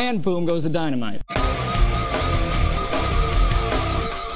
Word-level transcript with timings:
and 0.00 0.22
boom 0.22 0.46
goes 0.46 0.62
the 0.62 0.70
dynamite. 0.70 1.22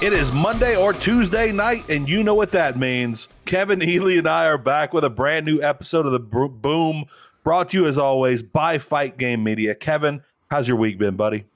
It 0.02 0.12
is 0.12 0.30
Monday 0.30 0.76
or 0.76 0.92
Tuesday 0.92 1.50
night, 1.52 1.88
and 1.88 2.06
you 2.06 2.22
know 2.22 2.34
what 2.34 2.52
that 2.52 2.78
means. 2.78 3.28
Kevin 3.46 3.82
Ely 3.82 4.18
and 4.18 4.28
I 4.28 4.44
are 4.44 4.58
back 4.58 4.92
with 4.92 5.04
a 5.04 5.08
brand 5.08 5.46
new 5.46 5.62
episode 5.62 6.04
of 6.04 6.12
the 6.12 6.18
Boom, 6.18 7.06
brought 7.42 7.70
to 7.70 7.78
you 7.78 7.86
as 7.86 7.96
always 7.96 8.42
by 8.42 8.76
Fight 8.76 9.16
Game 9.16 9.42
Media. 9.42 9.74
Kevin, 9.74 10.22
how's 10.50 10.68
your 10.68 10.76
week 10.76 10.98
been, 10.98 11.16
buddy? 11.16 11.46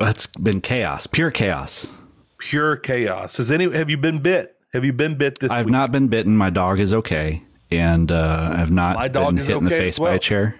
It's 0.00 0.28
been 0.28 0.60
chaos, 0.60 1.08
pure 1.08 1.32
chaos, 1.32 1.88
pure 2.38 2.76
chaos. 2.76 3.36
Has 3.38 3.50
any 3.50 3.68
have 3.72 3.90
you 3.90 3.96
been 3.96 4.20
bit? 4.20 4.56
Have 4.72 4.84
you 4.84 4.92
been 4.92 5.16
bit 5.16 5.40
this? 5.40 5.50
I've 5.50 5.66
week? 5.66 5.72
not 5.72 5.90
been 5.90 6.06
bitten. 6.06 6.36
My 6.36 6.50
dog 6.50 6.78
is 6.78 6.94
okay, 6.94 7.42
and 7.72 8.12
uh, 8.12 8.54
I've 8.54 8.70
not 8.70 8.94
My 8.94 9.08
dog 9.08 9.34
been 9.34 9.44
hit 9.44 9.50
okay 9.50 9.58
in 9.58 9.64
the 9.64 9.70
face 9.70 9.98
well. 9.98 10.12
by 10.12 10.16
a 10.16 10.18
chair. 10.20 10.54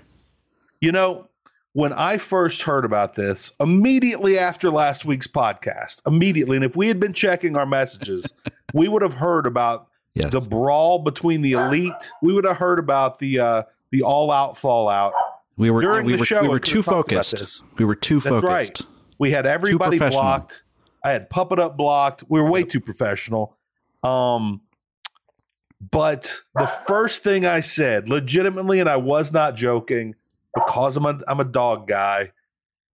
You 0.80 0.90
know, 0.90 1.28
when 1.74 1.92
I 1.92 2.18
first 2.18 2.62
heard 2.62 2.84
about 2.84 3.14
this, 3.14 3.50
immediately 3.58 4.38
after 4.38 4.70
last 4.70 5.04
week's 5.04 5.26
podcast, 5.26 6.02
immediately, 6.06 6.56
and 6.56 6.64
if 6.64 6.76
we 6.76 6.88
had 6.88 7.00
been 7.00 7.12
checking 7.12 7.56
our 7.56 7.66
messages, 7.66 8.32
we 8.74 8.88
would 8.88 9.02
have 9.02 9.14
heard 9.14 9.46
about 9.46 9.88
yes. 10.14 10.32
the 10.32 10.40
brawl 10.40 10.98
between 10.98 11.42
the 11.42 11.52
elite. 11.52 12.12
We 12.22 12.32
would 12.32 12.44
have 12.44 12.58
heard 12.58 12.78
about 12.78 13.18
the 13.18 13.38
uh, 13.38 13.62
the 13.90 14.02
all 14.02 14.30
out 14.30 14.58
fallout. 14.58 15.14
We 15.56 15.70
were 15.70 15.80
during 15.80 16.04
we 16.06 16.12
the 16.12 16.18
were, 16.18 16.24
show. 16.24 16.42
We 16.42 16.48
were 16.48 16.60
too 16.60 16.82
focused. 16.82 17.62
We 17.78 17.84
were 17.84 17.94
too 17.94 18.20
That's 18.20 18.28
focused. 18.28 18.44
Right. 18.44 18.80
We 19.18 19.30
had 19.30 19.46
everybody 19.46 19.98
blocked. 19.98 20.64
I 21.04 21.10
had 21.10 21.30
Puppet 21.30 21.58
Up 21.58 21.76
blocked. 21.76 22.24
We 22.28 22.40
were 22.40 22.50
way 22.50 22.64
too 22.64 22.80
professional. 22.80 23.56
Um, 24.02 24.60
but 25.90 26.40
the 26.54 26.66
first 26.66 27.22
thing 27.22 27.44
I 27.44 27.60
said, 27.60 28.08
legitimately, 28.08 28.78
and 28.78 28.88
I 28.88 28.96
was 28.96 29.32
not 29.32 29.56
joking 29.56 30.14
because 30.54 30.96
I'm 30.96 31.06
a 31.06 31.20
I'm 31.26 31.40
a 31.40 31.44
dog 31.44 31.86
guy, 31.88 32.32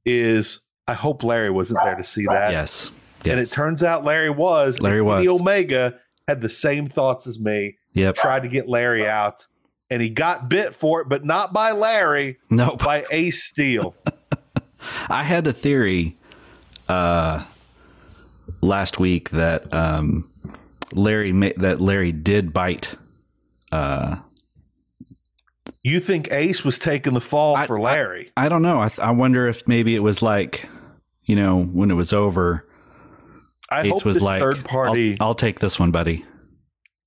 is 0.05 0.61
I 0.87 0.95
hope 0.95 1.23
Larry 1.23 1.51
wasn't 1.51 1.81
there 1.85 1.97
to 1.97 2.05
see 2.05 2.25
that. 2.27 2.51
Yes. 2.51 2.91
yes. 3.25 3.33
And 3.33 3.41
it 3.41 3.51
turns 3.51 3.83
out 3.83 4.05
Larry 4.05 4.31
was. 4.31 4.81
Larry 4.81 5.03
was. 5.03 5.23
The 5.23 5.29
Omega 5.29 5.99
had 6.27 6.41
the 6.41 6.49
same 6.49 6.89
thoughts 6.89 7.27
as 7.27 7.39
me. 7.39 7.77
Yep. 7.93 8.17
Tried 8.17 8.43
to 8.43 8.49
get 8.49 8.69
Larry 8.69 9.07
out. 9.07 9.47
And 9.91 10.03
he 10.03 10.11
got 10.11 10.49
bit 10.49 10.75
for 10.75 11.01
it, 11.01 11.09
but 11.09 11.25
not 11.25 11.53
by 11.53 11.73
Larry. 11.73 12.39
No. 12.51 12.69
Nope. 12.69 12.85
By 12.85 13.07
Ace 13.11 13.43
Steel. 13.45 13.95
I 15.09 15.23
had 15.23 15.47
a 15.47 15.53
theory 15.53 16.17
uh, 16.89 17.45
last 18.61 18.99
week 18.99 19.31
that 19.31 19.73
um, 19.73 20.31
Larry 20.93 21.33
that 21.33 21.81
Larry 21.81 22.13
did 22.13 22.53
bite 22.53 22.95
uh, 23.73 24.17
you 25.89 26.01
think 26.01 26.31
Ace 26.33 26.65
was 26.65 26.79
taking 26.79 27.15
the 27.15 27.21
fall 27.21 27.57
I, 27.57 27.67
for 27.67 27.81
Larry? 27.81 28.33
I, 28.37 28.47
I 28.47 28.49
don't 28.49 28.63
know. 28.63 28.81
I, 28.81 28.91
I, 28.99 29.11
wonder 29.11 29.47
if 29.47 29.67
maybe 29.69 29.95
it 29.95 30.03
was 30.03 30.23
like, 30.23 30.69
you 31.25 31.37
know, 31.37 31.63
when 31.63 31.91
it 31.91 31.95
was 31.95 32.13
over, 32.13 32.67
I 33.71 33.89
Ace 33.89 34.05
was 34.05 34.21
like, 34.21 34.41
third 34.41 34.65
party. 34.65 35.17
I'll, 35.21 35.29
I'll 35.29 35.35
take 35.35 35.61
this 35.61 35.79
one, 35.79 35.91
buddy. 35.91 36.25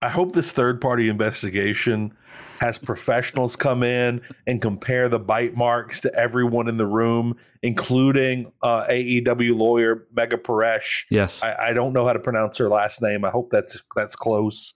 I 0.01 0.09
hope 0.09 0.33
this 0.33 0.51
third 0.51 0.81
party 0.81 1.09
investigation 1.09 2.13
has 2.61 2.77
professionals 2.77 3.55
come 3.55 3.81
in 3.81 4.21
and 4.45 4.61
compare 4.61 5.09
the 5.09 5.17
bite 5.17 5.55
marks 5.55 5.99
to 5.99 6.13
everyone 6.15 6.67
in 6.67 6.77
the 6.77 6.85
room, 6.85 7.35
including 7.63 8.51
uh, 8.61 8.85
AEW 8.85 9.57
lawyer 9.57 10.07
Megha 10.13 10.37
Paresh. 10.37 11.05
Yes, 11.09 11.41
I, 11.43 11.69
I, 11.69 11.73
don't 11.73 11.91
know 11.91 12.05
how 12.05 12.13
to 12.13 12.19
pronounce 12.19 12.59
her 12.59 12.69
last 12.69 13.01
name. 13.01 13.25
I 13.25 13.31
hope 13.31 13.49
that's 13.49 13.81
that's 13.95 14.15
close. 14.15 14.75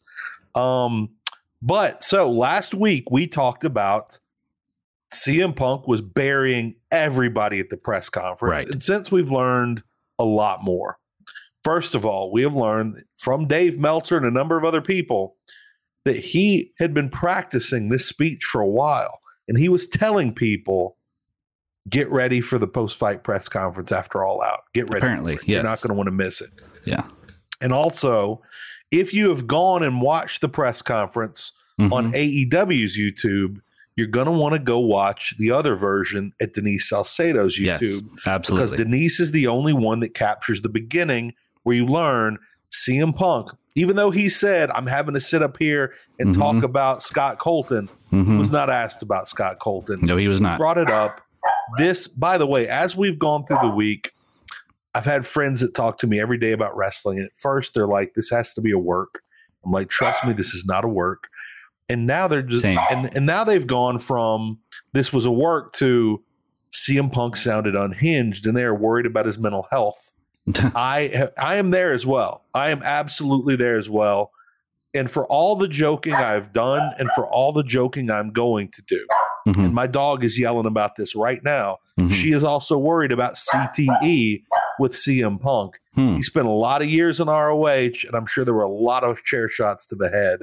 Um, 0.56 1.10
but 1.66 2.04
so 2.04 2.32
last 2.32 2.74
week 2.76 3.10
we 3.10 3.26
talked 3.26 3.64
about 3.64 4.20
CM 5.14 5.56
Punk 5.56 5.88
was 5.88 6.02
burying 6.02 6.76
everybody 6.92 7.60
at 7.60 7.70
the 7.70 7.78
press 7.78 8.10
conference. 8.10 8.52
Right. 8.52 8.70
And 8.70 8.82
since 8.82 9.12
we've 9.12 9.32
learned 9.32 9.82
a 10.20 10.26
lot 10.26 10.64
more, 10.64 11.00
first 11.64 11.96
of 11.96 12.06
all, 12.06 12.32
we 12.32 12.44
have 12.44 12.56
learned 12.56 13.04
from 13.18 13.48
Dave 13.48 13.80
Meltzer 13.80 14.18
and 14.18 14.26
a 14.26 14.32
number 14.32 14.58
of 14.58 14.64
other 14.64 14.82
people 14.82 15.36
that 16.04 16.18
he 16.18 16.72
had 16.78 16.94
been 16.94 17.10
practicing 17.10 17.90
this 17.90 18.06
speech 18.06 18.44
for 18.44 18.62
a 18.62 18.68
while. 18.68 19.20
And 19.48 19.58
he 19.58 19.70
was 19.70 19.88
telling 19.88 20.34
people, 20.34 20.98
get 21.90 22.10
ready 22.12 22.42
for 22.42 22.60
the 22.60 22.68
post 22.68 22.98
fight 22.98 23.24
press 23.24 23.50
conference 23.50 23.92
after 23.92 24.24
All 24.24 24.42
Out. 24.44 24.62
Get 24.74 24.90
ready. 24.90 25.04
Apparently, 25.04 25.34
yes. 25.34 25.48
You're 25.48 25.64
not 25.64 25.82
going 25.82 25.90
to 25.90 25.96
want 25.96 26.08
to 26.08 26.12
miss 26.12 26.42
it. 26.42 26.62
Yeah. 26.86 27.08
And 27.62 27.74
also, 27.74 28.42
if 28.92 29.14
you 29.14 29.30
have 29.30 29.48
gone 29.48 29.84
and 29.84 30.02
watched 30.02 30.42
the 30.42 30.50
press 30.50 30.82
conference 30.82 31.54
mm-hmm. 31.80 31.94
on 31.94 32.12
AEW's 32.14 32.98
YouTube, 32.98 33.62
you're 33.96 34.08
going 34.08 34.26
to 34.26 34.32
want 34.32 34.54
to 34.54 34.60
go 34.60 34.80
watch 34.80 35.36
the 35.38 35.52
other 35.52 35.76
version 35.76 36.34
at 36.42 36.54
Denise 36.54 36.90
Salcedo's 36.90 37.58
YouTube. 37.58 38.02
Yes, 38.02 38.28
absolutely. 38.28 38.66
Because 38.66 38.78
Denise 38.78 39.20
is 39.20 39.32
the 39.32 39.48
only 39.48 39.74
one 39.74 40.02
that 40.02 40.14
captures 40.14 40.62
the 40.62 40.70
beginning 40.70 41.34
where 41.64 41.76
you 41.76 41.86
learn 41.86 42.38
CM 42.72 43.16
Punk, 43.16 43.52
even 43.76 43.96
though 43.96 44.12
he 44.12 44.30
said, 44.30 44.70
I'm 44.72 44.88
having 44.88 45.14
to 45.14 45.22
sit 45.22 45.42
up 45.42 45.58
here 45.58 45.94
and 46.20 46.30
mm-hmm. 46.30 46.42
talk 46.42 46.64
about 46.64 47.04
Scott 47.04 47.40
Colton, 47.40 47.90
mm-hmm. 48.12 48.38
was 48.38 48.52
not 48.52 48.70
asked 48.70 49.02
about 49.02 49.28
Scott 49.28 49.60
Colton. 49.60 50.00
No, 50.02 50.18
he 50.18 50.28
was 50.28 50.42
not. 50.42 50.54
He 50.54 50.58
brought 50.58 50.78
it 50.78 50.90
up. 50.90 51.22
This, 51.78 52.08
by 52.08 52.38
the 52.38 52.48
way, 52.48 52.68
as 52.68 52.98
we've 52.98 53.20
gone 53.20 53.46
through 53.46 53.60
the 53.62 53.70
week, 53.70 54.12
I've 54.94 55.06
had 55.06 55.26
friends 55.26 55.62
that 55.62 55.74
talk 55.74 55.98
to 56.00 56.08
me 56.08 56.20
every 56.20 56.38
day 56.38 56.52
about 56.52 56.76
wrestling. 56.76 57.18
And 57.18 57.28
at 57.28 57.36
first, 57.36 57.74
they're 57.74 57.88
like, 57.88 58.14
"This 58.14 58.30
has 58.30 58.54
to 58.54 58.62
be 58.62 58.72
a 58.72 58.80
work." 58.80 59.22
I'm 59.64 59.72
like, 59.72 59.90
"Trust 59.90 60.26
me, 60.26 60.34
this 60.34 60.54
is 60.54 60.66
not 60.66 60.86
a 60.86 60.88
work." 60.88 61.28
And 61.88 62.08
now 62.08 62.28
they're 62.28 62.42
just 62.42 62.66
and 62.66 63.16
and 63.16 63.26
now 63.26 63.44
they've 63.44 63.66
gone 63.66 64.00
from 64.00 64.60
this 64.94 65.14
was 65.14 65.26
a 65.26 65.32
work 65.32 65.74
to 65.74 66.24
CM 66.74 67.12
Punk 67.12 67.36
sounded 67.36 67.76
unhinged, 67.76 68.46
and 68.48 68.56
they 68.56 68.64
are 68.64 68.76
worried 68.76 69.06
about 69.06 69.26
his 69.26 69.38
mental 69.38 69.68
health. 69.72 70.14
I 70.76 71.30
I 71.38 71.56
am 71.56 71.72
there 71.72 71.94
as 71.94 72.06
well. 72.06 72.44
I 72.54 72.70
am 72.70 72.82
absolutely 72.84 73.56
there 73.56 73.78
as 73.78 73.90
well. 73.90 74.32
And 74.94 75.12
for 75.12 75.26
all 75.28 75.56
the 75.56 75.68
joking 75.68 76.14
I've 76.14 76.54
done, 76.54 76.94
and 76.98 77.10
for 77.16 77.28
all 77.28 77.52
the 77.52 77.64
joking 77.64 78.10
I'm 78.10 78.32
going 78.32 78.70
to 78.72 78.82
do, 78.88 79.06
mm-hmm. 79.48 79.66
and 79.66 79.74
my 79.74 79.88
dog 79.88 80.24
is 80.24 80.40
yelling 80.40 80.66
about 80.66 80.96
this 80.96 81.16
right 81.16 81.44
now. 81.44 81.78
Mm-hmm. 82.00 82.12
She 82.12 82.32
is 82.32 82.44
also 82.44 82.78
worried 82.78 83.12
about 83.12 83.36
CTE 83.36 84.44
with 84.80 84.94
CM 84.94 85.40
Punk. 85.40 85.80
Hmm. 85.94 86.16
He 86.16 86.24
spent 86.24 86.48
a 86.48 86.52
lot 86.52 86.82
of 86.82 86.90
years 86.90 87.20
in 87.20 87.28
ROH, 87.28 87.68
and 87.68 88.16
I'm 88.16 88.26
sure 88.26 88.44
there 88.44 88.54
were 88.54 88.64
a 88.64 88.70
lot 88.70 89.04
of 89.04 89.24
chair 89.24 89.48
shots 89.48 89.86
to 89.88 89.96
the 89.96 90.10
head 90.10 90.40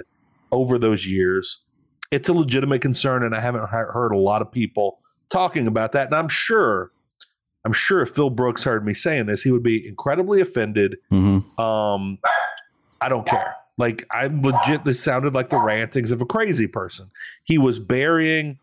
over 0.52 0.78
those 0.78 1.06
years. 1.06 1.62
It's 2.10 2.28
a 2.28 2.34
legitimate 2.34 2.82
concern, 2.82 3.24
and 3.24 3.34
I 3.34 3.40
haven't 3.40 3.68
heard 3.68 4.12
a 4.12 4.18
lot 4.18 4.42
of 4.42 4.52
people 4.52 5.00
talking 5.30 5.66
about 5.66 5.92
that. 5.92 6.06
And 6.06 6.14
I'm 6.14 6.28
sure, 6.28 6.92
I'm 7.64 7.72
sure 7.72 8.02
if 8.02 8.10
Phil 8.10 8.30
Brooks 8.30 8.64
heard 8.64 8.84
me 8.84 8.92
saying 8.92 9.26
this, 9.26 9.42
he 9.42 9.50
would 9.50 9.62
be 9.62 9.86
incredibly 9.86 10.40
offended. 10.40 10.98
Mm-hmm. 11.10 11.60
Um, 11.60 12.18
I 13.00 13.08
don't 13.08 13.26
care. 13.26 13.56
Like 13.78 14.06
I'm 14.10 14.42
legit. 14.42 14.84
This 14.84 15.02
sounded 15.02 15.34
like 15.34 15.48
the 15.48 15.56
rantings 15.56 16.12
of 16.12 16.20
a 16.20 16.26
crazy 16.26 16.68
person. 16.68 17.10
He 17.44 17.58
was 17.58 17.78
burying. 17.78 18.58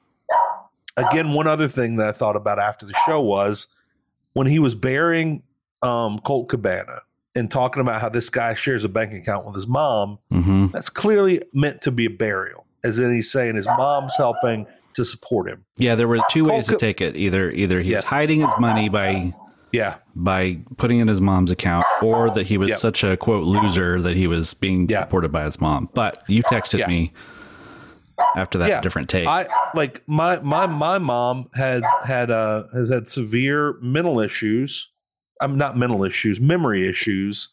Again, 0.95 1.33
one 1.33 1.47
other 1.47 1.67
thing 1.67 1.95
that 1.95 2.07
I 2.07 2.11
thought 2.11 2.35
about 2.35 2.59
after 2.59 2.85
the 2.85 2.93
show 3.05 3.21
was 3.21 3.67
when 4.33 4.47
he 4.47 4.59
was 4.59 4.75
burying 4.75 5.43
um, 5.81 6.19
Colt 6.19 6.49
Cabana 6.49 7.01
and 7.35 7.49
talking 7.49 7.81
about 7.81 8.01
how 8.01 8.09
this 8.09 8.29
guy 8.29 8.53
shares 8.53 8.83
a 8.83 8.89
bank 8.89 9.13
account 9.13 9.45
with 9.45 9.55
his 9.55 9.67
mom, 9.67 10.19
mm-hmm. 10.31 10.67
that's 10.67 10.89
clearly 10.89 11.41
meant 11.53 11.81
to 11.83 11.91
be 11.91 12.05
a 12.05 12.09
burial. 12.09 12.65
As 12.83 12.99
in, 12.99 13.13
he's 13.13 13.31
saying 13.31 13.55
his 13.55 13.67
mom's 13.67 14.15
helping 14.15 14.65
to 14.95 15.05
support 15.05 15.49
him. 15.49 15.65
Yeah, 15.77 15.95
there 15.95 16.07
were 16.07 16.19
two 16.29 16.45
ways 16.45 16.67
to 16.67 16.77
take 16.77 17.01
it. 17.01 17.15
Either 17.15 17.51
either 17.51 17.79
he's 17.81 17.91
yes. 17.91 18.05
hiding 18.05 18.41
his 18.41 18.49
money 18.59 18.89
by 18.89 19.33
yeah 19.71 19.95
by 20.15 20.59
putting 20.77 20.99
in 20.99 21.07
his 21.07 21.21
mom's 21.21 21.51
account, 21.51 21.85
or 22.01 22.29
that 22.31 22.45
he 22.45 22.57
was 22.57 22.69
yep. 22.69 22.79
such 22.79 23.03
a 23.03 23.17
quote 23.17 23.43
loser 23.43 24.01
that 24.01 24.15
he 24.15 24.27
was 24.27 24.53
being 24.53 24.87
yeah. 24.89 25.01
supported 25.01 25.31
by 25.31 25.43
his 25.43 25.59
mom. 25.59 25.89
But 25.93 26.23
you 26.27 26.43
texted 26.43 26.79
yeah. 26.79 26.87
me 26.87 27.13
after 28.35 28.57
that 28.57 28.69
yeah. 28.69 28.81
different 28.81 29.09
take. 29.09 29.27
I 29.27 29.47
like 29.73 30.03
my 30.07 30.39
my 30.39 30.67
my 30.67 30.97
mom 30.97 31.49
had 31.53 31.83
had 32.05 32.31
uh 32.31 32.63
has 32.73 32.89
had 32.89 33.07
severe 33.07 33.75
mental 33.81 34.19
issues 34.19 34.89
I'm 35.41 35.57
not 35.57 35.77
mental 35.77 36.03
issues, 36.03 36.39
memory 36.39 36.87
issues 36.87 37.49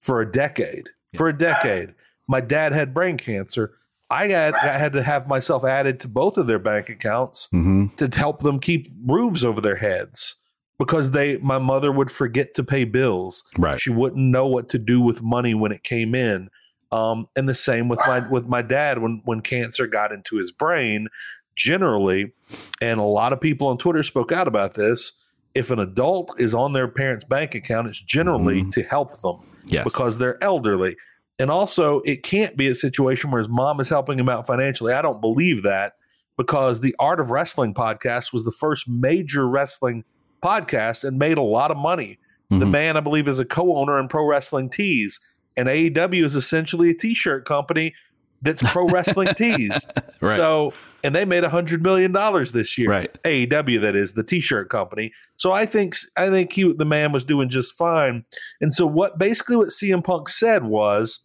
for 0.00 0.20
a 0.20 0.30
decade. 0.30 0.88
Yeah. 1.12 1.18
For 1.18 1.28
a 1.28 1.36
decade. 1.36 1.94
My 2.28 2.40
dad 2.40 2.72
had 2.72 2.94
brain 2.94 3.16
cancer. 3.16 3.76
I 4.10 4.28
had, 4.28 4.54
I 4.54 4.78
had 4.78 4.92
to 4.92 5.02
have 5.02 5.26
myself 5.26 5.64
added 5.64 5.98
to 6.00 6.08
both 6.08 6.36
of 6.36 6.46
their 6.46 6.58
bank 6.58 6.88
accounts 6.88 7.48
mm-hmm. 7.52 7.94
to 7.96 8.18
help 8.18 8.40
them 8.40 8.60
keep 8.60 8.88
roofs 9.06 9.42
over 9.42 9.60
their 9.60 9.76
heads 9.76 10.36
because 10.78 11.12
they 11.12 11.38
my 11.38 11.58
mother 11.58 11.92
would 11.92 12.10
forget 12.10 12.54
to 12.54 12.64
pay 12.64 12.84
bills. 12.84 13.44
Right. 13.58 13.80
She 13.80 13.90
wouldn't 13.90 14.22
know 14.22 14.46
what 14.46 14.68
to 14.70 14.78
do 14.78 15.00
with 15.00 15.22
money 15.22 15.54
when 15.54 15.72
it 15.72 15.82
came 15.82 16.14
in. 16.14 16.50
Um, 16.92 17.28
and 17.34 17.48
the 17.48 17.54
same 17.54 17.88
with 17.88 17.98
my 18.00 18.20
with 18.28 18.46
my 18.46 18.62
dad 18.62 18.98
when 18.98 19.22
when 19.24 19.40
cancer 19.40 19.86
got 19.86 20.12
into 20.12 20.36
his 20.36 20.52
brain 20.52 21.08
generally 21.56 22.32
and 22.80 22.98
a 22.98 23.04
lot 23.04 23.32
of 23.32 23.40
people 23.40 23.68
on 23.68 23.78
Twitter 23.78 24.02
spoke 24.02 24.32
out 24.32 24.48
about 24.48 24.74
this 24.74 25.12
if 25.54 25.70
an 25.70 25.78
adult 25.78 26.34
is 26.38 26.54
on 26.54 26.72
their 26.72 26.88
parent's 26.88 27.24
bank 27.24 27.54
account, 27.54 27.88
it's 27.88 28.02
generally 28.02 28.60
mm-hmm. 28.60 28.70
to 28.70 28.82
help 28.82 29.20
them 29.20 29.36
yes. 29.66 29.84
because 29.84 30.18
they're 30.18 30.42
elderly. 30.42 30.96
And 31.38 31.50
also, 31.50 32.00
it 32.00 32.22
can't 32.22 32.56
be 32.56 32.68
a 32.68 32.74
situation 32.74 33.30
where 33.30 33.40
his 33.40 33.48
mom 33.48 33.80
is 33.80 33.88
helping 33.88 34.18
him 34.18 34.28
out 34.28 34.46
financially. 34.46 34.92
I 34.92 35.02
don't 35.02 35.20
believe 35.20 35.62
that 35.62 35.94
because 36.36 36.80
the 36.80 36.94
Art 36.98 37.20
of 37.20 37.30
Wrestling 37.30 37.74
podcast 37.74 38.32
was 38.32 38.44
the 38.44 38.52
first 38.52 38.88
major 38.88 39.48
wrestling 39.48 40.04
podcast 40.42 41.04
and 41.04 41.18
made 41.18 41.38
a 41.38 41.42
lot 41.42 41.70
of 41.70 41.76
money. 41.76 42.18
Mm-hmm. 42.50 42.58
The 42.60 42.66
man, 42.66 42.96
I 42.96 43.00
believe, 43.00 43.26
is 43.26 43.38
a 43.38 43.44
co-owner 43.44 43.98
in 43.98 44.08
Pro 44.08 44.26
Wrestling 44.26 44.70
Tees, 44.70 45.18
and 45.56 45.68
AEW 45.68 46.24
is 46.24 46.36
essentially 46.36 46.90
a 46.90 46.94
T-shirt 46.94 47.44
company 47.44 47.94
that's 48.42 48.62
pro 48.70 48.86
wrestling 48.88 49.28
tees. 49.36 49.72
right. 50.20 50.36
So, 50.36 50.72
and 51.04 51.14
they 51.14 51.26
made 51.26 51.44
a 51.44 51.50
hundred 51.50 51.82
million 51.82 52.10
dollars 52.10 52.52
this 52.52 52.78
year. 52.78 52.88
Right. 52.88 53.22
AEW, 53.22 53.80
that 53.82 53.94
is 53.94 54.14
the 54.14 54.24
t-shirt 54.24 54.70
company. 54.70 55.12
So 55.36 55.52
I 55.52 55.66
think 55.66 55.94
I 56.16 56.30
think 56.30 56.52
he 56.52 56.72
the 56.72 56.86
man 56.86 57.12
was 57.12 57.22
doing 57.24 57.50
just 57.50 57.76
fine. 57.76 58.24
And 58.60 58.74
so 58.74 58.86
what 58.86 59.18
basically 59.18 59.56
what 59.56 59.68
CM 59.68 60.02
Punk 60.02 60.30
said 60.30 60.64
was, 60.64 61.20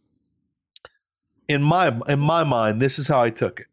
in 1.47 1.63
my 1.63 1.97
in 2.07 2.19
my 2.19 2.43
mind, 2.43 2.81
this 2.81 2.99
is 2.99 3.07
how 3.07 3.21
I 3.21 3.29
took 3.29 3.61
it. 3.61 3.67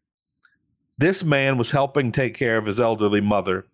This 0.97 1.23
man 1.23 1.57
was 1.57 1.69
helping 1.69 2.11
take 2.11 2.33
care 2.33 2.57
of 2.57 2.65
his 2.65 2.79
elderly 2.79 3.21
mother, 3.21 3.67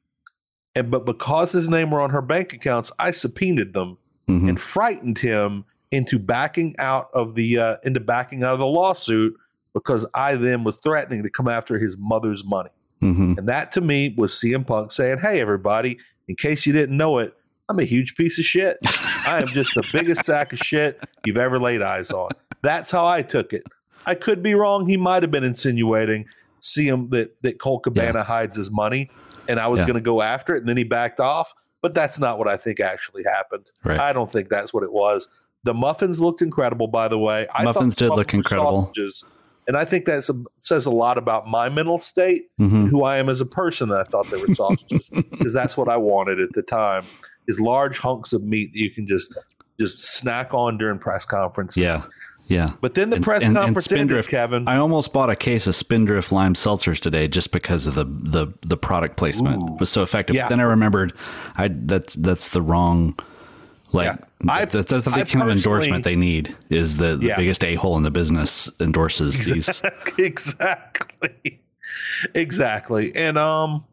and 0.75 0.89
but 0.89 1.06
because 1.06 1.51
his 1.51 1.69
name 1.69 1.91
were 1.91 2.01
on 2.01 2.09
her 2.09 2.21
bank 2.21 2.51
accounts, 2.51 2.91
I 2.97 3.12
subpoenaed 3.12 3.74
them 3.74 4.00
mm-hmm. 4.27 4.50
and 4.50 4.59
frightened 4.59 5.19
him 5.19 5.65
into 5.91 6.18
backing 6.18 6.75
out 6.79 7.09
of 7.13 7.36
the 7.36 7.59
uh, 7.59 7.77
into 7.83 8.00
backing 8.00 8.44
out 8.44 8.53
of 8.53 8.59
the 8.59 8.65
lawsuit 8.65 9.36
because 9.74 10.06
I 10.14 10.36
then 10.36 10.64
was 10.64 10.78
threatening 10.78 11.24
to 11.24 11.30
come 11.30 11.48
after 11.48 11.80
his 11.80 11.98
mother's 11.98 12.44
money. 12.44 12.70
Mm-hmm. 13.02 13.36
And 13.38 13.50
that 13.50 13.72
to 13.74 13.81
me 13.81 14.14
was 14.18 14.34
CM 14.34 14.66
Punk 14.66 14.92
saying, 14.92 15.20
Hey, 15.20 15.42
everybody, 15.42 15.98
in 16.28 16.36
case 16.36 16.66
you 16.66 16.74
didn't 16.74 16.96
know 16.96 17.18
it, 17.20 17.36
I'm 17.70 17.80
a 17.80 17.84
huge 17.84 18.16
piece 18.16 18.40
of 18.40 18.46
shit. 18.46 18.78
I 18.86 19.42
am 19.42 19.48
just 19.48 19.74
the 19.74 19.88
biggest 19.92 20.25
sack 20.25 20.54
of 20.54 20.60
shit 20.60 21.04
you've 21.25 21.38
ever 21.38 21.60
laid 21.60 21.81
eyes 21.81 22.12
on. 22.12 22.30
That's 22.62 22.92
how 22.92 23.06
I 23.06 23.22
took 23.22 23.54
it. 23.54 23.64
I 24.06 24.16
could 24.16 24.44
be 24.44 24.54
wrong. 24.54 24.88
He 24.88 24.98
might 24.98 25.24
have 25.24 25.31
been 25.31 25.44
insinuating 25.44 26.25
CM 26.62 27.10
that 27.10 27.36
that 27.42 27.60
Colt 27.60 27.84
Cabana 27.84 28.20
yeah. 28.20 28.24
hides 28.24 28.58
his 28.58 28.70
money, 28.70 29.10
and 29.48 29.60
I 29.60 29.68
was 29.68 29.80
yeah. 29.80 29.86
going 29.86 29.96
to 29.96 30.02
go 30.02 30.22
after 30.22 30.56
it, 30.56 30.60
and 30.60 30.70
then 30.70 30.78
he 30.78 30.84
backed 30.84 31.20
off. 31.20 31.54
But 31.81 31.94
that's 31.94 32.20
not 32.20 32.38
what 32.38 32.48
I 32.48 32.56
think 32.56 32.80
actually 32.80 33.24
happened. 33.24 33.70
Right. 33.84 34.00
I 34.00 34.14
don't 34.14 34.31
think 34.31 34.48
that's 34.50 34.74
what 34.74 34.84
it 34.84 34.92
was. 34.92 35.28
The 35.64 35.74
muffins 35.74 36.22
looked 36.22 36.42
incredible, 36.42 36.88
by 36.88 37.10
the 37.10 37.20
way. 37.20 37.48
I 37.54 37.64
muffins 37.64 37.96
did 37.96 38.10
look 38.10 38.34
incredible. 38.34 38.84
Sausages 38.84 39.25
and 39.68 39.77
I 39.77 39.86
think 39.86 40.06
that 40.06 40.30
says 40.56 40.86
a 40.86 40.92
lot 40.92 41.18
about 41.18 41.48
my 41.48 41.69
mental 41.69 41.98
state, 41.98 42.50
mm-hmm. 42.60 42.88
who 42.88 43.04
I 43.04 43.18
am 43.18 43.30
as 43.30 43.42
a 43.42 43.45
person. 43.45 43.89
That 43.89 44.00
I 44.01 44.04
thought 44.04 44.30
they 44.30 44.42
were 44.42 44.54
sausages 44.54 45.10
because 45.31 45.54
that's 45.54 45.77
what 45.77 45.89
I 45.89 45.98
wanted 45.98 46.39
at 46.39 46.54
the 46.54 46.62
time 46.62 47.04
is 47.48 47.60
large 47.60 47.98
hunks 48.00 48.33
of 48.33 48.44
meat 48.44 48.71
that 48.74 48.80
you 48.80 48.92
can 48.92 49.07
just 49.07 49.38
just 49.80 50.01
snack 50.04 50.54
on 50.54 50.77
during 50.77 51.00
press 51.00 51.25
conferences. 51.25 51.81
Yeah. 51.81 52.04
Yeah. 52.48 52.74
But 52.81 52.94
then 52.94 53.10
the 53.10 53.18
and, 53.18 53.25
press 53.25 53.44
and, 53.44 53.56
conference 53.56 53.92
and 53.92 54.01
ended, 54.01 54.27
Kevin. 54.27 54.68
I 54.68 54.75
almost 54.75 55.13
bought 55.13 55.30
a 55.30 55.36
case 55.36 55.65
of 55.65 55.75
Spindrift 55.75 56.31
lime 56.31 56.56
seltzers 56.56 57.00
today 57.00 57.27
just 57.27 57.51
because 57.51 57.88
of 57.88 57.95
the 57.95 58.04
the 58.06 58.54
the 58.62 58.77
product 58.77 59.15
placement 59.15 59.63
Ooh. 59.63 59.77
was 59.80 59.89
so 59.89 60.04
effective. 60.04 60.36
Yeah. 60.36 60.50
Then 60.50 60.60
I 60.60 60.63
remembered 60.63 61.13
I 61.56 61.69
that's 61.69 62.15
that's 62.15 62.50
the 62.50 62.62
wrong 62.62 63.18
like 63.94 64.06
yeah. 64.07 64.66
That's, 64.66 64.90
that's 64.90 65.06
the 65.06 65.12
I 65.12 65.24
kind 65.24 65.44
of 65.44 65.56
endorsement 65.56 66.04
they 66.04 66.16
need 66.16 66.56
is 66.69 66.98
the, 66.98 67.16
the 67.16 67.28
yeah. 67.28 67.38
biggest 67.38 67.63
a 67.63 67.75
hole 67.75 67.95
in 67.95 68.04
the 68.04 68.12
business 68.12 68.69
endorses 68.80 69.36
exactly, 69.38 70.24
these. 70.24 70.34
Exactly. 70.34 71.62
Exactly. 72.34 73.16
And 73.16 73.38
um 73.38 73.86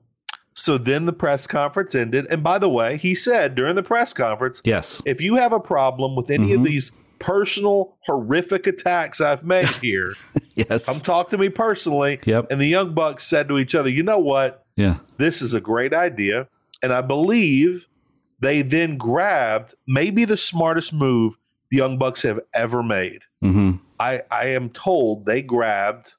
so 0.52 0.78
then 0.78 1.06
the 1.06 1.12
press 1.12 1.46
conference 1.46 1.94
ended. 1.94 2.26
And 2.30 2.42
by 2.42 2.58
the 2.58 2.68
way, 2.68 2.96
he 2.96 3.14
said 3.14 3.54
during 3.54 3.76
the 3.76 3.82
press 3.82 4.12
conference, 4.12 4.60
yes, 4.64 5.00
if 5.04 5.20
you 5.20 5.36
have 5.36 5.52
a 5.52 5.60
problem 5.60 6.16
with 6.16 6.30
any 6.30 6.48
mm-hmm. 6.48 6.60
of 6.60 6.64
these 6.64 6.92
personal 7.18 7.96
horrific 8.06 8.66
attacks 8.66 9.20
I've 9.20 9.44
made 9.44 9.68
here, 9.80 10.14
yes, 10.54 10.86
come 10.86 11.00
talk 11.00 11.30
to 11.30 11.38
me 11.38 11.48
personally. 11.48 12.18
Yep. 12.24 12.48
And 12.50 12.60
the 12.60 12.66
young 12.66 12.94
bucks 12.94 13.26
said 13.26 13.48
to 13.48 13.58
each 13.58 13.74
other, 13.74 13.88
you 13.88 14.02
know 14.02 14.18
what? 14.18 14.66
Yeah, 14.76 14.98
this 15.18 15.40
is 15.40 15.54
a 15.54 15.60
great 15.60 15.94
idea. 15.94 16.48
And 16.82 16.92
I 16.92 17.02
believe 17.02 17.86
they 18.40 18.62
then 18.62 18.96
grabbed 18.96 19.74
maybe 19.86 20.24
the 20.24 20.36
smartest 20.36 20.92
move 20.92 21.36
the 21.70 21.76
Young 21.76 21.98
Bucks 21.98 22.22
have 22.22 22.40
ever 22.52 22.82
made. 22.82 23.22
Mm-hmm. 23.44 23.76
I, 23.98 24.22
I 24.30 24.46
am 24.48 24.70
told 24.70 25.26
they 25.26 25.42
grabbed 25.42 26.14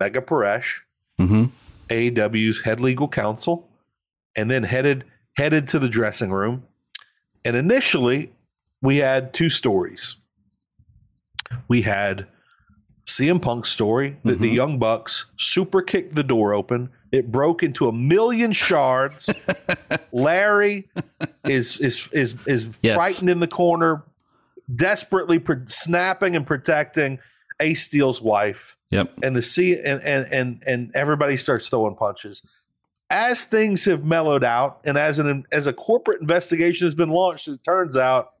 Megha 0.00 0.20
Paresh, 0.20 0.80
mm-hmm. 1.18 1.46
AEW's 1.88 2.60
head 2.60 2.80
legal 2.80 3.08
counsel, 3.08 3.68
and 4.36 4.50
then 4.50 4.62
headed 4.62 5.04
headed 5.36 5.66
to 5.68 5.78
the 5.78 5.88
dressing 5.88 6.30
room. 6.30 6.64
And 7.44 7.56
initially, 7.56 8.32
we 8.82 8.98
had 8.98 9.32
two 9.32 9.50
stories. 9.50 10.16
We 11.68 11.82
had 11.82 12.26
CM 13.06 13.40
Punk's 13.40 13.70
story 13.70 14.18
that 14.24 14.34
mm-hmm. 14.34 14.42
the 14.42 14.50
Young 14.50 14.78
Bucks 14.78 15.26
super 15.36 15.80
kicked 15.80 16.14
the 16.14 16.22
door 16.22 16.52
open 16.52 16.90
it 17.12 17.30
broke 17.30 17.62
into 17.62 17.88
a 17.88 17.92
million 17.92 18.52
shards. 18.52 19.30
Larry 20.12 20.88
is 21.44 21.78
is 21.80 22.08
is 22.12 22.36
is 22.46 22.68
yes. 22.82 22.96
frightened 22.96 23.30
in 23.30 23.40
the 23.40 23.48
corner, 23.48 24.04
desperately 24.74 25.42
snapping 25.66 26.36
and 26.36 26.46
protecting 26.46 27.18
Ace 27.60 27.84
Steel's 27.84 28.20
wife. 28.20 28.76
Yep. 28.90 29.12
And 29.22 29.36
the 29.36 29.42
sea 29.42 29.74
and, 29.74 30.02
and 30.02 30.32
and 30.32 30.62
and 30.66 30.96
everybody 30.96 31.36
starts 31.36 31.68
throwing 31.68 31.96
punches. 31.96 32.42
As 33.08 33.44
things 33.44 33.84
have 33.84 34.04
mellowed 34.04 34.42
out, 34.42 34.80
and 34.84 34.98
as 34.98 35.18
an 35.18 35.44
as 35.52 35.66
a 35.66 35.72
corporate 35.72 36.20
investigation 36.20 36.86
has 36.86 36.94
been 36.94 37.10
launched, 37.10 37.46
it 37.46 37.62
turns 37.64 37.96
out 37.96 38.32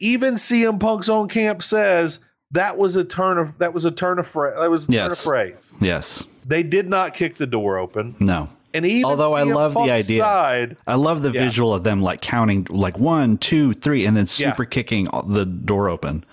even 0.00 0.34
CM 0.34 0.78
Punk's 0.78 1.08
own 1.08 1.28
camp 1.28 1.62
says 1.62 2.20
that 2.50 2.76
was 2.76 2.96
a 2.96 3.04
turn 3.04 3.38
of 3.38 3.58
that 3.58 3.72
was 3.72 3.84
a 3.84 3.90
turn 3.90 4.18
of 4.18 4.26
phrase. 4.26 4.54
That 4.58 4.70
was 4.70 4.88
a 4.88 4.92
yes. 4.92 5.02
turn 5.02 5.12
of 5.12 5.18
phrase. 5.18 5.76
Yes. 5.80 6.26
They 6.48 6.62
did 6.62 6.88
not 6.88 7.14
kick 7.14 7.36
the 7.36 7.46
door 7.46 7.78
open. 7.78 8.16
No. 8.18 8.48
And 8.74 8.84
even 8.84 9.04
although 9.04 9.34
I 9.34 9.44
love 9.44 9.74
the 9.74 9.90
idea, 9.90 10.22
side, 10.22 10.76
I 10.86 10.94
love 10.94 11.22
the 11.22 11.30
yeah. 11.30 11.44
visual 11.44 11.72
of 11.72 11.84
them 11.84 12.02
like 12.02 12.20
counting 12.20 12.66
like 12.70 12.98
one, 12.98 13.38
two, 13.38 13.74
three, 13.74 14.04
and 14.04 14.16
then 14.16 14.26
super 14.26 14.62
yeah. 14.64 14.68
kicking 14.68 15.08
the 15.26 15.44
door 15.44 15.88
open. 15.88 16.24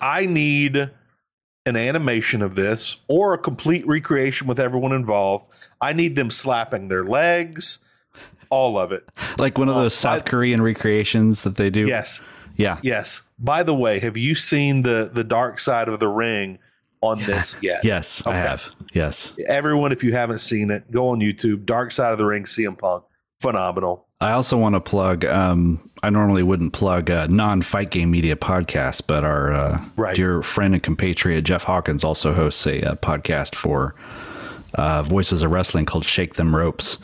I 0.00 0.26
need 0.26 0.90
an 1.66 1.76
animation 1.76 2.42
of 2.42 2.56
this 2.56 2.96
or 3.08 3.32
a 3.34 3.38
complete 3.38 3.86
recreation 3.86 4.46
with 4.46 4.60
everyone 4.60 4.92
involved. 4.92 5.48
I 5.80 5.92
need 5.92 6.16
them 6.16 6.30
slapping 6.30 6.88
their 6.88 7.04
legs, 7.04 7.78
all 8.50 8.78
of 8.78 8.92
it. 8.92 9.08
Like 9.38 9.56
one 9.58 9.68
of 9.68 9.74
those 9.74 9.94
uh, 9.94 9.96
South 9.96 10.22
I, 10.26 10.30
Korean 10.30 10.62
recreations 10.62 11.42
that 11.42 11.56
they 11.56 11.70
do. 11.70 11.86
Yes. 11.86 12.20
Yeah. 12.56 12.78
Yes. 12.82 13.22
By 13.38 13.62
the 13.62 13.74
way, 13.74 13.98
have 14.00 14.16
you 14.16 14.34
seen 14.34 14.82
the 14.82 15.10
the 15.12 15.24
dark 15.24 15.58
side 15.58 15.88
of 15.88 16.00
the 16.00 16.08
ring 16.08 16.58
on 17.00 17.18
this 17.20 17.56
yet? 17.60 17.84
yes, 17.84 18.26
okay. 18.26 18.36
I 18.36 18.40
have. 18.40 18.74
Yes. 18.94 19.34
Everyone, 19.46 19.92
if 19.92 20.04
you 20.04 20.12
haven't 20.12 20.38
seen 20.38 20.70
it, 20.70 20.90
go 20.90 21.08
on 21.08 21.18
YouTube. 21.18 21.66
Dark 21.66 21.92
Side 21.92 22.12
of 22.12 22.18
the 22.18 22.24
Ring, 22.24 22.44
CM 22.44 22.78
Punk, 22.78 23.04
phenomenal. 23.40 24.06
I 24.20 24.32
also 24.32 24.56
want 24.56 24.76
to 24.76 24.80
plug. 24.80 25.24
Um, 25.24 25.90
I 26.02 26.10
normally 26.10 26.42
wouldn't 26.42 26.72
plug 26.72 27.10
a 27.10 27.28
non-fight 27.28 27.90
game 27.90 28.10
media 28.10 28.36
podcast, 28.36 29.02
but 29.06 29.24
our 29.24 29.52
uh, 29.52 29.84
right. 29.96 30.16
dear 30.16 30.42
friend 30.42 30.74
and 30.74 30.82
compatriot 30.82 31.42
Jeff 31.42 31.64
Hawkins 31.64 32.04
also 32.04 32.32
hosts 32.32 32.64
a, 32.66 32.80
a 32.80 32.92
uh, 32.92 32.94
podcast 32.94 33.54
for 33.54 33.94
uh, 34.74 35.02
Voices 35.02 35.42
of 35.42 35.50
Wrestling 35.50 35.84
called 35.84 36.06
"Shake 36.06 36.34
Them 36.34 36.54
Ropes" 36.54 36.98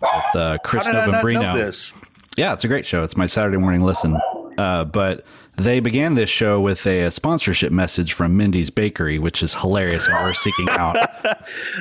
with 0.00 0.36
uh, 0.36 0.58
Chris 0.64 0.86
Novembrino. 0.86 1.92
Yeah, 2.36 2.54
it's 2.54 2.64
a 2.64 2.68
great 2.68 2.86
show. 2.86 3.02
It's 3.04 3.16
my 3.16 3.26
Saturday 3.26 3.58
morning 3.58 3.82
listen. 3.82 4.18
Uh, 4.56 4.84
but 4.84 5.26
they 5.62 5.80
began 5.80 6.14
this 6.14 6.30
show 6.30 6.60
with 6.60 6.86
a, 6.86 7.04
a, 7.04 7.10
sponsorship 7.10 7.72
message 7.72 8.12
from 8.12 8.36
Mindy's 8.36 8.70
Bakery, 8.70 9.18
which 9.18 9.42
is 9.42 9.54
hilarious 9.54 10.08
and 10.08 10.24
worth 10.24 10.36
seeking 10.36 10.68
out. 10.70 10.96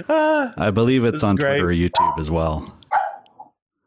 I 0.10 0.72
believe 0.72 1.04
it's 1.04 1.24
on 1.24 1.36
great. 1.36 1.60
Twitter 1.60 1.70
or 1.70 1.74
YouTube 1.74 2.20
as 2.20 2.32
well. 2.32 2.78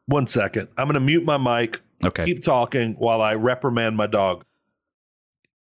One 0.07 0.27
second. 0.27 0.69
I'm 0.77 0.87
going 0.87 0.95
to 0.95 1.01
mute 1.01 1.25
my 1.25 1.39
mic. 1.39 1.81
Okay. 2.05 2.25
Keep 2.25 2.43
talking 2.43 2.95
while 2.95 3.23
I 3.23 3.35
reprimand 3.35 3.97
my 3.97 4.07
dog. 4.07 4.45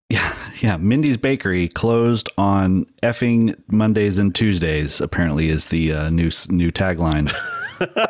Yeah, 0.09 0.35
yeah. 0.59 0.77
Mindy's 0.77 1.17
Bakery 1.17 1.69
closed 1.69 2.29
on 2.37 2.85
effing 3.01 3.59
Mondays 3.71 4.19
and 4.19 4.35
Tuesdays. 4.35 5.01
Apparently, 5.01 5.49
is 5.49 5.67
the 5.67 5.91
uh, 5.91 6.09
new 6.11 6.29
new 6.49 6.71
tagline. 6.71 7.33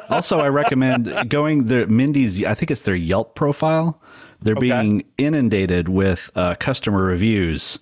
also, 0.10 0.40
I 0.40 0.50
recommend 0.50 1.30
going 1.30 1.68
the 1.68 1.88
Mindy's. 1.88 2.44
I 2.44 2.56
think 2.56 2.72
it's 2.72 2.82
their 2.82 2.96
Yelp 2.96 3.36
profile 3.36 4.02
they're 4.44 4.56
okay. 4.56 4.70
being 4.70 5.04
inundated 5.18 5.90
with 5.90 6.32
uh, 6.36 6.56
customer 6.56 7.04
reviews 7.04 7.80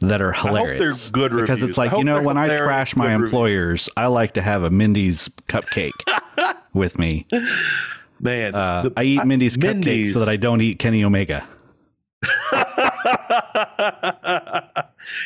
that 0.00 0.20
are 0.20 0.32
hilarious. 0.32 1.10
they're 1.10 1.12
good 1.12 1.32
because 1.32 1.60
reviews. 1.60 1.70
it's 1.70 1.78
like 1.78 1.92
you 1.92 2.04
know 2.04 2.22
when 2.22 2.36
I 2.36 2.56
trash 2.56 2.96
my 2.96 3.14
employers, 3.14 3.88
reviews. 3.88 3.88
I 3.96 4.06
like 4.06 4.32
to 4.32 4.42
have 4.42 4.62
a 4.62 4.70
Mindy's 4.70 5.28
cupcake 5.48 5.92
with 6.74 6.98
me. 6.98 7.26
Man, 8.20 8.54
uh, 8.54 8.82
the, 8.82 8.92
I 8.96 9.02
eat 9.04 9.24
Mindy's, 9.24 9.58
Mindy's 9.58 10.10
cupcake 10.10 10.12
so 10.12 10.18
that 10.20 10.28
I 10.28 10.36
don't 10.36 10.60
eat 10.60 10.78
Kenny 10.78 11.04
Omega. 11.04 11.46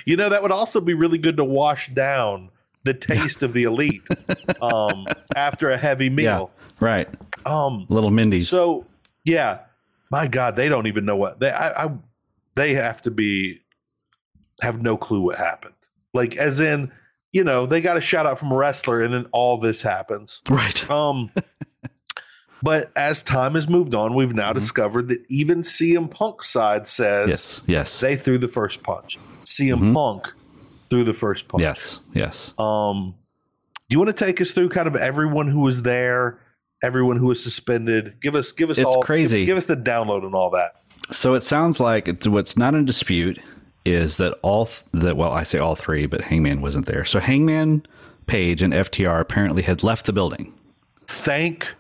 you 0.05 0.17
know 0.17 0.29
that 0.29 0.43
would 0.43 0.51
also 0.51 0.81
be 0.81 0.95
really 0.95 1.19
good 1.19 1.37
to 1.37 1.45
wash 1.45 1.89
down 1.91 2.51
the 2.85 2.95
taste 2.95 3.43
of 3.43 3.53
the 3.53 3.65
elite 3.65 4.03
um, 4.63 5.07
after 5.37 5.71
a 5.71 5.79
heavy 5.79 6.11
meal. 6.11 6.51
Yeah, 6.61 6.87
right. 6.87 7.09
Um, 7.47 7.87
Little 7.89 8.11
Mindy's. 8.11 8.49
So 8.49 8.87
yeah, 9.25 9.61
my 10.11 10.27
God, 10.27 10.57
they 10.57 10.69
don't 10.69 10.87
even 10.87 11.05
know 11.05 11.17
what 11.17 11.41
they 11.41 11.51
I, 11.51 11.87
I 11.87 11.91
they 12.55 12.75
have 12.75 13.03
to 13.03 13.11
be 13.11 13.61
have 14.63 14.83
no 14.83 14.97
clue 14.97 15.21
what 15.21 15.39
happened. 15.39 15.75
Like 16.15 16.37
as 16.37 16.61
in, 16.61 16.91
you 17.33 17.45
know, 17.45 17.67
they 17.67 17.81
got 17.81 17.97
a 17.97 18.01
shout 18.01 18.27
out 18.27 18.39
from 18.39 18.53
a 18.53 18.57
wrestler 18.57 19.03
and 19.03 19.13
then 19.13 19.27
all 19.33 19.59
this 19.59 19.83
happens. 19.83 20.43
Right. 20.49 20.89
Um 20.91 21.31
But 22.63 22.91
as 22.97 23.23
time 23.23 23.55
has 23.55 23.69
moved 23.69 23.95
on, 23.95 24.15
we've 24.15 24.35
now 24.35 24.51
mm-hmm. 24.51 24.59
discovered 24.59 25.09
that 25.09 25.25
even 25.29 25.61
CM 25.61 26.11
Punk 26.11 26.43
side 26.43 26.87
says 26.87 27.29
yes, 27.29 27.63
yes, 27.67 28.01
they 28.01 28.17
threw 28.17 28.39
the 28.39 28.49
first 28.49 28.83
punch. 28.83 29.19
CM 29.45 29.75
mm-hmm. 29.75 29.95
Punk 29.95 30.29
threw 30.91 31.05
the 31.05 31.15
first 31.15 31.49
punch. 31.49 31.63
Yes, 31.63 32.01
yes. 32.13 32.55
Um, 32.59 33.15
do 33.89 33.95
you 33.95 33.99
want 33.99 34.15
to 34.15 34.25
take 34.25 34.41
us 34.41 34.53
through 34.53 34.71
kind 34.71 34.89
of 34.89 34.97
everyone 34.97 35.49
who 35.49 35.61
was 35.61 35.83
there, 35.83 36.41
everyone 36.83 37.17
who 37.17 37.27
was 37.27 37.43
suspended? 37.43 38.21
Give 38.21 38.35
us, 38.35 38.53
give 38.53 38.71
us 38.71 38.79
it's 38.79 38.87
all 38.87 39.03
crazy. 39.03 39.41
Give, 39.41 39.47
give 39.47 39.57
us 39.59 39.67
the 39.67 39.77
download 39.77 40.25
and 40.25 40.35
all 40.35 40.51
that. 40.51 40.83
So 41.11 41.35
it 41.35 41.43
sounds 41.43 41.81
like 41.81 42.09
it's 42.09 42.27
what's 42.27 42.57
not 42.57 42.75
in 42.75 42.85
dispute 42.85 43.39
is 43.85 44.19
that 44.19 44.39
all 44.43 44.67
th- 44.67 44.85
that 44.93 45.17
well, 45.17 45.33
I 45.33 45.43
say 45.45 45.59
all 45.59 45.75
three, 45.75 46.07
but 46.07 46.21
Hangman 46.21 46.61
wasn't 46.61 46.87
there. 46.87 47.05
So 47.05 47.21
Hangman, 47.21 47.87
Page, 48.27 48.61
and 48.63 48.73
FTR 48.75 49.21
apparently 49.21 49.63
had 49.63 49.83
left 49.83 50.07
the 50.07 50.13
building. 50.13 50.53
Thank 51.07 51.75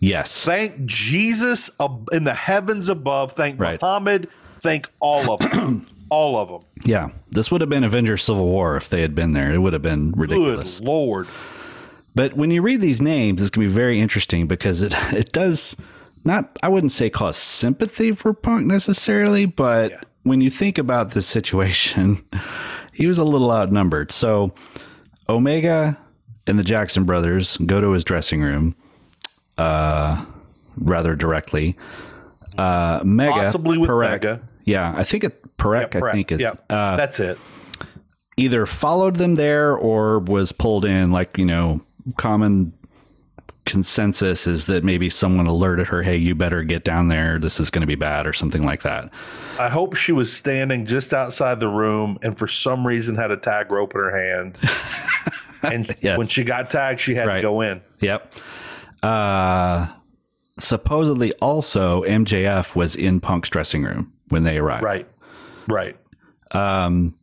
Yes. 0.00 0.44
Thank 0.44 0.84
Jesus 0.86 1.70
in 2.10 2.24
the 2.24 2.34
heavens 2.34 2.88
above. 2.88 3.32
Thank 3.32 3.60
right. 3.60 3.80
Muhammad. 3.80 4.28
Thank 4.60 4.88
all 4.98 5.32
of 5.32 5.40
them. 5.40 5.86
all 6.08 6.38
of 6.38 6.48
them. 6.48 6.62
Yeah. 6.84 7.10
This 7.30 7.50
would 7.50 7.60
have 7.60 7.70
been 7.70 7.84
Avengers 7.84 8.24
Civil 8.24 8.46
War 8.46 8.76
if 8.76 8.88
they 8.88 9.02
had 9.02 9.14
been 9.14 9.32
there. 9.32 9.52
It 9.52 9.58
would 9.58 9.74
have 9.74 9.82
been 9.82 10.12
ridiculous. 10.12 10.80
Good 10.80 10.88
Lord. 10.88 11.28
But 12.20 12.34
when 12.34 12.50
you 12.50 12.60
read 12.60 12.82
these 12.82 13.00
names, 13.00 13.40
it's 13.40 13.48
going 13.48 13.66
to 13.66 13.70
be 13.70 13.74
very 13.74 13.98
interesting 13.98 14.46
because 14.46 14.82
it 14.82 14.92
it 15.14 15.32
does 15.32 15.74
not 16.22 16.58
I 16.62 16.68
wouldn't 16.68 16.92
say 16.92 17.08
cause 17.08 17.38
sympathy 17.38 18.12
for 18.12 18.34
Punk 18.34 18.66
necessarily, 18.66 19.46
but 19.46 19.90
yeah. 19.90 20.00
when 20.24 20.42
you 20.42 20.50
think 20.50 20.76
about 20.76 21.12
the 21.12 21.22
situation, 21.22 22.22
he 22.92 23.06
was 23.06 23.16
a 23.16 23.24
little 23.24 23.50
outnumbered. 23.50 24.12
So 24.12 24.52
Omega 25.30 25.96
and 26.46 26.58
the 26.58 26.62
Jackson 26.62 27.04
brothers 27.04 27.56
go 27.56 27.80
to 27.80 27.92
his 27.92 28.04
dressing 28.04 28.42
room 28.42 28.76
uh, 29.56 30.22
rather 30.76 31.16
directly. 31.16 31.74
Uh, 32.58 33.00
Megha, 33.00 33.30
possibly 33.30 33.78
with 33.78 33.88
Parekh, 33.88 34.20
Megha. 34.20 34.42
Yeah, 34.66 34.92
I 34.94 35.04
think 35.04 35.24
it 35.24 35.56
Parekh. 35.56 35.94
Yeah, 35.94 36.04
I 36.04 36.12
think 36.12 36.32
is. 36.32 36.40
Yeah, 36.40 36.54
uh, 36.68 36.98
that's 36.98 37.18
it. 37.18 37.38
Either 38.36 38.66
followed 38.66 39.16
them 39.16 39.36
there 39.36 39.74
or 39.74 40.18
was 40.18 40.52
pulled 40.52 40.84
in. 40.84 41.12
Like 41.12 41.38
you 41.38 41.46
know, 41.46 41.80
common 42.16 42.72
consensus 43.66 44.46
is 44.46 44.66
that 44.66 44.84
maybe 44.84 45.08
someone 45.08 45.46
alerted 45.46 45.86
her, 45.88 46.02
"Hey, 46.02 46.16
you 46.16 46.34
better 46.34 46.62
get 46.64 46.84
down 46.84 47.08
there. 47.08 47.38
This 47.38 47.60
is 47.60 47.70
going 47.70 47.82
to 47.82 47.86
be 47.86 47.94
bad," 47.94 48.26
or 48.26 48.32
something 48.32 48.64
like 48.64 48.82
that. 48.82 49.10
I 49.58 49.68
hope 49.68 49.94
she 49.94 50.12
was 50.12 50.32
standing 50.32 50.86
just 50.86 51.12
outside 51.12 51.60
the 51.60 51.68
room 51.68 52.18
and 52.22 52.38
for 52.38 52.48
some 52.48 52.86
reason 52.86 53.16
had 53.16 53.30
a 53.30 53.36
tag 53.36 53.70
rope 53.70 53.94
in 53.94 54.00
her 54.00 54.16
hand. 54.16 54.58
and 55.62 55.94
yes. 56.00 56.18
when 56.18 56.26
she 56.26 56.44
got 56.44 56.70
tagged, 56.70 57.00
she 57.00 57.14
had 57.14 57.28
right. 57.28 57.36
to 57.36 57.42
go 57.42 57.60
in. 57.60 57.80
Yep. 58.00 58.34
Uh, 59.02 59.88
supposedly, 60.58 61.32
also 61.34 62.02
MJF 62.02 62.74
was 62.74 62.96
in 62.96 63.20
Punk's 63.20 63.48
dressing 63.48 63.84
room 63.84 64.12
when 64.28 64.44
they 64.44 64.58
arrived. 64.58 64.82
Right, 64.82 65.06
right. 65.68 65.96
Um, 66.52 67.14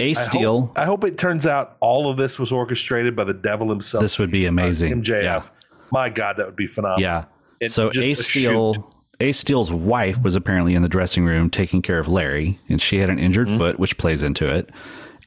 Ace 0.00 0.20
Steel. 0.20 0.56
I 0.56 0.60
hope, 0.60 0.78
I 0.78 0.84
hope, 0.84 1.04
it 1.04 1.18
turns 1.18 1.46
out 1.46 1.76
all 1.80 2.08
of 2.08 2.16
this 2.16 2.38
was 2.38 2.52
orchestrated 2.52 3.16
by 3.16 3.24
the 3.24 3.34
devil 3.34 3.68
himself. 3.68 4.02
This 4.02 4.18
would 4.18 4.30
be 4.30 4.46
amazing. 4.46 5.02
MJF. 5.02 5.22
Yeah. 5.22 5.42
My 5.90 6.08
God, 6.08 6.36
that 6.36 6.46
would 6.46 6.56
be 6.56 6.66
phenomenal. 6.66 7.00
Yeah. 7.00 7.24
It, 7.60 7.72
so 7.72 7.90
Ace 7.96 8.26
Steel. 8.26 8.74
Shoot. 8.74 8.84
Ace 9.20 9.38
Steel's 9.38 9.72
wife 9.72 10.22
was 10.22 10.36
apparently 10.36 10.76
in 10.76 10.82
the 10.82 10.88
dressing 10.88 11.24
room 11.24 11.50
taking 11.50 11.82
care 11.82 11.98
of 11.98 12.06
Larry, 12.06 12.60
and 12.68 12.80
she 12.80 12.98
had 12.98 13.10
an 13.10 13.18
injured 13.18 13.48
mm-hmm. 13.48 13.58
foot, 13.58 13.78
which 13.80 13.98
plays 13.98 14.22
into 14.22 14.46
it. 14.46 14.70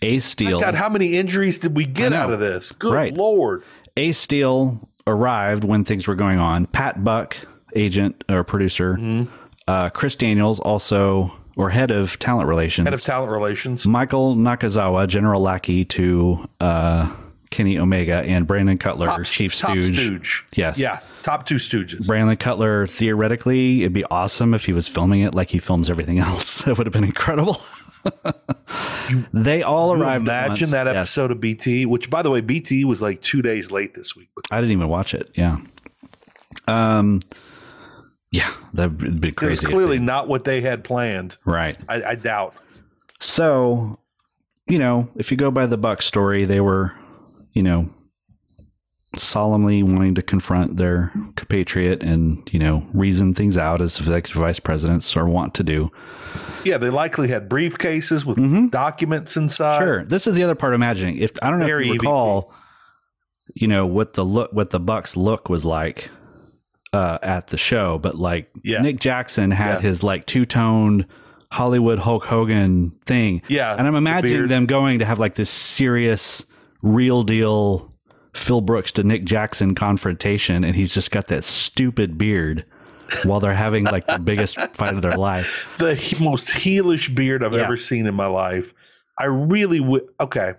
Ace 0.01 0.23
Steel. 0.23 0.61
God, 0.61 0.75
how 0.75 0.87
many 0.87 1.17
injuries 1.17 1.59
did 1.59 1.75
we 1.75 1.85
get 1.85 2.13
out 2.13 2.31
of 2.31 2.39
this? 2.39 2.71
Good 2.71 2.93
right. 2.93 3.13
Lord. 3.13 3.63
Ace 3.97 4.17
Steel 4.17 4.89
arrived 5.05 5.65
when 5.65 5.83
things 5.83 6.07
were 6.07 6.15
going 6.15 6.39
on. 6.39 6.65
Pat 6.67 7.03
Buck, 7.03 7.35
agent 7.75 8.23
or 8.29 8.45
producer, 8.45 8.93
mm-hmm. 8.93 9.33
uh, 9.67 9.89
Chris 9.89 10.15
Daniels, 10.15 10.61
also 10.61 11.33
or 11.55 11.69
head 11.69 11.91
of 11.91 12.17
talent 12.19 12.47
relations, 12.47 12.85
head 12.85 12.93
of 12.93 13.01
talent 13.01 13.31
relations, 13.31 13.85
Michael 13.85 14.35
Nakazawa, 14.35 15.07
general 15.07 15.41
lackey 15.41 15.85
to 15.85 16.47
uh, 16.59 17.13
Kenny 17.49 17.77
Omega, 17.77 18.23
and 18.25 18.47
Brandon 18.47 18.77
Cutler, 18.77 19.07
top, 19.07 19.23
chief 19.25 19.53
stooge. 19.53 19.95
stooge. 19.95 20.45
Yes, 20.55 20.77
yeah, 20.77 20.99
top 21.23 21.45
two 21.45 21.55
stooges. 21.55 22.07
Brandon 22.07 22.35
Cutler, 22.37 22.87
theoretically, 22.87 23.81
it'd 23.81 23.93
be 23.93 24.05
awesome 24.05 24.53
if 24.53 24.65
he 24.65 24.73
was 24.73 24.87
filming 24.87 25.21
it 25.21 25.33
like 25.33 25.49
he 25.49 25.59
films 25.59 25.89
everything 25.89 26.19
else. 26.19 26.67
It 26.67 26.77
would 26.77 26.87
have 26.87 26.93
been 26.93 27.03
incredible. 27.03 27.61
they 29.33 29.63
all 29.63 29.93
arrived. 29.93 30.23
Imagine 30.23 30.71
that 30.71 30.87
episode 30.87 31.29
yes. 31.29 31.31
of 31.31 31.41
BT, 31.41 31.85
which 31.85 32.09
by 32.09 32.21
the 32.21 32.29
way, 32.29 32.41
BT 32.41 32.85
was 32.85 33.01
like 33.01 33.21
two 33.21 33.41
days 33.41 33.71
late 33.71 33.93
this 33.93 34.15
week. 34.15 34.29
I 34.49 34.59
didn't 34.59 34.71
even 34.71 34.87
watch 34.87 35.13
it. 35.13 35.29
Yeah. 35.35 35.59
Um. 36.67 37.19
Yeah, 38.31 38.51
that'd 38.73 39.19
be 39.19 39.31
crazy. 39.33 39.53
It's 39.53 39.61
clearly 39.61 39.99
not 39.99 40.27
what 40.27 40.45
they 40.45 40.61
had 40.61 40.83
planned. 40.83 41.37
Right. 41.43 41.77
I, 41.89 42.03
I 42.03 42.15
doubt. 42.15 42.55
So, 43.19 43.99
you 44.67 44.79
know, 44.79 45.09
if 45.15 45.31
you 45.31 45.37
go 45.37 45.51
by 45.51 45.65
the 45.65 45.77
Buck 45.77 46.01
story, 46.01 46.45
they 46.45 46.61
were, 46.61 46.95
you 47.51 47.61
know, 47.61 47.89
solemnly 49.17 49.83
wanting 49.83 50.15
to 50.15 50.21
confront 50.21 50.77
their 50.77 51.11
compatriot 51.35 52.01
and 52.01 52.47
you 52.53 52.59
know 52.59 52.85
reason 52.93 53.33
things 53.33 53.57
out 53.57 53.81
as 53.81 53.97
vice 53.97 54.59
presidents 54.59 55.17
are 55.17 55.27
wont 55.27 55.53
to 55.53 55.63
do. 55.63 55.91
Yeah, 56.63 56.77
they 56.77 56.89
likely 56.89 57.27
had 57.27 57.49
briefcases 57.49 58.23
with 58.23 58.37
mm-hmm. 58.37 58.67
documents 58.67 59.35
inside. 59.35 59.79
Sure, 59.79 60.05
this 60.05 60.27
is 60.27 60.37
the 60.37 60.43
other 60.43 60.55
part 60.55 60.73
of 60.73 60.77
imagining. 60.77 61.17
If 61.17 61.31
I 61.41 61.49
don't 61.49 61.59
know 61.59 61.65
Very 61.65 61.83
if 61.83 61.87
you 61.87 61.93
recall, 61.93 62.53
you 63.53 63.67
know 63.67 63.85
what 63.85 64.13
the 64.13 64.23
look, 64.23 64.53
what 64.53 64.69
the 64.69 64.79
Bucks 64.79 65.17
look 65.17 65.49
was 65.49 65.65
like 65.65 66.09
uh, 66.93 67.17
at 67.21 67.47
the 67.47 67.57
show, 67.57 67.97
but 67.97 68.15
like 68.15 68.49
yeah. 68.63 68.81
Nick 68.81 68.99
Jackson 68.99 69.51
had 69.51 69.75
yeah. 69.75 69.79
his 69.81 70.03
like 70.03 70.25
two 70.25 70.45
toned 70.45 71.05
Hollywood 71.51 71.99
Hulk 71.99 72.25
Hogan 72.25 72.91
thing. 73.05 73.41
Yeah, 73.47 73.75
and 73.75 73.87
I'm 73.87 73.95
imagining 73.95 74.43
the 74.43 74.47
them 74.47 74.65
going 74.65 74.99
to 74.99 75.05
have 75.05 75.19
like 75.19 75.35
this 75.35 75.49
serious, 75.49 76.45
real 76.83 77.23
deal 77.23 77.93
Phil 78.33 78.61
Brooks 78.61 78.91
to 78.93 79.03
Nick 79.03 79.23
Jackson 79.25 79.75
confrontation, 79.75 80.63
and 80.63 80.75
he's 80.75 80.93
just 80.93 81.11
got 81.11 81.27
that 81.27 81.43
stupid 81.43 82.17
beard 82.17 82.65
while 83.23 83.39
they're 83.39 83.53
having 83.53 83.85
like 83.85 84.07
the 84.07 84.19
biggest 84.19 84.59
fight 84.73 84.95
of 84.95 85.01
their 85.01 85.17
life. 85.17 85.69
The 85.77 85.95
most 86.21 86.49
heelish 86.49 87.13
beard 87.13 87.43
I've 87.43 87.53
yeah. 87.53 87.61
ever 87.61 87.77
seen 87.77 88.05
in 88.05 88.15
my 88.15 88.27
life. 88.27 88.73
I 89.17 89.25
really 89.25 89.79
would. 89.79 90.03
Okay, 90.19 90.53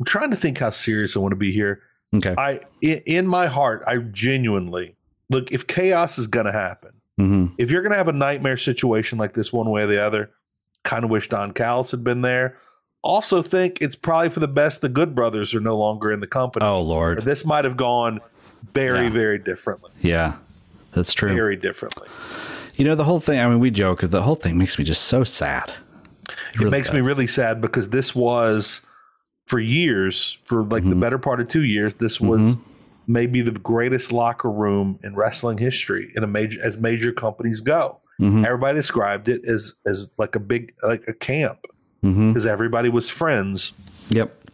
I'm 0.00 0.06
trying 0.06 0.30
to 0.30 0.36
think 0.36 0.58
how 0.58 0.70
serious 0.70 1.16
I 1.16 1.20
want 1.20 1.32
to 1.32 1.36
be 1.36 1.52
here. 1.52 1.82
Okay, 2.16 2.34
I 2.36 2.60
in, 2.80 3.02
in 3.06 3.26
my 3.26 3.46
heart, 3.46 3.82
I 3.86 3.98
genuinely 3.98 4.96
look. 5.30 5.52
If 5.52 5.66
chaos 5.66 6.18
is 6.18 6.26
going 6.26 6.46
to 6.46 6.52
happen, 6.52 6.92
mm-hmm. 7.20 7.54
if 7.58 7.70
you're 7.70 7.82
going 7.82 7.92
to 7.92 7.98
have 7.98 8.08
a 8.08 8.12
nightmare 8.12 8.56
situation 8.56 9.18
like 9.18 9.34
this, 9.34 9.52
one 9.52 9.70
way 9.70 9.82
or 9.82 9.86
the 9.86 10.04
other, 10.04 10.30
kind 10.82 11.04
of 11.04 11.10
wish 11.10 11.28
Don 11.28 11.52
Callis 11.52 11.90
had 11.90 12.04
been 12.04 12.22
there 12.22 12.56
also 13.04 13.42
think 13.42 13.78
it's 13.80 13.94
probably 13.94 14.30
for 14.30 14.40
the 14.40 14.48
best 14.48 14.80
the 14.80 14.88
Good 14.88 15.14
Brothers 15.14 15.54
are 15.54 15.60
no 15.60 15.76
longer 15.76 16.10
in 16.10 16.20
the 16.20 16.26
company. 16.26 16.66
Oh 16.66 16.80
Lord, 16.80 17.24
this 17.24 17.44
might 17.44 17.64
have 17.64 17.76
gone 17.76 18.20
very, 18.72 19.04
yeah. 19.04 19.10
very 19.10 19.38
differently. 19.38 19.90
Yeah, 20.00 20.38
that's 20.92 21.12
true. 21.12 21.32
Very 21.32 21.54
differently. 21.54 22.08
You 22.74 22.84
know 22.86 22.96
the 22.96 23.04
whole 23.04 23.20
thing. 23.20 23.38
I 23.38 23.46
mean, 23.46 23.60
we 23.60 23.70
joke. 23.70 24.00
The 24.00 24.22
whole 24.22 24.34
thing 24.34 24.58
makes 24.58 24.78
me 24.78 24.84
just 24.84 25.02
so 25.04 25.22
sad. 25.22 25.68
It, 25.68 26.34
it 26.54 26.58
really 26.58 26.70
makes 26.70 26.88
does. 26.88 26.94
me 26.94 27.00
really 27.02 27.26
sad 27.28 27.60
because 27.60 27.90
this 27.90 28.14
was 28.14 28.80
for 29.46 29.60
years, 29.60 30.38
for 30.44 30.64
like 30.64 30.82
mm-hmm. 30.82 30.90
the 30.90 30.96
better 30.96 31.18
part 31.18 31.40
of 31.40 31.48
two 31.48 31.62
years, 31.62 31.94
this 31.94 32.20
was 32.20 32.56
mm-hmm. 32.56 32.62
Maybe 33.06 33.42
the 33.42 33.52
greatest 33.52 34.12
locker 34.12 34.50
room 34.50 34.98
in 35.02 35.14
wrestling 35.14 35.58
history 35.58 36.12
in 36.14 36.24
a 36.24 36.26
major 36.26 36.58
as 36.62 36.78
major 36.78 37.12
companies 37.12 37.60
go. 37.60 38.00
Mm-hmm. 38.20 38.44
Everybody 38.44 38.76
described 38.76 39.28
it 39.28 39.46
as 39.48 39.74
as 39.86 40.10
like 40.18 40.36
a 40.36 40.40
big 40.40 40.72
like 40.82 41.06
a 41.08 41.14
camp 41.14 41.58
Mm-hmm. 42.04 42.30
because 42.30 42.44
mm-hmm. 42.44 42.52
everybody 42.52 42.88
was 42.90 43.08
friends. 43.08 43.72
Yep. 44.10 44.50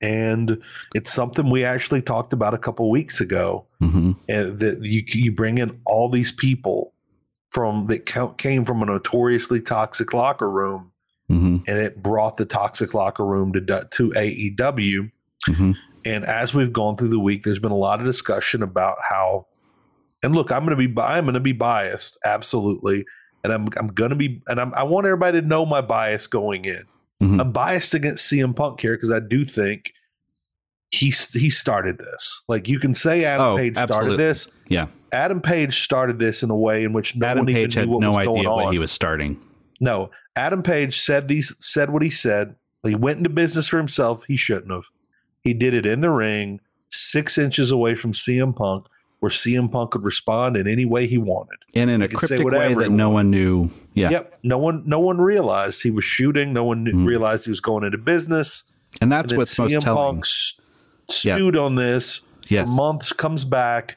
And 0.00 0.62
it's 0.94 1.12
something 1.12 1.50
we 1.50 1.64
actually 1.64 2.00
talked 2.00 2.32
about 2.32 2.54
a 2.54 2.58
couple 2.58 2.90
weeks 2.90 3.20
ago. 3.20 3.66
Mm-hmm. 3.82 4.12
And 4.28 4.58
that 4.58 4.82
you 4.82 5.02
you 5.06 5.32
bring 5.32 5.58
in 5.58 5.80
all 5.84 6.08
these 6.08 6.32
people 6.32 6.94
from 7.50 7.86
that 7.86 8.06
came 8.38 8.64
from 8.64 8.82
a 8.82 8.86
notoriously 8.86 9.60
toxic 9.60 10.14
locker 10.14 10.50
room, 10.50 10.92
mm-hmm. 11.30 11.56
and 11.66 11.78
it 11.78 12.02
brought 12.02 12.38
the 12.38 12.46
toxic 12.46 12.94
locker 12.94 13.24
room 13.24 13.52
to 13.52 13.60
to 13.60 14.10
AEW. 14.10 15.10
And 16.06 16.24
as 16.24 16.54
we've 16.54 16.72
gone 16.72 16.96
through 16.96 17.08
the 17.08 17.20
week, 17.20 17.44
there's 17.44 17.58
been 17.58 17.72
a 17.72 17.76
lot 17.76 18.00
of 18.00 18.06
discussion 18.06 18.62
about 18.62 18.98
how. 19.08 19.46
And 20.22 20.34
look, 20.34 20.50
I'm 20.50 20.64
going 20.64 20.76
to 20.76 20.88
be 20.88 21.00
I'm 21.00 21.24
going 21.24 21.34
to 21.34 21.40
be 21.40 21.52
biased, 21.52 22.18
absolutely 22.24 23.04
and 23.46 23.52
I'm 23.52 23.68
I'm 23.76 23.88
gonna 23.88 24.16
be 24.16 24.42
and 24.48 24.60
I'm, 24.60 24.74
i 24.74 24.82
want 24.82 25.06
everybody 25.06 25.40
to 25.40 25.46
know 25.46 25.64
my 25.64 25.80
bias 25.80 26.26
going 26.26 26.64
in. 26.64 26.84
Mm-hmm. 27.22 27.40
I'm 27.40 27.52
biased 27.52 27.94
against 27.94 28.30
CM 28.30 28.54
Punk 28.54 28.80
here 28.80 28.94
because 28.94 29.12
I 29.12 29.20
do 29.20 29.44
think 29.44 29.92
he 30.90 31.12
he 31.32 31.48
started 31.48 31.98
this. 31.98 32.42
Like 32.48 32.68
you 32.68 32.78
can 32.78 32.92
say 32.92 33.24
Adam 33.24 33.46
oh, 33.46 33.56
Page 33.56 33.76
absolutely. 33.76 34.16
started 34.16 34.18
this. 34.18 34.48
Yeah, 34.68 34.86
Adam 35.12 35.40
Page 35.40 35.82
started 35.82 36.18
this 36.18 36.42
in 36.42 36.50
a 36.50 36.56
way 36.56 36.84
in 36.84 36.92
which 36.92 37.16
no 37.16 37.26
Adam 37.26 37.44
one 37.44 37.54
Page 37.54 37.74
had 37.74 37.88
no 37.88 38.16
idea 38.16 38.50
what 38.50 38.72
he 38.72 38.78
was 38.78 38.90
starting. 38.90 39.40
No, 39.80 40.10
Adam 40.34 40.62
Page 40.62 40.98
said 40.98 41.28
these 41.28 41.54
said 41.64 41.90
what 41.90 42.02
he 42.02 42.10
said. 42.10 42.56
He 42.82 42.94
went 42.94 43.18
into 43.18 43.30
business 43.30 43.68
for 43.68 43.78
himself. 43.78 44.22
He 44.28 44.36
shouldn't 44.36 44.70
have. 44.70 44.84
He 45.46 45.54
did 45.54 45.74
it 45.74 45.86
in 45.86 46.00
the 46.00 46.10
ring, 46.10 46.58
six 46.90 47.38
inches 47.38 47.70
away 47.70 47.94
from 47.94 48.10
CM 48.10 48.54
Punk, 48.54 48.86
where 49.20 49.30
CM 49.30 49.70
Punk 49.70 49.92
could 49.92 50.02
respond 50.02 50.56
in 50.56 50.66
any 50.66 50.84
way 50.84 51.06
he 51.06 51.18
wanted, 51.18 51.58
and 51.72 51.88
in 51.88 52.02
a 52.02 52.08
cryptic 52.08 52.44
way 52.44 52.74
that 52.74 52.90
no 52.90 53.10
one 53.10 53.30
knew. 53.30 53.70
Yeah. 53.94 54.10
Yep. 54.10 54.38
No 54.42 54.58
one. 54.58 54.82
No 54.86 54.98
one 54.98 55.18
realized 55.18 55.82
he 55.82 55.92
was 55.92 56.04
shooting. 56.04 56.52
No 56.52 56.64
one 56.64 56.84
mm. 56.84 57.06
realized 57.06 57.44
he 57.44 57.50
was 57.50 57.60
going 57.60 57.84
into 57.84 57.96
business. 57.96 58.64
And 59.00 59.12
that's 59.12 59.30
and 59.30 59.38
what's 59.38 59.54
CM 59.54 59.74
most 59.74 59.84
telling. 59.84 60.14
Punk 60.14 60.26
stewed 60.26 61.54
yeah. 61.54 61.60
on 61.60 61.76
this 61.76 62.22
yes. 62.48 62.66
for 62.66 62.74
months. 62.74 63.12
Comes 63.12 63.44
back, 63.44 63.96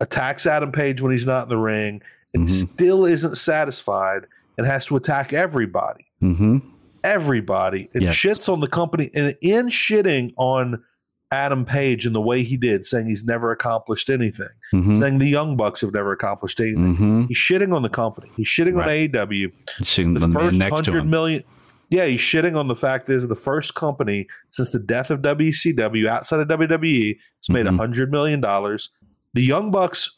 attacks 0.00 0.46
Adam 0.46 0.70
Page 0.70 1.00
when 1.00 1.10
he's 1.10 1.26
not 1.26 1.44
in 1.44 1.48
the 1.48 1.58
ring, 1.58 2.00
and 2.32 2.46
mm-hmm. 2.46 2.74
still 2.74 3.04
isn't 3.04 3.36
satisfied 3.36 4.26
and 4.56 4.68
has 4.68 4.86
to 4.86 4.94
attack 4.96 5.32
everybody. 5.32 6.06
Mm-hmm. 6.22 6.58
Everybody. 7.06 7.88
And 7.94 8.02
yes. 8.02 8.14
shits 8.14 8.52
on 8.52 8.60
the 8.60 8.68
company. 8.68 9.10
And 9.14 9.34
in 9.40 9.66
shitting 9.66 10.32
on 10.36 10.82
Adam 11.30 11.64
Page 11.64 12.06
in 12.06 12.12
the 12.12 12.20
way 12.20 12.42
he 12.42 12.56
did, 12.56 12.86
saying 12.86 13.06
he's 13.06 13.24
never 13.24 13.50
accomplished 13.50 14.10
anything, 14.10 14.48
mm-hmm. 14.72 14.96
saying 14.96 15.18
the 15.18 15.28
Young 15.28 15.56
Bucks 15.56 15.80
have 15.80 15.92
never 15.92 16.12
accomplished 16.12 16.60
anything. 16.60 16.94
Mm-hmm. 16.94 17.22
He's 17.26 17.36
shitting 17.36 17.74
on 17.74 17.82
the 17.82 17.88
company. 17.88 18.30
He's 18.36 18.46
shitting 18.46 18.74
right. 18.74 19.14
on 19.14 19.28
AEW. 19.28 19.52
Shitting 19.80 20.14
the, 20.14 20.26
the 20.26 20.32
first 20.32 20.60
hundred 20.60 21.06
million. 21.06 21.42
Yeah, 21.88 22.06
he's 22.06 22.20
shitting 22.20 22.56
on 22.56 22.68
the 22.68 22.74
fact 22.74 23.06
that 23.06 23.12
this 23.12 23.22
is 23.22 23.28
the 23.28 23.36
first 23.36 23.74
company 23.74 24.26
since 24.50 24.70
the 24.70 24.80
death 24.80 25.10
of 25.10 25.20
WCW 25.20 26.08
outside 26.08 26.40
of 26.40 26.48
WWE. 26.48 27.16
It's 27.38 27.48
made 27.48 27.66
a 27.66 27.70
mm-hmm. 27.70 27.78
hundred 27.78 28.10
million 28.10 28.40
dollars. 28.40 28.90
The 29.34 29.42
Young 29.42 29.70
Bucks 29.70 30.16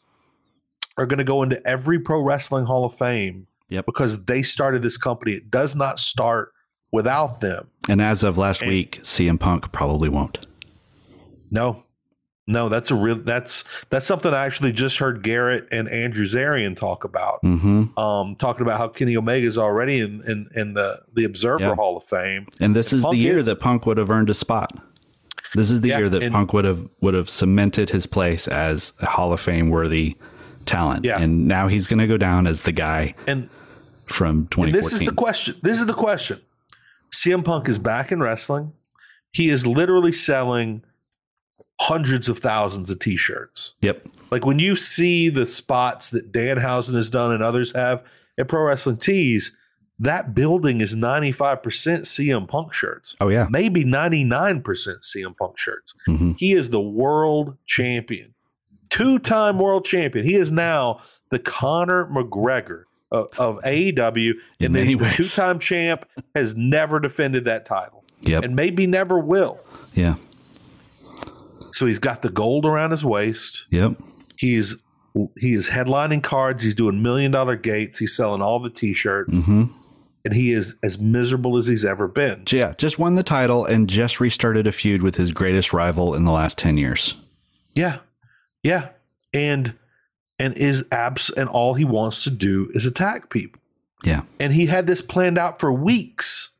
are 0.97 1.07
going 1.07 1.19
to 1.19 1.25
go 1.25 1.43
into 1.43 1.65
every 1.67 1.99
pro 1.99 2.23
wrestling 2.23 2.65
Hall 2.65 2.85
of 2.85 2.95
Fame 2.95 3.47
yep. 3.69 3.87
because 3.87 4.25
they 4.25 4.43
started 4.43 4.83
this 4.83 4.97
company. 4.97 5.33
It 5.33 5.51
does 5.51 5.77
not 5.77 5.99
start 5.99 6.53
without 6.93 7.41
them. 7.41 7.69
And 7.89 8.01
as 8.01 8.23
of 8.23 8.39
last 8.39 8.63
and, 8.63 8.71
week, 8.71 9.01
CM 9.03 9.39
Punk 9.39 9.73
probably 9.73 10.09
won't. 10.09 10.47
No, 11.51 11.85
no, 12.47 12.71
that's 12.71 12.91
a 12.91 12.95
real 12.95 13.17
that's 13.17 13.65
that's 13.91 14.07
something 14.07 14.33
I 14.33 14.47
actually 14.47 14.73
just 14.73 14.99
heard 14.99 15.23
Garrett 15.23 15.69
and 15.71 15.89
Andrew 15.89 16.25
Zarian 16.25 16.75
talk 16.75 17.05
about. 17.05 17.43
Mm-hmm. 17.43 17.99
Um, 17.99 18.35
talking 18.37 18.63
about 18.63 18.79
how 18.79 18.89
Kenny 18.89 19.17
Omega 19.17 19.47
is 19.47 19.59
already 19.59 20.01
in, 20.01 20.23
in, 20.27 20.49
in 20.55 20.75
the 20.75 20.99
the 21.15 21.25
Observer 21.25 21.65
yeah. 21.65 21.75
Hall 21.75 21.97
of 21.97 22.05
Fame, 22.05 22.47
and 22.61 22.75
this 22.75 22.93
is 22.93 23.03
Punk 23.03 23.13
the 23.13 23.19
year 23.19 23.39
is, 23.39 23.47
that 23.47 23.61
Punk 23.61 23.85
would 23.85 23.99
have 23.99 24.11
earned 24.11 24.31
a 24.31 24.35
spot. 24.35 24.73
This 25.55 25.71
is 25.71 25.83
the 25.83 25.89
yeah, 25.89 25.99
year 25.99 26.09
that 26.09 26.23
and, 26.23 26.35
Punk 26.35 26.55
would 26.55 26.65
have 26.65 26.89
would 27.03 27.15
have 27.15 27.29
cemented 27.29 27.91
his 27.91 28.07
place 28.07 28.49
as 28.49 28.95
a 29.01 29.07
Hall 29.07 29.33
of 29.33 29.41
Fame 29.41 29.69
worthy 29.69 30.17
talent. 30.65 31.05
Yeah. 31.05 31.19
and 31.19 31.49
now 31.49 31.67
he's 31.67 31.87
going 31.87 31.99
to 31.99 32.07
go 32.07 32.17
down 32.17 32.47
as 32.47 32.63
the 32.63 32.73
guy. 32.73 33.15
And 33.27 33.49
from 34.07 34.47
2014. 34.49 34.73
this 34.73 34.93
is 34.93 35.01
the 35.01 35.15
question. 35.15 35.57
This 35.63 35.81
is 35.81 35.87
the 35.87 35.95
question. 35.95 36.41
CM 37.13 37.45
Punk 37.45 37.69
is 37.69 37.79
back 37.79 38.13
in 38.13 38.21
wrestling. 38.21 38.73
He 39.33 39.49
is 39.49 39.67
literally 39.67 40.13
selling 40.13 40.83
hundreds 41.81 42.29
of 42.29 42.39
thousands 42.39 42.91
of 42.91 42.99
t-shirts. 42.99 43.75
Yep. 43.83 44.09
Like 44.31 44.45
when 44.45 44.59
you 44.59 44.77
see 44.77 45.29
the 45.29 45.47
spots 45.47 46.11
that 46.11 46.33
Danhausen 46.33 46.95
has 46.95 47.11
done 47.11 47.33
and 47.33 47.43
others 47.43 47.73
have 47.73 48.05
at 48.39 48.49
Pro 48.49 48.63
Wrestling 48.63 48.97
Tees, 48.97 49.57
that 50.01 50.35
building 50.35 50.81
is 50.81 50.95
95% 50.95 51.61
CM 51.63 52.49
Punk 52.49 52.73
shirts. 52.73 53.17
Oh 53.21 53.29
yeah. 53.29 53.47
Maybe 53.51 53.85
99% 53.85 54.63
CM 54.63 55.37
Punk 55.37 55.59
shirts. 55.59 55.95
Mm-hmm. 56.07 56.33
He 56.37 56.53
is 56.53 56.71
the 56.71 56.81
world 56.81 57.57
champion. 57.67 58.35
Two-time 58.91 59.59
world 59.59 59.85
champion. 59.85 60.25
He 60.25 60.35
is 60.35 60.51
now 60.51 61.01
the 61.31 61.39
Conor 61.39 62.07
McGregor 62.07 62.85
of, 63.11 63.29
of 63.39 63.59
AEW 63.63 64.35
and 64.61 64.75
the 64.75 65.13
two-time 65.17 65.59
champ 65.59 66.07
has 66.35 66.57
never 66.57 67.01
defended 67.01 67.45
that 67.47 67.65
title. 67.65 68.05
Yep. 68.21 68.45
And 68.45 68.57
maybe 68.57 68.87
never 68.87 69.19
will. 69.19 69.61
Yeah. 69.95 70.17
So 71.73 71.87
he's 71.87 71.99
got 71.99 72.23
the 72.23 72.31
gold 72.31 72.67
around 72.67 72.91
his 72.91 73.05
waist. 73.05 73.67
Yep. 73.71 73.97
He's 74.37 74.77
he 75.39 75.55
is 75.55 75.71
headlining 75.71 76.23
cards. 76.23 76.63
He's 76.63 76.75
doing 76.75 77.03
million 77.03 77.33
dollar 77.33 77.57
gates. 77.57 77.99
He's 77.99 78.15
selling 78.15 78.43
all 78.43 78.61
the 78.61 78.71
t-shirts. 78.71 79.35
Mm-hmm. 79.35 79.65
And 80.25 80.35
he 80.35 80.53
is 80.53 80.75
as 80.83 80.99
miserable 80.99 81.57
as 81.57 81.67
he's 81.67 81.85
ever 81.85 82.07
been. 82.07 82.43
Yeah, 82.51 82.75
just 82.77 82.99
won 82.99 83.15
the 83.15 83.23
title 83.23 83.65
and 83.65 83.89
just 83.89 84.21
restarted 84.21 84.67
a 84.67 84.73
feud 84.73 85.03
with 85.03 85.17
his 85.17 85.33
greatest 85.33 85.73
rival 85.73 86.15
in 86.15 86.25
the 86.25 86.33
last 86.33 86.59
10 86.59 86.77
years. 86.77 87.15
Yeah. 87.75 87.99
Yeah. 88.63 88.91
And 89.33 89.75
and 90.39 90.57
is 90.57 90.85
abs 90.93 91.31
and 91.31 91.49
all 91.49 91.75
he 91.75 91.85
wants 91.85 92.25
to 92.25 92.31
do 92.31 92.71
is 92.73 92.87
attack 92.87 93.31
people. 93.31 93.61
Yeah. 94.05 94.23
And 94.39 94.53
he 94.53 94.67
had 94.67 94.87
this 94.87 95.03
planned 95.03 95.39
out 95.39 95.59
for 95.59 95.73
weeks. 95.73 96.51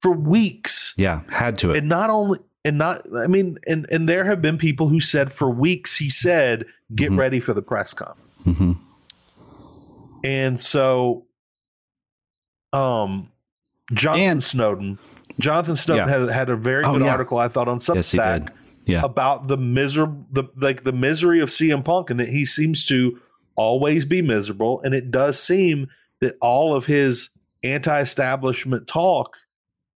For 0.00 0.12
weeks. 0.12 0.94
Yeah, 0.96 1.22
had 1.28 1.58
to 1.58 1.72
it. 1.72 1.78
And 1.78 1.88
not 1.88 2.10
only 2.10 2.38
and 2.64 2.78
not 2.78 3.02
I 3.16 3.26
mean, 3.26 3.58
and 3.66 3.86
and 3.90 4.08
there 4.08 4.24
have 4.24 4.40
been 4.40 4.58
people 4.58 4.88
who 4.88 5.00
said 5.00 5.32
for 5.32 5.50
weeks 5.50 5.96
he 5.96 6.10
said, 6.10 6.64
get 6.94 7.10
mm-hmm. 7.10 7.18
ready 7.18 7.40
for 7.40 7.54
the 7.54 7.62
press 7.62 7.92
conference. 7.92 8.30
Mm-hmm. 8.44 8.72
And 10.24 10.58
so 10.58 11.26
um 12.72 13.30
Jonathan 13.92 14.24
and, 14.24 14.44
Snowden. 14.44 14.98
Jonathan 15.38 15.76
Snowden 15.76 16.08
yeah. 16.08 16.20
had 16.20 16.30
had 16.30 16.48
a 16.50 16.56
very 16.56 16.84
oh, 16.84 16.94
good 16.94 17.04
yeah. 17.04 17.12
article 17.12 17.38
I 17.38 17.48
thought 17.48 17.68
on 17.68 17.78
Substack 17.78 18.48
yes, 18.48 18.56
yeah. 18.86 19.02
about 19.02 19.48
the 19.48 19.56
miserable 19.56 20.24
the 20.30 20.44
like 20.56 20.84
the 20.84 20.92
misery 20.92 21.40
of 21.40 21.48
CM 21.48 21.84
Punk 21.84 22.10
and 22.10 22.18
that 22.20 22.28
he 22.28 22.44
seems 22.44 22.86
to 22.86 23.20
always 23.56 24.04
be 24.04 24.22
miserable 24.22 24.80
and 24.82 24.94
it 24.94 25.10
does 25.10 25.40
seem 25.40 25.88
that 26.20 26.36
all 26.40 26.74
of 26.74 26.86
his 26.86 27.30
anti-establishment 27.62 28.86
talk 28.86 29.36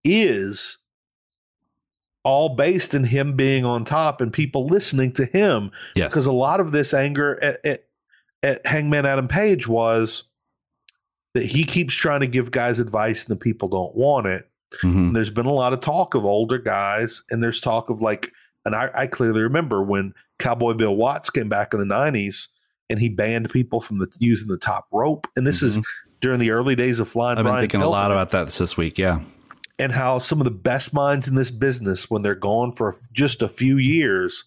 is 0.04 0.80
all 2.24 2.50
based 2.50 2.93
in 2.93 3.04
him 3.04 3.36
being 3.36 3.65
on 3.65 3.86
top 3.86 4.22
and 4.22 4.34
people 4.34 4.67
listening 4.67 5.12
to 5.13 5.26
him. 5.26 5.72
Yes. 5.95 6.10
Because 6.10 6.26
a 6.26 6.32
lot 6.32 6.60
of 6.60 6.72
this 6.72 6.93
anger 6.93 7.41
at, 7.41 7.65
at, 7.65 7.86
at 8.43 8.65
Hangman 8.65 9.06
Adam 9.06 9.28
Page 9.28 9.67
was 9.67 10.24
that 11.34 11.45
he 11.45 11.63
keeps 11.63 11.95
trying 11.95 12.19
to 12.22 12.28
give 12.28 12.52
guys 12.52 12.80
advice 12.80 13.24
and 13.26 13.32
the 13.32 13.41
people 13.41 13.69
don't 13.69 13.95
want 13.95 14.28
it. 14.28 14.50
Mm-hmm. 14.84 15.13
There's 15.13 15.30
been 15.30 15.45
a 15.45 15.54
lot 15.54 15.74
of 15.74 15.80
talk 15.80 16.13
of 16.13 16.26
older 16.26 16.58
guys, 16.58 17.24
and 17.32 17.41
there's 17.41 17.60
talk 17.60 17.89
of 17.89 18.02
like, 18.02 18.32
and 18.65 18.76
I, 18.76 18.89
I, 18.93 19.08
clearly 19.08 19.41
remember 19.41 19.82
when 19.82 20.13
Cowboy 20.38 20.74
Bill 20.74 20.95
Watts 20.95 21.32
came 21.32 21.50
back 21.50 21.74
in 21.74 21.80
the 21.80 21.86
90s 21.86 22.50
and 22.89 22.99
he 22.99 23.10
banned 23.10 23.49
people 23.49 23.82
from 23.82 23.99
the 23.99 24.08
using 24.19 24.47
the 24.47 24.58
top 24.58 24.88
rope. 24.91 25.28
And 25.36 25.45
this 25.45 25.63
mm-hmm. 25.63 25.80
is 25.80 25.88
during 26.21 26.39
the 26.39 26.52
early 26.52 26.75
days 26.75 26.99
of 26.99 27.08
flying. 27.08 27.38
I've 27.38 27.43
been 27.43 27.52
Brian 27.52 27.63
thinking 27.63 27.82
a 27.82 27.89
lot 27.89 28.12
about 28.12 28.32
that 28.32 28.49
this 28.49 28.78
week. 28.78 28.97
Yeah 28.97 29.21
and 29.80 29.93
how 29.93 30.19
some 30.19 30.41
of 30.41 30.45
the 30.45 30.52
best 30.52 30.93
minds 30.93 31.28
in 31.28 31.36
this 31.36 31.49
business, 31.49 32.10
when 32.10 32.21
they're 32.21 32.36
gone 32.36 32.73
for 32.73 32.99
just 33.13 33.41
a 33.41 33.47
few 33.47 33.78
years, 33.78 34.43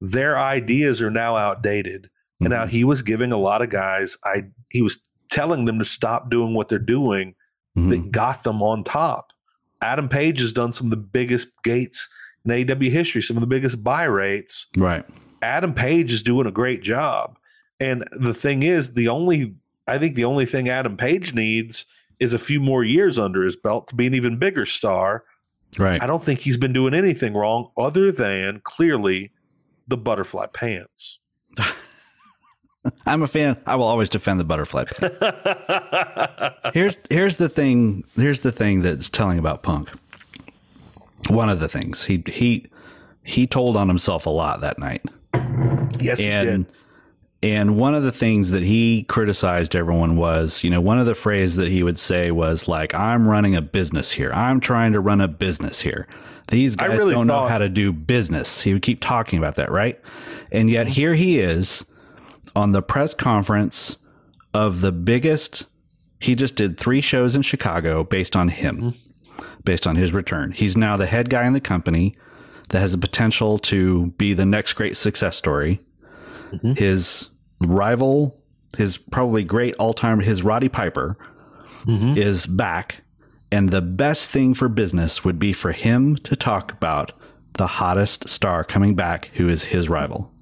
their 0.00 0.36
ideas 0.36 1.02
are 1.02 1.10
now 1.10 1.36
outdated. 1.36 2.04
Mm-hmm. 2.04 2.46
And 2.46 2.54
now 2.54 2.66
he 2.66 2.82
was 2.82 3.02
giving 3.02 3.32
a 3.32 3.36
lot 3.36 3.62
of 3.62 3.68
guys, 3.70 4.16
I 4.24 4.44
he 4.70 4.82
was 4.82 4.98
telling 5.30 5.66
them 5.66 5.78
to 5.78 5.84
stop 5.84 6.30
doing 6.30 6.54
what 6.54 6.68
they're 6.68 6.78
doing 6.78 7.34
mm-hmm. 7.76 7.90
that 7.90 8.10
got 8.10 8.44
them 8.44 8.62
on 8.62 8.82
top. 8.82 9.32
Adam 9.82 10.08
Page 10.08 10.40
has 10.40 10.52
done 10.52 10.72
some 10.72 10.86
of 10.86 10.90
the 10.90 10.96
biggest 10.96 11.48
gates 11.62 12.08
in 12.44 12.50
AEW 12.50 12.90
history, 12.90 13.22
some 13.22 13.36
of 13.36 13.42
the 13.42 13.46
biggest 13.46 13.84
buy 13.84 14.04
rates. 14.04 14.68
Right. 14.76 15.04
Adam 15.42 15.74
Page 15.74 16.12
is 16.12 16.22
doing 16.22 16.46
a 16.46 16.50
great 16.50 16.82
job. 16.82 17.35
And 17.80 18.04
the 18.12 18.34
thing 18.34 18.62
is, 18.62 18.94
the 18.94 19.08
only 19.08 19.54
I 19.86 19.98
think 19.98 20.14
the 20.14 20.24
only 20.24 20.46
thing 20.46 20.68
Adam 20.68 20.96
Page 20.96 21.34
needs 21.34 21.86
is 22.18 22.34
a 22.34 22.38
few 22.38 22.60
more 22.60 22.82
years 22.82 23.18
under 23.18 23.42
his 23.42 23.56
belt 23.56 23.88
to 23.88 23.94
be 23.94 24.06
an 24.06 24.14
even 24.14 24.38
bigger 24.38 24.66
star. 24.66 25.24
Right. 25.78 26.02
I 26.02 26.06
don't 26.06 26.22
think 26.22 26.40
he's 26.40 26.56
been 26.56 26.72
doing 26.72 26.94
anything 26.94 27.34
wrong 27.34 27.70
other 27.76 28.10
than 28.10 28.60
clearly 28.64 29.32
the 29.86 29.96
butterfly 29.96 30.46
pants. 30.46 31.18
I'm 33.06 33.22
a 33.22 33.26
fan. 33.26 33.56
I 33.66 33.76
will 33.76 33.84
always 33.84 34.08
defend 34.08 34.40
the 34.40 34.44
butterfly 34.44 34.84
pants. 34.84 35.18
here's 36.74 36.98
here's 37.10 37.36
the 37.36 37.48
thing. 37.48 38.04
Here's 38.16 38.40
the 38.40 38.52
thing 38.52 38.80
that's 38.80 39.10
telling 39.10 39.38
about 39.38 39.62
Punk. 39.62 39.90
One 41.28 41.50
of 41.50 41.60
the 41.60 41.68
things 41.68 42.04
he 42.04 42.22
he 42.26 42.66
he 43.24 43.46
told 43.46 43.76
on 43.76 43.88
himself 43.88 44.26
a 44.26 44.30
lot 44.30 44.60
that 44.60 44.78
night. 44.78 45.04
Yes, 45.98 46.18
he 46.18 46.26
did. 46.26 46.48
and 46.48 46.66
and 47.46 47.76
one 47.76 47.94
of 47.94 48.02
the 48.02 48.10
things 48.10 48.50
that 48.50 48.64
he 48.64 49.04
criticized 49.04 49.76
everyone 49.76 50.16
was, 50.16 50.64
you 50.64 50.70
know, 50.70 50.80
one 50.80 50.98
of 50.98 51.06
the 51.06 51.14
phrases 51.14 51.56
that 51.56 51.68
he 51.68 51.82
would 51.82 51.98
say 51.98 52.30
was 52.32 52.66
like, 52.66 52.94
I'm 52.94 53.28
running 53.28 53.54
a 53.54 53.62
business 53.62 54.10
here. 54.10 54.32
I'm 54.32 54.58
trying 54.58 54.92
to 54.94 55.00
run 55.00 55.20
a 55.20 55.28
business 55.28 55.80
here. 55.80 56.08
These 56.48 56.76
guys 56.76 56.96
really 56.96 57.14
don't 57.14 57.28
thought- 57.28 57.44
know 57.44 57.48
how 57.48 57.58
to 57.58 57.68
do 57.68 57.92
business. 57.92 58.62
He 58.62 58.72
would 58.72 58.82
keep 58.82 59.00
talking 59.00 59.38
about 59.38 59.56
that, 59.56 59.70
right? 59.70 60.00
And 60.50 60.68
yet 60.68 60.88
here 60.88 61.14
he 61.14 61.38
is 61.38 61.84
on 62.54 62.72
the 62.72 62.82
press 62.82 63.14
conference 63.14 63.98
of 64.52 64.80
the 64.80 64.92
biggest. 64.92 65.66
He 66.20 66.34
just 66.34 66.56
did 66.56 66.78
three 66.78 67.00
shows 67.00 67.36
in 67.36 67.42
Chicago 67.42 68.02
based 68.02 68.34
on 68.34 68.48
him, 68.48 68.76
mm-hmm. 68.80 69.46
based 69.64 69.86
on 69.86 69.96
his 69.96 70.12
return. 70.12 70.50
He's 70.50 70.76
now 70.76 70.96
the 70.96 71.06
head 71.06 71.30
guy 71.30 71.46
in 71.46 71.52
the 71.52 71.60
company 71.60 72.16
that 72.70 72.80
has 72.80 72.92
the 72.92 72.98
potential 72.98 73.58
to 73.60 74.06
be 74.18 74.32
the 74.32 74.46
next 74.46 74.72
great 74.74 74.96
success 74.96 75.36
story 75.36 75.80
mm-hmm. 76.52 76.72
his 76.72 77.28
rival, 77.60 78.42
his 78.76 78.98
probably 78.98 79.44
great 79.44 79.74
all 79.76 79.94
time, 79.94 80.20
his 80.20 80.42
Roddy 80.42 80.68
Piper 80.68 81.16
mm-hmm. 81.84 82.16
is 82.16 82.46
back. 82.46 83.02
And 83.52 83.70
the 83.70 83.82
best 83.82 84.30
thing 84.30 84.54
for 84.54 84.68
business 84.68 85.24
would 85.24 85.38
be 85.38 85.52
for 85.52 85.72
him 85.72 86.16
to 86.18 86.34
talk 86.34 86.72
about 86.72 87.12
the 87.54 87.66
hottest 87.66 88.28
star 88.28 88.64
coming 88.64 88.94
back, 88.94 89.30
who 89.34 89.48
is 89.48 89.64
his 89.64 89.88
rival. 89.88 90.32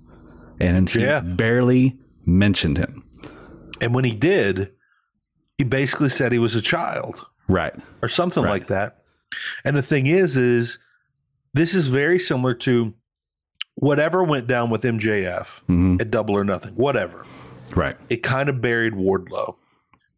and 0.59 0.88
he 0.88 1.00
yeah. 1.00 1.20
barely 1.20 1.98
mentioned 2.24 2.79
him. 2.79 3.05
And 3.81 3.94
when 3.94 4.05
he 4.05 4.14
did, 4.14 4.72
he 5.59 5.64
basically 5.64 6.09
said 6.09 6.33
he 6.33 6.38
was 6.38 6.55
a 6.55 6.62
child, 6.62 7.27
right, 7.48 7.74
or 8.03 8.09
something 8.09 8.42
right. 8.42 8.50
like 8.50 8.66
that. 8.68 9.03
And 9.64 9.77
the 9.77 9.83
thing 9.83 10.07
is, 10.07 10.37
is 10.37 10.79
this 11.53 11.74
is 11.74 11.88
very 11.88 12.18
similar 12.18 12.55
to 12.55 12.94
whatever 13.76 14.22
went 14.24 14.46
down 14.46 14.70
with 14.70 14.82
MJF 14.82 15.62
mm-hmm. 15.64 15.96
at 16.00 16.10
Double 16.10 16.37
or 16.37 16.44
Nothing, 16.44 16.74
whatever. 16.74 17.26
Right. 17.74 17.96
It 18.08 18.22
kind 18.22 18.48
of 18.48 18.60
buried 18.60 18.94
Wardlow, 18.94 19.56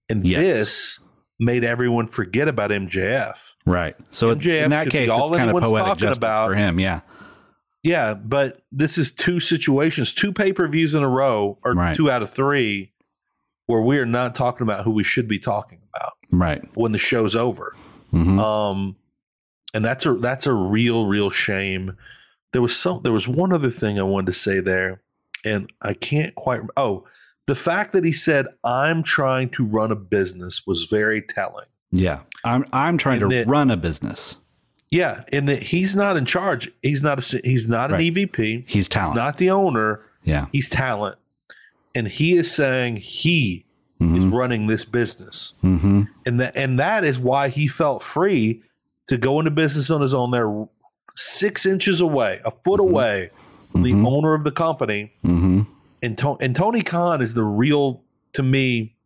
and 0.09 0.27
yes. 0.27 0.41
this 0.41 1.01
made 1.39 1.65
everyone 1.65 2.07
forget 2.07 2.49
about 2.49 2.71
MJF. 2.71 3.53
Right. 3.65 3.97
So 4.11 4.35
MJF 4.35 4.65
in 4.65 4.71
that 4.71 4.91
case, 4.91 5.11
all 5.11 5.29
it's 5.29 5.37
kind 5.37 5.51
of 5.51 5.63
poetic 5.63 5.99
justice 5.99 6.19
about. 6.19 6.49
for 6.49 6.55
him. 6.55 6.79
Yeah. 6.81 7.01
Yeah, 7.83 8.15
but 8.15 8.63
this 8.73 8.99
is 8.99 9.13
two 9.13 9.39
situations, 9.39 10.13
two 10.13 10.33
pay 10.33 10.53
per 10.53 10.67
views 10.67 10.95
in 10.95 11.05
a 11.05 11.09
row, 11.09 11.57
or 11.63 11.73
right. 11.73 11.95
two 11.95 12.11
out 12.11 12.21
of 12.21 12.31
three, 12.33 12.93
where 13.67 13.81
we 13.81 13.99
are 13.99 14.07
not 14.07 14.35
talking 14.35 14.63
about 14.63 14.85
who 14.85 14.91
we 14.91 15.05
should 15.05 15.29
be 15.29 15.39
talking 15.39 15.79
about. 15.95 16.15
Right. 16.33 16.65
When 16.77 16.91
the 16.91 16.99
show's 16.99 17.37
over. 17.37 17.77
Mm-hmm. 18.13 18.41
Um, 18.41 18.97
and 19.73 19.85
that's 19.85 20.05
a 20.05 20.15
that's 20.15 20.47
a 20.47 20.53
real 20.53 21.07
real 21.07 21.31
shame. 21.31 21.97
There 22.57 22.63
was 22.63 22.75
some. 22.75 23.03
There 23.03 23.13
was 23.13 23.29
one 23.29 23.53
other 23.53 23.69
thing 23.69 23.99
I 23.99 24.03
wanted 24.03 24.29
to 24.29 24.33
say 24.33 24.61
there, 24.61 25.03
and 25.45 25.71
I 25.83 25.93
can't 25.93 26.35
quite. 26.37 26.63
Oh, 26.75 27.05
the 27.45 27.55
fact 27.55 27.93
that 27.93 28.03
he 28.03 28.13
said, 28.13 28.47
"I'm 28.65 29.03
trying 29.03 29.51
to 29.51 29.65
run 29.67 29.93
a 29.93 29.95
business" 29.95 30.67
was 30.67 30.87
very 30.87 31.21
telling. 31.21 31.67
Yeah, 31.93 32.21
I'm 32.45 32.65
I'm 32.73 32.97
trying 32.97 33.21
to 33.21 33.29
that, 33.29 33.47
run 33.47 33.71
a 33.71 33.77
business. 33.77 34.39
Yeah, 34.89 35.25
and 35.35 35.47
that 35.51 35.65
he's 35.65 35.95
not 35.95 36.17
in 36.17 36.25
charge. 36.25 36.73
He's 36.81 37.03
not 37.03 37.19
a 37.19 37.41
he's 37.45 37.69
not 37.69 37.91
an 37.91 37.97
right. 37.97 38.15
EVP. 38.15 38.67
He's 38.67 38.89
talent. 38.89 39.13
He's 39.13 39.17
not 39.23 39.37
the 39.37 39.51
owner. 39.51 40.01
Yeah, 40.25 40.47
he's 40.51 40.71
talent, 40.71 41.19
and 41.95 42.09
he 42.09 42.39
is 42.39 42.51
saying 42.51 42.97
he 42.97 43.67
mm-hmm. 44.01 44.17
is 44.17 44.25
running 44.25 44.67
this 44.67 44.87
business, 44.87 45.53
mm-hmm. 45.63 46.05
and 46.25 46.41
that 46.41 46.57
and 46.57 46.79
that 46.79 47.05
is 47.05 47.19
why 47.19 47.51
he 47.51 47.69
felt 47.69 48.03
free 48.03 48.63
to 49.09 49.19
go 49.19 49.41
into 49.41 49.51
business 49.51 49.91
on 49.91 50.01
his 50.01 50.15
own. 50.15 50.31
There, 50.31 50.67
six 51.17 51.67
inches 51.67 52.01
away, 52.01 52.41
a 52.45 52.51
foot 52.51 52.81
mm-hmm. 52.81 52.91
away 52.91 53.31
from 53.73 53.83
the 53.83 53.93
mm-hmm. 53.93 54.07
owner 54.07 54.35
of 54.35 54.45
the 54.45 54.53
company, 54.53 55.13
mm-hmm. 55.25 55.63
and 56.03 56.19
to- 56.19 56.39
and 56.41 56.55
Tony 56.55 56.83
Khan 56.83 57.21
is 57.23 57.35
the 57.35 57.45
real 57.45 58.03
to 58.35 58.43
me 58.43 58.97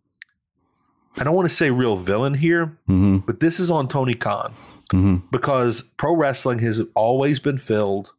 I 1.16 1.24
don't 1.24 1.34
want 1.34 1.48
to 1.48 1.54
say 1.54 1.70
real 1.70 1.96
villain 1.96 2.34
here, 2.34 2.66
mm-hmm. 2.88 3.18
but 3.18 3.40
this 3.40 3.58
is 3.58 3.70
on 3.70 3.88
Tony 3.88 4.14
Khan 4.14 4.54
mm-hmm. 4.92 5.16
because 5.30 5.82
pro 5.96 6.14
wrestling 6.14 6.60
has 6.60 6.82
always 6.94 7.40
been 7.40 7.58
filled 7.58 8.12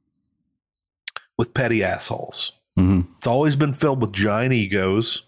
with 1.38 1.54
petty 1.54 1.84
assholes. 1.84 2.54
Mm-hmm. 2.78 3.02
It's 3.18 3.28
always 3.28 3.56
been 3.56 3.74
filled 3.74 4.02
with 4.02 4.12
giant 4.12 4.54
egos. 4.54 5.24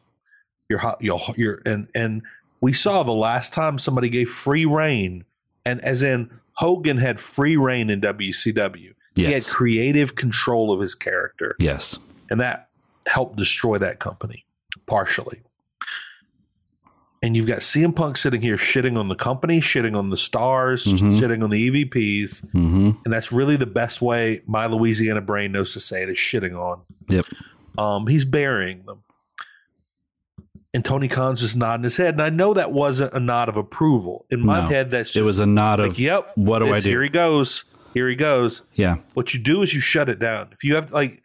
You're 0.69 0.79
hot, 0.79 1.01
you're, 1.01 1.19
you're, 1.35 1.61
and 1.65 1.87
and 1.95 2.23
we 2.61 2.73
saw 2.73 3.03
the 3.03 3.11
last 3.11 3.53
time 3.53 3.77
somebody 3.77 4.09
gave 4.09 4.29
free 4.29 4.65
reign, 4.65 5.25
and 5.65 5.81
as 5.81 6.03
in 6.03 6.29
Hogan 6.53 6.97
had 6.97 7.19
free 7.19 7.57
reign 7.57 7.89
in 7.89 8.01
WCW. 8.01 8.93
Yes. 9.15 9.27
He 9.27 9.33
had 9.33 9.45
creative 9.45 10.15
control 10.15 10.71
of 10.71 10.79
his 10.79 10.95
character. 10.95 11.55
Yes, 11.59 11.97
and 12.29 12.39
that 12.39 12.69
helped 13.05 13.35
destroy 13.35 13.77
that 13.77 13.99
company 13.99 14.45
partially 14.87 15.41
and 17.23 17.37
you've 17.37 17.47
got 17.47 17.59
CM 17.59 17.95
Punk 17.95 18.17
sitting 18.17 18.41
here 18.41 18.57
shitting 18.57 18.97
on 18.97 19.07
the 19.07 19.15
company, 19.15 19.61
shitting 19.61 19.95
on 19.95 20.09
the 20.09 20.17
stars, 20.17 20.85
mm-hmm. 20.85 21.11
shitting 21.11 21.41
on 21.41 21.49
the 21.49 21.69
EVPs, 21.69 22.45
mm-hmm. 22.47 22.91
and 23.05 23.13
that's 23.13 23.31
really 23.31 23.55
the 23.55 23.65
best 23.65 24.01
way 24.01 24.41
my 24.45 24.65
Louisiana 24.65 25.21
brain 25.21 25.53
knows 25.53 25.71
to 25.73 25.79
say 25.79 26.03
it 26.03 26.09
is 26.09 26.17
shitting 26.17 26.59
on. 26.59 26.81
Yep. 27.07 27.25
Um, 27.77 28.07
he's 28.07 28.25
burying 28.25 28.83
them, 28.85 29.02
and 30.73 30.83
Tony 30.83 31.07
Khan's 31.07 31.41
just 31.41 31.55
nodding 31.55 31.83
his 31.83 31.97
head, 31.97 32.15
and 32.15 32.21
I 32.21 32.29
know 32.29 32.53
that 32.53 32.71
wasn't 32.71 33.13
a 33.13 33.19
nod 33.19 33.49
of 33.49 33.57
approval 33.57 34.25
in 34.29 34.45
my 34.45 34.61
no, 34.61 34.67
head. 34.67 34.91
That's 34.91 35.09
just, 35.09 35.17
it 35.17 35.23
was 35.23 35.39
a 35.39 35.45
nod 35.45 35.79
like, 35.79 35.91
of 35.91 35.99
yep. 35.99 36.31
What 36.35 36.59
do 36.59 36.73
I 36.73 36.79
do? 36.79 36.89
Here 36.89 37.03
he 37.03 37.09
goes. 37.09 37.65
Here 37.93 38.09
he 38.09 38.15
goes. 38.15 38.63
Yeah. 38.73 38.97
What 39.13 39.33
you 39.33 39.39
do 39.39 39.61
is 39.61 39.73
you 39.73 39.81
shut 39.81 40.09
it 40.09 40.19
down. 40.19 40.49
If 40.51 40.63
you 40.63 40.75
have 40.75 40.91
like 40.91 41.21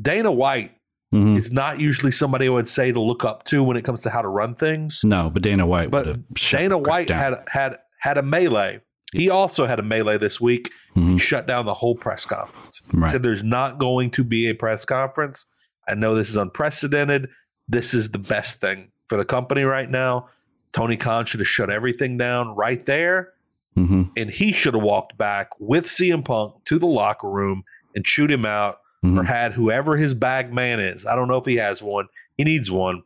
Dana 0.00 0.32
White 0.32 0.78
Mm-hmm. 1.14 1.38
It's 1.38 1.50
not 1.50 1.80
usually 1.80 2.12
somebody 2.12 2.46
I 2.46 2.50
would 2.50 2.68
say 2.68 2.92
to 2.92 3.00
look 3.00 3.24
up 3.24 3.44
to 3.44 3.62
when 3.62 3.76
it 3.76 3.84
comes 3.84 4.02
to 4.02 4.10
how 4.10 4.20
to 4.20 4.28
run 4.28 4.54
things. 4.54 5.02
No, 5.04 5.30
but 5.30 5.42
Dana 5.42 5.66
White. 5.66 5.90
But 5.90 6.34
Dana 6.34 6.76
White 6.76 7.08
had 7.08 7.34
had 7.48 7.78
had 8.00 8.18
a 8.18 8.22
melee. 8.22 8.80
He 9.12 9.30
also 9.30 9.64
had 9.64 9.78
a 9.78 9.82
melee 9.82 10.18
this 10.18 10.38
week. 10.38 10.70
Mm-hmm. 10.94 11.12
He 11.12 11.18
shut 11.18 11.46
down 11.46 11.64
the 11.64 11.72
whole 11.72 11.94
press 11.94 12.26
conference. 12.26 12.82
Right. 12.92 13.08
He 13.08 13.12
said 13.12 13.22
there's 13.22 13.42
not 13.42 13.78
going 13.78 14.10
to 14.12 14.24
be 14.24 14.50
a 14.50 14.54
press 14.54 14.84
conference. 14.84 15.46
I 15.88 15.94
know 15.94 16.14
this 16.14 16.28
is 16.28 16.36
unprecedented. 16.36 17.28
This 17.68 17.94
is 17.94 18.10
the 18.10 18.18
best 18.18 18.60
thing 18.60 18.90
for 19.06 19.16
the 19.16 19.24
company 19.24 19.62
right 19.62 19.90
now. 19.90 20.28
Tony 20.72 20.96
Khan 20.96 21.26
should 21.26 21.40
have 21.40 21.48
shut 21.48 21.70
everything 21.70 22.16
down 22.16 22.54
right 22.54 22.84
there. 22.84 23.32
Mm-hmm. 23.76 24.04
And 24.16 24.30
he 24.30 24.52
should 24.52 24.74
have 24.74 24.82
walked 24.82 25.16
back 25.16 25.50
with 25.58 25.86
CM 25.86 26.24
Punk 26.24 26.64
to 26.64 26.78
the 26.78 26.86
locker 26.86 27.28
room 27.28 27.62
and 27.94 28.04
chewed 28.04 28.30
him 28.30 28.44
out 28.44 28.80
mm-hmm. 29.04 29.18
or 29.18 29.22
had 29.22 29.52
whoever 29.52 29.96
his 29.96 30.14
bag 30.14 30.52
man 30.52 30.80
is. 30.80 31.06
I 31.06 31.14
don't 31.14 31.28
know 31.28 31.38
if 31.38 31.46
he 31.46 31.56
has 31.56 31.82
one. 31.82 32.08
He 32.36 32.44
needs 32.44 32.70
one 32.70 33.02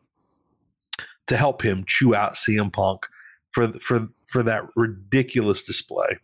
to 1.27 1.37
help 1.37 1.63
him 1.63 1.83
chew 1.85 2.15
out 2.15 2.33
CM 2.33 2.71
Punk 2.71 3.07
for 3.51 3.71
for 3.73 4.09
for 4.25 4.43
that 4.43 4.63
ridiculous 4.75 5.63
display. 5.63 6.17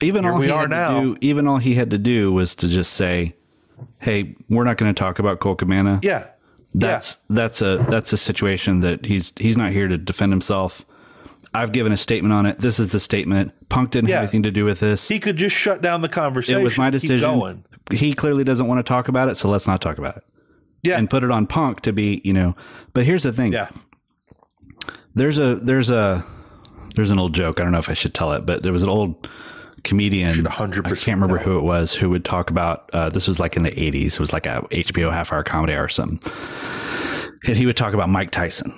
Even 0.00 0.24
Here 0.24 0.32
all 0.32 0.38
we 0.38 0.50
are 0.50 0.68
now. 0.68 1.00
Do, 1.00 1.16
even 1.20 1.46
all 1.46 1.58
he 1.58 1.74
had 1.74 1.90
to 1.90 1.98
do 1.98 2.32
was 2.32 2.54
to 2.56 2.68
just 2.68 2.94
say, 2.94 3.34
"Hey, 3.98 4.36
we're 4.48 4.64
not 4.64 4.76
going 4.76 4.92
to 4.92 4.98
talk 4.98 5.18
about 5.18 5.40
Colt 5.40 5.58
Cabana." 5.58 6.00
Yeah, 6.02 6.26
that's 6.74 7.18
yeah. 7.28 7.36
that's 7.36 7.62
a 7.62 7.86
that's 7.88 8.12
a 8.12 8.16
situation 8.16 8.80
that 8.80 9.06
he's 9.06 9.32
he's 9.38 9.56
not 9.56 9.70
here 9.70 9.88
to 9.88 9.96
defend 9.96 10.32
himself. 10.32 10.84
I've 11.56 11.70
given 11.70 11.92
a 11.92 11.96
statement 11.96 12.34
on 12.34 12.46
it. 12.46 12.60
This 12.60 12.80
is 12.80 12.88
the 12.88 12.98
statement. 12.98 13.52
Punk 13.68 13.92
didn't 13.92 14.08
yeah. 14.08 14.16
have 14.16 14.24
anything 14.24 14.42
to 14.42 14.50
do 14.50 14.64
with 14.64 14.80
this. 14.80 15.06
He 15.08 15.20
could 15.20 15.36
just 15.36 15.54
shut 15.54 15.82
down 15.82 16.02
the 16.02 16.08
conversation. 16.08 16.60
It 16.60 16.64
was 16.64 16.76
my 16.76 16.90
decision 16.90 17.64
he 17.92 18.14
clearly 18.14 18.44
doesn't 18.44 18.66
want 18.66 18.78
to 18.78 18.82
talk 18.82 19.08
about 19.08 19.28
it, 19.28 19.36
so 19.36 19.48
let's 19.48 19.66
not 19.66 19.80
talk 19.80 19.98
about 19.98 20.16
it. 20.16 20.24
Yeah. 20.82 20.98
And 20.98 21.08
put 21.08 21.24
it 21.24 21.30
on 21.30 21.46
Punk 21.46 21.80
to 21.82 21.92
be, 21.92 22.20
you 22.24 22.32
know. 22.32 22.54
But 22.92 23.04
here's 23.04 23.22
the 23.22 23.32
thing. 23.32 23.52
Yeah. 23.52 23.68
There's 25.14 25.38
a 25.38 25.54
there's 25.54 25.90
a 25.90 26.24
there's 26.94 27.10
an 27.10 27.18
old 27.18 27.34
joke. 27.34 27.60
I 27.60 27.62
don't 27.62 27.72
know 27.72 27.78
if 27.78 27.88
I 27.88 27.94
should 27.94 28.14
tell 28.14 28.32
it, 28.32 28.44
but 28.44 28.62
there 28.62 28.72
was 28.72 28.82
an 28.82 28.88
old 28.88 29.28
comedian. 29.84 30.42
100 30.42 30.86
I 30.86 30.88
can't 30.90 31.06
remember 31.08 31.38
who 31.38 31.58
it 31.58 31.62
was 31.62 31.94
who 31.94 32.10
would 32.10 32.24
talk 32.24 32.50
about. 32.50 32.90
Uh, 32.92 33.10
this 33.10 33.28
was 33.28 33.38
like 33.38 33.56
in 33.56 33.62
the 33.62 33.70
80s. 33.70 34.14
It 34.14 34.20
was 34.20 34.32
like 34.32 34.46
a 34.46 34.66
HBO 34.70 35.12
half 35.12 35.32
hour 35.32 35.44
comedy 35.44 35.74
or 35.74 35.88
something. 35.88 36.32
And 37.46 37.56
he 37.56 37.66
would 37.66 37.76
talk 37.76 37.94
about 37.94 38.08
Mike 38.08 38.30
Tyson, 38.30 38.72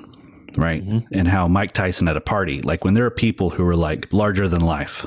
right? 0.56 0.84
Mm-hmm. 0.84 1.18
And 1.18 1.28
how 1.28 1.46
Mike 1.48 1.72
Tyson 1.72 2.08
at 2.08 2.16
a 2.16 2.20
party, 2.20 2.60
like 2.62 2.84
when 2.84 2.94
there 2.94 3.06
are 3.06 3.10
people 3.10 3.50
who 3.50 3.66
are 3.66 3.76
like 3.76 4.12
larger 4.12 4.48
than 4.48 4.60
life, 4.60 5.06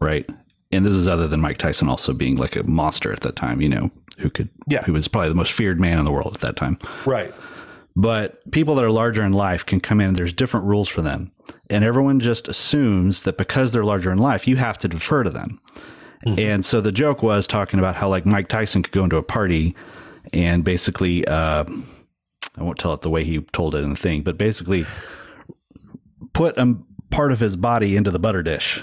right? 0.00 0.28
and 0.72 0.84
this 0.84 0.94
is 0.94 1.06
other 1.06 1.26
than 1.26 1.40
Mike 1.40 1.58
Tyson 1.58 1.88
also 1.88 2.12
being 2.12 2.36
like 2.36 2.56
a 2.56 2.62
monster 2.64 3.12
at 3.12 3.20
that 3.20 3.36
time, 3.36 3.60
you 3.60 3.68
know, 3.68 3.90
who 4.18 4.28
could, 4.28 4.48
yeah, 4.66 4.82
who 4.82 4.92
was 4.92 5.08
probably 5.08 5.28
the 5.28 5.34
most 5.34 5.52
feared 5.52 5.80
man 5.80 5.98
in 5.98 6.04
the 6.04 6.12
world 6.12 6.34
at 6.34 6.40
that 6.42 6.56
time. 6.56 6.78
Right. 7.06 7.32
But 7.96 8.50
people 8.52 8.74
that 8.74 8.84
are 8.84 8.90
larger 8.90 9.24
in 9.24 9.32
life 9.32 9.64
can 9.64 9.80
come 9.80 10.00
in, 10.00 10.14
there's 10.14 10.32
different 10.32 10.66
rules 10.66 10.88
for 10.88 11.02
them. 11.02 11.32
And 11.70 11.84
everyone 11.84 12.20
just 12.20 12.48
assumes 12.48 13.22
that 13.22 13.36
because 13.36 13.72
they're 13.72 13.84
larger 13.84 14.10
in 14.10 14.18
life, 14.18 14.48
you 14.48 14.56
have 14.56 14.78
to 14.78 14.88
defer 14.88 15.22
to 15.22 15.30
them. 15.30 15.60
Mm-hmm. 16.26 16.40
And 16.40 16.64
so 16.64 16.80
the 16.80 16.92
joke 16.92 17.22
was 17.22 17.46
talking 17.46 17.78
about 17.78 17.96
how 17.96 18.08
like 18.08 18.26
Mike 18.26 18.48
Tyson 18.48 18.82
could 18.82 18.92
go 18.92 19.04
into 19.04 19.16
a 19.16 19.22
party 19.22 19.76
and 20.32 20.64
basically, 20.64 21.26
uh, 21.26 21.64
I 22.56 22.62
won't 22.62 22.78
tell 22.78 22.92
it 22.92 23.02
the 23.02 23.10
way 23.10 23.24
he 23.24 23.40
told 23.52 23.74
it 23.74 23.84
in 23.84 23.90
the 23.90 23.96
thing, 23.96 24.22
but 24.22 24.36
basically 24.36 24.84
put 26.32 26.58
a 26.58 26.76
part 27.10 27.32
of 27.32 27.40
his 27.40 27.56
body 27.56 27.96
into 27.96 28.10
the 28.10 28.18
butter 28.18 28.42
dish 28.42 28.82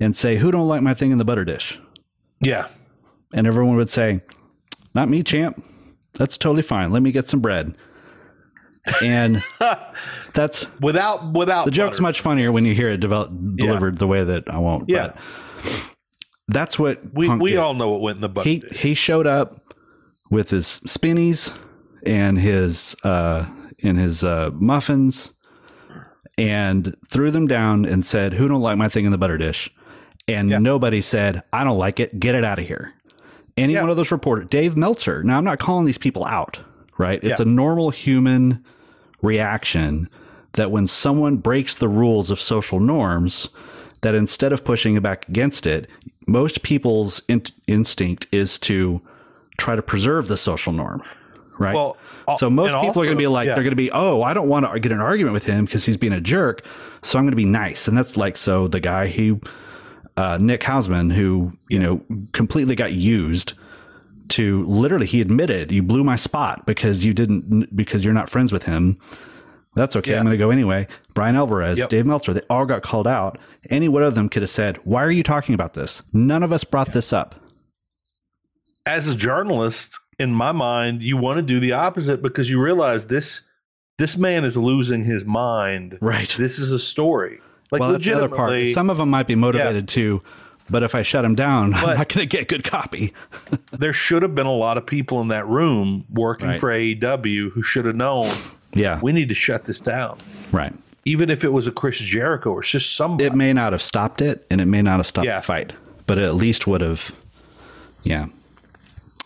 and 0.00 0.14
say, 0.14 0.36
"Who 0.36 0.50
don't 0.50 0.68
like 0.68 0.82
my 0.82 0.94
thing 0.94 1.12
in 1.12 1.18
the 1.18 1.24
butter 1.24 1.44
dish?" 1.44 1.78
Yeah, 2.40 2.66
and 3.32 3.46
everyone 3.46 3.76
would 3.76 3.90
say, 3.90 4.20
"Not 4.94 5.08
me, 5.08 5.22
champ. 5.22 5.64
That's 6.14 6.36
totally 6.36 6.62
fine. 6.62 6.90
Let 6.90 7.02
me 7.02 7.12
get 7.12 7.28
some 7.28 7.40
bread." 7.40 7.76
And 9.02 9.42
that's 10.34 10.66
without 10.80 11.36
without 11.36 11.64
the 11.64 11.70
joke's 11.70 11.98
butter. 11.98 12.02
much 12.02 12.20
funnier 12.20 12.50
when 12.50 12.64
you 12.64 12.74
hear 12.74 12.88
it 12.88 12.98
develop, 12.98 13.30
delivered 13.56 13.94
yeah. 13.94 13.98
the 13.98 14.06
way 14.06 14.24
that 14.24 14.50
I 14.50 14.58
won't. 14.58 14.88
Yeah, 14.88 15.12
that's 16.48 16.78
what 16.78 17.00
we 17.14 17.28
Punk 17.28 17.42
we 17.42 17.50
did. 17.50 17.58
all 17.58 17.74
know 17.74 17.90
what 17.90 18.00
went 18.00 18.16
in 18.16 18.22
the 18.22 18.28
butter. 18.28 18.48
He 18.48 18.58
dish. 18.58 18.78
he 18.78 18.94
showed 18.94 19.26
up 19.26 19.74
with 20.30 20.50
his 20.50 20.66
spinnies 20.66 21.52
and 22.06 22.38
his 22.38 22.96
uh 23.04 23.48
and 23.82 23.98
his 23.98 24.24
uh 24.24 24.50
muffins 24.54 25.32
and 26.38 26.96
threw 27.08 27.30
them 27.30 27.46
down 27.46 27.84
and 27.84 28.04
said, 28.04 28.34
"Who 28.34 28.48
don't 28.48 28.62
like 28.62 28.78
my 28.78 28.88
thing 28.88 29.04
in 29.04 29.12
the 29.12 29.18
butter 29.18 29.38
dish?" 29.38 29.70
and 30.28 30.50
yeah. 30.50 30.58
nobody 30.58 31.00
said, 31.00 31.42
I 31.52 31.64
don't 31.64 31.78
like 31.78 32.00
it. 32.00 32.18
Get 32.18 32.34
it 32.34 32.44
out 32.44 32.58
of 32.58 32.66
here. 32.66 32.92
Any 33.56 33.74
yeah. 33.74 33.82
one 33.82 33.90
of 33.90 33.96
those 33.96 34.10
reporters, 34.10 34.46
Dave 34.48 34.76
Meltzer. 34.76 35.22
Now, 35.22 35.38
I'm 35.38 35.44
not 35.44 35.58
calling 35.58 35.84
these 35.84 35.98
people 35.98 36.24
out, 36.24 36.58
right? 36.98 37.22
It's 37.22 37.40
yeah. 37.40 37.46
a 37.46 37.48
normal 37.48 37.90
human 37.90 38.64
reaction 39.22 40.08
that 40.54 40.70
when 40.70 40.86
someone 40.86 41.36
breaks 41.36 41.76
the 41.76 41.88
rules 41.88 42.30
of 42.30 42.40
social 42.40 42.80
norms, 42.80 43.48
that 44.02 44.14
instead 44.14 44.52
of 44.52 44.64
pushing 44.64 44.96
it 44.96 45.02
back 45.02 45.28
against 45.28 45.66
it, 45.66 45.88
most 46.26 46.62
people's 46.62 47.22
in- 47.28 47.44
instinct 47.66 48.26
is 48.32 48.58
to 48.58 49.00
try 49.58 49.76
to 49.76 49.82
preserve 49.82 50.28
the 50.28 50.36
social 50.36 50.72
norm, 50.72 51.02
right? 51.58 51.74
Well, 51.74 51.96
so 52.38 52.50
most 52.50 52.68
people 52.68 52.80
also, 52.80 53.00
are 53.00 53.04
going 53.04 53.16
to 53.16 53.22
be 53.22 53.26
like, 53.26 53.46
yeah. 53.46 53.54
they're 53.54 53.64
going 53.64 53.70
to 53.70 53.76
be, 53.76 53.90
oh, 53.92 54.22
I 54.22 54.34
don't 54.34 54.48
want 54.48 54.70
to 54.70 54.80
get 54.80 54.92
an 54.92 55.00
argument 55.00 55.34
with 55.34 55.46
him 55.46 55.64
because 55.64 55.84
he's 55.86 55.96
being 55.96 56.12
a 56.12 56.20
jerk, 56.20 56.64
so 57.02 57.18
I'm 57.18 57.24
going 57.24 57.32
to 57.32 57.36
be 57.36 57.44
nice, 57.44 57.88
and 57.88 57.96
that's 57.96 58.16
like 58.16 58.36
so 58.36 58.68
the 58.68 58.80
guy 58.80 59.08
who 59.08 59.40
uh, 60.16 60.38
Nick 60.40 60.60
Hausman, 60.60 61.12
who 61.12 61.52
you 61.68 61.78
know 61.78 62.02
completely 62.32 62.74
got 62.74 62.92
used 62.92 63.54
to 64.32 64.64
literally 64.64 65.06
he 65.06 65.20
admitted 65.20 65.70
you 65.70 65.82
blew 65.82 66.04
my 66.04 66.16
spot 66.16 66.66
because 66.66 67.04
you 67.04 67.12
didn't 67.14 67.74
because 67.74 68.04
you're 68.04 68.14
not 68.14 68.30
friends 68.30 68.52
with 68.52 68.64
him. 68.64 68.98
That's 69.74 69.96
okay. 69.96 70.12
Yeah. 70.12 70.18
I'm 70.18 70.24
going 70.24 70.34
to 70.34 70.38
go 70.38 70.50
anyway. 70.50 70.86
Bryan 71.14 71.36
Alvarez, 71.36 71.78
yep. 71.78 71.88
Dave 71.88 72.04
Meltzer, 72.04 72.34
they 72.34 72.42
all 72.50 72.66
got 72.66 72.82
called 72.82 73.06
out. 73.06 73.38
Any 73.70 73.88
one 73.88 74.02
of 74.02 74.14
them 74.14 74.28
could 74.28 74.42
have 74.42 74.50
said, 74.50 74.76
"Why 74.84 75.02
are 75.02 75.10
you 75.10 75.22
talking 75.22 75.54
about 75.54 75.74
this? 75.74 76.02
None 76.12 76.42
of 76.42 76.52
us 76.52 76.64
brought 76.64 76.88
yeah. 76.88 76.94
this 76.94 77.12
up." 77.12 77.34
As 78.84 79.06
a 79.08 79.14
journalist, 79.14 79.98
in 80.18 80.32
my 80.32 80.52
mind, 80.52 81.02
you 81.02 81.16
want 81.16 81.38
to 81.38 81.42
do 81.42 81.60
the 81.60 81.72
opposite 81.72 82.22
because 82.22 82.50
you 82.50 82.60
realize 82.60 83.06
this 83.06 83.42
this 83.98 84.16
man 84.16 84.44
is 84.44 84.56
losing 84.56 85.04
his 85.04 85.24
mind. 85.24 85.98
Right. 86.00 86.34
This 86.38 86.58
is 86.58 86.70
a 86.70 86.78
story. 86.78 87.40
Like 87.70 87.80
well, 87.80 87.92
legitimately, 87.92 88.28
that's 88.28 88.36
the 88.36 88.44
other 88.46 88.64
part. 88.64 88.74
Some 88.74 88.90
of 88.90 88.98
them 88.98 89.08
might 89.10 89.26
be 89.26 89.34
motivated 89.34 89.90
yeah. 89.90 89.94
to 89.94 90.22
but 90.72 90.82
if 90.82 90.94
I 90.94 91.02
shut 91.02 91.24
him 91.24 91.34
down, 91.34 91.72
but 91.72 91.84
I'm 91.84 91.98
not 91.98 92.08
going 92.08 92.26
to 92.26 92.36
get 92.36 92.48
good 92.48 92.64
copy. 92.64 93.12
there 93.72 93.92
should 93.92 94.22
have 94.22 94.34
been 94.34 94.46
a 94.46 94.54
lot 94.54 94.78
of 94.78 94.86
people 94.86 95.20
in 95.20 95.28
that 95.28 95.46
room 95.46 96.06
working 96.10 96.48
right. 96.48 96.60
for 96.60 96.70
AEW 96.70 97.52
who 97.52 97.62
should 97.62 97.84
have 97.84 97.94
known. 97.94 98.28
Yeah, 98.72 98.98
we 99.02 99.12
need 99.12 99.28
to 99.28 99.34
shut 99.34 99.66
this 99.66 99.80
down. 99.80 100.18
Right. 100.50 100.72
Even 101.04 101.28
if 101.28 101.44
it 101.44 101.52
was 101.52 101.66
a 101.66 101.72
Chris 101.72 101.98
Jericho 101.98 102.52
or 102.52 102.62
just 102.62 102.96
somebody, 102.96 103.26
it 103.26 103.34
may 103.34 103.52
not 103.52 103.72
have 103.72 103.82
stopped 103.82 104.22
it, 104.22 104.46
and 104.50 104.60
it 104.60 104.64
may 104.64 104.80
not 104.80 104.96
have 104.96 105.06
stopped 105.06 105.26
yeah. 105.26 105.40
the 105.40 105.46
fight, 105.46 105.74
but 106.06 106.16
it 106.16 106.24
at 106.24 106.34
least 106.34 106.66
would 106.66 106.80
have. 106.80 107.14
Yeah. 108.02 108.26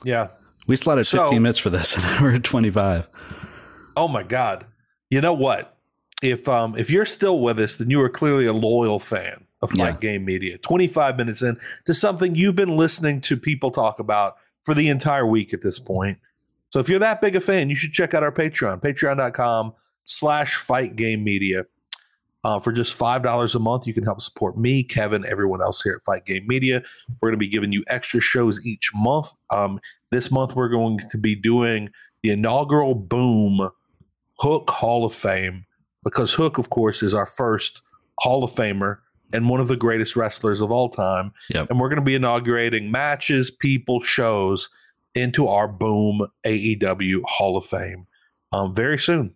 Yeah. 0.02 0.28
We 0.66 0.74
slotted 0.74 1.06
so, 1.06 1.24
15 1.24 1.42
minutes 1.42 1.60
for 1.60 1.70
this, 1.70 1.96
and 1.98 2.20
we're 2.20 2.34
at 2.34 2.44
25. 2.44 3.08
Oh 3.96 4.08
my 4.08 4.24
god! 4.24 4.66
You 5.10 5.20
know 5.20 5.32
what? 5.32 5.76
If 6.22 6.48
um 6.48 6.76
if 6.76 6.90
you're 6.90 7.06
still 7.06 7.38
with 7.38 7.60
us, 7.60 7.76
then 7.76 7.88
you 7.88 8.00
are 8.02 8.08
clearly 8.08 8.46
a 8.46 8.52
loyal 8.52 8.98
fan 8.98 9.45
of 9.70 9.76
Fight 9.76 9.94
yeah. 9.94 10.12
Game 10.12 10.24
Media. 10.24 10.58
25 10.58 11.16
minutes 11.16 11.42
in 11.42 11.58
to 11.86 11.94
something 11.94 12.34
you've 12.34 12.56
been 12.56 12.76
listening 12.76 13.20
to 13.22 13.36
people 13.36 13.70
talk 13.70 13.98
about 13.98 14.36
for 14.64 14.74
the 14.74 14.88
entire 14.88 15.26
week 15.26 15.52
at 15.52 15.62
this 15.62 15.78
point. 15.78 16.18
So 16.70 16.80
if 16.80 16.88
you're 16.88 16.98
that 16.98 17.20
big 17.20 17.36
a 17.36 17.40
fan, 17.40 17.70
you 17.70 17.76
should 17.76 17.92
check 17.92 18.14
out 18.14 18.22
our 18.22 18.32
Patreon, 18.32 18.82
patreon.com 18.82 19.72
slash 20.04 20.56
fight 20.56 20.96
game 20.96 21.22
media. 21.22 21.64
Uh, 22.44 22.60
for 22.60 22.70
just 22.70 22.96
$5 22.96 23.54
a 23.54 23.58
month, 23.58 23.88
you 23.88 23.94
can 23.94 24.04
help 24.04 24.20
support 24.20 24.56
me, 24.56 24.84
Kevin, 24.84 25.26
everyone 25.26 25.60
else 25.60 25.82
here 25.82 25.94
at 25.94 26.04
Fight 26.04 26.24
Game 26.24 26.46
Media. 26.46 26.80
We're 27.20 27.30
going 27.30 27.34
to 27.34 27.44
be 27.44 27.48
giving 27.48 27.72
you 27.72 27.82
extra 27.88 28.20
shows 28.20 28.64
each 28.64 28.92
month. 28.94 29.32
Um, 29.50 29.80
this 30.12 30.30
month, 30.30 30.54
we're 30.54 30.68
going 30.68 31.00
to 31.10 31.18
be 31.18 31.34
doing 31.34 31.90
the 32.22 32.30
inaugural 32.30 32.94
Boom 32.94 33.68
Hook 34.38 34.70
Hall 34.70 35.04
of 35.04 35.12
Fame 35.12 35.66
because 36.04 36.32
Hook, 36.34 36.56
of 36.56 36.70
course, 36.70 37.02
is 37.02 37.14
our 37.14 37.26
first 37.26 37.82
Hall 38.20 38.44
of 38.44 38.52
Famer 38.52 38.98
and 39.36 39.50
one 39.50 39.60
of 39.60 39.68
the 39.68 39.76
greatest 39.76 40.16
wrestlers 40.16 40.62
of 40.62 40.70
all 40.70 40.88
time. 40.88 41.32
Yep. 41.50 41.70
And 41.70 41.78
we're 41.78 41.90
going 41.90 42.00
to 42.00 42.04
be 42.04 42.14
inaugurating 42.14 42.90
matches, 42.90 43.50
people, 43.50 44.00
shows 44.00 44.70
into 45.14 45.46
our 45.46 45.68
Boom 45.68 46.26
AEW 46.44 47.20
Hall 47.24 47.56
of 47.56 47.66
Fame 47.66 48.06
um, 48.52 48.74
very 48.74 48.98
soon. 48.98 49.34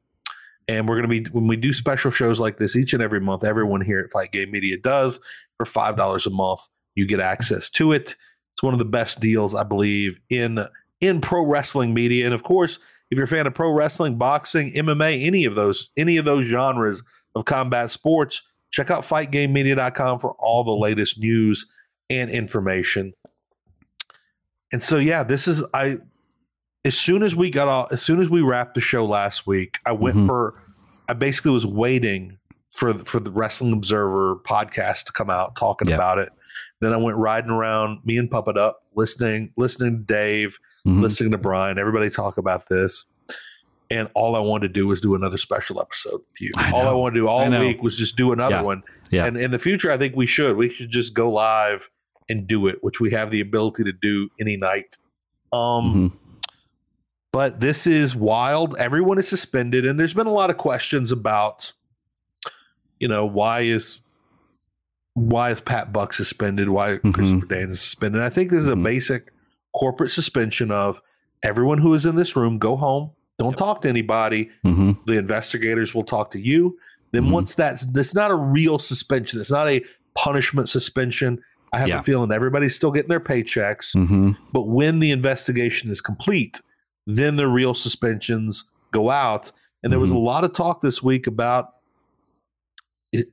And 0.68 0.88
we're 0.88 1.00
going 1.00 1.10
to 1.10 1.30
be, 1.30 1.30
when 1.30 1.46
we 1.46 1.56
do 1.56 1.72
special 1.72 2.10
shows 2.10 2.40
like 2.40 2.58
this 2.58 2.76
each 2.76 2.94
and 2.94 3.02
every 3.02 3.20
month, 3.20 3.44
everyone 3.44 3.80
here 3.80 4.00
at 4.00 4.10
Fight 4.10 4.32
Game 4.32 4.50
Media 4.50 4.78
does 4.78 5.20
for 5.56 5.66
$5 5.66 6.26
a 6.26 6.30
month. 6.30 6.68
You 6.94 7.06
get 7.06 7.20
access 7.20 7.68
to 7.70 7.92
it. 7.92 8.16
It's 8.54 8.62
one 8.62 8.72
of 8.72 8.78
the 8.78 8.84
best 8.84 9.20
deals, 9.20 9.54
I 9.54 9.64
believe, 9.64 10.18
in 10.28 10.64
in 11.00 11.20
pro 11.20 11.44
wrestling 11.44 11.94
media. 11.94 12.26
And 12.26 12.34
of 12.34 12.42
course, 12.42 12.78
if 13.10 13.16
you're 13.16 13.24
a 13.24 13.28
fan 13.28 13.46
of 13.46 13.54
pro 13.54 13.70
wrestling, 13.72 14.16
boxing, 14.16 14.72
MMA, 14.72 15.24
any 15.24 15.44
of 15.44 15.54
those, 15.54 15.90
any 15.96 16.16
of 16.16 16.24
those 16.24 16.44
genres 16.44 17.02
of 17.34 17.44
combat 17.44 17.90
sports, 17.90 18.42
Check 18.70 18.90
out 18.90 19.02
fightgamemedia.com 19.02 20.20
for 20.20 20.32
all 20.38 20.64
the 20.64 20.72
latest 20.72 21.18
news 21.18 21.70
and 22.08 22.30
information. 22.30 23.12
And 24.72 24.82
so, 24.82 24.96
yeah, 24.98 25.22
this 25.22 25.48
is 25.48 25.64
I. 25.74 25.98
As 26.84 26.96
soon 26.96 27.22
as 27.22 27.36
we 27.36 27.50
got 27.50 27.68
off, 27.68 27.92
as 27.92 28.00
soon 28.00 28.20
as 28.20 28.30
we 28.30 28.40
wrapped 28.40 28.74
the 28.74 28.80
show 28.80 29.04
last 29.04 29.46
week, 29.46 29.78
I 29.84 29.92
went 29.92 30.16
mm-hmm. 30.16 30.26
for. 30.26 30.62
I 31.08 31.12
basically 31.12 31.50
was 31.50 31.66
waiting 31.66 32.38
for 32.70 32.94
for 32.94 33.18
the 33.18 33.30
Wrestling 33.30 33.72
Observer 33.72 34.36
podcast 34.36 35.04
to 35.06 35.12
come 35.12 35.28
out 35.28 35.56
talking 35.56 35.88
yep. 35.88 35.98
about 35.98 36.18
it. 36.18 36.30
Then 36.80 36.92
I 36.92 36.96
went 36.96 37.18
riding 37.18 37.50
around, 37.50 37.98
me 38.04 38.16
and 38.16 38.30
Puppet 38.30 38.56
Up, 38.56 38.82
listening, 38.94 39.52
listening 39.56 39.98
to 39.98 40.02
Dave, 40.04 40.58
mm-hmm. 40.86 41.02
listening 41.02 41.32
to 41.32 41.38
Bryan, 41.38 41.78
everybody 41.78 42.08
talk 42.08 42.38
about 42.38 42.68
this 42.68 43.04
and 43.90 44.08
all 44.14 44.36
I 44.36 44.38
wanted 44.40 44.68
to 44.68 44.72
do 44.72 44.86
was 44.86 45.00
do 45.00 45.14
another 45.14 45.38
special 45.38 45.80
episode 45.80 46.20
with 46.26 46.40
you. 46.40 46.52
I 46.56 46.70
all 46.70 46.86
I 46.86 46.92
wanted 46.92 47.14
to 47.14 47.20
do 47.20 47.28
all 47.28 47.50
week 47.60 47.82
was 47.82 47.96
just 47.96 48.16
do 48.16 48.32
another 48.32 48.56
yeah. 48.56 48.62
one. 48.62 48.82
Yeah. 49.10 49.26
And 49.26 49.36
in 49.36 49.50
the 49.50 49.58
future, 49.58 49.90
I 49.90 49.98
think 49.98 50.14
we 50.14 50.26
should. 50.26 50.56
We 50.56 50.70
should 50.70 50.90
just 50.90 51.12
go 51.12 51.30
live 51.30 51.90
and 52.28 52.46
do 52.46 52.68
it, 52.68 52.78
which 52.82 53.00
we 53.00 53.10
have 53.10 53.30
the 53.30 53.40
ability 53.40 53.82
to 53.84 53.92
do 53.92 54.28
any 54.40 54.56
night. 54.56 54.96
Um, 55.52 55.60
mm-hmm. 55.60 56.06
but 57.32 57.58
this 57.58 57.88
is 57.88 58.14
wild. 58.14 58.76
Everyone 58.78 59.18
is 59.18 59.26
suspended, 59.26 59.84
and 59.84 59.98
there's 59.98 60.14
been 60.14 60.28
a 60.28 60.32
lot 60.32 60.50
of 60.50 60.56
questions 60.56 61.10
about, 61.10 61.72
you 63.00 63.08
know, 63.08 63.26
why 63.26 63.62
is 63.62 64.00
why 65.14 65.50
is 65.50 65.60
Pat 65.60 65.92
Buck 65.92 66.14
suspended? 66.14 66.68
Why 66.68 66.90
mm-hmm. 66.90 67.10
Christopher 67.10 67.46
Daniels 67.46 67.80
suspended? 67.80 68.22
I 68.22 68.30
think 68.30 68.50
this 68.50 68.62
is 68.62 68.68
a 68.68 68.74
mm-hmm. 68.74 68.84
basic 68.84 69.32
corporate 69.74 70.12
suspension 70.12 70.70
of 70.70 71.02
everyone 71.42 71.78
who 71.78 71.92
is 71.94 72.06
in 72.06 72.14
this 72.14 72.36
room 72.36 72.58
go 72.58 72.76
home 72.76 73.10
don't 73.40 73.52
yep. 73.52 73.58
talk 73.58 73.80
to 73.80 73.88
anybody. 73.88 74.50
Mm-hmm. 74.66 74.92
The 75.06 75.14
investigators 75.14 75.94
will 75.94 76.04
talk 76.04 76.30
to 76.32 76.38
you. 76.38 76.78
Then 77.12 77.22
mm-hmm. 77.22 77.32
once 77.32 77.54
that's 77.54 77.86
that's 77.86 78.14
not 78.14 78.30
a 78.30 78.34
real 78.34 78.78
suspension. 78.78 79.40
It's 79.40 79.50
not 79.50 79.66
a 79.66 79.82
punishment 80.14 80.68
suspension. 80.68 81.42
I 81.72 81.78
have 81.78 81.88
yeah. 81.88 82.00
a 82.00 82.02
feeling 82.02 82.32
everybody's 82.32 82.76
still 82.76 82.90
getting 82.90 83.08
their 83.08 83.18
paychecks. 83.18 83.96
Mm-hmm. 83.96 84.32
But 84.52 84.68
when 84.68 84.98
the 84.98 85.10
investigation 85.10 85.90
is 85.90 86.02
complete, 86.02 86.60
then 87.06 87.36
the 87.36 87.48
real 87.48 87.72
suspensions 87.72 88.70
go 88.92 89.08
out. 89.10 89.50
And 89.82 89.90
there 89.90 90.00
was 90.00 90.10
a 90.10 90.14
mm-hmm. 90.14 90.24
lot 90.24 90.44
of 90.44 90.52
talk 90.52 90.82
this 90.82 91.02
week 91.02 91.26
about 91.26 91.76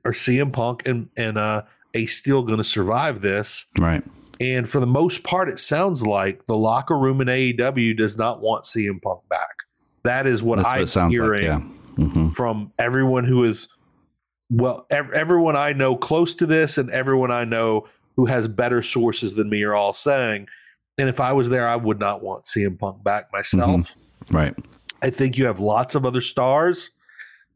are 0.05 0.13
CM 0.13 0.53
Punk 0.53 0.87
and 0.87 1.09
and 1.17 1.37
uh, 1.37 1.63
Ace 1.95 2.15
Steel 2.15 2.43
going 2.43 2.59
to 2.59 2.63
survive 2.63 3.19
this? 3.19 3.65
Right. 3.77 4.05
And 4.39 4.69
for 4.69 4.79
the 4.79 4.87
most 4.87 5.23
part, 5.23 5.49
it 5.49 5.59
sounds 5.59 6.05
like 6.07 6.45
the 6.45 6.55
locker 6.55 6.97
room 6.97 7.19
in 7.19 7.27
AEW 7.27 7.97
does 7.97 8.17
not 8.17 8.41
want 8.41 8.63
CM 8.63 9.01
Punk 9.01 9.27
back. 9.29 9.56
That 10.07 10.25
is 10.25 10.41
what 10.41 10.57
That's 10.57 10.95
I'm 10.95 11.05
what 11.05 11.11
hearing 11.11 11.49
like, 11.49 11.61
yeah. 11.61 12.05
mm-hmm. 12.05 12.29
from 12.31 12.71
everyone 12.79 13.25
who 13.25 13.43
is 13.43 13.67
well, 14.49 14.87
ev- 14.89 15.11
everyone 15.11 15.57
I 15.57 15.73
know 15.73 15.97
close 15.97 16.33
to 16.35 16.45
this, 16.45 16.77
and 16.77 16.89
everyone 16.89 17.31
I 17.31 17.43
know 17.43 17.87
who 18.15 18.25
has 18.25 18.47
better 18.47 18.81
sources 18.81 19.35
than 19.35 19.49
me 19.49 19.63
are 19.63 19.75
all 19.75 19.93
saying. 19.93 20.47
And 20.97 21.09
if 21.09 21.19
I 21.19 21.33
was 21.33 21.49
there, 21.49 21.67
I 21.67 21.75
would 21.75 21.99
not 21.99 22.23
want 22.23 22.45
CM 22.45 22.79
Punk 22.79 23.03
back 23.03 23.31
myself. 23.33 23.95
Mm-hmm. 24.25 24.35
Right. 24.35 24.55
I 25.03 25.09
think 25.09 25.37
you 25.37 25.45
have 25.45 25.59
lots 25.59 25.93
of 25.93 26.05
other 26.05 26.21
stars. 26.21 26.91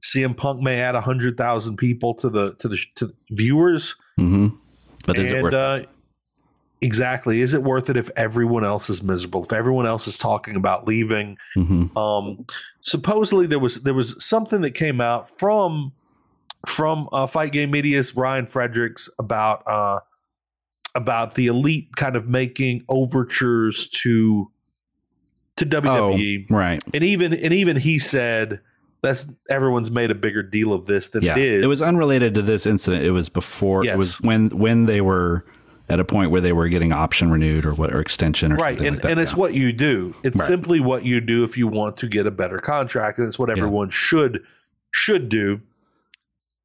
CM 0.03 0.35
Punk 0.35 0.61
may 0.61 0.79
add 0.79 0.95
hundred 0.95 1.37
thousand 1.37 1.77
people 1.77 2.13
to 2.15 2.29
the 2.29 2.55
to 2.55 2.67
the 2.67 2.77
to 2.95 3.05
the 3.05 3.13
viewers. 3.31 3.95
Mm-hmm. 4.19 4.55
But 5.05 5.17
is 5.17 5.29
and, 5.29 5.37
it 5.37 5.43
worth 5.43 5.53
uh, 5.53 5.83
exactly 6.81 7.41
is 7.41 7.53
it 7.53 7.61
worth 7.61 7.89
it 7.89 7.97
if 7.97 8.09
everyone 8.15 8.65
else 8.65 8.89
is 8.89 9.03
miserable 9.03 9.43
if 9.43 9.53
everyone 9.53 9.85
else 9.85 10.07
is 10.07 10.17
talking 10.17 10.55
about 10.55 10.87
leaving 10.87 11.37
mm-hmm. 11.55 11.95
um, 11.97 12.43
supposedly 12.81 13.45
there 13.45 13.59
was 13.59 13.81
there 13.81 13.93
was 13.93 14.21
something 14.23 14.61
that 14.61 14.71
came 14.71 14.99
out 14.99 15.29
from 15.39 15.91
from 16.65 17.07
uh, 17.11 17.27
fight 17.27 17.51
game 17.51 17.69
media's 17.69 18.15
ryan 18.15 18.47
fredericks 18.47 19.09
about 19.19 19.65
uh, 19.67 19.99
about 20.95 21.35
the 21.35 21.47
elite 21.47 21.95
kind 21.95 22.15
of 22.15 22.27
making 22.27 22.83
overtures 22.89 23.87
to 23.89 24.49
to 25.57 25.65
WWE 25.65 26.47
oh, 26.49 26.55
right 26.55 26.81
and 26.93 27.03
even 27.03 27.33
and 27.33 27.53
even 27.53 27.77
he 27.77 27.99
said 27.99 28.59
that's 29.01 29.27
everyone's 29.49 29.91
made 29.91 30.09
a 30.09 30.15
bigger 30.15 30.41
deal 30.41 30.73
of 30.73 30.85
this 30.85 31.09
than 31.09 31.23
yeah. 31.23 31.33
it 31.33 31.39
is 31.39 31.63
it 31.63 31.67
was 31.67 31.81
unrelated 31.81 32.33
to 32.33 32.41
this 32.41 32.65
incident 32.65 33.03
it 33.03 33.11
was 33.11 33.29
before 33.29 33.83
yes. 33.83 33.93
it 33.93 33.97
was 33.97 34.21
when 34.21 34.49
when 34.49 34.85
they 34.85 35.01
were 35.01 35.45
at 35.91 35.99
a 35.99 36.05
point 36.05 36.31
where 36.31 36.39
they 36.39 36.53
were 36.53 36.69
getting 36.69 36.93
option 36.93 37.29
renewed 37.29 37.65
or 37.65 37.73
what 37.73 37.93
or 37.93 37.99
extension 37.99 38.53
or 38.53 38.55
right 38.55 38.79
and, 38.79 38.95
like 38.95 39.01
that, 39.01 39.11
and 39.11 39.19
it's 39.19 39.35
what 39.35 39.53
you 39.53 39.73
do 39.73 40.15
it's 40.23 40.37
right. 40.37 40.47
simply 40.47 40.79
what 40.79 41.03
you 41.03 41.19
do 41.19 41.43
if 41.43 41.57
you 41.57 41.67
want 41.67 41.97
to 41.97 42.07
get 42.07 42.25
a 42.25 42.31
better 42.31 42.57
contract 42.57 43.17
and 43.17 43.27
it's 43.27 43.37
what 43.37 43.49
everyone 43.49 43.87
yeah. 43.87 43.93
should 43.93 44.43
should 44.91 45.27
do 45.27 45.59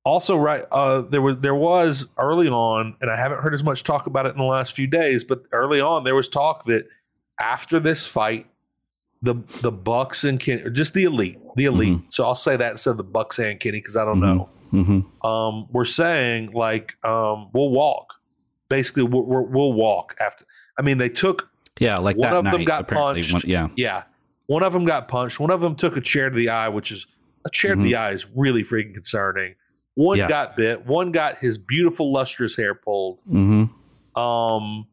also 0.04 0.36
right 0.36 0.64
uh, 0.70 1.00
there 1.00 1.20
was 1.20 1.36
there 1.38 1.56
was 1.56 2.06
early 2.18 2.48
on 2.48 2.94
and 3.00 3.10
i 3.10 3.16
haven't 3.16 3.40
heard 3.40 3.52
as 3.52 3.64
much 3.64 3.82
talk 3.82 4.06
about 4.06 4.26
it 4.26 4.30
in 4.30 4.38
the 4.38 4.44
last 4.44 4.76
few 4.76 4.86
days 4.86 5.24
but 5.24 5.42
early 5.50 5.80
on 5.80 6.04
there 6.04 6.14
was 6.14 6.28
talk 6.28 6.64
that 6.64 6.86
after 7.40 7.80
this 7.80 8.06
fight 8.06 8.46
the 9.22 9.34
the 9.60 9.72
bucks 9.72 10.22
and 10.22 10.38
kenny 10.38 10.62
or 10.62 10.70
just 10.70 10.94
the 10.94 11.02
elite 11.02 11.38
the 11.56 11.64
elite 11.64 11.94
mm-hmm. 11.94 12.06
so 12.10 12.24
i'll 12.24 12.36
say 12.36 12.56
that 12.56 12.70
instead 12.70 12.90
of 12.90 12.96
the 12.96 13.02
bucks 13.02 13.40
and 13.40 13.58
kenny 13.58 13.80
because 13.80 13.96
i 13.96 14.04
don't 14.04 14.20
mm-hmm. 14.20 14.36
know 14.36 14.48
mm-hmm. 14.72 15.26
um, 15.26 15.66
we're 15.72 15.84
saying 15.84 16.52
like 16.52 16.96
um, 17.04 17.48
we'll 17.52 17.70
walk 17.70 18.15
basically 18.68 19.02
we'll, 19.05 19.24
we'll 19.24 19.72
walk 19.72 20.16
after. 20.20 20.44
I 20.79 20.83
mean, 20.83 20.98
they 20.98 21.09
took 21.09 21.50
Yeah, 21.79 21.98
like 21.98 22.16
one 22.16 22.31
that 22.31 22.37
of 22.38 22.44
them 22.52 22.64
got 22.64 22.88
punched. 22.88 23.33
one- 23.33 23.42
yeah, 23.46 23.68
Yeah, 23.76 24.05
one 24.46 24.62
of 24.62 24.72
them 24.72 24.85
got 24.85 25.09
punched. 25.09 25.38
One 25.40 25.50
of 25.50 25.61
them 25.61 25.74
took 25.76 25.96
a 25.96 26.00
chair 26.00 26.31
to 26.31 26.37
the 26.37 26.48
eye, 26.48 26.68
which 26.68 26.90
is 26.92 27.07
a 27.44 27.50
chair 27.50 27.74
to 27.74 27.83
the 27.83 27.94
eye 27.96 28.11
is 28.12 28.26
really 28.35 28.64
freaking 28.64 28.94
concerning. 28.94 29.55
One 29.94 30.18
Yeah. 30.18 30.29
got 30.29 30.57
bit. 30.57 30.85
One 30.87 31.11
got 31.12 31.38
his 31.38 31.57
beautiful 31.59 32.12
lustrous 32.12 32.57
hair 32.57 32.74
pulled. 32.74 33.18
hmm 33.29 33.64
Um, 34.18 34.87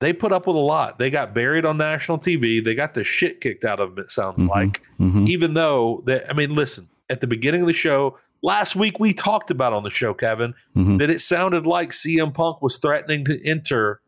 they 0.00 0.12
put 0.12 0.32
up 0.32 0.46
with 0.46 0.56
a 0.56 0.60
lot. 0.60 0.98
They 0.98 1.08
got 1.10 1.34
buried 1.34 1.64
on 1.64 1.78
national 1.78 2.18
TV. 2.18 2.62
They 2.62 2.74
got 2.74 2.92
the 2.94 3.04
shit 3.04 3.40
kicked 3.40 3.64
out 3.64 3.80
of 3.80 3.94
them. 3.94 4.04
It 4.04 4.10
sounds 4.10 4.42
Mhm. 4.42 4.48
like, 4.48 4.82
hmm 4.98 5.26
even 5.26 5.54
though 5.54 6.02
that. 6.06 6.28
I 6.28 6.34
mean, 6.34 6.54
listen. 6.54 6.88
At 7.08 7.20
the 7.20 7.26
beginning 7.28 7.60
of 7.60 7.68
the 7.68 7.72
show 7.72 8.18
last 8.46 8.76
week, 8.76 8.98
we 9.00 9.12
talked 9.12 9.50
about 9.50 9.72
on 9.74 9.82
the 9.82 9.90
show, 9.90 10.14
Kevin, 10.14 10.54
hmm 10.74 10.96
that 10.98 11.10
it 11.10 11.20
sounded 11.20 11.66
like 11.66 11.90
CM 11.90 12.32
Punk 12.32 12.62
was 12.62 12.78
threatening 12.78 13.24
to 13.26 13.46
enter 13.46 14.00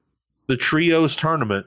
the 0.47 0.57
trios 0.57 1.15
tournament 1.17 1.67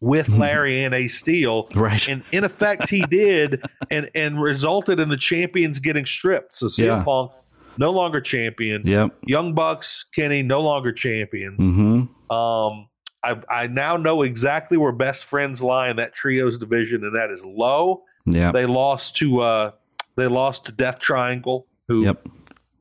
with 0.00 0.28
Mhm. 0.28 0.38
Larry 0.38 0.84
and 0.84 0.94
Ace 0.94 1.18
Steel. 1.18 1.66
right. 1.74 2.06
And 2.08 2.22
in 2.30 2.44
effect, 2.44 2.88
he 2.88 3.00
did, 3.06 3.62
and 3.90 4.08
and 4.14 4.40
resulted 4.40 5.00
in 5.00 5.08
the 5.08 5.16
champions 5.16 5.80
getting 5.80 6.06
stripped. 6.06 6.54
So 6.54 6.66
CM 6.66 6.98
Yeah. 6.98 7.02
Punk 7.04 7.32
no 7.78 7.90
longer 7.90 8.20
champion. 8.20 8.82
Yep. 8.84 9.16
Young 9.26 9.54
Bucks, 9.54 10.04
Kenny 10.14 10.42
no 10.42 10.60
longer 10.60 10.92
champions. 10.92 11.58
hmm 11.58 12.02
Um, 12.32 12.88
I 13.24 13.40
I 13.50 13.66
now 13.66 13.96
know 13.96 14.22
exactly 14.22 14.76
where 14.76 14.92
best 14.92 15.24
friends 15.24 15.60
lie 15.62 15.88
in 15.90 15.96
that 15.96 16.12
trios 16.14 16.58
division, 16.58 17.02
and 17.02 17.16
that 17.16 17.30
is 17.30 17.44
low. 17.44 18.02
Yeah. 18.26 18.52
They 18.52 18.66
lost 18.66 19.16
to 19.16 19.40
uh 19.40 19.70
they 20.16 20.26
lost 20.28 20.66
to 20.66 20.72
Death 20.72 20.98
Triangle, 21.00 21.66
who 21.88 22.04
Yep. 22.04 22.28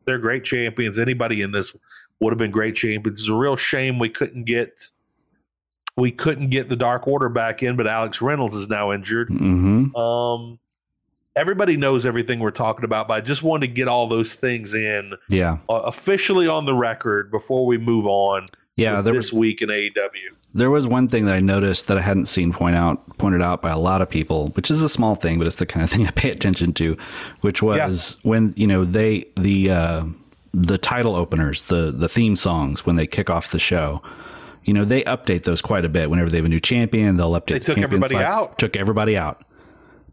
they're 0.05 0.19
great 0.19 0.43
champions. 0.43 0.99
Anybody 0.99 1.41
in 1.41 1.51
this 1.51 1.75
would 2.19 2.31
have 2.31 2.37
been 2.37 2.51
great 2.51 2.75
champions. 2.75 3.21
It's 3.21 3.29
a 3.29 3.33
real 3.33 3.55
shame 3.55 3.97
we 3.99 4.09
couldn't 4.09 4.43
get 4.43 4.87
we 5.95 6.11
couldn't 6.11 6.49
get 6.51 6.69
the 6.69 6.75
Dark 6.75 7.07
Order 7.07 7.27
back 7.27 7.63
in, 7.63 7.75
but 7.75 7.87
Alex 7.87 8.21
Reynolds 8.21 8.53
is 8.53 8.69
now 8.69 8.91
injured. 8.91 9.29
hmm 9.29 9.95
Um, 9.95 10.59
everybody 11.35 11.75
knows 11.75 12.05
everything 12.05 12.39
we're 12.39 12.51
talking 12.51 12.85
about, 12.85 13.07
but 13.07 13.15
I 13.15 13.21
just 13.21 13.41
wanted 13.41 13.65
to 13.67 13.73
get 13.73 13.87
all 13.87 14.07
those 14.07 14.35
things 14.35 14.75
in 14.75 15.13
Yeah. 15.29 15.57
uh, 15.67 15.73
officially 15.85 16.47
on 16.47 16.65
the 16.67 16.75
record 16.75 17.31
before 17.31 17.65
we 17.65 17.79
move 17.79 18.05
on. 18.05 18.45
Yeah. 18.77 19.01
There 19.01 19.13
this 19.13 19.31
was 19.31 19.39
week 19.39 19.61
in 19.61 19.69
AEW. 19.69 20.29
there 20.53 20.69
was 20.69 20.87
one 20.87 21.07
thing 21.09 21.25
that 21.25 21.35
I 21.35 21.39
noticed 21.39 21.87
that 21.87 21.97
I 21.97 22.01
hadn't 22.01 22.27
seen 22.27 22.53
point 22.53 22.75
out 22.75 23.17
pointed 23.17 23.41
out 23.41 23.61
by 23.61 23.71
a 23.71 23.77
lot 23.77 24.01
of 24.01 24.09
people, 24.09 24.47
which 24.49 24.71
is 24.71 24.81
a 24.81 24.87
small 24.89 25.15
thing, 25.15 25.37
but 25.37 25.47
it's 25.47 25.57
the 25.57 25.65
kind 25.65 25.83
of 25.83 25.89
thing 25.93 26.07
I 26.07 26.11
pay 26.11 26.29
attention 26.31 26.71
to, 26.73 26.95
which 27.41 27.61
was 27.61 28.17
when 28.23 28.53
you 28.55 28.67
know 28.67 28.85
they 28.85 29.25
the 29.35 29.71
uh, 29.71 30.05
the 30.53 30.77
title 30.77 31.15
openers, 31.15 31.63
the 31.63 31.91
the 31.91 32.07
theme 32.07 32.35
songs 32.35 32.85
when 32.85 32.95
they 32.95 33.05
kick 33.07 33.29
off 33.29 33.51
the 33.51 33.59
show. 33.59 34.01
You 34.63 34.73
know 34.73 34.83
they 34.85 35.01
update 35.03 35.43
those 35.43 35.61
quite 35.61 35.85
a 35.85 35.89
bit. 35.89 36.09
Whenever 36.09 36.29
they 36.29 36.37
have 36.37 36.45
a 36.45 36.49
new 36.49 36.59
champion, 36.59 37.17
they'll 37.17 37.31
update. 37.31 37.47
They 37.47 37.59
the 37.59 37.65
took 37.65 37.77
everybody 37.79 38.15
slide. 38.15 38.23
out. 38.23 38.57
Took 38.59 38.75
everybody 38.75 39.15
out. 39.17 39.43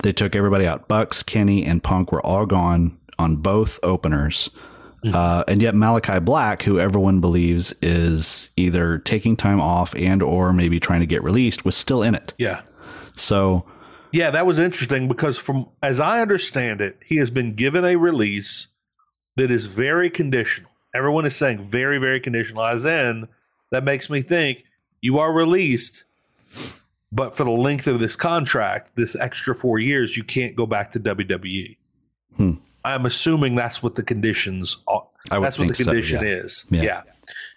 They 0.03 0.13
took 0.13 0.37
everybody 0.37 0.67
out. 0.67 0.87
Bucks, 0.89 1.23
Kenny, 1.23 1.65
and 1.67 1.83
Punk 1.83 2.13
were 2.13 2.25
all 2.25 2.47
gone 2.47 2.97
on 3.19 3.37
both 3.37 3.79
openers. 3.83 4.51
Mm-hmm. 5.05 5.15
Uh, 5.15 5.45
and 5.49 5.61
yet 5.61 5.75
Malakai 5.75 6.25
Black, 6.25 6.63
who 6.63 6.81
everyone 6.81 7.21
believes 7.21 7.75
is 7.83 8.51
either 8.57 8.99
taking 8.99 9.37
time 9.37 9.61
off 9.61 9.95
and 9.97 10.23
or 10.23 10.53
maybe 10.53 10.81
trying 10.81 11.01
to 11.01 11.07
get 11.07 11.23
released, 11.23 11.65
was 11.65 11.77
still 11.77 12.03
in 12.03 12.15
it. 12.15 12.33
Yeah. 12.39 12.63
So 13.15 13.67
Yeah, 14.13 14.31
that 14.31 14.47
was 14.47 14.59
interesting 14.59 15.07
because 15.07 15.37
from 15.37 15.69
as 15.83 16.01
I 16.01 16.23
understand 16.23 16.81
it, 16.81 16.99
he 17.05 17.17
has 17.17 17.31
been 17.31 17.51
given 17.51 17.85
a 17.85 17.97
release 17.97 18.69
that 19.37 19.51
is 19.51 19.67
very 19.67 20.09
conditional. 20.09 20.71
Everyone 20.95 21.27
is 21.27 21.37
saying 21.37 21.63
very, 21.65 21.99
very 21.99 22.21
conditional. 22.21 22.65
As 22.65 22.85
in, 22.85 23.29
that 23.73 23.85
makes 23.85 24.09
me 24.09 24.23
think 24.23 24.65
you 25.03 25.19
are 25.19 25.33
released, 25.33 26.05
but 27.13 27.37
for 27.37 27.45
the 27.45 27.51
length 27.51 27.87
of 27.87 28.01
this 28.01 28.17
contract, 28.17 28.97
this 28.97 29.17
extra 29.17 29.55
four 29.55 29.79
years, 29.79 30.17
you 30.17 30.25
can't 30.25 30.57
go 30.57 30.65
back 30.65 30.93
to 30.93 31.01
WWE. 31.01 31.77
Hmm. 32.37 32.53
I'm 32.85 33.07
assuming 33.07 33.55
that's 33.55 33.83
what 33.83 33.95
the 33.95 34.03
conditions 34.03 34.77
are. 34.87 35.07
I 35.31 35.41
That's 35.41 35.59
what 35.59 35.69
the 35.69 35.75
think 35.75 35.87
so, 35.87 35.93
condition 35.93 36.23
yeah. 36.25 36.33
is. 36.33 36.67
Yeah. 36.71 36.83
Yeah. 36.83 37.03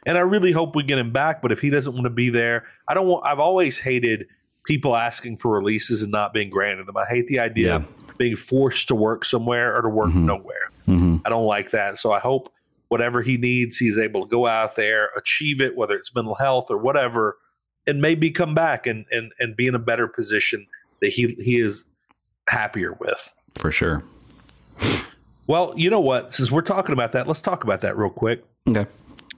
And 0.05 0.17
I 0.17 0.21
really 0.21 0.53
hope 0.53 0.73
we 0.75 0.83
get 0.83 0.97
him 0.97 1.11
back. 1.11 1.41
But 1.41 1.51
if 1.51 1.59
he 1.59 1.69
doesn't 1.69 1.91
want 1.93 2.05
to 2.05 2.09
be 2.09 2.29
there, 2.29 2.63
I 2.87 2.93
don't 2.93 3.07
want. 3.07 3.25
I've 3.25 3.39
always 3.39 3.77
hated 3.77 4.25
people 4.63 4.95
asking 4.95 5.37
for 5.37 5.51
releases 5.51 6.01
and 6.01 6.11
not 6.11 6.33
being 6.33 6.49
granted 6.49 6.87
them. 6.87 6.95
I 6.95 7.05
hate 7.05 7.27
the 7.27 7.39
idea 7.39 7.67
Yeah. 7.69 7.75
of 7.77 8.17
being 8.17 8.35
forced 8.37 8.87
to 8.87 8.95
work 8.95 9.25
somewhere 9.25 9.75
or 9.77 9.81
to 9.81 9.89
work 9.89 10.09
Mhm. 10.11 10.23
nowhere. 10.25 10.69
mhm. 10.87 11.21
I 11.25 11.29
don't 11.29 11.45
like 11.45 11.71
that. 11.71 11.97
So 11.97 12.13
I 12.13 12.19
hope 12.19 12.49
whatever 12.87 13.21
he 13.21 13.35
needs, 13.37 13.77
he's 13.77 13.97
able 13.97 14.21
to 14.25 14.27
go 14.29 14.47
out 14.47 14.77
there, 14.77 15.09
achieve 15.17 15.59
it, 15.59 15.75
whether 15.75 15.95
it's 15.95 16.15
mental 16.15 16.35
health 16.35 16.67
or 16.71 16.77
whatever, 16.77 17.37
and 17.85 18.01
maybe 18.01 18.31
come 18.31 18.55
back 18.55 18.87
and 18.87 19.05
and 19.11 19.33
and 19.39 19.57
be 19.57 19.67
in 19.67 19.75
a 19.75 19.79
better 19.79 20.07
position 20.07 20.65
that 21.01 21.09
he 21.09 21.35
he 21.43 21.59
is 21.59 21.85
happier 22.47 22.93
with. 22.93 23.33
for 23.57 23.71
sure. 23.71 24.03
Well, 25.47 25.73
you 25.75 25.89
know 25.89 25.99
what? 26.01 26.33
Since 26.33 26.51
we're 26.51 26.61
talking 26.61 26.93
about 26.93 27.13
that, 27.13 27.27
let's 27.27 27.41
talk 27.41 27.63
about 27.63 27.81
that 27.81 27.97
real 27.97 28.09
quick. 28.09 28.45
Okay. 28.67 28.85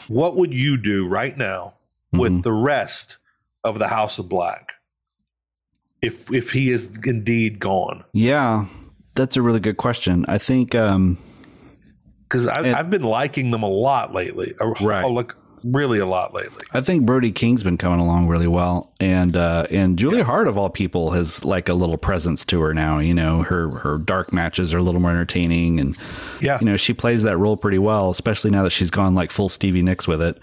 What 0.07 0.35
would 0.35 0.53
you 0.53 0.75
do 0.77 1.07
right 1.07 1.37
now 1.37 1.75
with 2.11 2.41
the 2.43 2.51
rest 2.53 3.17
of 3.63 3.77
the 3.79 3.87
House 3.87 4.17
of 4.17 4.27
Black 4.27 4.71
if 6.01 6.31
if 6.33 6.51
he 6.51 6.71
is 6.71 6.97
indeed 7.05 7.59
gone? 7.59 8.03
Yeah, 8.13 8.65
that's 9.13 9.37
a 9.37 9.41
really 9.41 9.59
good 9.59 9.77
question. 9.77 10.25
I 10.27 10.39
think 10.39 10.73
um, 10.73 11.17
Because 12.23 12.47
And- 12.47 12.67
I've 12.75 12.89
been 12.89 13.03
liking 13.03 13.51
them 13.51 13.61
a 13.63 13.67
lot 13.69 14.13
lately. 14.13 14.53
Right. 14.81 15.03
like 15.05 15.33
really 15.63 15.99
a 15.99 16.05
lot 16.05 16.33
lately. 16.33 16.65
I 16.73 16.81
think 16.81 17.05
Brody 17.05 17.31
King's 17.31 17.63
been 17.63 17.77
coming 17.77 17.99
along 17.99 18.27
really 18.27 18.47
well, 18.47 18.93
and 18.99 19.35
uh, 19.35 19.65
and 19.71 19.97
Julia 19.97 20.23
Hart 20.23 20.47
of 20.47 20.57
all 20.57 20.69
people 20.69 21.11
has 21.11 21.43
like 21.45 21.69
a 21.69 21.73
little 21.73 21.97
presence 21.97 22.45
to 22.45 22.61
her 22.61 22.73
now. 22.73 22.99
You 22.99 23.13
know, 23.13 23.43
her 23.43 23.69
her 23.79 23.97
dark 23.97 24.31
matches 24.33 24.73
are 24.73 24.77
a 24.79 24.83
little 24.83 25.01
more 25.01 25.11
entertaining, 25.11 25.79
and 25.79 25.97
Yeah. 26.41 26.57
you 26.59 26.65
know 26.65 26.77
she 26.77 26.93
plays 26.93 27.23
that 27.23 27.37
role 27.37 27.57
pretty 27.57 27.79
well, 27.79 28.09
especially 28.09 28.51
now 28.51 28.63
that 28.63 28.71
she's 28.71 28.89
gone 28.89 29.15
like 29.15 29.31
full 29.31 29.49
Stevie 29.49 29.81
Nicks 29.81 30.07
with 30.07 30.21
it. 30.21 30.39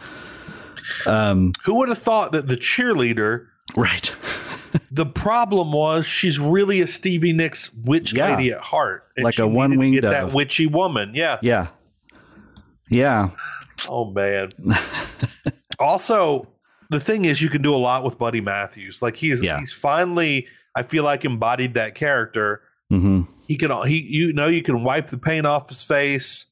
Um, 1.06 1.52
Who 1.64 1.74
would 1.76 1.88
have 1.88 1.98
thought 1.98 2.32
that 2.32 2.46
the 2.48 2.56
cheerleader? 2.56 3.46
right. 3.76 4.14
The 4.90 5.06
problem 5.06 5.72
was 5.72 6.04
she's 6.04 6.38
really 6.38 6.82
a 6.82 6.86
Stevie 6.86 7.32
Nicks 7.32 7.72
witch 7.72 8.12
Yeah. 8.14 8.36
lady 8.36 8.52
at 8.52 8.60
heart, 8.60 9.04
Like 9.16 9.38
a 9.38 9.48
one-winged 9.48 10.02
that 10.04 10.34
witchy 10.34 10.66
woman. 10.66 11.12
Yeah. 11.14 11.38
yeah. 11.40 11.68
Yeah. 12.90 13.30
Oh 13.88 14.10
man. 14.10 14.50
also, 15.78 16.48
the 16.90 17.00
thing 17.00 17.24
is, 17.24 17.40
you 17.42 17.48
can 17.48 17.62
do 17.62 17.74
a 17.74 17.76
lot 17.78 18.04
with 18.04 18.18
Buddy 18.18 18.40
Matthews. 18.40 19.02
Like 19.02 19.16
he's 19.16 19.42
Yeah. 19.42 19.58
he's 19.58 19.72
finally, 19.72 20.46
I 20.74 20.82
feel 20.82 21.04
like 21.04 21.24
embodied 21.24 21.74
that 21.74 21.94
character. 21.94 22.62
hmm 22.90 23.22
He 23.48 23.56
can 23.56 23.70
he 23.86 24.00
you 24.00 24.32
know 24.32 24.46
you 24.46 24.62
can 24.62 24.82
wipe 24.84 25.10
the 25.10 25.18
paint 25.18 25.46
off 25.46 25.68
his 25.68 25.82
face, 25.84 26.46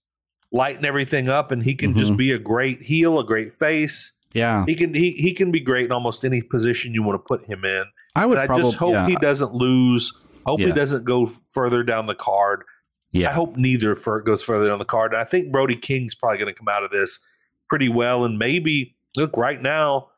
lighten 0.53 0.85
everything 0.85 1.29
up, 1.29 1.51
and 1.51 1.63
he 1.63 1.75
can 1.75 1.97
just 1.97 2.13
Mhm. 2.13 2.17
be 2.17 2.33
a 2.33 2.39
great 2.39 2.83
heel, 2.83 3.19
a 3.19 3.25
great 3.25 3.53
face. 3.55 4.13
Yeah. 4.35 4.65
He 4.67 4.75
can 4.75 4.95
he 4.95 5.13
he 5.13 5.33
can 5.33 5.51
be 5.53 5.61
great 5.61 5.87
in 5.87 5.93
almost 5.93 6.25
any 6.25 6.43
position 6.43 6.93
you 6.95 7.03
want 7.03 7.23
to 7.23 7.27
put 7.27 7.47
him 7.47 7.65
in. 7.65 7.85
I 8.17 8.27
would 8.27 8.37
But 8.37 8.51
I 8.51 8.59
just 8.59 8.77
hope 8.77 8.93
yeah. 8.93 9.07
he 9.09 9.17
doesn't 9.17 9.55
lose. 9.55 10.13
Hope 10.47 10.61
he 10.61 10.71
doesn't 10.73 11.05
go 11.05 11.31
further 11.51 11.83
down 11.83 12.07
the 12.07 12.15
card. 12.15 12.65
Yeah. 13.15 13.31
I 13.31 13.33
hope 13.33 13.57
neither 13.57 13.95
for 13.97 14.21
goes 14.21 14.43
further 14.43 14.67
down 14.69 14.79
the 14.79 14.85
card. 14.85 15.13
And 15.15 15.21
I 15.23 15.25
think 15.25 15.51
Brody 15.51 15.77
King's 15.77 16.15
probably 16.15 16.39
going 16.39 16.53
to 16.53 16.59
come 16.59 16.69
out 16.69 16.83
of 16.85 16.91
this 16.91 17.21
pretty 17.69 17.89
well. 17.89 18.25
And 18.25 18.39
maybe 18.39 18.95
look 19.17 19.37
right 19.37 19.61
now, 19.63 20.09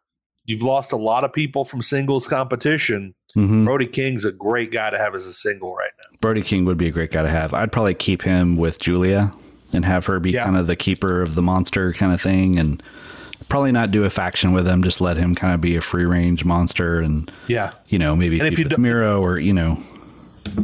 you've 0.46 0.62
lost 0.62 0.92
a 0.92 0.96
lot 0.96 1.22
of 1.24 1.32
people 1.32 1.64
from 1.64 1.82
singles 1.82 2.26
competition. 2.26 3.14
Mhm. 3.36 3.64
Brody 3.64 3.86
King's 3.86 4.24
a 4.24 4.32
great 4.32 4.72
guy 4.72 4.90
to 4.90 4.98
have 4.98 5.14
as 5.14 5.26
a 5.26 5.32
single 5.32 5.74
right 5.76 5.90
now. 5.98 6.16
Brody 6.20 6.42
King 6.42 6.64
would 6.64 6.78
be 6.78 6.88
a 6.88 6.92
great 6.92 7.10
guy 7.12 7.22
to 7.22 7.30
have. 7.30 7.52
I'd 7.52 7.70
probably 7.70 7.94
keep 7.94 8.22
him 8.22 8.56
with 8.56 8.80
Julia 8.80 9.32
and 9.72 9.84
have 9.84 10.06
her 10.06 10.18
be 10.20 10.30
Yeah. 10.30 10.44
kind 10.44 10.56
of 10.56 10.66
the 10.66 10.76
keeper 10.76 11.20
of 11.20 11.34
the 11.34 11.42
monster 11.42 11.92
kind 11.92 12.12
of 12.14 12.20
thing, 12.20 12.58
and 12.58 12.82
probably 13.50 13.72
not 13.72 13.90
do 13.90 14.04
a 14.04 14.10
faction 14.10 14.52
with 14.52 14.66
him. 14.66 14.82
Just 14.82 15.00
let 15.00 15.16
him 15.18 15.34
kind 15.34 15.52
of 15.52 15.60
be 15.60 15.76
a 15.76 15.80
free 15.82 16.04
range 16.06 16.44
monster, 16.44 17.00
and 17.00 17.30
Yeah. 17.48 17.72
you 17.88 17.98
know 17.98 18.16
maybe 18.16 18.38
And 18.38 18.48
if 18.48 18.58
you 18.58 18.66
Miro 18.78 19.20
or 19.20 19.38
you 19.38 19.52
know 19.52 19.82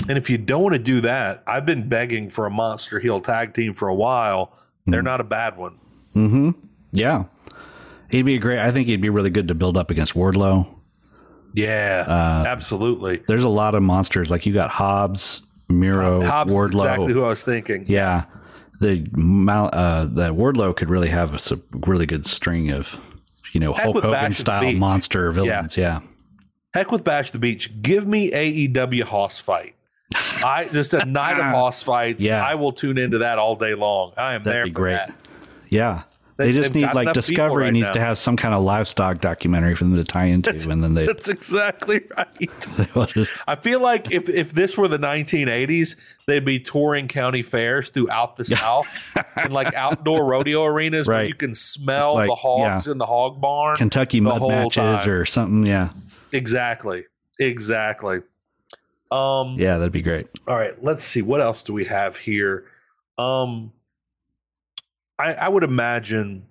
And 0.09 0.13
if 0.19 0.29
you 0.31 0.39
don't 0.39 0.63
want 0.63 0.75
to 0.75 0.79
do 0.79 1.01
that, 1.03 1.43
I've 1.47 1.67
been 1.67 1.89
begging 1.89 2.31
for 2.31 2.47
a 2.47 2.51
monster 2.51 2.99
heel 3.01 3.21
tag 3.21 3.55
team 3.55 3.75
for 3.75 3.89
a 3.89 3.95
while. 3.95 4.57
They're 4.87 5.03
not 5.03 5.21
a 5.21 5.25
bad 5.25 5.57
one. 5.57 5.79
hmm 6.15 6.51
Yeah. 6.93 7.25
He'd 8.11 8.23
be 8.23 8.35
a 8.35 8.39
great. 8.39 8.59
I 8.59 8.71
think 8.71 8.89
he'd 8.89 9.01
be 9.01 9.09
really 9.11 9.31
good 9.31 9.49
to 9.49 9.55
build 9.55 9.77
up 9.77 9.91
against 9.91 10.15
Wardlow. 10.15 10.67
Yeah, 11.55 12.05
Uh, 12.07 12.45
absolutely. 12.49 13.23
There's 13.29 13.45
a 13.45 13.49
lot 13.49 13.75
of 13.75 13.83
monsters. 13.83 14.31
Like 14.31 14.47
you 14.47 14.53
got 14.55 14.71
Hobbs, 14.71 15.43
Miro, 15.69 16.23
Hobbs 16.25 16.51
Wardlow. 16.53 16.81
exactly 16.85 17.13
who 17.13 17.25
I 17.25 17.29
was 17.29 17.43
thinking. 17.43 17.85
yeah. 17.87 18.25
The 18.81 19.07
uh, 19.49 20.05
the 20.07 20.35
Wardlow 20.35 20.75
could 20.77 20.89
really 20.91 21.09
have 21.09 21.35
a 21.35 21.61
really 21.87 22.05
good 22.07 22.27
string 22.27 22.71
of, 22.73 22.99
you 23.53 23.61
know, 23.61 23.73
Heck 23.73 23.85
Hulk 23.85 24.03
Hogan 24.03 24.35
style 24.35 24.73
monster 24.73 25.31
villains. 25.31 25.77
Yeah. 25.77 26.01
Heck 26.75 26.91
with 26.91 27.05
Bash 27.05 27.31
the 27.31 27.39
Beach. 27.39 27.83
Give 27.83 28.07
me 28.07 28.31
AEW 28.31 29.03
Hoss 29.03 29.39
fight. 29.39 29.75
I 30.15 30.69
just 30.73 30.95
a 30.95 31.05
night 31.07 31.39
of 31.39 31.45
Hoss 31.45 31.83
fights. 31.83 32.25
Yeah. 32.25 32.45
I 32.45 32.55
will 32.55 32.73
tune 32.73 32.99
into 32.99 33.19
that 33.19 33.39
all 33.39 33.57
day 33.57 33.75
long. 33.75 34.13
I 34.17 34.35
am 34.35 34.43
That'd 34.43 34.57
there 34.57 34.65
be 34.65 34.71
for 34.71 34.81
great. 34.81 34.93
that. 34.93 35.15
Yeah. 35.69 36.03
They, 36.39 36.47
they 36.47 36.53
just 36.53 36.75
need 36.75 36.93
like 36.95 37.13
Discovery 37.13 37.65
right 37.65 37.73
needs 37.73 37.89
now. 37.89 37.93
to 37.93 38.01
have 38.01 38.19
some 38.19 38.37
kind 38.37 38.55
of 38.55 38.63
livestock 38.65 39.21
documentary 39.21 39.75
for 39.75 39.85
them 39.85 39.97
to 39.97 40.05
tie 40.05 40.25
into, 40.25 40.51
that's, 40.51 40.65
and 40.65 40.83
then 40.83 40.95
they. 40.95 41.07
That's 41.07 41.29
exactly 41.29 42.01
right. 42.17 43.29
I 43.47 43.57
feel 43.57 43.81
like 43.81 44.11
if 44.11 44.31
if 44.31 44.53
this 44.53 44.79
were 44.79 44.89
the 44.89 44.99
1980s, 44.99 45.97
they'd 46.27 46.45
be 46.45 46.59
touring 46.59 47.07
county 47.07 47.43
fairs 47.43 47.91
throughout 47.91 48.37
the 48.37 48.47
South 48.47 48.89
and 49.37 49.53
like 49.53 49.75
outdoor 49.75 50.25
rodeo 50.25 50.65
arenas 50.65 51.07
right. 51.07 51.19
where 51.19 51.25
you 51.27 51.35
can 51.35 51.55
smell 51.55 52.15
like, 52.15 52.29
the 52.29 52.35
hogs 52.35 52.87
yeah. 52.87 52.93
in 52.93 52.99
the 52.99 53.07
hog 53.07 53.41
barn, 53.41 53.77
Kentucky 53.77 54.21
mud 54.21 54.41
matches 54.41 54.77
time. 54.77 55.09
or 55.11 55.27
something. 55.27 55.67
Yeah, 55.67 55.91
exactly, 56.33 57.05
exactly. 57.39 58.21
Um, 59.11 59.57
yeah, 59.59 59.79
that'd 59.79 59.93
be 59.93 60.03
great. 60.03 60.29
All 60.49 60.57
right, 60.57 60.83
let's 60.83 61.05
see 61.05 61.23
what 61.23 61.41
else 61.41 61.63
do 61.63 61.73
we 61.73 61.85
have 61.85 62.17
here. 62.17 62.65
Um, 63.19 63.73
I, 65.19 65.35
I 65.35 65.49
would 65.49 65.65
imagine. 65.65 66.47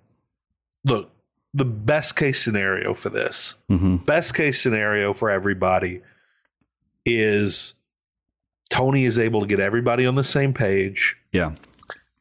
Look, 0.84 1.12
the 1.54 1.64
best 1.64 2.16
case 2.16 2.42
scenario 2.42 2.94
for 2.94 3.08
this, 3.08 3.54
mm-hmm. 3.70 3.96
best 3.96 4.34
case 4.34 4.60
scenario 4.60 5.12
for 5.12 5.30
everybody, 5.30 6.02
is 7.04 7.74
Tony 8.70 9.04
is 9.04 9.18
able 9.18 9.40
to 9.40 9.46
get 9.46 9.60
everybody 9.60 10.06
on 10.06 10.14
the 10.14 10.24
same 10.24 10.52
page. 10.52 11.16
Yeah, 11.32 11.54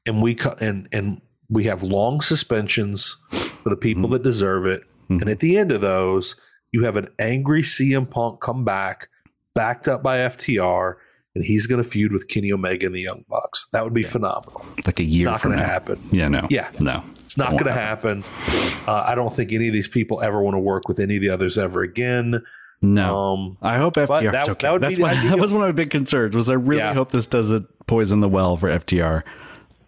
and 0.05 0.21
we 0.21 0.37
and 0.59 0.87
and 0.91 1.21
we 1.49 1.65
have 1.65 1.83
long 1.83 2.21
suspensions 2.21 3.17
for 3.31 3.69
the 3.69 3.77
people 3.77 4.03
mm-hmm. 4.03 4.13
that 4.13 4.23
deserve 4.23 4.65
it. 4.65 4.83
Mm-hmm. 5.03 5.21
And 5.21 5.29
at 5.29 5.39
the 5.39 5.57
end 5.57 5.71
of 5.71 5.81
those, 5.81 6.35
you 6.71 6.85
have 6.85 6.95
an 6.95 7.09
angry 7.19 7.63
CM 7.63 8.09
Punk 8.09 8.41
come 8.41 8.63
back, 8.63 9.09
backed 9.53 9.87
up 9.87 10.01
by 10.01 10.19
FTR, 10.19 10.95
and 11.35 11.43
he's 11.43 11.67
going 11.67 11.81
to 11.81 11.87
feud 11.87 12.11
with 12.11 12.27
Kenny 12.27 12.51
Omega 12.51 12.85
and 12.85 12.95
the 12.95 13.01
Young 13.01 13.23
Bucks. 13.29 13.67
That 13.71 13.83
would 13.83 13.93
be 13.93 14.01
yeah. 14.01 14.09
phenomenal. 14.09 14.65
Like 14.85 14.99
a 14.99 15.03
year. 15.03 15.27
It's 15.27 15.43
not 15.43 15.49
going 15.49 15.57
to 15.57 15.65
happen. 15.65 16.09
Yeah, 16.11 16.27
no. 16.27 16.47
Yeah, 16.49 16.69
no. 16.79 17.03
It's 17.25 17.37
not 17.37 17.51
going 17.51 17.65
to 17.65 17.71
happen. 17.71 18.21
happen. 18.21 18.87
Uh, 18.87 19.03
I 19.05 19.15
don't 19.15 19.33
think 19.33 19.51
any 19.53 19.67
of 19.67 19.73
these 19.73 19.87
people 19.87 20.21
ever 20.21 20.41
want 20.41 20.55
to 20.55 20.59
work 20.59 20.87
with 20.87 20.99
any 20.99 21.15
of 21.15 21.21
the 21.21 21.29
others 21.29 21.57
ever 21.57 21.81
again. 21.81 22.41
No, 22.81 23.15
um, 23.15 23.57
I 23.61 23.77
hope 23.77 23.93
FTR. 23.93 24.31
That, 24.31 24.49
okay. 24.49 24.67
that, 24.67 24.81
That's 24.81 24.97
that 25.29 25.39
was 25.39 25.53
one 25.53 25.61
of 25.61 25.67
my 25.67 25.71
big 25.71 25.91
concerns. 25.91 26.35
Was 26.35 26.49
I 26.49 26.55
really 26.55 26.81
yeah. 26.81 26.93
hope 26.93 27.11
this 27.11 27.27
doesn't 27.27 27.67
poison 27.85 28.21
the 28.21 28.27
well 28.27 28.57
for 28.57 28.69
FTR. 28.69 29.21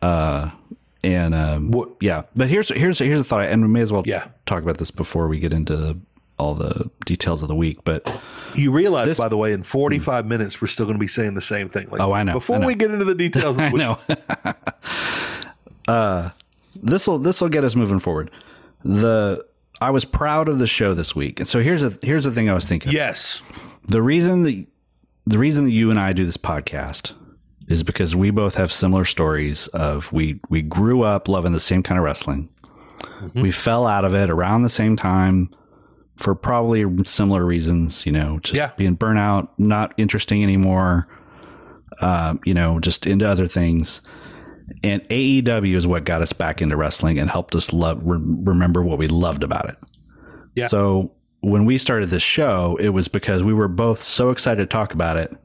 Uh, 0.01 0.51
and 1.03 1.33
um, 1.33 1.95
yeah, 2.01 2.23
but 2.35 2.49
here's 2.49 2.69
here's 2.69 2.99
here's 2.99 3.19
a 3.19 3.23
thought, 3.23 3.47
and 3.47 3.63
we 3.63 3.67
may 3.67 3.81
as 3.81 3.91
well 3.91 4.03
yeah. 4.05 4.27
talk 4.45 4.61
about 4.61 4.77
this 4.77 4.91
before 4.91 5.27
we 5.27 5.39
get 5.39 5.53
into 5.53 5.99
all 6.37 6.55
the 6.55 6.89
details 7.05 7.41
of 7.41 7.47
the 7.47 7.55
week. 7.55 7.79
But 7.83 8.09
you 8.55 8.71
realize, 8.71 9.07
this, 9.07 9.17
by 9.17 9.29
the 9.29 9.37
way, 9.37 9.53
in 9.53 9.63
45 9.63 10.25
mm, 10.25 10.27
minutes, 10.27 10.61
we're 10.61 10.67
still 10.67 10.85
going 10.85 10.97
to 10.97 10.99
be 10.99 11.07
saying 11.07 11.33
the 11.35 11.41
same 11.41 11.69
thing. 11.69 11.89
Like, 11.89 12.01
oh, 12.01 12.11
I 12.11 12.23
know. 12.23 12.33
Before 12.33 12.57
I 12.57 12.59
know. 12.59 12.67
we 12.67 12.75
get 12.75 12.91
into 12.91 13.05
the 13.05 13.15
details, 13.15 13.57
I 13.59 13.69
know. 13.69 13.99
uh, 15.87 16.29
this 16.81 17.07
will 17.07 17.19
this 17.19 17.41
will 17.41 17.49
get 17.49 17.63
us 17.63 17.75
moving 17.75 17.99
forward. 17.99 18.31
The 18.83 19.45
I 19.81 19.91
was 19.91 20.05
proud 20.05 20.49
of 20.49 20.59
the 20.59 20.67
show 20.67 20.93
this 20.93 21.15
week, 21.15 21.39
and 21.39 21.47
so 21.47 21.59
here's 21.59 21.83
a 21.83 21.97
here's 22.01 22.23
the 22.23 22.31
thing 22.31 22.49
I 22.49 22.53
was 22.53 22.65
thinking. 22.65 22.91
Yes, 22.91 23.41
the 23.87 24.01
reason 24.01 24.43
that 24.43 24.65
the 25.25 25.37
reason 25.37 25.65
that 25.65 25.71
you 25.71 25.89
and 25.89 25.99
I 25.99 26.13
do 26.13 26.25
this 26.25 26.37
podcast 26.37 27.13
is 27.67 27.83
because 27.83 28.15
we 28.15 28.29
both 28.29 28.55
have 28.55 28.71
similar 28.71 29.05
stories 29.05 29.67
of 29.67 30.11
we 30.11 30.39
we 30.49 30.61
grew 30.61 31.03
up 31.03 31.27
loving 31.27 31.53
the 31.53 31.59
same 31.59 31.83
kind 31.83 31.97
of 31.97 32.03
wrestling. 32.03 32.49
Mm-hmm. 33.03 33.41
We 33.41 33.51
fell 33.51 33.87
out 33.87 34.05
of 34.05 34.13
it 34.13 34.29
around 34.29 34.63
the 34.63 34.69
same 34.69 34.95
time 34.95 35.49
for 36.17 36.35
probably 36.35 36.85
similar 37.05 37.45
reasons, 37.45 38.05
you 38.05 38.11
know, 38.11 38.39
just 38.39 38.55
yeah. 38.55 38.71
being 38.77 38.95
burnout, 38.95 39.49
not 39.57 39.93
interesting 39.97 40.43
anymore, 40.43 41.07
uh, 41.99 42.35
you 42.45 42.53
know, 42.53 42.79
just 42.79 43.05
into 43.05 43.27
other 43.27 43.47
things. 43.47 44.01
And 44.83 45.07
AEW 45.09 45.75
is 45.75 45.85
what 45.85 46.05
got 46.05 46.21
us 46.21 46.33
back 46.33 46.61
into 46.61 46.77
wrestling 46.77 47.19
and 47.19 47.29
helped 47.29 47.55
us 47.55 47.73
love 47.73 48.01
re- 48.03 48.19
remember 48.21 48.81
what 48.81 48.97
we 48.97 49.07
loved 49.07 49.43
about 49.43 49.69
it. 49.69 49.77
Yeah. 50.55 50.67
So 50.67 51.11
when 51.41 51.65
we 51.65 51.77
started 51.77 52.09
this 52.09 52.23
show, 52.23 52.77
it 52.79 52.89
was 52.89 53.07
because 53.07 53.43
we 53.43 53.53
were 53.53 53.67
both 53.67 54.01
so 54.01 54.29
excited 54.29 54.61
to 54.61 54.67
talk 54.67 54.93
about 54.93 55.17
it 55.17 55.35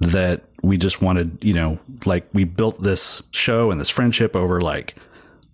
that 0.00 0.44
we 0.62 0.76
just 0.76 1.00
wanted, 1.00 1.38
you 1.42 1.54
know, 1.54 1.78
like 2.04 2.28
we 2.32 2.44
built 2.44 2.82
this 2.82 3.22
show 3.30 3.70
and 3.70 3.80
this 3.80 3.88
friendship 3.88 4.36
over 4.36 4.60
like 4.60 4.94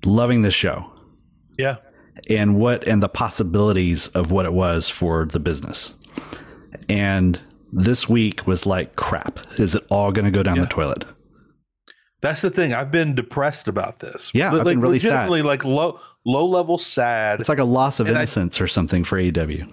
loving 0.05 0.43
this 0.43 0.55
show. 0.55 0.91
Yeah. 1.57 1.77
And 2.31 2.59
what 2.59 2.87
and 2.87 3.03
the 3.03 3.09
possibilities 3.09 4.09
of 4.09 4.33
what 4.33 4.47
it 4.47 4.53
was 4.53 4.89
for 4.89 5.27
the 5.27 5.41
business. 5.41 5.95
And 6.89 7.41
this 7.73 8.09
week 8.09 8.47
was 8.47 8.67
like 8.67 8.97
crap. 8.97 9.39
Is 9.59 9.75
it 9.75 9.85
all 9.91 10.13
going 10.13 10.25
to 10.25 10.31
go 10.31 10.43
down 10.43 10.57
yeah. 10.57 10.63
the 10.63 10.69
toilet? 10.69 11.05
That's 12.21 12.41
the 12.41 12.51
thing. 12.51 12.75
I've 12.75 12.91
been 12.91 13.15
depressed 13.15 13.69
about 13.69 14.01
this. 14.01 14.33
Yeah, 14.35 14.51
like, 14.51 14.61
I've 14.61 14.65
been 14.65 14.81
really 14.81 14.95
legitimately 14.95 15.41
sad. 15.41 15.47
like 15.47 15.65
low 15.65 16.01
low 16.25 16.47
level 16.47 16.79
sad. 16.79 17.41
It's 17.41 17.49
like 17.49 17.59
a 17.59 17.65
loss 17.65 18.01
of 18.01 18.09
and 18.09 18.17
innocence 18.17 18.61
I, 18.61 18.65
or 18.65 18.67
something 18.67 19.05
for 19.05 19.19
AEW. 19.19 19.71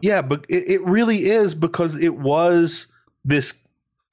Yeah, 0.00 0.22
but 0.22 0.44
it, 0.48 0.68
it 0.68 0.84
really 0.84 1.30
is 1.30 1.54
because 1.54 1.96
it 2.00 2.16
was 2.16 2.86
this 3.24 3.61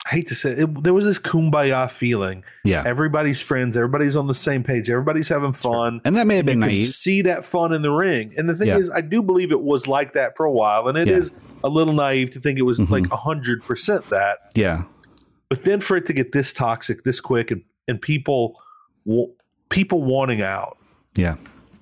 I 0.10 0.16
hate 0.16 0.28
to 0.28 0.36
say 0.36 0.52
it, 0.52 0.60
it, 0.60 0.84
there 0.84 0.94
was 0.94 1.06
this 1.06 1.20
kumbaya 1.20 1.90
feeling. 1.90 2.44
Yeah. 2.64 2.84
Everybody's 2.86 3.42
friends, 3.42 3.78
everybody's 3.78 4.16
on 4.16 4.28
the 4.28 4.34
same 4.34 4.64
page, 4.64 4.90
everybody's 4.90 5.30
having 5.30 5.54
fun. 5.54 6.02
And 6.04 6.16
that 6.16 6.26
may 6.26 6.38
have 6.38 6.46
been 6.46 6.60
naive. 6.60 6.88
See 6.88 7.22
that 7.24 7.46
fun 7.46 7.74
in 7.74 7.84
the 7.84 7.92
ring. 7.92 8.34
And 8.38 8.50
the 8.50 8.56
thing 8.56 8.70
yeah. 8.70 8.78
is, 8.78 8.90
I 8.92 9.02
do 9.02 9.22
believe 9.22 9.52
it 9.52 9.62
was 9.62 9.88
like 9.88 10.14
that 10.14 10.36
for 10.36 10.46
a 10.46 10.52
while. 10.52 10.88
And 10.88 10.98
it 10.98 11.08
yeah. 11.08 11.16
is 11.16 11.32
a 11.64 11.70
little 11.70 11.94
naive 11.94 12.32
to 12.32 12.40
think 12.40 12.58
it 12.58 12.64
was 12.64 12.80
mm-hmm. 12.80 12.94
like 12.94 13.10
hundred 13.12 13.64
percent 13.64 14.10
that. 14.10 14.52
Yeah. 14.56 14.84
But 15.50 15.64
then 15.64 15.80
for 15.80 15.98
it 15.98 16.06
to 16.06 16.14
get 16.14 16.32
this 16.32 16.54
toxic 16.54 17.04
this 17.04 17.20
quick 17.20 17.52
and, 17.52 17.64
and 17.88 18.02
people 18.02 18.60
people 19.70 20.04
wanting 20.04 20.42
out. 20.42 20.78
Yeah 21.16 21.36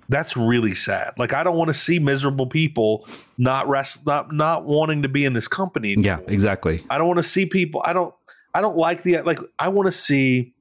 that's 0.09 0.37
really 0.37 0.75
sad. 0.75 1.13
Like 1.17 1.33
I 1.33 1.43
don't 1.43 1.57
want 1.57 1.67
to 1.67 1.73
see 1.73 1.99
miserable 1.99 2.47
people 2.47 3.07
not 3.37 3.67
rest 3.67 4.05
not 4.05 4.33
not 4.33 4.65
wanting 4.65 5.03
to 5.03 5.09
be 5.09 5.25
in 5.25 5.33
this 5.33 5.47
company. 5.47 5.93
Anymore. 5.93 6.23
Yeah, 6.25 6.33
exactly. 6.33 6.83
I 6.89 6.97
don't 6.97 7.07
want 7.07 7.17
to 7.17 7.23
see 7.23 7.45
people. 7.45 7.81
I 7.85 7.93
don't. 7.93 8.13
I 8.57 8.61
don't 8.61 8.75
like 8.75 9.03
the 9.03 9.21
like. 9.21 9.37
I 9.59 9.67
want 9.67 9.85
to 9.85 9.91
see 9.91 10.51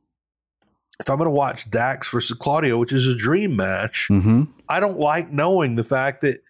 if 1.01 1.09
I'm 1.09 1.17
going 1.17 1.29
to 1.29 1.31
watch 1.31 1.71
Dax 1.71 2.11
versus 2.11 2.37
Claudio, 2.37 2.77
which 2.77 2.93
is 2.93 3.07
a 3.07 3.17
dream 3.17 3.57
match. 3.57 4.09
Mm-hmm. 4.11 4.43
I 4.69 4.81
don't 4.81 4.99
like 4.99 5.33
knowing 5.33 5.77
the 5.77 5.85
fact 5.85 6.21
that 6.21 6.41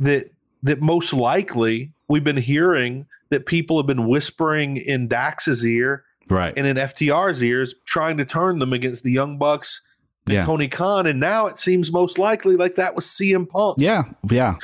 that 0.00 0.30
that 0.62 0.82
most 0.82 1.14
likely 1.14 1.94
we've 2.08 2.22
been 2.22 2.36
hearing 2.36 3.06
that 3.30 3.46
people 3.46 3.78
have 3.78 3.86
been 3.86 4.06
whispering 4.06 4.76
in 4.76 5.08
Dax's 5.08 5.64
ear, 5.64 6.04
right, 6.28 6.52
and 6.58 6.66
in 6.66 6.76
FTR's 6.76 7.42
ears, 7.42 7.74
trying 7.86 8.18
to 8.18 8.26
turn 8.26 8.58
them 8.58 8.74
against 8.74 9.02
the 9.02 9.12
Young 9.12 9.38
Bucks 9.38 9.80
yeah. 10.26 10.44
Tony 10.44 10.68
Khan, 10.68 11.06
and 11.06 11.18
now 11.18 11.46
it 11.46 11.58
seems 11.58 11.90
most 11.90 12.18
likely 12.18 12.56
like 12.56 12.74
that 12.74 12.94
was 12.94 13.06
CM 13.06 13.48
Punk. 13.48 13.78
Yeah, 13.80 14.02
yeah, 14.30 14.56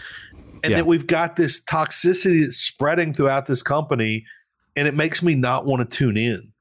and 0.62 0.72
yeah. 0.72 0.76
that 0.76 0.87
we've 0.87 1.07
got 1.07 1.37
this 1.37 1.59
toxicity 1.64 2.43
that's 2.43 2.59
spreading 2.59 3.14
throughout 3.14 3.47
this 3.47 3.62
company, 3.62 4.26
and 4.79 4.87
it 4.87 4.95
makes 4.95 5.24
me 5.24 5.35
not 5.35 5.66
want 5.66 5.89
to 5.89 5.97
tune 5.97 6.16
in. 6.16 6.53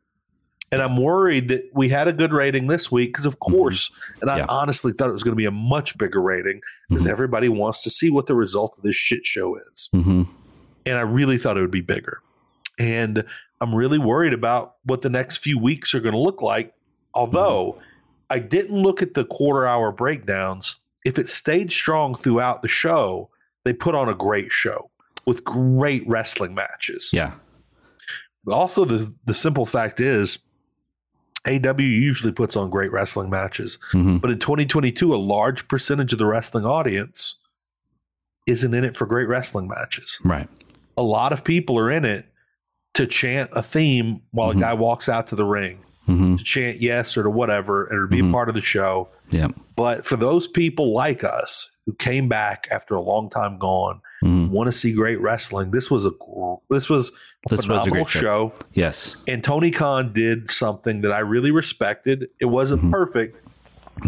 And 0.71 0.81
I'm 0.81 0.97
worried 0.97 1.49
that 1.49 1.69
we 1.73 1.87
had 1.87 2.07
a 2.07 2.13
good 2.13 2.33
rating 2.33 2.65
this 2.65 2.91
week 2.91 3.09
because, 3.09 3.27
of 3.27 3.39
mm-hmm. 3.39 3.53
course, 3.53 3.89
mm-hmm. 3.89 4.21
and 4.23 4.31
I 4.31 4.37
yeah. 4.39 4.45
honestly 4.49 4.91
thought 4.91 5.09
it 5.09 5.13
was 5.13 5.23
going 5.23 5.33
to 5.33 5.37
be 5.37 5.45
a 5.45 5.51
much 5.51 5.95
bigger 5.99 6.19
rating 6.19 6.59
because 6.89 7.03
mm-hmm. 7.03 7.11
everybody 7.11 7.47
wants 7.47 7.83
to 7.83 7.91
see 7.91 8.09
what 8.09 8.25
the 8.25 8.33
result 8.33 8.75
of 8.75 8.83
this 8.83 8.95
shit 8.95 9.23
show 9.23 9.55
is. 9.55 9.89
Mm-hmm. 9.93 10.23
And 10.87 10.97
I 10.97 11.01
really 11.01 11.37
thought 11.37 11.57
it 11.57 11.61
would 11.61 11.69
be 11.69 11.81
bigger. 11.81 12.21
And 12.79 13.23
I'm 13.61 13.73
really 13.73 13.99
worried 13.99 14.33
about 14.33 14.77
what 14.83 15.03
the 15.03 15.09
next 15.09 15.37
few 15.37 15.59
weeks 15.59 15.93
are 15.93 15.99
going 15.99 16.15
to 16.15 16.19
look 16.19 16.41
like. 16.41 16.73
Although 17.13 17.73
mm-hmm. 17.73 17.85
I 18.31 18.39
didn't 18.39 18.81
look 18.81 19.03
at 19.03 19.13
the 19.13 19.25
quarter 19.25 19.67
hour 19.67 19.91
breakdowns. 19.91 20.75
If 21.05 21.19
it 21.19 21.29
stayed 21.29 21.71
strong 21.71 22.15
throughout 22.15 22.63
the 22.63 22.67
show, 22.67 23.29
they 23.63 23.73
put 23.73 23.93
on 23.93 24.09
a 24.09 24.15
great 24.15 24.51
show 24.51 24.89
with 25.27 25.43
great 25.43 26.03
wrestling 26.07 26.55
matches. 26.55 27.11
Yeah. 27.13 27.33
Also, 28.49 28.85
the 28.85 29.13
the 29.25 29.33
simple 29.33 29.65
fact 29.65 29.99
is, 29.99 30.39
AW 31.45 31.75
usually 31.79 32.31
puts 32.31 32.55
on 32.55 32.69
great 32.69 32.91
wrestling 32.91 33.29
matches, 33.29 33.77
mm-hmm. 33.91 34.17
but 34.17 34.31
in 34.31 34.39
2022, 34.39 35.13
a 35.13 35.17
large 35.17 35.67
percentage 35.67 36.13
of 36.13 36.19
the 36.19 36.25
wrestling 36.25 36.65
audience 36.65 37.35
isn't 38.45 38.73
in 38.73 38.83
it 38.83 38.95
for 38.95 39.05
great 39.05 39.27
wrestling 39.27 39.67
matches. 39.67 40.19
Right. 40.23 40.49
A 40.95 41.03
lot 41.03 41.33
of 41.33 41.43
people 41.43 41.77
are 41.77 41.91
in 41.91 42.05
it 42.05 42.25
to 42.95 43.05
chant 43.05 43.51
a 43.53 43.61
theme 43.61 44.21
while 44.31 44.49
mm-hmm. 44.49 44.59
a 44.59 44.61
guy 44.61 44.73
walks 44.73 45.07
out 45.09 45.27
to 45.27 45.35
the 45.35 45.45
ring 45.45 45.83
mm-hmm. 46.07 46.37
to 46.37 46.43
chant 46.43 46.81
yes 46.81 47.17
or 47.17 47.23
to 47.23 47.29
whatever 47.29 47.85
and 47.85 48.09
be 48.09 48.17
mm-hmm. 48.17 48.29
a 48.29 48.33
part 48.33 48.49
of 48.49 48.55
the 48.55 48.61
show. 48.61 49.09
Yeah. 49.29 49.49
But 49.75 50.05
for 50.05 50.15
those 50.15 50.47
people 50.47 50.93
like 50.93 51.23
us 51.23 51.69
who 51.85 51.93
came 51.93 52.27
back 52.27 52.67
after 52.71 52.95
a 52.95 53.01
long 53.01 53.29
time 53.29 53.59
gone, 53.59 54.01
mm-hmm. 54.23 54.51
want 54.51 54.67
to 54.67 54.71
see 54.71 54.91
great 54.93 55.19
wrestling, 55.21 55.71
this 55.71 55.89
was 55.91 56.05
a 56.05 56.11
this 56.69 56.89
was 56.89 57.09
a 57.09 57.55
this 57.55 57.65
phenomenal 57.65 58.03
was 58.03 58.15
a 58.15 58.19
show. 58.19 58.53
Yes. 58.73 59.15
And 59.27 59.43
Tony 59.43 59.71
Khan 59.71 60.13
did 60.13 60.49
something 60.49 61.01
that 61.01 61.11
I 61.11 61.19
really 61.19 61.51
respected. 61.51 62.27
It 62.39 62.45
wasn't 62.45 62.81
mm-hmm. 62.81 62.91
perfect, 62.91 63.43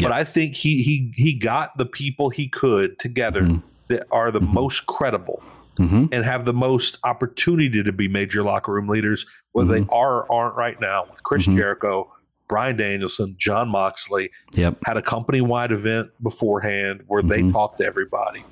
but 0.01 0.11
I 0.11 0.23
think 0.23 0.55
he 0.55 0.83
he 0.83 1.11
he 1.15 1.33
got 1.33 1.77
the 1.77 1.85
people 1.85 2.29
he 2.29 2.47
could 2.47 2.99
together 2.99 3.41
mm-hmm. 3.41 3.67
that 3.87 4.05
are 4.11 4.31
the 4.31 4.39
mm-hmm. 4.39 4.53
most 4.53 4.85
credible 4.87 5.43
mm-hmm. 5.79 6.05
and 6.11 6.25
have 6.25 6.45
the 6.45 6.53
most 6.53 6.97
opportunity 7.03 7.81
to 7.83 7.91
be 7.91 8.07
major 8.07 8.43
locker 8.43 8.73
room 8.73 8.87
leaders, 8.87 9.25
whether 9.53 9.73
mm-hmm. 9.73 9.85
they 9.85 9.89
are 9.91 10.23
or 10.23 10.31
aren't 10.31 10.55
right 10.55 10.79
now 10.79 11.05
with 11.09 11.23
Chris 11.23 11.47
mm-hmm. 11.47 11.57
Jericho, 11.57 12.11
Bryan 12.47 12.77
Danielson, 12.77 13.35
Jon 13.37 13.69
Moxley. 13.69 14.31
Yep. 14.53 14.79
Had 14.85 14.97
a 14.97 15.01
company 15.01 15.41
wide 15.41 15.71
event 15.71 16.09
beforehand 16.21 17.03
where 17.07 17.21
mm-hmm. 17.21 17.47
they 17.47 17.51
talked 17.51 17.77
to 17.77 17.85
everybody. 17.85 18.43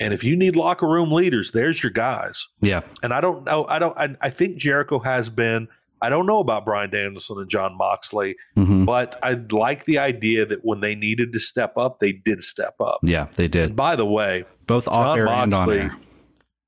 And 0.00 0.12
if 0.12 0.22
you 0.22 0.36
need 0.36 0.56
locker 0.56 0.86
room 0.86 1.10
leaders, 1.10 1.52
there's 1.52 1.82
your 1.82 1.92
guys. 1.92 2.46
Yeah. 2.60 2.82
And 3.02 3.12
I 3.14 3.20
don't 3.20 3.44
know. 3.44 3.66
I 3.68 3.78
don't. 3.78 3.96
I, 3.98 4.14
I 4.20 4.30
think 4.30 4.56
Jericho 4.56 4.98
has 4.98 5.30
been. 5.30 5.68
I 6.02 6.10
don't 6.10 6.26
know 6.26 6.40
about 6.40 6.66
Bryan 6.66 6.90
Danielson 6.90 7.38
and 7.38 7.48
Jon 7.48 7.76
Moxley, 7.76 8.36
mm-hmm. 8.54 8.84
but 8.84 9.18
I 9.22 9.32
like 9.50 9.86
the 9.86 9.98
idea 9.98 10.44
that 10.44 10.62
when 10.62 10.80
they 10.80 10.94
needed 10.94 11.32
to 11.32 11.40
step 11.40 11.78
up, 11.78 12.00
they 12.00 12.12
did 12.12 12.42
step 12.42 12.74
up. 12.80 13.00
Yeah, 13.02 13.28
they 13.36 13.48
did. 13.48 13.68
And 13.68 13.76
by 13.76 13.96
the 13.96 14.04
way, 14.04 14.44
both 14.66 14.86
off 14.88 15.18
air 15.18 15.26
and 15.26 15.54
on 15.54 15.72
air. 15.72 15.96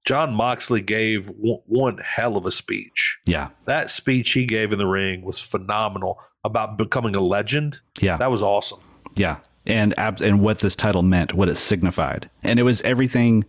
Jon 0.07 0.33
Moxley 0.33 0.81
gave 0.81 1.29
one, 1.29 1.61
one 1.66 1.99
hell 1.99 2.39
of 2.39 2.47
a 2.47 2.51
speech. 2.51 3.18
Yeah. 3.26 3.49
That 3.66 3.91
speech 3.91 4.33
he 4.33 4.47
gave 4.47 4.72
in 4.72 4.79
the 4.79 4.87
ring 4.87 5.20
was 5.20 5.39
phenomenal 5.39 6.18
about 6.45 6.79
becoming 6.79 7.14
a 7.14 7.20
legend. 7.20 7.81
Yeah. 8.01 8.16
That 8.16 8.31
was 8.31 8.43
awesome. 8.43 8.81
Yeah. 9.16 9.41
And 9.69 9.95
and 9.99 10.41
what 10.41 10.61
this 10.61 10.75
title 10.75 11.03
meant, 11.03 11.35
what 11.35 11.49
it 11.49 11.57
signified. 11.57 12.31
And 12.43 12.59
it 12.59 12.62
was 12.62 12.81
everything 12.83 13.45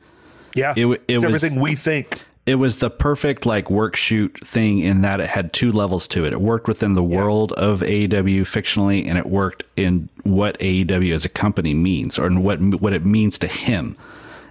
Yeah. 0.56 0.74
It, 0.76 0.86
it 1.08 1.18
was 1.20 1.44
everything 1.44 1.60
we 1.60 1.76
think. 1.76 2.24
It 2.46 2.56
was 2.56 2.78
the 2.78 2.90
perfect 2.90 3.46
like 3.46 3.70
work 3.70 3.96
shoot 3.96 4.36
thing 4.44 4.80
in 4.80 5.02
that 5.02 5.20
it 5.20 5.30
had 5.30 5.54
two 5.54 5.72
levels 5.72 6.08
to 6.10 6.26
it. 6.26 6.34
It 6.34 6.42
worked 6.42 6.68
within 6.68 6.96
the 6.96 7.04
yeah. 7.04 7.18
world 7.18 7.52
of 7.54 7.82
AEW 7.82 8.42
fictionally 8.42 9.08
and 9.08 9.18
it 9.18 9.28
worked 9.28 9.64
in 9.76 10.10
what 10.24 10.58
AEW 10.60 11.14
as 11.14 11.26
a 11.26 11.30
company 11.30 11.74
means 11.74 12.18
or 12.18 12.26
in 12.26 12.42
what 12.42 12.60
what 12.60 12.94
it 12.94 13.06
means 13.06 13.38
to 13.40 13.48
him 13.48 13.96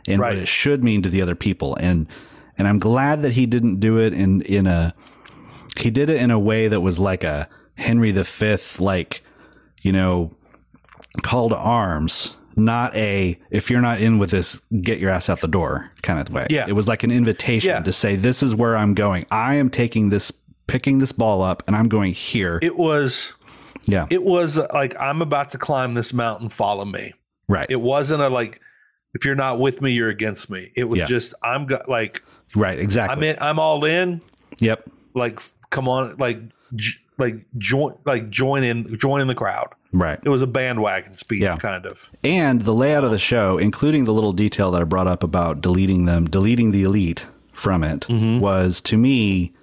and 0.07 0.21
right. 0.21 0.35
what 0.35 0.39
it 0.43 0.49
should 0.49 0.85
mean 0.85 1.03
to 1.03 1.09
the 1.09 1.21
other 1.21 1.35
people. 1.35 1.77
And 1.81 2.07
and 2.57 2.69
I'm 2.69 2.79
glad 2.79 3.23
that 3.23 3.33
he 3.33 3.47
didn't 3.47 3.81
do 3.81 3.99
it 3.99 4.13
in 4.13 4.43
in 4.43 4.67
a 4.67 4.95
he 5.77 5.91
did 5.91 6.09
it 6.11 6.23
in 6.23 6.31
a 6.31 6.39
way 6.39 6.69
that 6.69 6.81
was 6.81 6.99
like 6.99 7.25
a 7.25 7.49
Henry 7.77 8.13
V 8.13 8.57
like 8.79 9.23
you 9.83 9.93
know 9.93 10.33
call 11.23 11.49
to 11.49 11.57
arms 11.57 12.35
not 12.57 12.95
a 12.97 13.39
if 13.51 13.71
you're 13.71 13.81
not 13.81 14.01
in 14.01 14.19
with 14.19 14.31
this 14.31 14.61
get 14.83 14.99
your 14.99 15.11
ass 15.11 15.29
out 15.29 15.41
the 15.41 15.49
door 15.49 15.93
kind 16.03 16.19
of 16.19 16.33
way 16.33 16.47
yeah 16.51 16.67
it 16.67 16.73
was 16.73 16.89
like 16.89 17.05
an 17.05 17.11
invitation 17.11 17.71
yeah. 17.71 17.81
to 17.81 17.93
say 17.93 18.17
this 18.17 18.43
is 18.43 18.55
where 18.55 18.77
i'm 18.77 18.95
going 18.95 19.25
i 19.31 19.55
am 19.55 19.71
taking 19.71 20.09
this 20.09 20.33
picking 20.67 20.99
this 20.99 21.13
ball 21.13 21.41
up 21.41 21.63
and 21.67 21.77
i'm 21.77 21.89
going 21.89 22.13
here 22.13 22.59
it 22.61 22.77
was 22.77 23.33
yeah 23.87 24.07
it 24.11 24.25
was 24.25 24.59
uh, 24.59 24.67
like 24.73 24.99
i'm 24.99 25.23
about 25.23 25.51
to 25.51 25.59
climb 25.59 25.95
this 25.95 26.13
mountain 26.13 26.49
follow 26.49 26.85
me 26.85 27.13
right 27.49 27.67
it 27.71 27.81
wasn't 27.81 28.21
a 28.21 28.29
like 28.29 28.61
if 29.15 29.25
you're 29.25 29.35
not 29.35 29.59
with 29.59 29.81
me, 29.83 29.93
you're 29.93 30.11
against 30.11 30.51
me. 30.51 30.71
It 30.77 30.85
was 30.85 31.01
yeah. 31.01 31.07
just 31.07 31.35
I'm 31.43 31.67
go- 31.67 31.83
like 31.89 32.23
right, 32.55 32.79
exactly. 32.79 33.17
I'm 33.17 33.23
in, 33.23 33.37
I'm 33.41 33.59
all 33.59 33.85
in. 33.85 34.21
Yep. 34.61 34.89
Like 35.15 35.41
come 35.71 35.89
on, 35.89 36.15
like 36.19 36.41
j- 36.75 36.99
like 37.19 37.47
join 37.57 37.97
like 38.05 38.31
join 38.31 38.65
in 38.65 38.97
join 38.97 39.21
in 39.21 39.27
the 39.27 39.35
crowd. 39.35 39.75
Right. 39.93 40.19
It 40.23 40.29
was 40.29 40.43
a 40.43 40.47
bandwagon 40.47 41.15
speech, 41.15 41.43
yeah. 41.43 41.57
kind 41.57 41.87
of. 41.87 42.11
And 42.23 42.63
the 42.63 42.75
layout 42.75 43.05
of 43.05 43.11
the 43.11 43.19
show, 43.19 43.57
including 43.59 44.05
the 44.05 44.13
little 44.13 44.33
detail 44.33 44.71
that 44.73 44.83
I 44.83 44.85
brought 44.85 45.07
up 45.07 45.23
about 45.23 45.61
deleting 45.61 46.05
them, 46.05 46.27
deleting 46.27 46.73
the 46.73 46.83
elite 46.83 47.25
from 47.53 47.83
it, 47.83 48.01
mm-hmm. 48.01 48.41
was 48.41 48.81
to 48.83 48.97
me 48.97 49.55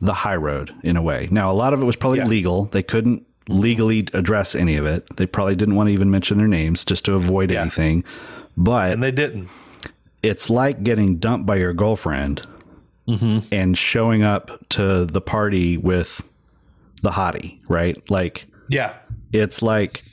the 0.00 0.14
high 0.14 0.36
road 0.36 0.74
in 0.82 0.96
a 0.96 1.02
way. 1.02 1.28
Now, 1.30 1.50
a 1.50 1.54
lot 1.54 1.72
of 1.72 1.82
it 1.82 1.84
was 1.84 1.96
probably 1.96 2.18
yeah. 2.18 2.26
legal. 2.26 2.64
They 2.66 2.82
couldn't 2.82 3.26
legally 3.48 4.06
address 4.12 4.54
any 4.54 4.76
of 4.76 4.86
it. 4.86 5.16
They 5.16 5.26
probably 5.26 5.54
didn't 5.54 5.74
want 5.74 5.88
to 5.88 5.92
even 5.92 6.10
mention 6.10 6.38
their 6.38 6.48
names 6.48 6.84
just 6.84 7.04
to 7.06 7.14
avoid 7.14 7.50
yeah. 7.50 7.62
anything. 7.62 8.04
But 8.56 8.92
and 8.92 9.02
they 9.02 9.12
didn't. 9.12 9.48
It's 10.22 10.48
like 10.48 10.82
getting 10.82 11.16
dumped 11.16 11.44
by 11.44 11.56
your 11.56 11.74
girlfriend 11.74 12.46
mm-hmm. 13.06 13.40
and 13.52 13.76
showing 13.76 14.22
up 14.22 14.66
to 14.70 15.04
the 15.04 15.20
party 15.20 15.76
with 15.76 16.22
the 17.02 17.10
hottie, 17.10 17.60
right? 17.68 17.98
Like, 18.10 18.46
yeah, 18.68 18.94
it's 19.34 19.62
like 19.62 20.04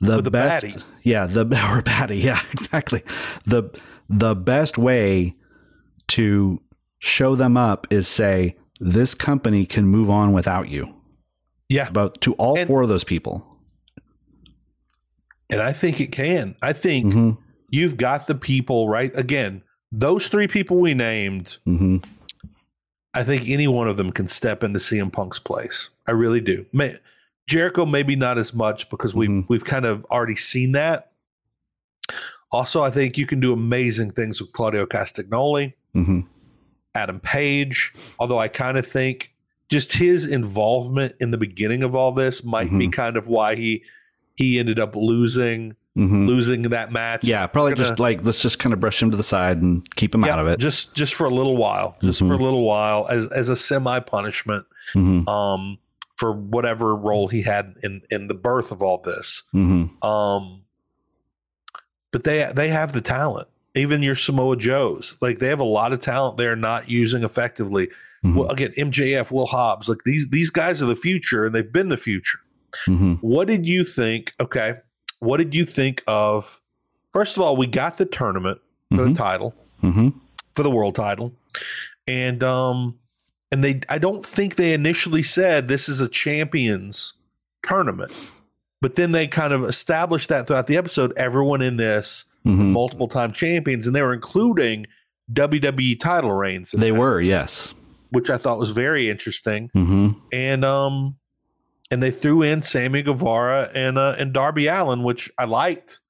the, 0.00 0.20
the 0.20 0.30
best. 0.30 0.66
Yeah, 1.02 1.26
the 1.26 1.42
or 1.42 1.82
baddie. 1.82 2.22
Yeah, 2.22 2.40
exactly. 2.52 3.02
the 3.46 3.70
The 4.08 4.34
best 4.34 4.78
way 4.78 5.34
to 6.08 6.60
show 6.98 7.34
them 7.34 7.56
up 7.56 7.86
is 7.90 8.08
say 8.08 8.56
this 8.80 9.14
company 9.14 9.66
can 9.66 9.86
move 9.86 10.10
on 10.10 10.32
without 10.32 10.68
you. 10.68 10.94
Yeah, 11.68 11.90
but 11.90 12.20
to 12.22 12.32
all 12.34 12.58
and, 12.58 12.66
four 12.66 12.82
of 12.82 12.88
those 12.88 13.04
people. 13.04 13.46
And 15.48 15.60
I 15.60 15.72
think 15.72 16.00
it 16.00 16.12
can. 16.12 16.56
I 16.62 16.72
think 16.72 17.06
mm-hmm 17.06 17.42
you've 17.70 17.96
got 17.96 18.26
the 18.26 18.34
people 18.34 18.88
right 18.88 19.16
again 19.16 19.62
those 19.92 20.28
three 20.28 20.46
people 20.46 20.78
we 20.78 20.92
named 20.92 21.58
mm-hmm. 21.66 21.96
i 23.14 23.22
think 23.22 23.48
any 23.48 23.66
one 23.66 23.88
of 23.88 23.96
them 23.96 24.10
can 24.10 24.26
step 24.26 24.62
into 24.62 24.78
cm 24.78 25.12
punk's 25.12 25.38
place 25.38 25.90
i 26.06 26.10
really 26.10 26.40
do 26.40 26.66
May, 26.72 26.96
jericho 27.50 27.84
maybe 27.84 28.14
not 28.14 28.38
as 28.38 28.54
much 28.54 28.88
because 28.90 29.14
we've 29.14 29.28
mm-hmm. 29.28 29.46
we've 29.48 29.64
kind 29.64 29.84
of 29.84 30.04
already 30.06 30.36
seen 30.36 30.72
that 30.72 31.10
also 32.52 32.82
i 32.82 32.90
think 32.90 33.18
you 33.18 33.26
can 33.26 33.40
do 33.40 33.52
amazing 33.52 34.10
things 34.12 34.40
with 34.40 34.52
claudio 34.52 34.86
castagnoli 34.86 35.72
mm-hmm. 35.94 36.20
adam 36.94 37.18
page 37.18 37.92
although 38.20 38.38
i 38.38 38.46
kind 38.46 38.78
of 38.78 38.86
think 38.86 39.34
just 39.68 39.92
his 39.92 40.26
involvement 40.26 41.14
in 41.18 41.32
the 41.32 41.38
beginning 41.38 41.82
of 41.82 41.96
all 41.96 42.12
this 42.12 42.44
might 42.44 42.70
be 42.70 42.86
mm-hmm. 42.86 42.90
kind 42.90 43.16
of 43.16 43.26
why 43.26 43.56
he 43.56 43.82
he 44.36 44.60
ended 44.60 44.78
up 44.78 44.94
losing 44.94 45.74
mm-hmm. 45.96 46.26
losing 46.26 46.62
that 46.62 46.92
match. 46.92 47.24
Yeah, 47.24 47.46
probably 47.46 47.72
gonna, 47.72 47.88
just 47.88 47.98
like 47.98 48.22
let's 48.22 48.40
just 48.40 48.58
kind 48.58 48.72
of 48.72 48.80
brush 48.80 49.02
him 49.02 49.10
to 49.10 49.16
the 49.16 49.22
side 49.22 49.58
and 49.58 49.88
keep 49.96 50.14
him 50.14 50.24
yeah, 50.24 50.34
out 50.34 50.38
of 50.38 50.46
it. 50.46 50.58
Just 50.58 50.94
just 50.94 51.14
for 51.14 51.26
a 51.26 51.30
little 51.30 51.56
while, 51.56 51.96
just 52.00 52.18
mm-hmm. 52.18 52.28
for 52.28 52.34
a 52.34 52.36
mm-hmm. 52.36 52.44
little 52.44 52.64
while 52.64 53.06
as 53.08 53.26
as 53.32 53.48
a 53.48 53.56
semi 53.56 54.00
punishment. 54.00 54.66
Mm-hmm. 54.94 55.28
Um, 55.28 55.78
for 56.20 56.32
whatever 56.32 56.94
role 56.94 57.28
he 57.28 57.40
had 57.40 57.76
in 57.82 58.02
in 58.10 58.28
the 58.28 58.34
birth 58.34 58.70
of 58.70 58.82
all 58.82 58.98
this. 58.98 59.42
Mm-hmm. 59.54 60.06
Um, 60.06 60.60
but 62.12 62.24
they 62.24 62.52
they 62.54 62.68
have 62.68 62.92
the 62.92 63.00
talent. 63.00 63.48
Even 63.74 64.02
your 64.02 64.16
Samoa 64.16 64.56
Joes, 64.56 65.16
like 65.22 65.38
they 65.38 65.46
have 65.46 65.60
a 65.60 65.64
lot 65.64 65.92
of 65.94 66.00
talent 66.02 66.36
they're 66.36 66.56
not 66.56 66.90
using 66.90 67.22
effectively. 67.22 67.86
Mm-hmm. 67.86 68.34
Well, 68.34 68.48
again, 68.50 68.72
MJF, 68.72 69.30
Will 69.30 69.46
Hobbs, 69.46 69.88
like 69.88 70.00
these 70.04 70.28
these 70.28 70.50
guys 70.50 70.82
are 70.82 70.86
the 70.86 70.94
future, 70.94 71.46
and 71.46 71.54
they've 71.54 71.72
been 71.72 71.88
the 71.88 71.96
future. 71.96 72.40
Mm-hmm. 72.86 73.14
What 73.14 73.46
did 73.46 73.66
you 73.66 73.82
think? 73.82 74.34
Okay, 74.38 74.74
what 75.20 75.38
did 75.38 75.54
you 75.54 75.64
think 75.64 76.02
of? 76.06 76.60
First 77.14 77.38
of 77.38 77.42
all, 77.42 77.56
we 77.56 77.66
got 77.66 77.96
the 77.96 78.04
tournament 78.04 78.60
for 78.90 78.98
mm-hmm. 78.98 79.12
the 79.12 79.18
title, 79.18 79.54
mm-hmm. 79.82 80.08
for 80.54 80.64
the 80.64 80.70
world 80.70 80.96
title, 80.96 81.32
and 82.06 82.42
um, 82.42 82.98
and 83.52 83.64
they 83.64 83.80
I 83.88 83.98
don't 83.98 84.24
think 84.24 84.56
they 84.56 84.72
initially 84.72 85.22
said 85.22 85.68
this 85.68 85.88
is 85.88 86.00
a 86.00 86.08
champions 86.08 87.14
tournament, 87.62 88.12
but 88.80 88.94
then 88.94 89.12
they 89.12 89.26
kind 89.26 89.52
of 89.52 89.64
established 89.64 90.28
that 90.28 90.46
throughout 90.46 90.66
the 90.66 90.76
episode. 90.76 91.12
Everyone 91.16 91.62
in 91.62 91.76
this 91.76 92.24
mm-hmm. 92.46 92.72
multiple 92.72 93.08
time 93.08 93.32
champions, 93.32 93.86
and 93.86 93.94
they 93.94 94.02
were 94.02 94.14
including 94.14 94.86
WWE 95.32 95.98
title 95.98 96.32
reigns. 96.32 96.72
They 96.72 96.90
that, 96.90 96.98
were, 96.98 97.20
yes, 97.20 97.74
which 98.10 98.30
I 98.30 98.38
thought 98.38 98.58
was 98.58 98.70
very 98.70 99.10
interesting. 99.10 99.70
Mm-hmm. 99.74 100.10
And 100.32 100.64
um, 100.64 101.16
and 101.90 102.02
they 102.02 102.10
threw 102.10 102.42
in 102.42 102.62
Sammy 102.62 103.02
Guevara 103.02 103.70
and 103.74 103.98
uh, 103.98 104.14
and 104.18 104.32
Darby 104.32 104.68
Allin, 104.68 105.02
which 105.02 105.30
I 105.38 105.44
liked. 105.44 106.00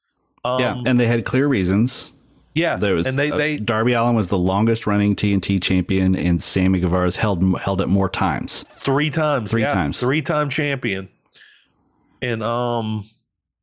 Um, 0.44 0.60
yeah, 0.60 0.82
and 0.86 0.98
they 1.00 1.06
had 1.06 1.24
clear 1.24 1.48
reasons. 1.48 2.12
Yeah, 2.54 2.76
there 2.76 2.94
was 2.94 3.06
and 3.06 3.16
they, 3.16 3.30
uh, 3.30 3.36
they 3.36 3.58
Darby 3.58 3.92
Allin 3.92 4.16
was 4.16 4.28
the 4.28 4.38
longest 4.38 4.86
running 4.86 5.14
TNT 5.14 5.62
champion, 5.62 6.16
and 6.16 6.42
Sammy 6.42 6.80
Guevara's 6.80 7.16
held 7.16 7.58
held 7.60 7.80
it 7.80 7.86
more 7.86 8.08
times. 8.08 8.62
Three 8.62 9.08
times, 9.10 9.52
three 9.52 9.62
yeah, 9.62 9.72
times, 9.72 10.00
three 10.00 10.20
time 10.20 10.50
champion. 10.50 11.08
And 12.22 12.42
um, 12.42 13.08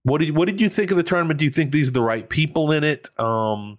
what 0.03 0.19
did 0.21 0.35
what 0.35 0.47
did 0.47 0.61
you 0.61 0.69
think 0.69 0.91
of 0.91 0.97
the 0.97 1.03
tournament? 1.03 1.37
Do 1.37 1.45
you 1.45 1.51
think 1.51 1.71
these 1.71 1.89
are 1.89 1.93
the 1.93 2.01
right 2.01 2.27
people 2.27 2.71
in 2.71 2.85
it? 2.85 3.09
Um, 3.19 3.77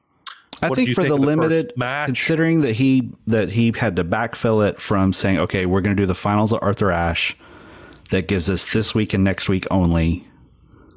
I 0.61 0.69
think 0.69 0.91
for 0.91 1.03
think 1.03 1.15
the 1.15 1.17
limited 1.17 1.73
match, 1.77 2.07
considering 2.07 2.61
that 2.61 2.75
he 2.75 3.11
that 3.27 3.49
he 3.49 3.73
had 3.73 3.97
to 3.97 4.05
backfill 4.05 4.69
it 4.69 4.79
from 4.81 5.15
saying, 5.15 5.39
okay, 5.39 5.65
we're 5.65 5.81
going 5.81 5.97
to 5.97 6.03
do 6.03 6.07
the 6.07 6.15
finals 6.15 6.53
of 6.53 6.59
Arthur 6.61 6.91
Ashe 6.91 7.35
that 8.11 8.29
gives 8.29 8.51
us 8.51 8.73
this 8.73 8.95
week 8.95 9.15
and 9.15 9.25
next 9.25 9.49
week 9.49 9.67
only. 9.71 10.28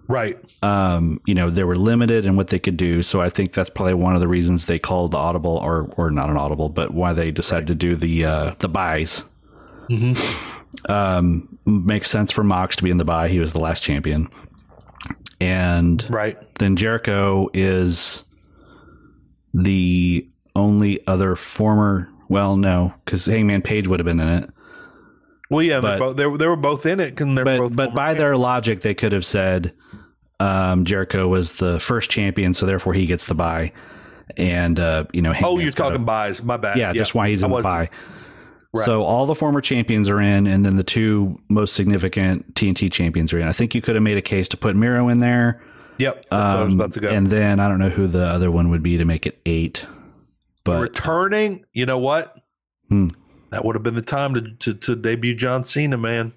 Right. 0.08 0.38
Um, 0.64 1.22
you 1.26 1.34
know, 1.34 1.50
they 1.50 1.64
were 1.64 1.76
limited 1.76 2.26
in 2.26 2.36
what 2.36 2.48
they 2.48 2.60
could 2.60 2.78
do. 2.78 3.02
So 3.02 3.22
I 3.22 3.30
think 3.30 3.54
that's 3.54 3.70
probably 3.70 3.94
one 3.94 4.14
of 4.14 4.20
the 4.20 4.28
reasons 4.28 4.66
they 4.66 4.80
called 4.80 5.12
the 5.12 5.18
audible 5.18 5.58
or 5.58 5.90
or 5.98 6.12
not 6.12 6.30
an 6.30 6.38
audible, 6.38 6.70
but 6.70 6.94
why 6.94 7.14
they 7.14 7.32
decided 7.32 7.62
right. 7.62 7.68
to 7.68 7.76
do 7.76 7.96
the 7.96 8.26
uh 8.26 8.56
the 8.60 8.68
buys. 8.68 9.24
Mm-hmm. 9.90 10.92
Um 10.92 11.58
makes 11.66 12.10
sense 12.10 12.32
for 12.32 12.44
Mox 12.44 12.76
to 12.78 12.84
be 12.84 12.90
in 12.90 12.98
the 12.98 13.06
buy. 13.06 13.30
He 13.30 13.40
was 13.40 13.54
the 13.54 13.60
last 13.60 13.84
champion. 13.84 14.30
And 15.40 16.06
right. 16.10 16.38
then 16.56 16.76
Jericho 16.76 17.50
is 17.54 18.26
the 19.54 20.28
only 20.56 21.06
other 21.08 21.36
former 21.36 22.10
well, 22.32 22.56
no, 22.56 22.94
because 23.04 23.26
Hangman 23.26 23.62
Page 23.62 23.90
would 23.90 24.00
have 24.00 24.06
been 24.06 24.22
in 24.22 24.44
it. 24.44 24.50
Well, 25.50 25.64
yeah, 25.64 25.82
but, 25.82 26.00
both, 26.00 26.16
they, 26.16 26.24
they 26.24 26.48
were 26.48 26.56
both 26.56 26.86
in 26.86 27.02
it. 27.02 27.18
But, 27.18 27.76
but 27.76 27.94
by 27.94 28.14
their 28.14 28.38
logic, 28.38 28.82
they 28.82 28.94
could 28.94 29.12
have 29.12 29.26
said 29.26 29.74
um, 30.42 30.86
Jericho 30.86 31.28
was 31.28 31.56
the 31.56 31.80
first 31.80 32.10
champion, 32.10 32.54
so 32.54 32.66
therefore 32.66 32.94
he 32.94 33.06
gets 33.06 33.26
the 33.26 33.36
buy. 33.36 33.72
And 34.38 34.80
uh, 34.80 35.06
you 35.14 35.22
know, 35.22 35.34
oh, 35.44 35.60
you're 35.60 35.72
talking 35.72 36.04
buys. 36.04 36.44
My 36.44 36.58
bad. 36.58 36.78
Yeah, 36.78 36.88
yeah, 36.88 36.94
just 36.94 37.14
why 37.14 37.30
he's 37.30 37.44
in 37.44 37.52
the 37.52 37.62
buy. 37.62 37.90
Right. 38.74 38.86
So 38.86 39.04
all 39.04 39.26
the 39.26 39.36
former 39.36 39.60
champions 39.60 40.08
are 40.08 40.22
in, 40.22 40.48
and 40.48 40.66
then 40.66 40.78
the 40.78 40.84
two 40.84 41.40
most 41.50 41.74
significant 41.74 42.56
TNT 42.56 42.92
champions 42.92 43.34
are 43.34 43.40
in. 43.40 43.48
I 43.48 43.52
think 43.52 43.76
you 43.76 43.82
could 43.82 43.96
have 43.96 44.04
made 44.04 44.18
a 44.18 44.22
case 44.22 44.48
to 44.50 44.58
put 44.58 44.76
Miro 44.76 45.10
in 45.10 45.20
there. 45.20 45.62
Yep. 45.98 46.26
Um, 46.32 46.80
and 46.80 47.28
then 47.28 47.60
I 47.60 47.68
don't 47.68 47.80
know 47.80 47.90
who 47.90 48.08
the 48.08 48.24
other 48.24 48.50
one 48.50 48.70
would 48.70 48.82
be 48.82 48.98
to 48.98 49.06
make 49.06 49.28
it 49.28 49.40
eight. 49.46 49.86
But 50.64 50.82
returning, 50.82 51.66
you 51.74 51.86
know 51.86 51.98
what? 51.98 52.38
Hmm. 52.88 53.10
That 53.52 53.66
would 53.66 53.76
have 53.76 53.84
been 53.84 53.96
the 53.96 54.02
time 54.02 54.34
to, 54.36 54.42
to, 54.42 54.74
to 54.74 54.96
debut 54.96 55.36
John 55.36 55.66
Cena, 55.66 55.98
man. 55.98 56.32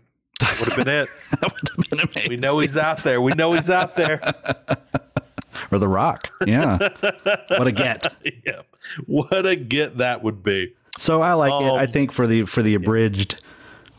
That 0.45 0.61
would 0.61 0.69
have 0.69 0.85
been 0.85 0.95
it. 0.95 1.09
that 1.31 1.43
would 1.43 1.69
have 1.69 1.91
been 1.91 2.01
amazing. 2.01 2.31
We 2.31 2.37
know 2.37 2.59
he's 2.59 2.77
out 2.77 3.03
there. 3.03 3.21
We 3.21 3.33
know 3.33 3.53
he's 3.53 3.71
out 3.71 3.97
there. 3.97 4.21
or 5.71 5.79
The 5.79 5.89
Rock. 5.89 6.29
Yeah. 6.47 6.79
what 7.49 7.67
a 7.67 7.73
get. 7.73 8.07
Yeah. 8.45 8.63
What 9.07 9.47
a 9.47 9.57
get 9.57 9.99
that 9.99 10.23
would 10.23 10.43
be. 10.43 10.75
So 10.99 11.23
I 11.23 11.33
like 11.33 11.53
um, 11.53 11.65
it. 11.65 11.71
I 11.71 11.85
um, 11.85 11.91
think 11.91 12.13
for 12.13 12.27
the 12.27 12.45
for 12.45 12.63
the 12.63 12.75
abridged 12.75 13.43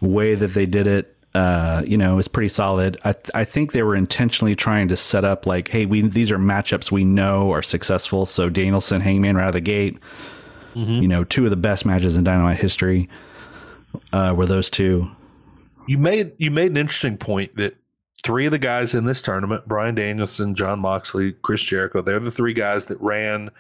yeah. 0.02 0.08
way 0.08 0.36
that 0.36 0.54
they 0.54 0.66
did 0.66 0.88
it, 0.88 1.16
uh, 1.34 1.84
you 1.86 1.98
know, 1.98 2.18
it's 2.18 2.30
pretty 2.30 2.48
solid. 2.48 2.98
I 3.04 3.16
I 3.34 3.44
think 3.44 3.74
they 3.74 3.84
were 3.84 3.96
intentionally 3.96 4.56
trying 4.56 4.88
to 4.88 4.96
set 4.96 5.26
up 5.26 5.46
like, 5.46 5.68
hey, 5.68 5.86
we 5.86 6.02
these 6.02 6.32
are 6.32 6.38
matchups 6.38 6.92
we 6.92 7.04
know 7.04 7.52
are 7.52 7.62
successful. 7.62 8.26
So 8.26 8.50
Danielson, 8.50 9.02
Hangman 9.02 9.36
right 9.36 9.44
out 9.44 9.50
of 9.50 9.54
the 9.54 9.62
gate. 9.62 10.00
Mm-hmm. 10.76 11.02
You 11.02 11.08
know, 11.08 11.24
two 11.24 11.46
of 11.46 11.50
the 11.50 11.58
best 11.58 11.86
matches 11.86 12.18
in 12.18 12.24
Dynamite 12.24 12.58
history 12.58 13.10
uh, 14.14 14.34
were 14.36 14.46
those 14.46 14.70
two. 14.70 15.10
You 15.88 15.98
made 15.98 16.34
you 16.38 16.52
made 16.52 16.72
an 16.72 16.78
interesting 16.78 17.18
point 17.18 17.56
that 17.56 17.78
three 18.24 18.46
of 18.46 18.52
the 18.52 18.60
guys 18.60 18.94
in 18.94 19.06
this 19.06 19.22
tournament, 19.22 19.68
Bryan 19.68 19.96
Danielson, 19.96 20.56
Jon 20.56 20.80
Moxley, 20.80 21.34
Chris 21.34 21.62
Jericho, 21.62 22.02
they're 22.02 22.20
the 22.20 22.32
three 22.32 22.54
guys 22.54 22.88
that 22.88 23.00
ran 23.00 23.52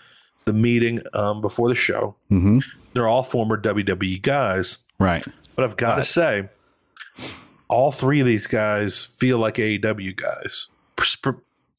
the 0.45 0.53
meeting 0.53 1.01
um, 1.13 1.41
before 1.41 1.69
the 1.69 1.76
show. 1.76 2.15
Mm-hmm. 2.32 2.59
They're 2.93 3.07
all 3.07 3.23
former 3.23 3.61
WWE 3.61 4.21
guys. 4.21 4.80
Right. 4.99 5.23
But 5.55 5.65
I've 5.65 5.78
got 5.78 5.89
right. 5.89 5.97
to 5.97 6.03
say, 6.05 6.49
all 7.67 7.91
three 7.91 8.19
of 8.19 8.28
these 8.28 8.47
guys 8.47 9.05
feel 9.05 9.38
like 9.38 9.55
AEW 9.55 10.15
guys. 10.15 10.69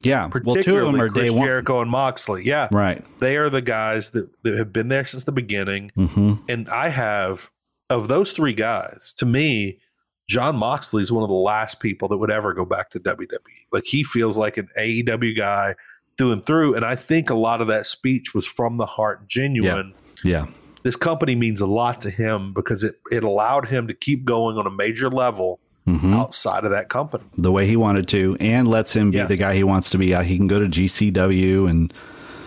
Yeah, 0.03 0.29
well, 0.45 0.63
two 0.63 0.77
of 0.77 0.87
them 0.87 1.01
are 1.01 1.09
Chris 1.09 1.33
Jericho 1.33 1.81
and 1.81 1.91
Moxley. 1.91 2.45
Yeah, 2.45 2.69
right. 2.71 3.03
They 3.19 3.37
are 3.37 3.51
the 3.51 3.63
guys 3.63 4.11
that, 4.11 4.31
that 4.43 4.55
have 4.57 4.73
been 4.73 4.89
there 4.89 5.05
since 5.07 5.25
the 5.25 5.33
beginning. 5.33 5.91
Mm-hmm. 5.97 6.35
And 6.49 6.69
I 6.69 6.89
have 6.89 7.51
of 7.91 8.07
those 8.07 8.33
three 8.33 8.53
guys. 8.53 9.15
To 9.19 9.27
me, 9.27 9.81
Jon 10.29 10.57
Moxley 10.57 11.03
is 11.03 11.13
one 11.13 11.23
of 11.23 11.29
the 11.29 11.35
last 11.35 11.81
people 11.81 12.09
that 12.09 12.19
would 12.19 12.31
ever 12.31 12.53
go 12.53 12.65
back 12.65 12.91
to 12.91 13.01
WWE. 13.01 13.39
Like 13.73 13.85
he 13.85 14.03
feels 14.03 14.37
like 14.37 14.57
an 14.57 14.69
AEW 14.79 15.37
guy 15.37 15.75
through 16.19 16.33
and 16.33 16.45
through. 16.45 16.75
And 16.75 16.85
I 16.85 16.97
think 16.97 17.31
a 17.31 17.35
lot 17.35 17.61
of 17.61 17.69
that 17.69 17.87
speech 17.87 18.35
was 18.35 18.47
from 18.47 18.77
the 18.77 18.87
heart, 18.87 19.29
genuine. 19.29 19.95
Yeah. 20.25 20.47
yeah. 20.47 20.53
This 20.83 20.97
company 20.97 21.35
means 21.35 21.61
a 21.61 21.67
lot 21.67 22.01
to 22.03 22.11
him 22.11 22.53
because 22.53 22.85
it 22.85 23.01
it 23.11 23.25
allowed 23.25 23.69
him 23.69 23.89
to 23.89 23.95
keep 23.95 24.25
going 24.25 24.57
on 24.57 24.67
a 24.67 24.71
major 24.71 25.11
level 25.11 25.59
mm-hmm. 25.87 26.15
outside 26.15 26.65
of 26.65 26.71
that 26.71 26.89
company 26.89 27.25
the 27.37 27.51
way 27.51 27.67
he 27.67 27.77
wanted 27.77 28.07
to, 28.09 28.37
and 28.39 28.69
lets 28.69 28.95
him 28.95 29.11
be 29.11 29.17
yeah. 29.17 29.27
the 29.27 29.37
guy 29.37 29.55
he 29.55 29.65
wants 29.65 29.91
to 29.91 29.99
be. 29.99 30.15
He 30.23 30.37
can 30.37 30.47
go 30.47 30.61
to 30.61 30.67
GCW 30.67 31.69
and 31.69 31.93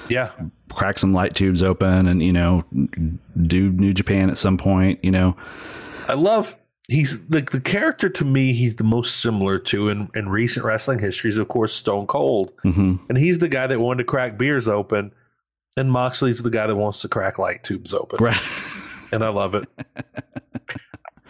yeah, 0.09 0.31
crack 0.71 0.99
some 0.99 1.13
light 1.13 1.35
tubes 1.35 1.61
open, 1.61 2.07
and 2.07 2.23
you 2.23 2.31
know, 2.33 2.63
do 3.41 3.71
New 3.71 3.93
Japan 3.93 4.29
at 4.29 4.37
some 4.37 4.57
point. 4.57 5.03
You 5.03 5.11
know, 5.11 5.35
I 6.07 6.13
love 6.13 6.57
he's 6.89 7.29
like 7.29 7.51
the 7.51 7.61
character 7.61 8.09
to 8.09 8.25
me 8.25 8.53
he's 8.53 8.75
the 8.77 8.83
most 8.83 9.17
similar 9.17 9.59
to 9.59 9.89
in, 9.89 10.09
in 10.15 10.27
recent 10.29 10.65
wrestling 10.65 10.99
history 10.99 11.29
is 11.29 11.37
of 11.37 11.47
course 11.47 11.73
stone 11.73 12.07
cold 12.07 12.51
mm-hmm. 12.65 12.95
and 13.07 13.17
he's 13.17 13.39
the 13.39 13.47
guy 13.47 13.67
that 13.67 13.79
wanted 13.79 13.99
to 13.99 14.03
crack 14.03 14.37
beers 14.37 14.67
open 14.67 15.13
and 15.77 15.91
moxley's 15.91 16.41
the 16.41 16.49
guy 16.49 16.67
that 16.67 16.75
wants 16.75 17.01
to 17.01 17.07
crack 17.07 17.37
light 17.37 17.63
tubes 17.63 17.93
open 17.93 18.17
right. 18.19 18.41
and 19.13 19.23
i 19.23 19.29
love 19.29 19.55
it 19.55 19.67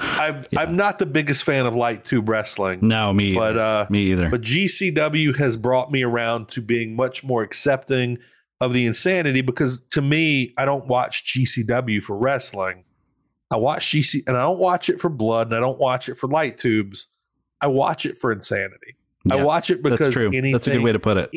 I'm, 0.01 0.45
yeah. 0.51 0.61
I'm 0.61 0.77
not 0.77 0.97
the 0.97 1.05
biggest 1.05 1.43
fan 1.43 1.65
of 1.65 1.75
light 1.75 2.05
tube 2.05 2.29
wrestling 2.29 2.79
no 2.81 3.11
me 3.11 3.35
but 3.35 3.57
either. 3.57 3.59
uh 3.59 3.87
me 3.89 4.11
either 4.11 4.29
but 4.29 4.41
gcw 4.41 5.35
has 5.35 5.57
brought 5.57 5.91
me 5.91 6.03
around 6.03 6.47
to 6.49 6.61
being 6.61 6.95
much 6.95 7.23
more 7.23 7.43
accepting 7.43 8.17
of 8.61 8.73
the 8.73 8.85
insanity 8.85 9.41
because 9.41 9.81
to 9.91 10.01
me 10.01 10.53
i 10.57 10.63
don't 10.63 10.87
watch 10.87 11.25
gcw 11.25 12.01
for 12.01 12.17
wrestling 12.17 12.85
I 13.51 13.57
watch 13.57 13.87
GC 13.87 14.23
and 14.27 14.37
I 14.37 14.41
don't 14.41 14.59
watch 14.59 14.89
it 14.89 15.01
for 15.01 15.09
blood 15.09 15.47
and 15.47 15.55
I 15.55 15.59
don't 15.59 15.79
watch 15.79 16.09
it 16.09 16.15
for 16.15 16.27
light 16.27 16.57
tubes. 16.57 17.07
I 17.61 17.67
watch 17.67 18.05
it 18.05 18.19
for 18.19 18.31
insanity. 18.31 18.95
Yeah, 19.25 19.35
I 19.35 19.43
watch 19.43 19.69
it 19.69 19.81
because 19.83 19.99
that's 19.99 20.13
true. 20.13 20.27
Anything, 20.27 20.51
that's 20.51 20.67
a 20.67 20.71
good 20.71 20.81
way 20.81 20.91
to 20.91 20.99
put 20.99 21.17
it. 21.17 21.35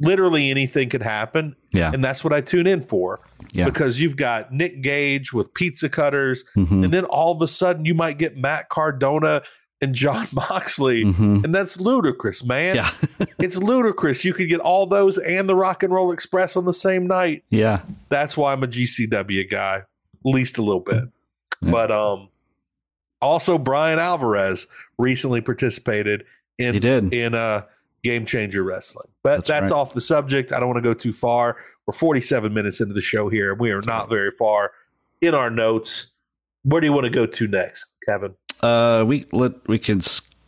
Literally 0.00 0.50
anything 0.50 0.88
could 0.88 1.02
happen. 1.02 1.54
Yeah. 1.72 1.92
And 1.92 2.02
that's 2.02 2.24
what 2.24 2.32
I 2.32 2.40
tune 2.40 2.66
in 2.66 2.80
for. 2.80 3.20
Yeah. 3.52 3.66
Because 3.66 4.00
you've 4.00 4.16
got 4.16 4.52
Nick 4.52 4.80
Gage 4.80 5.32
with 5.32 5.52
pizza 5.54 5.88
cutters, 5.88 6.44
mm-hmm. 6.56 6.84
and 6.84 6.92
then 6.92 7.04
all 7.04 7.32
of 7.32 7.42
a 7.42 7.46
sudden 7.46 7.84
you 7.84 7.94
might 7.94 8.16
get 8.16 8.36
Matt 8.36 8.70
Cardona 8.70 9.42
and 9.80 9.94
Jon 9.94 10.26
Moxley. 10.32 11.04
Mm-hmm. 11.04 11.44
And 11.44 11.54
that's 11.54 11.78
ludicrous, 11.78 12.42
man. 12.42 12.76
Yeah. 12.76 12.90
it's 13.38 13.58
ludicrous. 13.58 14.24
You 14.24 14.32
could 14.32 14.48
get 14.48 14.60
all 14.60 14.86
those 14.86 15.18
and 15.18 15.48
the 15.48 15.54
Rock 15.54 15.82
and 15.82 15.92
Roll 15.92 16.12
Express 16.12 16.56
on 16.56 16.64
the 16.64 16.72
same 16.72 17.06
night. 17.06 17.44
Yeah. 17.50 17.82
That's 18.08 18.36
why 18.36 18.52
I'm 18.52 18.62
a 18.62 18.68
GCW 18.68 19.50
guy, 19.50 19.76
at 19.76 19.84
least 20.24 20.58
a 20.58 20.62
little 20.62 20.80
bit. 20.80 21.04
Yeah. 21.62 21.70
But 21.70 21.90
um, 21.90 22.28
also 23.20 23.58
Bryan 23.58 23.98
Alvarez 23.98 24.66
recently 24.98 25.40
participated 25.40 26.24
in 26.58 26.74
he 26.74 26.80
did. 26.80 27.12
in 27.12 27.34
uh 27.34 27.62
game 28.02 28.24
changer 28.24 28.62
wrestling. 28.62 29.08
But 29.22 29.36
that's, 29.36 29.48
that's 29.48 29.70
right. 29.72 29.78
off 29.78 29.94
the 29.94 30.00
subject. 30.00 30.52
I 30.52 30.60
don't 30.60 30.68
want 30.68 30.78
to 30.78 30.88
go 30.88 30.94
too 30.94 31.12
far. 31.12 31.56
We're 31.86 31.92
47 31.92 32.52
minutes 32.52 32.80
into 32.80 32.94
the 32.94 33.00
show 33.00 33.28
here, 33.28 33.52
and 33.52 33.60
we 33.60 33.70
are 33.70 33.76
that's 33.76 33.86
not 33.86 34.02
right. 34.02 34.10
very 34.10 34.30
far 34.38 34.72
in 35.20 35.34
our 35.34 35.50
notes. 35.50 36.12
Where 36.62 36.80
do 36.80 36.86
you 36.86 36.92
want 36.92 37.04
to 37.04 37.10
go 37.10 37.26
to 37.26 37.46
next, 37.46 37.92
Kevin? 38.06 38.34
Uh, 38.62 39.04
we 39.06 39.24
let 39.32 39.66
we 39.68 39.78
can 39.78 40.00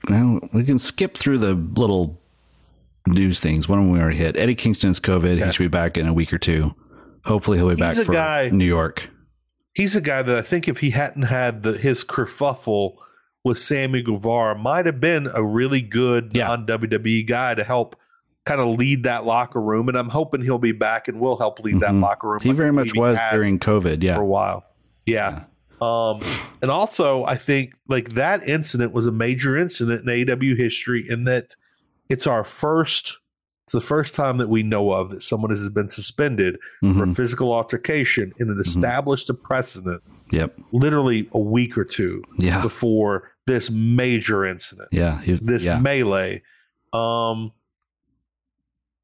well, 0.08 0.40
we 0.52 0.64
can 0.64 0.78
skip 0.78 1.16
through 1.16 1.38
the 1.38 1.54
little 1.54 2.18
news 3.06 3.40
things. 3.40 3.68
One 3.68 3.78
of 3.78 3.84
them 3.84 3.92
we 3.92 4.00
already 4.00 4.18
hit. 4.18 4.36
Eddie 4.38 4.54
Kingston's 4.54 5.00
COVID. 5.00 5.36
Okay. 5.36 5.46
He 5.46 5.52
should 5.52 5.64
be 5.64 5.68
back 5.68 5.96
in 5.96 6.06
a 6.06 6.12
week 6.12 6.32
or 6.32 6.38
two. 6.38 6.74
Hopefully, 7.24 7.56
he'll 7.56 7.68
be 7.74 7.82
He's 7.82 7.96
back 7.96 8.06
for 8.06 8.12
guy, 8.12 8.50
New 8.50 8.64
York 8.64 9.08
he's 9.74 9.96
a 9.96 10.00
guy 10.00 10.22
that 10.22 10.36
I 10.36 10.42
think 10.42 10.68
if 10.68 10.78
he 10.78 10.90
hadn't 10.90 11.22
had 11.22 11.62
the, 11.62 11.72
his 11.72 12.04
kerfuffle 12.04 12.96
with 13.44 13.58
Sammy 13.58 14.02
Guevara, 14.02 14.56
might 14.56 14.86
have 14.86 15.00
been 15.00 15.28
a 15.32 15.42
really 15.44 15.82
good 15.82 16.32
yeah. 16.34 16.48
non 16.48 16.66
WWE 16.66 17.26
guy 17.26 17.54
to 17.54 17.64
help 17.64 17.96
kind 18.44 18.60
of 18.60 18.78
lead 18.78 19.04
that 19.04 19.24
locker 19.24 19.60
room. 19.60 19.88
And 19.88 19.96
I'm 19.96 20.08
hoping 20.08 20.42
he'll 20.42 20.58
be 20.58 20.72
back 20.72 21.08
and 21.08 21.20
will 21.20 21.38
help 21.38 21.60
lead 21.60 21.76
mm-hmm. 21.76 21.80
that 21.80 21.94
locker 21.94 22.28
room. 22.28 22.40
He 22.42 22.50
like 22.50 22.58
very 22.58 22.72
much 22.72 22.94
was 22.94 23.18
during 23.30 23.58
COVID, 23.58 24.02
yeah, 24.02 24.16
for 24.16 24.22
a 24.22 24.26
while, 24.26 24.64
yeah. 25.06 25.30
yeah. 25.30 25.44
Um, 25.80 26.20
and 26.62 26.70
also, 26.70 27.24
I 27.24 27.34
think 27.36 27.72
like 27.88 28.10
that 28.10 28.46
incident 28.46 28.92
was 28.92 29.08
a 29.08 29.12
major 29.12 29.58
incident 29.58 30.08
in 30.08 30.26
AEW 30.26 30.56
history 30.56 31.04
in 31.08 31.24
that 31.24 31.56
it's 32.08 32.24
our 32.26 32.44
first 32.44 33.18
it's 33.62 33.72
the 33.72 33.80
first 33.80 34.14
time 34.14 34.38
that 34.38 34.48
we 34.48 34.62
know 34.62 34.92
of 34.92 35.10
that 35.10 35.22
someone 35.22 35.50
has 35.50 35.70
been 35.70 35.88
suspended 35.88 36.58
mm-hmm. 36.82 36.98
for 36.98 37.06
physical 37.14 37.52
altercation 37.52 38.32
in 38.38 38.48
it 38.48 38.52
mm-hmm. 38.52 38.60
established 38.60 39.28
mm-hmm. 39.28 39.42
precedent. 39.42 40.02
Yep. 40.32 40.58
Literally 40.72 41.28
a 41.32 41.38
week 41.38 41.78
or 41.78 41.84
two 41.84 42.24
yeah. 42.38 42.60
before 42.60 43.30
this 43.46 43.70
major 43.70 44.44
incident. 44.44 44.88
Yeah. 44.90 45.20
He, 45.20 45.34
this 45.34 45.64
yeah. 45.64 45.78
melee. 45.78 46.42
Um 46.92 47.52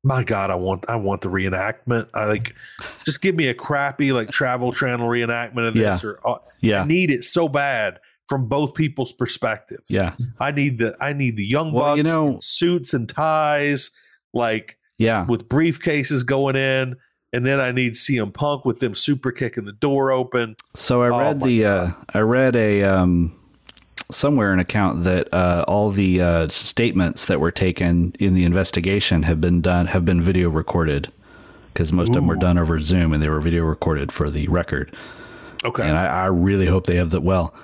my 0.03 0.25
God, 0.25 0.51
I 0.51 0.57
want 0.57 0.87
I 0.89 0.97
want 0.97 1.21
the 1.21 1.29
reenactment. 1.29 2.09
I 2.15 2.27
like 2.27 2.55
just 3.05 3.21
give 3.21 3.37
me 3.37 3.47
a 3.49 3.55
crappy 3.55 4.11
like 4.11 4.31
travel 4.31 4.73
channel 4.73 5.09
reenactment 5.09 5.69
of 5.69 5.75
this 5.75 6.03
yeah. 6.03 6.09
or 6.09 6.21
uh, 6.29 6.39
yeah. 6.61 6.83
I 6.83 6.87
need 6.87 7.11
it 7.11 7.23
so 7.23 7.49
bad 7.49 8.01
from 8.29 8.49
both 8.49 8.75
people's 8.75 9.13
perspectives. 9.13 9.89
Yeah. 9.89 10.15
I 10.41 10.51
need 10.51 10.79
the 10.79 10.97
I 11.01 11.13
need 11.13 11.37
the 11.37 11.47
young 11.47 11.73
well, 11.73 11.97
bucks 11.97 11.97
you 11.99 12.03
know, 12.03 12.39
suits 12.41 12.93
and 12.93 13.09
ties 13.09 13.93
like 14.33 14.79
yeah, 14.99 15.27
with 15.27 15.49
briefcases 15.49 16.27
going 16.27 16.57
in, 16.57 16.97
and 17.33 17.47
then 17.47 17.61
I 17.61 17.73
need 17.73 17.93
CM 17.95 18.33
Punk 18.33 18.65
with 18.65 18.81
them 18.81 18.95
super 18.95 19.33
kicking 19.33 19.65
the 19.65 19.73
door 19.73 20.11
open. 20.13 20.57
So 20.75 21.03
I 21.03 21.09
oh 21.09 21.19
read 21.19 21.43
the 21.43 21.65
uh, 21.65 21.91
I 22.15 22.21
read 22.21 22.57
a 22.57 22.83
um, 22.85 23.39
somewhere 24.11 24.53
an 24.53 24.59
account 24.59 25.05
that 25.05 25.29
uh, 25.33 25.65
all 25.69 25.91
the 25.91 26.21
uh, 26.21 26.49
statements 26.49 27.27
that 27.27 27.41
were 27.41 27.51
taken 27.51 28.15
in 28.19 28.35
the 28.35 28.45
investigation 28.45 29.23
have 29.25 29.41
been 29.41 29.61
done 29.61 29.87
have 29.87 30.05
been 30.05 30.21
video 30.21 30.51
recorded 30.51 31.13
because 31.73 31.93
most 31.93 32.09
Ooh. 32.09 32.13
of 32.13 32.15
them 32.17 32.27
were 32.27 32.37
done 32.37 32.59
over 32.59 32.81
Zoom 32.81 33.13
and 33.13 33.23
they 33.23 33.29
were 33.29 33.41
video 33.41 33.65
recorded 33.65 34.11
for 34.11 34.31
the 34.31 34.49
record. 34.49 34.95
Okay, 35.65 35.83
and 35.83 35.97
I, 35.97 36.07
I 36.07 36.27
really 36.27 36.67
hope 36.67 36.87
they 36.87 36.97
have 36.97 37.11
that. 37.11 37.23
Well, 37.23 37.55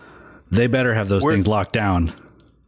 they 0.51 0.67
better 0.67 0.95
have 0.95 1.09
those 1.09 1.23
Where, 1.23 1.35
things 1.35 1.47
locked 1.47 1.73
down 1.73 2.13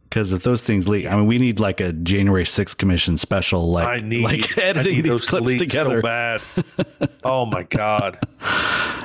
because 0.09 0.31
if 0.31 0.43
those 0.43 0.61
things 0.61 0.87
leak, 0.87 1.05
I 1.05 1.15
mean, 1.15 1.27
we 1.27 1.37
need 1.37 1.59
like 1.59 1.79
a 1.79 1.91
January 1.91 2.43
6th 2.43 2.77
commission 2.77 3.17
special, 3.17 3.71
like 3.71 3.87
I 3.87 3.97
need, 3.97 4.23
like 4.23 4.57
editing 4.57 4.95
need 4.95 5.01
these 5.05 5.27
clips 5.27 5.57
together. 5.57 5.97
So 5.97 6.01
bad. 6.01 6.41
oh 7.23 7.45
my 7.45 7.63
god. 7.63 8.19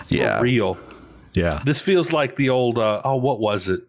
Yeah. 0.09 0.39
For 0.39 0.45
real. 0.45 0.79
Yeah. 1.35 1.63
This 1.65 1.81
feels 1.81 2.13
like 2.13 2.37
the 2.37 2.51
old. 2.51 2.79
Uh, 2.79 3.01
oh, 3.05 3.17
what 3.17 3.41
was 3.41 3.69
it? 3.69 3.83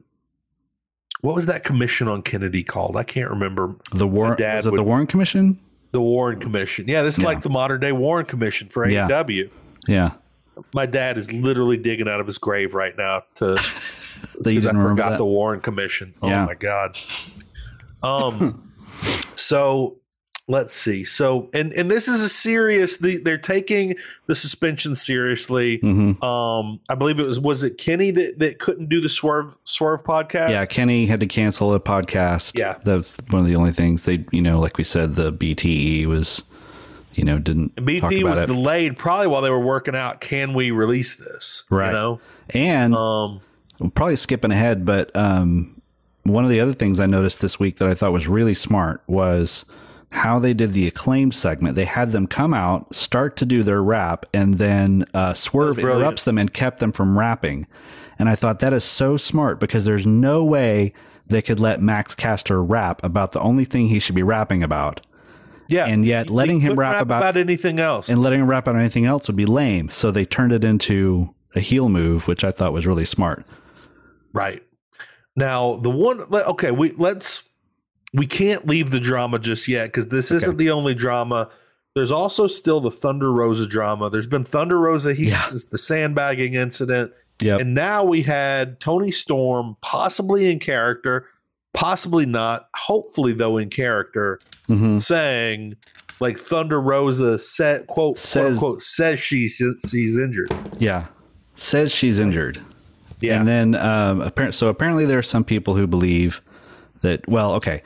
What 1.22 1.36
was 1.36 1.46
that 1.46 1.64
commission 1.64 2.08
on 2.08 2.22
Kennedy 2.22 2.64
called? 2.64 2.98
I 2.98 3.04
can't 3.04 3.30
remember. 3.30 3.76
The 3.94 4.08
Warren. 4.08 4.38
Was 4.40 4.66
it 4.66 4.72
would, 4.72 4.78
the 4.78 4.84
Warren 4.84 5.08
Commission? 5.08 5.60
The 5.92 6.02
Warren 6.02 6.40
Commission. 6.40 6.88
Yeah, 6.88 7.04
this 7.04 7.16
is 7.16 7.22
yeah. 7.22 7.28
like 7.28 7.42
the 7.44 7.50
modern 7.50 7.80
day 7.80 7.92
Warren 7.92 8.26
Commission 8.26 8.70
for 8.70 8.86
AEW. 8.86 9.50
Yeah. 9.88 10.12
yeah. 10.58 10.64
My 10.74 10.86
dad 10.86 11.18
is 11.18 11.32
literally 11.32 11.78
digging 11.78 12.08
out 12.08 12.20
of 12.20 12.28
his 12.28 12.38
grave 12.38 12.74
right 12.74 12.96
now 12.98 13.24
to 13.36 13.56
Because 14.42 14.66
I 14.66 14.72
forgot 14.72 15.18
the 15.18 15.26
Warren 15.26 15.62
Commission. 15.62 16.14
Oh 16.22 16.28
yeah. 16.28 16.46
my 16.46 16.56
god. 16.56 16.98
Um. 18.02 18.72
so 19.36 19.98
let's 20.48 20.74
see. 20.74 21.04
So, 21.04 21.50
and 21.54 21.74
and 21.74 21.90
this 21.90 22.08
is 22.08 22.22
a 22.22 22.30
serious. 22.30 22.98
The, 22.98 23.18
they're 23.18 23.38
taking 23.38 23.96
the 24.28 24.36
suspension 24.36 24.96
seriously. 24.96 25.80
Mm-hmm. 25.80 26.24
Um, 26.24 26.80
I 26.90 26.96
believe 26.96 27.20
it 27.20 27.26
was 27.26 27.40
was 27.40 27.64
it 27.64 27.78
Kenny 27.78 28.12
that 28.12 28.40
that 28.40 28.60
couldn't 28.60 28.90
do 28.90 29.02
the 29.02 29.10
swerve 29.10 29.58
swerve 29.64 30.04
podcast. 30.04 30.50
Yeah, 30.50 30.66
Kenny 30.66 31.06
had 31.06 31.20
to 31.22 31.28
cancel 31.28 31.74
a 31.74 31.80
podcast. 31.80 32.58
Yeah, 32.58 32.78
that 32.84 32.96
was 32.96 33.18
one 33.30 33.42
of 33.42 33.48
the 33.48 33.56
only 33.56 33.72
things 33.72 34.04
they, 34.04 34.26
you 34.32 34.42
know, 34.42 34.60
like 34.60 34.78
we 34.78 34.84
said, 34.84 35.16
the 35.16 35.32
BTE 35.32 36.06
was. 36.06 36.44
You 37.16 37.24
know, 37.24 37.38
didn't 37.38 37.76
BT 37.86 38.24
was 38.24 38.40
it. 38.40 38.46
delayed 38.48 38.98
probably 38.98 39.28
while 39.28 39.44
they 39.44 39.52
were 39.52 39.60
working 39.60 39.96
out. 39.96 40.20
Can 40.20 40.56
we 40.56 40.72
release 40.72 41.16
this? 41.18 41.64
Right. 41.70 41.90
You 41.90 41.94
know, 41.94 42.22
and 42.56 42.96
um, 42.96 43.42
probably 43.94 44.16
skipping 44.16 44.52
ahead, 44.52 44.86
but 44.86 45.16
um, 45.16 45.82
one 46.24 46.44
of 46.44 46.50
the 46.50 46.60
other 46.60 46.74
things 46.74 47.00
I 47.00 47.06
noticed 47.06 47.42
this 47.42 47.60
week 47.60 47.78
that 47.78 47.90
I 47.90 47.94
thought 47.94 48.14
was 48.14 48.28
really 48.28 48.54
smart 48.54 49.04
was 49.08 49.66
how 50.10 50.38
they 50.40 50.54
did 50.54 50.74
the 50.74 50.88
acclaim 50.88 51.32
segment. 51.32 51.76
They 51.76 51.86
had 51.86 52.12
them 52.12 52.28
come 52.28 52.54
out, 52.54 52.94
start 52.94 53.36
to 53.38 53.46
do 53.46 53.64
their 53.64 53.82
rap, 53.82 54.26
and 54.34 54.56
then 54.56 55.06
uh, 55.14 55.34
Swerve 55.34 55.80
interrupts 55.80 56.24
them 56.24 56.38
and 56.38 56.54
kept 56.54 56.80
them 56.80 56.92
from 56.92 57.18
rapping. 57.18 57.68
And 58.20 58.30
I 58.30 58.36
thought 58.36 58.60
that 58.60 58.74
is 58.74 58.84
so 58.84 59.18
smart 59.18 59.60
because 59.60 59.86
there's 59.86 60.06
no 60.06 60.44
way 60.44 60.94
they 61.28 61.42
could 61.42 61.60
let 61.60 61.82
Max 61.82 62.14
Caster 62.14 62.64
rap 62.64 63.04
about 63.04 63.32
the 63.32 63.40
only 63.40 63.66
thing 63.66 63.88
he 63.88 64.00
should 64.00 64.16
be 64.16 64.24
rapping 64.24 64.64
about. 64.64 65.02
Yeah, 65.68 65.88
and 65.88 66.06
yet 66.06 66.30
letting 66.30 66.60
him 66.60 66.78
rap, 66.78 66.94
rap 66.94 67.02
about, 67.02 67.22
about, 67.22 67.38
anything 67.38 67.80
else 67.80 68.10
and 68.10 68.22
letting 68.22 68.42
him 68.42 68.48
rap 68.48 68.68
about 68.68 68.80
anything 68.80 69.06
else 69.06 69.28
would 69.28 69.38
be 69.38 69.46
lame. 69.46 69.90
So 69.90 70.12
they 70.12 70.26
turned 70.26 70.52
it 70.52 70.64
into 70.64 71.34
a 71.56 71.60
heel 71.60 71.90
move, 71.90 72.28
which 72.28 72.44
I 72.44 72.52
thought 72.52 72.74
was 72.74 72.86
really 72.86 73.06
smart. 73.06 73.46
Right 74.34 74.64
now, 75.36 75.78
the 75.78 75.90
one 75.90 76.22
okay, 76.22 76.72
we 76.72 76.92
let's 76.92 77.44
we 78.14 78.28
can't 78.28 78.68
leave 78.68 78.92
the 78.92 79.00
drama 79.00 79.40
just 79.40 79.68
yet 79.68 79.88
because 79.88 80.08
this 80.08 80.32
okay. 80.32 80.38
isn't 80.38 80.58
the 80.58 80.72
only 80.72 80.94
drama. 80.94 81.50
There's 81.96 82.12
also 82.12 82.48
still 82.48 82.80
the 82.82 82.92
Thunder 82.92 83.32
Rosa 83.32 83.68
drama. 83.68 84.10
There's 84.10 84.28
been 84.28 84.44
Thunder 84.44 84.80
Rosa 84.80 85.14
heats, 85.14 85.32
yeah. 85.32 85.60
the 85.70 85.78
sandbagging 85.78 86.56
incident. 86.56 87.12
Yep. 87.42 87.62
And 87.62 87.76
now 87.76 88.04
we 88.04 88.22
had 88.22 88.80
Toni 88.80 89.12
Storm, 89.12 89.76
possibly 89.82 90.50
in 90.50 90.60
character, 90.60 91.28
possibly 91.74 92.26
not, 92.26 92.70
hopefully 92.76 93.34
though 93.34 93.58
in 93.58 93.70
character, 93.70 94.40
mm-hmm. 94.68 94.98
saying 94.98 95.76
like 96.20 96.38
Thunder 96.38 96.80
Rosa 96.80 97.38
said 97.38 97.88
quote 97.88 98.18
says, 98.18 98.42
quote 98.42 98.52
unquote 98.54 98.84
says 98.84 99.20
she 99.20 99.50
she's 99.50 100.18
injured. 100.18 100.56
Yeah. 100.80 101.08
Says 101.56 101.92
she's 101.92 102.20
injured. 102.20 102.60
Yeah. 103.20 103.40
And 103.40 103.48
then 103.48 103.76
um 103.76 104.22
apparently 104.22 104.54
so 104.54 104.68
apparently 104.68 105.06
there 105.06 105.20
are 105.20 105.24
some 105.24 105.44
people 105.44 105.76
who 105.76 105.88
believe 105.88 106.42
that 107.02 107.28
well, 107.28 107.54
okay 107.54 107.82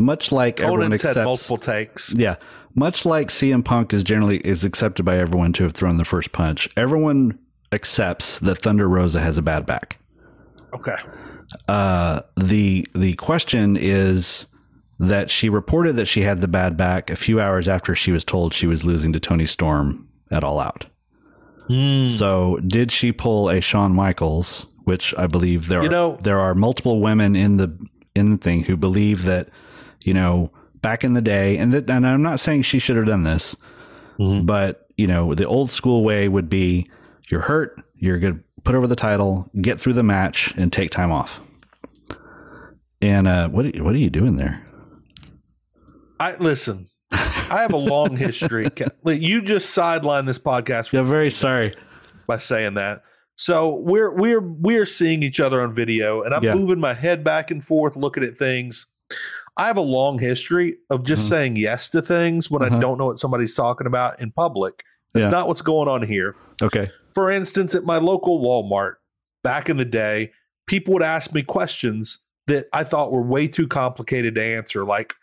much 0.00 0.32
like 0.32 0.56
Konnan's 0.56 0.72
everyone 0.72 0.92
accepts 0.92 1.16
multiple 1.16 1.58
takes. 1.58 2.14
Yeah, 2.16 2.36
much 2.74 3.04
like 3.06 3.28
CM 3.28 3.64
Punk 3.64 3.92
is 3.92 4.02
generally 4.02 4.38
is 4.38 4.64
accepted 4.64 5.04
by 5.04 5.18
everyone 5.18 5.52
to 5.54 5.64
have 5.64 5.72
thrown 5.72 5.98
the 5.98 6.04
first 6.04 6.32
punch. 6.32 6.68
Everyone 6.76 7.38
accepts 7.72 8.38
that 8.40 8.58
Thunder 8.58 8.88
Rosa 8.88 9.20
has 9.20 9.38
a 9.38 9.42
bad 9.42 9.66
back. 9.66 9.98
Okay. 10.74 10.96
Uh, 11.68 12.22
the 12.36 12.86
the 12.94 13.14
question 13.14 13.76
is 13.76 14.46
that 14.98 15.30
she 15.30 15.48
reported 15.48 15.96
that 15.96 16.06
she 16.06 16.22
had 16.22 16.40
the 16.40 16.48
bad 16.48 16.76
back 16.76 17.10
a 17.10 17.16
few 17.16 17.40
hours 17.40 17.68
after 17.68 17.94
she 17.94 18.12
was 18.12 18.24
told 18.24 18.52
she 18.52 18.66
was 18.66 18.84
losing 18.84 19.12
to 19.12 19.20
Toni 19.20 19.46
Storm 19.46 20.08
at 20.30 20.44
All 20.44 20.60
Out. 20.60 20.86
Mm. 21.70 22.06
So, 22.06 22.58
did 22.66 22.90
she 22.90 23.12
pull 23.12 23.48
a 23.48 23.60
Shawn 23.60 23.94
Michaels? 23.94 24.66
Which 24.84 25.14
I 25.16 25.28
believe 25.28 25.68
there 25.68 25.82
you 25.82 25.88
are 25.88 25.92
know, 25.92 26.18
there 26.22 26.40
are 26.40 26.54
multiple 26.54 27.00
women 27.00 27.36
in 27.36 27.58
the 27.58 27.78
in 28.16 28.32
the 28.32 28.38
thing 28.38 28.64
who 28.64 28.76
believe 28.76 29.22
that 29.24 29.48
you 30.02 30.14
know, 30.14 30.50
back 30.82 31.04
in 31.04 31.14
the 31.14 31.22
day, 31.22 31.58
and 31.58 31.72
that, 31.72 31.88
and 31.90 32.06
I'm 32.06 32.22
not 32.22 32.40
saying 32.40 32.62
she 32.62 32.78
should 32.78 32.96
have 32.96 33.06
done 33.06 33.22
this, 33.22 33.56
mm-hmm. 34.18 34.46
but 34.46 34.86
you 34.96 35.06
know, 35.06 35.34
the 35.34 35.46
old 35.46 35.70
school 35.70 36.02
way 36.02 36.28
would 36.28 36.48
be 36.48 36.88
you're 37.28 37.42
hurt, 37.42 37.80
you're 37.94 38.18
going 38.18 38.38
to 38.38 38.44
put 38.64 38.74
over 38.74 38.86
the 38.86 38.96
title, 38.96 39.50
get 39.60 39.80
through 39.80 39.94
the 39.94 40.02
match, 40.02 40.52
and 40.56 40.72
take 40.72 40.90
time 40.90 41.12
off. 41.12 41.40
And 43.00 43.26
uh, 43.26 43.48
what 43.48 43.66
are, 43.66 43.82
what 43.82 43.94
are 43.94 43.98
you 43.98 44.10
doing 44.10 44.36
there? 44.36 44.66
I 46.18 46.36
listen. 46.36 46.89
I 47.12 47.60
have 47.62 47.72
a 47.72 47.78
long 47.78 48.16
history. 48.16 48.68
you 49.04 49.42
just 49.42 49.76
sidelined 49.76 50.26
this 50.26 50.38
podcast. 50.38 50.92
Yeah, 50.92 51.02
very 51.02 51.30
sorry 51.30 51.74
by 52.26 52.38
saying 52.38 52.74
that. 52.74 53.02
So 53.36 53.76
we're 53.76 54.10
we're 54.10 54.40
we're 54.40 54.86
seeing 54.86 55.22
each 55.22 55.40
other 55.40 55.62
on 55.62 55.74
video, 55.74 56.22
and 56.22 56.34
I'm 56.34 56.44
yeah. 56.44 56.54
moving 56.54 56.78
my 56.78 56.94
head 56.94 57.24
back 57.24 57.50
and 57.50 57.64
forth, 57.64 57.96
looking 57.96 58.22
at 58.22 58.38
things. 58.38 58.86
I 59.56 59.66
have 59.66 59.76
a 59.76 59.82
long 59.82 60.18
history 60.18 60.76
of 60.90 61.04
just 61.04 61.24
mm-hmm. 61.24 61.28
saying 61.30 61.56
yes 61.56 61.88
to 61.90 62.02
things 62.02 62.50
when 62.50 62.62
uh-huh. 62.62 62.76
I 62.76 62.80
don't 62.80 62.98
know 62.98 63.06
what 63.06 63.18
somebody's 63.18 63.54
talking 63.54 63.86
about 63.86 64.20
in 64.20 64.30
public. 64.30 64.84
That's 65.12 65.24
yeah. 65.24 65.30
not 65.30 65.48
what's 65.48 65.62
going 65.62 65.88
on 65.88 66.06
here. 66.06 66.36
Okay. 66.62 66.88
For 67.14 67.30
instance, 67.30 67.74
at 67.74 67.84
my 67.84 67.96
local 67.96 68.40
Walmart 68.40 68.94
back 69.42 69.68
in 69.68 69.76
the 69.76 69.84
day, 69.84 70.30
people 70.66 70.94
would 70.94 71.02
ask 71.02 71.32
me 71.32 71.42
questions 71.42 72.18
that 72.46 72.66
I 72.72 72.84
thought 72.84 73.10
were 73.10 73.22
way 73.22 73.48
too 73.48 73.66
complicated 73.66 74.36
to 74.36 74.42
answer, 74.42 74.84
like, 74.84 75.14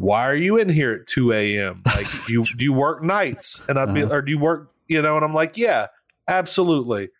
why 0.00 0.26
are 0.26 0.34
you 0.34 0.56
in 0.56 0.70
here 0.70 0.92
at 0.92 1.06
2 1.06 1.32
a.m.? 1.32 1.82
Like, 1.84 2.06
do 2.26 2.32
you 2.32 2.44
do 2.56 2.64
you 2.64 2.72
work 2.72 3.02
nights? 3.02 3.60
And 3.68 3.78
I'd 3.78 3.92
be, 3.92 4.02
uh-huh. 4.02 4.14
or 4.14 4.22
do 4.22 4.32
you 4.32 4.38
work, 4.38 4.72
you 4.88 5.02
know, 5.02 5.16
and 5.16 5.24
I'm 5.24 5.34
like, 5.34 5.58
yeah, 5.58 5.88
absolutely. 6.26 7.10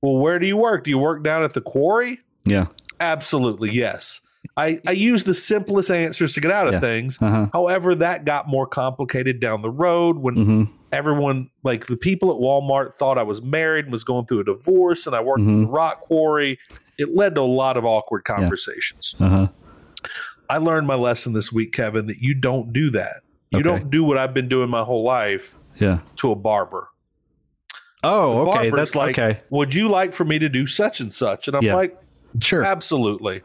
Well, 0.00 0.16
where 0.16 0.38
do 0.38 0.46
you 0.46 0.56
work? 0.56 0.84
Do 0.84 0.90
you 0.90 0.98
work 0.98 1.22
down 1.22 1.42
at 1.42 1.52
the 1.52 1.60
quarry? 1.60 2.20
Yeah. 2.44 2.66
Absolutely, 2.98 3.70
yes. 3.70 4.22
I, 4.56 4.80
I 4.86 4.92
use 4.92 5.24
the 5.24 5.34
simplest 5.34 5.90
answers 5.90 6.32
to 6.32 6.40
get 6.40 6.50
out 6.50 6.66
of 6.66 6.74
yeah. 6.74 6.80
things. 6.80 7.20
Uh-huh. 7.20 7.48
However, 7.52 7.94
that 7.96 8.24
got 8.24 8.48
more 8.48 8.66
complicated 8.66 9.38
down 9.38 9.60
the 9.60 9.70
road 9.70 10.16
when 10.16 10.34
mm-hmm. 10.34 10.64
everyone, 10.92 11.50
like 11.62 11.86
the 11.86 11.96
people 11.96 12.30
at 12.30 12.40
Walmart, 12.40 12.94
thought 12.94 13.18
I 13.18 13.22
was 13.22 13.42
married 13.42 13.84
and 13.84 13.92
was 13.92 14.02
going 14.02 14.24
through 14.24 14.40
a 14.40 14.44
divorce, 14.44 15.06
and 15.06 15.14
I 15.14 15.20
worked 15.20 15.40
mm-hmm. 15.40 15.50
in 15.50 15.62
the 15.64 15.68
rock 15.68 16.00
quarry. 16.00 16.58
It 16.98 17.14
led 17.14 17.34
to 17.34 17.42
a 17.42 17.42
lot 17.42 17.76
of 17.76 17.84
awkward 17.84 18.24
conversations. 18.24 19.14
Yeah. 19.18 19.26
Uh-huh. 19.26 19.48
I 20.50 20.58
learned 20.58 20.86
my 20.86 20.96
lesson 20.96 21.32
this 21.32 21.52
week, 21.52 21.72
Kevin, 21.72 22.06
that 22.08 22.18
you 22.18 22.34
don't 22.34 22.72
do 22.72 22.90
that. 22.90 23.22
You 23.50 23.60
okay. 23.60 23.68
don't 23.68 23.90
do 23.90 24.02
what 24.04 24.18
I've 24.18 24.34
been 24.34 24.48
doing 24.48 24.68
my 24.68 24.82
whole 24.82 25.04
life. 25.04 25.56
Yeah. 25.76 26.00
To 26.16 26.32
a 26.32 26.34
barber. 26.34 26.88
Oh, 28.02 28.50
okay. 28.50 28.70
That's 28.70 28.94
like, 28.94 29.18
okay. 29.18 29.40
Would 29.50 29.74
you 29.74 29.88
like 29.88 30.12
for 30.12 30.24
me 30.24 30.38
to 30.38 30.48
do 30.48 30.66
such 30.66 31.00
and 31.00 31.12
such? 31.12 31.46
And 31.48 31.56
I'm 31.56 31.62
yeah. 31.62 31.74
like, 31.74 32.00
sure, 32.40 32.64
absolutely. 32.64 33.42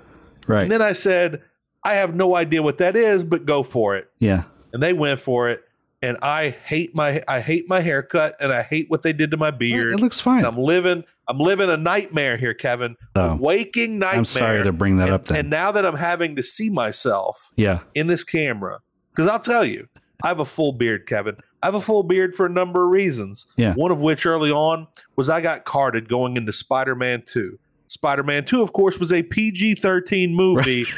Right. 0.47 0.63
And 0.63 0.71
then 0.71 0.81
I 0.81 0.93
said, 0.93 1.43
I 1.83 1.95
have 1.95 2.15
no 2.15 2.35
idea 2.35 2.63
what 2.63 2.79
that 2.79 2.95
is, 2.95 3.23
but 3.23 3.45
go 3.45 3.63
for 3.63 3.95
it. 3.95 4.09
Yeah. 4.19 4.45
And 4.73 4.81
they 4.81 4.93
went 4.93 5.19
for 5.19 5.49
it. 5.49 5.61
And 6.01 6.17
I 6.21 6.49
hate 6.49 6.95
my 6.95 7.23
I 7.27 7.39
hate 7.39 7.67
my 7.69 7.79
haircut 7.79 8.35
and 8.39 8.51
I 8.51 8.63
hate 8.63 8.89
what 8.89 9.01
they 9.01 9.13
did 9.13 9.31
to 9.31 9.37
my 9.37 9.51
beard. 9.51 9.93
It 9.93 9.99
looks 9.99 10.19
fine. 10.19 10.39
And 10.39 10.47
I'm 10.47 10.57
living 10.57 11.03
I'm 11.27 11.39
living 11.39 11.69
a 11.69 11.77
nightmare 11.77 12.37
here, 12.37 12.53
Kevin. 12.53 12.95
Oh. 13.15 13.31
A 13.31 13.35
waking 13.35 13.99
nightmare. 13.99 14.19
I'm 14.19 14.25
sorry 14.25 14.63
to 14.63 14.71
bring 14.71 14.97
that 14.97 15.07
and, 15.07 15.13
up 15.13 15.25
then. 15.25 15.39
And 15.39 15.49
now 15.49 15.71
that 15.71 15.85
I'm 15.85 15.95
having 15.95 16.35
to 16.35 16.43
see 16.43 16.69
myself 16.69 17.51
yeah. 17.55 17.79
in 17.93 18.07
this 18.07 18.23
camera, 18.23 18.79
because 19.11 19.27
I'll 19.27 19.39
tell 19.39 19.65
you, 19.65 19.87
I 20.23 20.27
have 20.27 20.39
a 20.39 20.45
full 20.45 20.71
beard, 20.71 21.07
Kevin. 21.07 21.35
I 21.63 21.67
have 21.67 21.75
a 21.75 21.81
full 21.81 22.03
beard 22.03 22.35
for 22.35 22.45
a 22.45 22.49
number 22.49 22.83
of 22.83 22.91
reasons. 22.91 23.47
Yeah. 23.57 23.73
One 23.73 23.91
of 23.91 24.01
which 24.01 24.25
early 24.25 24.51
on 24.51 24.87
was 25.15 25.29
I 25.29 25.41
got 25.41 25.65
carded 25.65 26.07
going 26.07 26.37
into 26.37 26.51
Spider-Man 26.51 27.23
2. 27.25 27.57
Spider 27.87 28.23
Man 28.23 28.45
2, 28.45 28.61
of 28.61 28.73
course, 28.73 28.97
was 28.97 29.13
a 29.13 29.23
PG 29.23 29.75
13 29.75 30.33
movie, 30.33 30.83
right. 30.83 30.93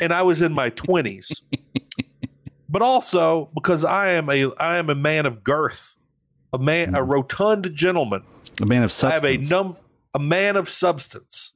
and 0.00 0.12
I 0.12 0.22
was 0.22 0.42
in 0.42 0.52
my 0.52 0.70
20s. 0.70 1.42
but 2.68 2.82
also 2.82 3.50
because 3.54 3.84
I 3.84 4.10
am 4.10 4.30
a 4.30 4.52
I 4.56 4.76
am 4.76 4.90
a 4.90 4.94
man 4.94 5.26
of 5.26 5.42
girth, 5.42 5.96
a 6.52 6.58
man, 6.58 6.92
mm. 6.92 6.98
a 6.98 7.02
rotund 7.02 7.70
gentleman, 7.74 8.22
a 8.60 8.66
man 8.66 8.82
of 8.82 8.92
substance. 8.92 9.10
I 9.10 9.14
have 9.14 9.24
a 9.24 9.36
num 9.36 9.76
a 10.14 10.18
man 10.18 10.56
of 10.56 10.68
substance, 10.68 11.52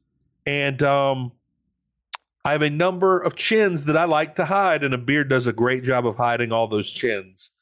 and 0.47 0.83
um, 0.83 1.33
I 2.45 2.53
have 2.53 2.63
a 2.63 2.71
number 2.71 3.21
of 3.21 3.35
chins 3.37 3.85
that 3.87 3.97
I 3.97 4.05
like 4.05 4.35
to 4.37 4.45
hide, 4.45 4.85
and 4.85 4.95
a 4.95 4.99
beard 4.99 5.29
does 5.29 5.47
a 5.47 5.53
great 5.53 5.85
job 5.85 6.07
of 6.07 6.17
hiding 6.17 6.53
all 6.53 6.67
those 6.67 6.91
chins. 6.91 7.53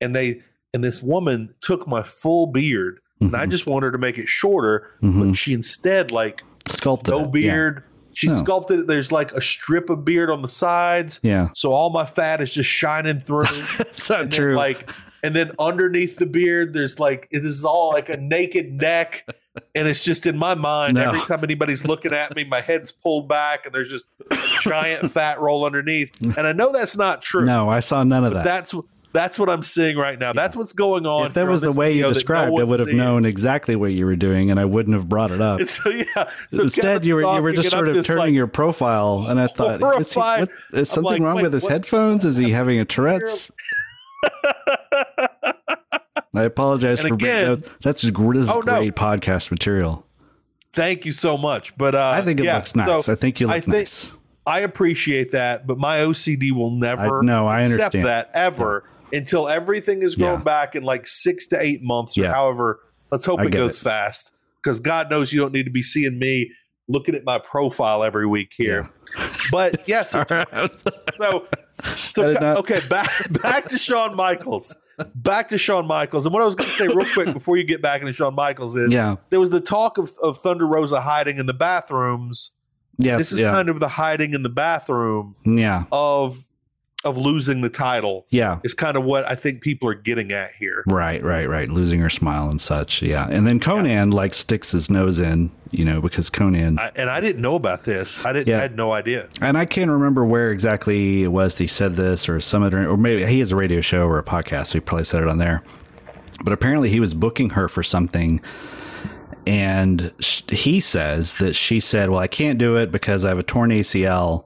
And 0.00 0.16
they 0.16 0.42
and 0.72 0.82
this 0.82 1.02
woman 1.02 1.54
took 1.60 1.86
my 1.86 2.02
full 2.02 2.46
beard, 2.46 3.00
mm-hmm. 3.16 3.26
and 3.26 3.36
I 3.36 3.42
mm-hmm. 3.42 3.50
just 3.50 3.66
wanted 3.66 3.86
her 3.86 3.92
to 3.92 3.98
make 3.98 4.18
it 4.18 4.28
shorter, 4.28 4.90
mm-hmm. 5.02 5.28
but 5.28 5.36
she 5.36 5.52
instead 5.52 6.10
like 6.10 6.42
sculpted 6.68 7.14
no 7.14 7.26
beard. 7.26 7.76
Yeah. 7.76 7.86
She 8.12 8.26
no. 8.26 8.36
sculpted 8.36 8.80
it. 8.80 8.86
There's 8.86 9.12
like 9.12 9.32
a 9.32 9.40
strip 9.40 9.88
of 9.88 10.04
beard 10.04 10.30
on 10.30 10.42
the 10.42 10.48
sides. 10.48 11.20
Yeah. 11.22 11.50
So 11.54 11.72
all 11.72 11.90
my 11.90 12.04
fat 12.04 12.40
is 12.40 12.52
just 12.52 12.68
shining 12.68 13.20
through. 13.20 13.44
That's 13.78 14.10
not 14.10 14.32
true. 14.32 14.56
Like, 14.56 14.90
and 15.22 15.34
then 15.34 15.52
underneath 15.58 16.16
the 16.16 16.26
beard, 16.26 16.72
there's 16.72 16.98
like 16.98 17.28
this 17.30 17.44
is 17.44 17.64
all 17.64 17.90
like 17.90 18.08
a 18.08 18.16
naked 18.16 18.72
neck, 18.72 19.26
and 19.74 19.88
it's 19.88 20.04
just 20.04 20.26
in 20.26 20.36
my 20.36 20.54
mind. 20.54 20.94
No. 20.94 21.08
Every 21.08 21.20
time 21.22 21.44
anybody's 21.44 21.84
looking 21.84 22.12
at 22.12 22.34
me, 22.34 22.44
my 22.44 22.60
head's 22.60 22.92
pulled 22.92 23.28
back, 23.28 23.66
and 23.66 23.74
there's 23.74 23.90
just 23.90 24.10
a 24.30 24.36
giant 24.60 25.10
fat 25.10 25.40
roll 25.40 25.64
underneath. 25.64 26.10
And 26.22 26.46
I 26.46 26.52
know 26.52 26.72
that's 26.72 26.96
not 26.96 27.22
true. 27.22 27.44
No, 27.44 27.68
I 27.68 27.80
saw 27.80 28.02
none 28.04 28.24
of 28.24 28.34
that. 28.34 28.44
That's 28.44 28.74
That's 29.12 29.40
what 29.40 29.50
I'm 29.50 29.64
seeing 29.64 29.96
right 29.96 30.18
now. 30.18 30.32
That's 30.32 30.54
what's 30.54 30.72
going 30.72 31.04
on. 31.04 31.26
If 31.26 31.34
that 31.34 31.48
was 31.48 31.60
the 31.60 31.72
way 31.72 31.92
you 31.92 32.06
described, 32.12 32.52
no 32.52 32.60
I 32.60 32.64
would 32.64 32.78
have 32.78 32.88
known 32.88 33.24
exactly 33.24 33.74
what 33.74 33.92
you 33.92 34.06
were 34.06 34.14
doing, 34.14 34.52
and 34.52 34.60
I 34.60 34.64
wouldn't 34.64 34.94
have 34.94 35.08
brought 35.08 35.32
it 35.32 35.40
up. 35.40 35.60
So 35.66 35.90
yeah. 35.90 36.30
So 36.50 36.62
Instead, 36.62 37.04
you 37.04 37.16
were 37.16 37.22
you 37.22 37.42
were 37.42 37.52
just 37.52 37.70
sort 37.70 37.88
of 37.88 38.04
turning 38.06 38.26
like, 38.26 38.34
your 38.34 38.46
profile, 38.46 39.26
and 39.28 39.40
I 39.40 39.46
thought, 39.48 39.82
is, 40.00 40.12
he, 40.12 40.20
what, 40.20 40.48
is 40.72 40.88
something 40.88 41.22
like, 41.22 41.22
wrong 41.22 41.42
with 41.42 41.52
his 41.52 41.66
headphones? 41.66 42.24
Is 42.24 42.36
he 42.36 42.50
having 42.50 42.78
a 42.78 42.84
Tourette's? 42.94 43.50
I 46.32 46.44
apologize 46.44 47.00
and 47.00 47.08
for 47.08 47.14
again, 47.14 47.46
bringing, 47.46 47.64
that's 47.82 48.02
this 48.02 48.12
is 48.12 48.48
oh, 48.48 48.62
great 48.62 48.86
no. 48.86 48.92
podcast 48.92 49.50
material. 49.50 50.06
Thank 50.72 51.04
you 51.04 51.12
so 51.12 51.36
much. 51.36 51.76
But 51.76 51.94
uh, 51.94 52.12
I 52.14 52.22
think 52.22 52.40
it 52.40 52.44
yeah, 52.44 52.56
looks 52.56 52.76
nice. 52.76 53.06
So 53.06 53.12
I 53.12 53.16
think 53.16 53.40
you 53.40 53.48
look 53.48 53.56
I 53.56 53.60
think, 53.60 53.72
nice. 53.72 54.12
I 54.46 54.60
appreciate 54.60 55.32
that, 55.32 55.66
but 55.66 55.78
my 55.78 55.98
OCD 55.98 56.52
will 56.52 56.70
never 56.70 57.20
I, 57.20 57.24
no, 57.24 57.46
I 57.46 57.62
accept 57.62 57.96
understand. 57.96 58.06
that 58.06 58.30
ever 58.34 58.88
yeah. 59.12 59.18
until 59.18 59.48
everything 59.48 60.02
is 60.02 60.16
grown 60.16 60.38
yeah. 60.38 60.44
back 60.44 60.76
in 60.76 60.82
like 60.82 61.06
six 61.06 61.46
to 61.48 61.60
eight 61.60 61.82
months 61.82 62.16
or 62.16 62.22
yeah. 62.22 62.32
however. 62.32 62.80
Let's 63.10 63.24
hope 63.24 63.40
it 63.40 63.50
goes 63.50 63.80
it. 63.80 63.82
fast 63.82 64.32
because 64.62 64.78
God 64.78 65.10
knows 65.10 65.32
you 65.32 65.40
don't 65.40 65.52
need 65.52 65.64
to 65.64 65.70
be 65.70 65.82
seeing 65.82 66.18
me 66.18 66.52
looking 66.88 67.14
at 67.14 67.24
my 67.24 67.38
profile 67.38 68.04
every 68.04 68.26
week 68.26 68.52
here. 68.56 68.88
But 69.50 69.82
yes, 69.88 70.10
so, 70.10 71.46
so 72.12 72.32
not- 72.32 72.58
okay, 72.58 72.80
back 72.88 73.10
back 73.42 73.66
to 73.66 73.78
Shawn 73.78 74.16
Michaels. 74.16 74.76
Back 75.14 75.48
to 75.48 75.58
Shawn 75.58 75.86
Michaels. 75.86 76.26
And 76.26 76.32
what 76.34 76.42
I 76.42 76.46
was 76.46 76.54
going 76.54 76.68
to 76.68 76.76
say 76.76 76.86
real 76.86 77.06
quick 77.14 77.32
before 77.32 77.56
you 77.56 77.64
get 77.64 77.80
back 77.80 78.02
into 78.02 78.12
Shawn 78.12 78.34
Michaels 78.34 78.76
is 78.76 78.92
yeah. 78.92 79.16
there 79.30 79.40
was 79.40 79.48
the 79.48 79.60
talk 79.60 79.96
of, 79.96 80.10
of 80.22 80.36
Thunder 80.38 80.66
Rosa 80.66 81.00
hiding 81.00 81.38
in 81.38 81.46
the 81.46 81.54
bathrooms 81.54 82.52
Yes, 83.02 83.18
this 83.18 83.32
is 83.32 83.40
yeah. 83.40 83.50
kind 83.50 83.68
of 83.68 83.80
the 83.80 83.88
hiding 83.88 84.34
in 84.34 84.42
the 84.42 84.48
bathroom 84.48 85.34
yeah. 85.44 85.84
of 85.90 86.48
of 87.02 87.16
losing 87.16 87.62
the 87.62 87.70
title. 87.70 88.26
Yeah. 88.28 88.58
Is 88.62 88.74
kind 88.74 88.96
of 88.96 89.04
what 89.04 89.26
I 89.26 89.34
think 89.34 89.62
people 89.62 89.88
are 89.88 89.94
getting 89.94 90.32
at 90.32 90.52
here. 90.52 90.84
Right, 90.86 91.22
right, 91.22 91.48
right. 91.48 91.70
Losing 91.70 91.98
her 92.00 92.10
smile 92.10 92.50
and 92.50 92.60
such. 92.60 93.00
Yeah. 93.00 93.26
And 93.30 93.46
then 93.46 93.58
Konnan 93.58 93.88
yeah. 93.88 94.04
like 94.16 94.34
sticks 94.34 94.72
his 94.72 94.90
nose 94.90 95.18
in, 95.18 95.50
you 95.70 95.84
know, 95.84 96.00
because 96.00 96.30
Konnan. 96.30 96.78
I, 96.78 96.90
and 96.96 97.08
I 97.08 97.20
didn't 97.20 97.42
know 97.42 97.54
about 97.54 97.84
this. 97.84 98.18
I 98.24 98.32
didn't 98.32 98.48
yeah. 98.48 98.58
I 98.58 98.62
had 98.62 98.76
no 98.76 98.92
idea. 98.92 99.28
And 99.40 99.56
I 99.56 99.64
can't 99.64 99.90
remember 99.90 100.24
where 100.24 100.50
exactly 100.50 101.22
it 101.22 101.32
was 101.32 101.56
he 101.58 101.66
said 101.66 101.96
this 101.96 102.28
or 102.28 102.40
some 102.40 102.62
other 102.62 102.88
or 102.88 102.96
maybe 102.96 103.24
he 103.26 103.38
has 103.40 103.52
a 103.52 103.56
radio 103.56 103.80
show 103.80 104.06
or 104.06 104.18
a 104.18 104.24
podcast, 104.24 104.68
so 104.68 104.72
he 104.74 104.80
probably 104.80 105.04
said 105.04 105.22
it 105.22 105.28
on 105.28 105.38
there. 105.38 105.62
But 106.42 106.52
apparently 106.52 106.88
he 106.88 107.00
was 107.00 107.14
booking 107.14 107.50
her 107.50 107.68
for 107.68 107.82
something 107.82 108.40
and 109.46 110.12
he 110.48 110.80
says 110.80 111.34
that 111.34 111.54
she 111.54 111.80
said, 111.80 112.10
Well, 112.10 112.18
I 112.18 112.26
can't 112.26 112.58
do 112.58 112.76
it 112.76 112.92
because 112.92 113.24
I 113.24 113.30
have 113.30 113.38
a 113.38 113.42
torn 113.42 113.70
ACL. 113.70 114.44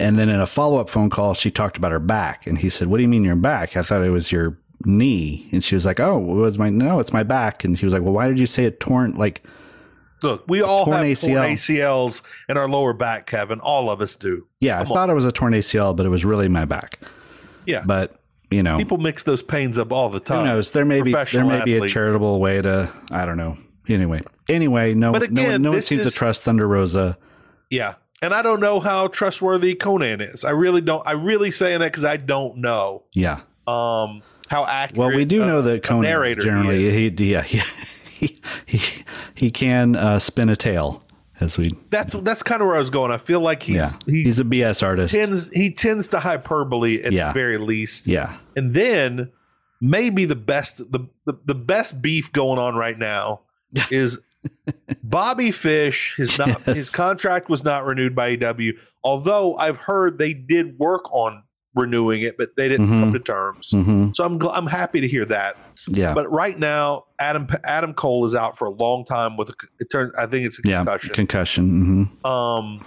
And 0.00 0.18
then 0.18 0.28
in 0.28 0.40
a 0.40 0.46
follow 0.46 0.78
up 0.78 0.90
phone 0.90 1.10
call, 1.10 1.34
she 1.34 1.50
talked 1.50 1.76
about 1.76 1.92
her 1.92 2.00
back. 2.00 2.46
And 2.46 2.58
he 2.58 2.68
said, 2.68 2.88
What 2.88 2.96
do 2.96 3.02
you 3.02 3.08
mean 3.08 3.24
your 3.24 3.36
back? 3.36 3.76
I 3.76 3.82
thought 3.82 4.02
it 4.02 4.10
was 4.10 4.32
your 4.32 4.56
knee. 4.84 5.48
And 5.52 5.62
she 5.62 5.74
was 5.74 5.86
like, 5.86 6.00
Oh, 6.00 6.18
it 6.18 6.40
was 6.40 6.58
my, 6.58 6.70
no, 6.70 7.00
it's 7.00 7.12
my 7.12 7.22
back. 7.22 7.64
And 7.64 7.78
he 7.78 7.86
was 7.86 7.92
like, 7.92 8.02
Well, 8.02 8.12
why 8.12 8.28
did 8.28 8.40
you 8.40 8.46
say 8.46 8.64
it 8.64 8.80
torn? 8.80 9.12
Like, 9.12 9.44
Look, 10.24 10.44
we 10.48 10.62
all 10.62 10.90
have 10.90 11.04
ACL. 11.04 11.34
torn 11.34 11.50
ACLs 11.50 12.22
in 12.48 12.56
our 12.56 12.68
lower 12.68 12.92
back, 12.92 13.26
Kevin. 13.26 13.60
All 13.60 13.90
of 13.90 14.00
us 14.00 14.16
do. 14.16 14.46
Yeah, 14.60 14.78
Come 14.78 14.86
I 14.86 14.88
thought 14.88 15.02
on. 15.04 15.10
it 15.10 15.14
was 15.14 15.26
a 15.26 15.32
torn 15.32 15.52
ACL, 15.52 15.94
but 15.94 16.06
it 16.06 16.08
was 16.08 16.24
really 16.24 16.48
my 16.48 16.64
back. 16.64 16.98
Yeah. 17.66 17.84
But 17.86 18.18
you 18.50 18.62
know, 18.62 18.78
people 18.78 18.98
mix 18.98 19.24
those 19.24 19.42
pains 19.42 19.78
up 19.78 19.92
all 19.92 20.08
the 20.08 20.20
time. 20.20 20.40
Who 20.40 20.44
knows? 20.44 20.72
There 20.72 20.84
may 20.84 21.02
be 21.02 21.12
there 21.12 21.44
may 21.44 21.58
athletes. 21.58 21.64
be 21.64 21.76
a 21.76 21.88
charitable 21.88 22.40
way 22.40 22.62
to 22.62 22.92
I 23.10 23.26
don't 23.26 23.36
know 23.36 23.58
anyway, 23.88 24.22
anyway, 24.48 24.94
no, 24.94 25.12
but 25.12 25.22
again, 25.22 25.62
no, 25.62 25.70
no 25.70 25.70
one 25.72 25.82
seems 25.82 26.06
is, 26.06 26.12
to 26.12 26.18
trust 26.18 26.42
Thunder 26.42 26.66
Rosa. 26.66 27.18
Yeah, 27.70 27.94
and 28.22 28.32
I 28.32 28.42
don't 28.42 28.60
know 28.60 28.80
how 28.80 29.08
trustworthy 29.08 29.74
Konnan 29.74 30.32
is. 30.32 30.44
I 30.44 30.50
really 30.50 30.80
don't. 30.80 31.06
I 31.06 31.12
really 31.12 31.50
saying 31.50 31.80
that 31.80 31.92
because 31.92 32.04
I 32.04 32.16
don't 32.16 32.58
know. 32.58 33.02
Yeah. 33.12 33.40
Um, 33.66 34.22
how 34.48 34.64
accurate? 34.66 34.98
Well, 34.98 35.14
we 35.14 35.24
do 35.24 35.42
uh, 35.42 35.46
know 35.46 35.62
that 35.62 35.82
Konnan 35.82 36.40
generally 36.40 36.90
he, 36.90 37.10
he, 37.10 37.32
yeah 37.32 37.44
he 38.26 38.40
he 38.66 38.78
he, 38.78 39.04
he 39.34 39.50
can 39.50 39.96
uh, 39.96 40.18
spin 40.18 40.48
a 40.48 40.56
tale. 40.56 41.02
As 41.40 41.58
we 41.58 41.76
that's 41.90 42.14
that's 42.14 42.44
kind 42.44 42.62
of 42.62 42.66
where 42.66 42.76
I 42.76 42.78
was 42.78 42.90
going. 42.90 43.10
I 43.10 43.16
feel 43.16 43.40
like 43.40 43.62
he's 43.64 43.76
yeah. 43.76 43.90
he's 44.06 44.38
a 44.38 44.44
BS 44.44 44.84
artist. 44.84 45.12
Tends 45.14 45.50
he 45.50 45.72
tends 45.72 46.06
to 46.08 46.20
hyperbole 46.20 47.02
at 47.02 47.12
yeah. 47.12 47.28
the 47.28 47.32
very 47.34 47.58
least. 47.58 48.06
Yeah, 48.06 48.36
and 48.54 48.72
then 48.72 49.32
maybe 49.80 50.26
the 50.26 50.36
best 50.36 50.92
the, 50.92 51.08
the 51.24 51.34
the 51.44 51.54
best 51.54 52.00
beef 52.00 52.32
going 52.32 52.60
on 52.60 52.76
right 52.76 52.96
now 52.96 53.40
is 53.90 54.20
Bobby 55.02 55.50
Fish 55.50 56.14
his 56.16 56.38
not 56.38 56.48
yes. 56.48 56.64
his 56.64 56.90
contract 56.90 57.48
was 57.48 57.64
not 57.64 57.84
renewed 57.84 58.14
by 58.14 58.36
AEW. 58.36 58.78
Although 59.02 59.56
I've 59.56 59.78
heard 59.78 60.18
they 60.18 60.34
did 60.34 60.78
work 60.78 61.12
on 61.12 61.42
renewing 61.74 62.22
it, 62.22 62.36
but 62.36 62.56
they 62.56 62.68
didn't 62.68 62.86
mm-hmm. 62.86 63.00
come 63.00 63.12
to 63.12 63.18
terms. 63.18 63.70
Mm-hmm. 63.70 64.12
So 64.14 64.24
I'm 64.24 64.40
I'm 64.48 64.66
happy 64.66 65.00
to 65.00 65.08
hear 65.08 65.24
that. 65.26 65.56
Yeah. 65.88 66.14
But 66.14 66.30
right 66.30 66.58
now, 66.58 67.04
Adam 67.18 67.48
Adam 67.64 67.94
Cole 67.94 68.24
is 68.24 68.34
out 68.34 68.56
for 68.56 68.66
a 68.66 68.70
long 68.70 69.04
time 69.04 69.36
with 69.36 69.50
a, 69.50 69.54
it 69.80 69.90
turns. 69.90 70.12
I 70.18 70.26
think 70.26 70.46
it's 70.46 70.58
a 70.58 70.68
yeah, 70.68 70.78
concussion. 70.78 71.14
Concussion. 71.14 72.10
Mm-hmm. 72.22 72.26
Um, 72.26 72.84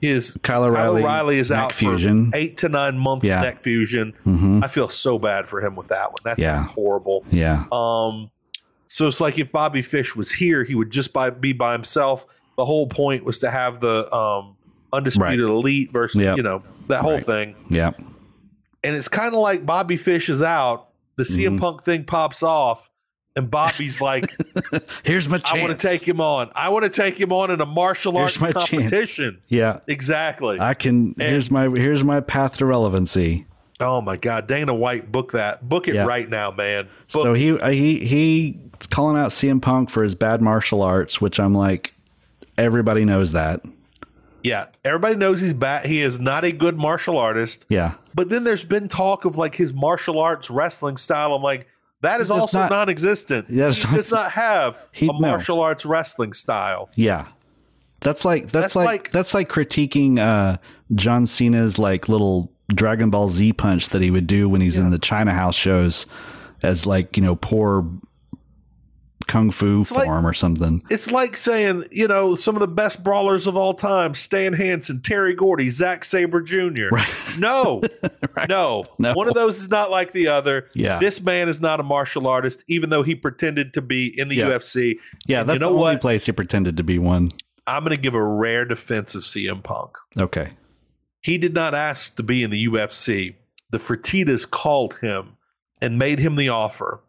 his 0.00 0.38
Kyle 0.42 0.64
O'Reilly, 0.64 1.02
Kyle 1.02 1.10
O'Reilly 1.10 1.38
is 1.38 1.50
out 1.50 1.74
fusion. 1.74 2.30
for 2.30 2.36
eight 2.36 2.58
to 2.58 2.68
nine 2.68 2.98
months 2.98 3.24
yeah. 3.24 3.40
neck 3.40 3.62
fusion. 3.62 4.12
Mm-hmm. 4.24 4.62
I 4.62 4.68
feel 4.68 4.88
so 4.88 5.18
bad 5.18 5.48
for 5.48 5.64
him 5.64 5.74
with 5.74 5.88
that 5.88 6.10
one. 6.10 6.20
That's 6.24 6.38
yeah. 6.38 6.64
horrible. 6.64 7.24
Yeah. 7.30 7.64
Um. 7.72 8.30
So 8.86 9.06
it's 9.06 9.20
like 9.20 9.38
if 9.38 9.52
Bobby 9.52 9.82
Fish 9.82 10.16
was 10.16 10.32
here, 10.32 10.64
he 10.64 10.74
would 10.74 10.90
just 10.90 11.12
by, 11.12 11.28
be 11.28 11.52
by 11.52 11.72
himself. 11.72 12.24
The 12.56 12.64
whole 12.64 12.86
point 12.86 13.22
was 13.22 13.38
to 13.40 13.50
have 13.50 13.80
the 13.80 14.12
um, 14.14 14.56
undisputed 14.92 15.40
right. 15.40 15.50
elite 15.50 15.92
versus 15.92 16.20
yep. 16.20 16.36
you 16.36 16.42
know 16.42 16.62
that 16.88 17.02
whole 17.02 17.14
right. 17.14 17.24
thing. 17.24 17.54
Yeah. 17.68 17.92
And 18.88 18.96
it's 18.96 19.08
kind 19.08 19.34
of 19.34 19.40
like 19.42 19.66
Bobby 19.66 19.98
Fish 19.98 20.30
is 20.30 20.40
out, 20.40 20.88
the 21.16 21.24
CM 21.24 21.48
mm-hmm. 21.48 21.56
Punk 21.56 21.84
thing 21.84 22.04
pops 22.04 22.42
off, 22.42 22.88
and 23.36 23.50
Bobby's 23.50 24.00
like, 24.00 24.34
"Here's 25.04 25.28
my 25.28 25.36
chance. 25.36 25.52
I 25.52 25.60
want 25.60 25.78
to 25.78 25.86
take 25.86 26.08
him 26.08 26.22
on. 26.22 26.50
I 26.54 26.70
want 26.70 26.86
to 26.86 26.90
take 26.90 27.20
him 27.20 27.30
on 27.30 27.50
in 27.50 27.60
a 27.60 27.66
martial 27.66 28.12
here's 28.14 28.42
arts 28.42 28.54
competition." 28.54 29.34
Chance. 29.34 29.44
Yeah, 29.48 29.80
exactly. 29.86 30.58
I 30.58 30.72
can. 30.72 31.08
And, 31.18 31.20
here's 31.20 31.50
my 31.50 31.68
here's 31.68 32.02
my 32.02 32.20
path 32.20 32.56
to 32.56 32.64
relevancy. 32.64 33.44
Oh 33.78 34.00
my 34.00 34.16
God, 34.16 34.46
Dana 34.46 34.72
White, 34.72 35.12
book 35.12 35.32
that. 35.32 35.68
Book 35.68 35.86
it 35.86 35.94
yeah. 35.94 36.06
right 36.06 36.26
now, 36.26 36.50
man. 36.50 36.86
Book 37.12 37.24
so 37.24 37.34
he 37.34 37.58
uh, 37.58 37.68
he 37.68 37.98
he 37.98 38.58
calling 38.88 39.18
out 39.18 39.32
CM 39.32 39.60
Punk 39.60 39.90
for 39.90 40.02
his 40.02 40.14
bad 40.14 40.40
martial 40.40 40.80
arts, 40.80 41.20
which 41.20 41.38
I'm 41.38 41.52
like, 41.52 41.92
everybody 42.56 43.04
knows 43.04 43.32
that. 43.32 43.60
Yeah, 44.42 44.66
everybody 44.82 45.16
knows 45.16 45.40
he's 45.42 45.52
bad. 45.52 45.84
He 45.84 46.00
is 46.00 46.18
not 46.18 46.44
a 46.44 46.52
good 46.52 46.78
martial 46.78 47.18
artist. 47.18 47.66
Yeah, 47.68 47.94
but 48.18 48.30
then 48.30 48.42
there's 48.42 48.64
been 48.64 48.88
talk 48.88 49.24
of 49.26 49.36
like 49.36 49.54
his 49.54 49.72
martial 49.72 50.18
arts 50.18 50.50
wrestling 50.50 50.96
style. 50.96 51.34
I'm 51.34 51.42
like, 51.42 51.68
that 52.00 52.20
is 52.20 52.32
also 52.32 52.58
not, 52.58 52.70
non-existent. 52.72 53.48
Yeah, 53.48 53.70
he 53.70 53.94
does 53.94 54.10
not 54.10 54.32
have 54.32 54.76
he, 54.92 55.06
a 55.06 55.12
martial 55.12 55.58
no. 55.58 55.62
arts 55.62 55.86
wrestling 55.86 56.32
style. 56.32 56.90
Yeah, 56.96 57.28
that's 58.00 58.24
like 58.24 58.50
that's, 58.50 58.52
that's 58.52 58.76
like, 58.76 58.86
like, 58.86 59.10
that's 59.12 59.34
like 59.34 59.48
critiquing 59.48 60.18
uh, 60.18 60.56
John 60.96 61.28
Cena's 61.28 61.78
like 61.78 62.08
little 62.08 62.50
Dragon 62.74 63.08
Ball 63.08 63.28
Z 63.28 63.52
punch 63.52 63.90
that 63.90 64.02
he 64.02 64.10
would 64.10 64.26
do 64.26 64.48
when 64.48 64.60
he's 64.60 64.78
yeah. 64.78 64.86
in 64.86 64.90
the 64.90 64.98
China 64.98 65.32
House 65.32 65.54
shows 65.54 66.04
as 66.64 66.86
like 66.86 67.16
you 67.16 67.22
know 67.22 67.36
poor 67.36 67.88
kung 69.28 69.50
fu 69.52 69.82
it's 69.82 69.90
form 69.90 70.24
like, 70.24 70.32
or 70.32 70.34
something. 70.34 70.82
It's 70.90 71.12
like 71.12 71.36
saying, 71.36 71.84
you 71.92 72.08
know, 72.08 72.34
some 72.34 72.56
of 72.56 72.60
the 72.60 72.66
best 72.66 73.04
brawlers 73.04 73.46
of 73.46 73.56
all 73.56 73.74
time: 73.74 74.14
Stan 74.14 74.52
Hansen, 74.52 75.00
Terry 75.02 75.34
Gordy, 75.34 75.70
Zack 75.70 76.04
Sabre 76.04 76.40
Jr. 76.40 76.88
Right. 76.90 77.08
No, 77.38 77.82
right. 78.36 78.48
no, 78.48 78.86
no, 78.98 79.14
one 79.14 79.28
of 79.28 79.34
those 79.34 79.58
is 79.58 79.70
not 79.70 79.90
like 79.90 80.12
the 80.12 80.26
other. 80.26 80.68
Yeah, 80.74 80.98
this 80.98 81.20
man 81.20 81.48
is 81.48 81.60
not 81.60 81.78
a 81.78 81.84
martial 81.84 82.26
artist, 82.26 82.64
even 82.66 82.90
though 82.90 83.04
he 83.04 83.14
pretended 83.14 83.74
to 83.74 83.82
be 83.82 84.18
in 84.18 84.28
the 84.28 84.36
yeah. 84.36 84.46
UFC. 84.46 84.98
Yeah, 85.26 85.40
and 85.40 85.48
that's 85.48 85.56
you 85.56 85.60
know 85.60 85.72
the 85.72 85.78
only 85.78 85.94
what? 85.94 86.00
place 86.00 86.26
he 86.26 86.32
pretended 86.32 86.76
to 86.78 86.82
be 86.82 86.98
one. 86.98 87.30
I'm 87.68 87.84
going 87.84 87.94
to 87.94 88.00
give 88.00 88.14
a 88.14 88.24
rare 88.24 88.64
defense 88.64 89.14
of 89.14 89.22
CM 89.22 89.62
Punk. 89.62 89.98
Okay. 90.18 90.52
He 91.20 91.36
did 91.36 91.52
not 91.52 91.74
ask 91.74 92.16
to 92.16 92.22
be 92.22 92.42
in 92.42 92.50
the 92.50 92.66
UFC. 92.66 93.34
The 93.70 93.78
Fertitas 93.78 94.50
called 94.50 94.94
him 95.00 95.36
and 95.82 95.98
made 95.98 96.18
him 96.18 96.36
the 96.36 96.48
offer. 96.48 97.00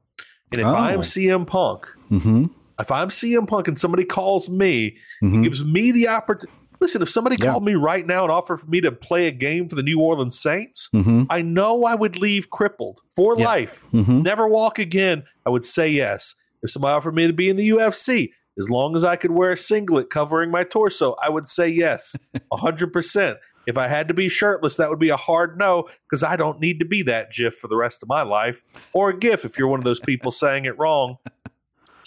And 0.52 0.60
if 0.60 0.68
oh. 0.68 0.74
I 0.74 0.92
am 0.92 1.00
oh. 1.00 1.04
CM 1.04 1.48
Punk, 1.48 1.88
mm-hmm. 2.12 2.46
if 2.80 2.92
I'm 2.92 3.10
CM 3.10 3.48
Punk 3.48 3.68
and 3.68 3.78
somebody 3.78 4.06
calls 4.06 4.50
me, 4.50 4.98
mm-hmm. 5.24 5.44
gives 5.44 5.64
me 5.64 5.92
the 5.92 6.08
opportunity. 6.08 6.56
Listen, 6.82 7.02
if 7.02 7.10
somebody 7.10 7.36
yeah. 7.40 7.52
called 7.52 7.66
me 7.66 7.76
right 7.76 8.06
now 8.08 8.24
and 8.24 8.32
offered 8.32 8.58
for 8.58 8.68
me 8.68 8.80
to 8.82 8.92
play 8.92 9.28
a 9.28 9.32
game 9.32 9.68
for 9.68 9.76
the 9.76 9.84
New 9.84 10.00
Orleans 10.00 10.40
Saints, 10.40 10.90
mm-hmm. 10.94 11.24
I 11.30 11.42
know 11.42 11.84
I 11.84 11.96
would 11.96 12.18
leave 12.18 12.50
crippled 12.50 13.02
for 13.14 13.36
yeah. 13.38 13.46
life, 13.46 13.86
mm-hmm. 13.94 14.22
never 14.22 14.48
walk 14.48 14.80
again. 14.80 15.24
I 15.46 15.50
would 15.50 15.66
say 15.66 15.90
yes. 15.90 16.36
If 16.62 16.72
somebody 16.72 16.94
offered 16.94 17.16
me 17.16 17.28
to 17.28 17.34
be 17.34 17.50
in 17.50 17.58
the 17.58 17.70
UFC, 17.70 18.32
as 18.58 18.70
long 18.70 18.96
as 18.96 19.04
I 19.04 19.16
could 19.16 19.32
wear 19.32 19.52
a 19.52 19.58
singlet 19.58 20.10
covering 20.10 20.52
my 20.52 20.64
torso, 20.64 21.16
I 21.22 21.30
would 21.30 21.48
say 21.48 21.70
yes, 21.70 22.16
100%. 22.52 23.38
If 23.68 23.78
I 23.78 23.88
had 23.88 24.08
to 24.08 24.14
be 24.14 24.30
shirtless, 24.30 24.78
that 24.78 24.90
would 24.90 25.00
be 25.00 25.10
a 25.10 25.18
hard 25.18 25.58
no 25.58 25.88
because 26.10 26.24
I 26.24 26.36
don't 26.36 26.60
need 26.60 26.80
to 26.80 26.86
be 26.86 27.04
that 27.04 27.32
GIF 27.32 27.56
for 27.56 27.68
the 27.68 27.76
rest 27.76 28.02
of 28.02 28.10
my 28.10 28.24
life 28.24 28.64
or 28.94 29.10
a 29.10 29.18
GIF 29.18 29.46
if 29.46 29.60
you're 29.60 29.68
one 29.68 29.80
of 29.80 29.84
those 29.84 30.00
people 30.00 30.32
saying 30.32 30.66
it 30.66 30.78
wrong. 30.80 31.18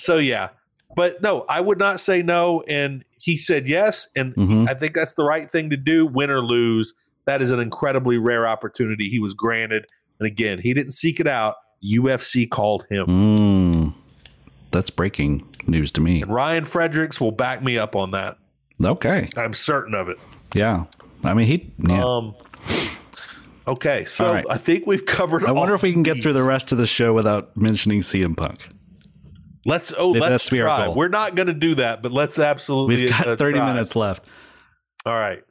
So, 0.03 0.19
yeah. 0.19 0.51
But 0.95 1.23
no, 1.23 1.45
I 1.49 1.61
would 1.61 1.79
not 1.79 2.01
say 2.01 2.23
no. 2.23 2.63
And 2.69 3.05
he 3.19 3.37
said 3.37 3.69
yes. 3.69 4.09
And 4.17 4.35
mm-hmm. 4.35 4.69
I 4.69 4.75
think 4.75 4.95
that's 4.95 5.15
the 5.15 5.25
right 5.25 5.51
thing 5.51 5.71
to 5.71 5.77
do, 5.77 6.07
win 6.07 6.31
or 6.31 6.41
lose. 6.41 6.95
That 7.25 7.41
is 7.41 7.51
an 7.51 7.61
incredibly 7.61 8.19
rare 8.19 8.47
opportunity 8.47 9.09
he 9.09 9.21
was 9.21 9.33
granted. 9.33 9.87
And 10.19 10.27
again, 10.27 10.59
he 10.59 10.75
didn't 10.75 10.93
seek 10.93 11.21
it 11.21 11.27
out. 11.27 11.57
UFC 11.85 12.49
called 12.49 12.85
him. 12.91 13.07
Mm, 13.07 13.95
that's 14.71 14.91
breaking 14.91 15.49
news 15.67 15.91
to 15.93 16.01
me. 16.01 16.23
And 16.23 16.33
Ryan 16.33 16.65
Fredericks 16.65 17.21
will 17.21 17.33
back 17.33 17.63
me 17.63 17.79
up 17.79 17.97
on 17.97 18.11
that. 18.13 18.39
Okay. 18.85 19.29
I'm 19.37 19.53
certain 19.53 19.95
of 19.95 20.09
it. 20.09 20.19
Yeah. 20.55 20.85
I 21.25 21.35
mean, 21.35 21.47
he. 21.47 21.73
Yeah. 21.79 22.05
Um, 22.05 22.35
okay. 23.67 24.05
So 24.05 24.33
right. 24.33 24.45
I 24.51 24.57
think 24.59 24.87
we've 24.87 25.07
covered. 25.07 25.45
I 25.45 25.53
wonder 25.53 25.75
if 25.75 25.83
we 25.83 25.93
can 25.93 26.03
get 26.03 26.23
through 26.23 26.33
the 26.33 26.43
rest 26.43 26.73
of 26.73 26.79
the 26.79 26.87
show 26.87 27.13
without 27.13 27.57
mentioning 27.57 28.01
CM 28.01 28.37
Punk. 28.37 28.69
Let's 29.65 29.93
oh 29.97 30.13
Maybe 30.13 30.21
let's 30.21 30.47
try. 30.47 30.89
We're 30.89 31.09
not 31.09 31.35
going 31.35 31.47
to 31.47 31.55
do 31.55 31.77
that, 31.77 32.03
but 32.03 32.13
let's 32.13 32.39
absolutely. 32.39 32.97
We've 32.97 33.11
got 33.11 33.39
thirty 33.39 33.59
try. 33.59 33.73
minutes 33.73 33.95
left. 33.95 34.29
All 35.07 35.15
right. 35.15 35.45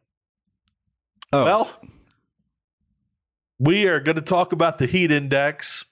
Oh. 1.34 1.46
Well, 1.46 1.72
we 3.60 3.88
are 3.88 4.00
going 4.00 4.16
to 4.16 4.22
talk 4.22 4.52
about 4.52 4.80
the 4.80 4.86
heat 4.86 5.12
index. 5.12 5.86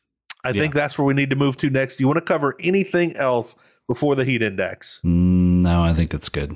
I 0.43 0.49
yeah. 0.49 0.61
think 0.61 0.73
that's 0.73 0.97
where 0.97 1.05
we 1.05 1.13
need 1.13 1.29
to 1.29 1.35
move 1.35 1.57
to 1.57 1.69
next. 1.69 1.97
Do 1.97 2.03
you 2.03 2.07
want 2.07 2.17
to 2.17 2.25
cover 2.25 2.55
anything 2.59 3.15
else 3.15 3.55
before 3.87 4.15
the 4.15 4.25
heat 4.25 4.41
index? 4.41 5.01
Mm, 5.05 5.61
no, 5.61 5.83
I 5.83 5.93
think 5.93 6.13
it's 6.13 6.29
good. 6.29 6.55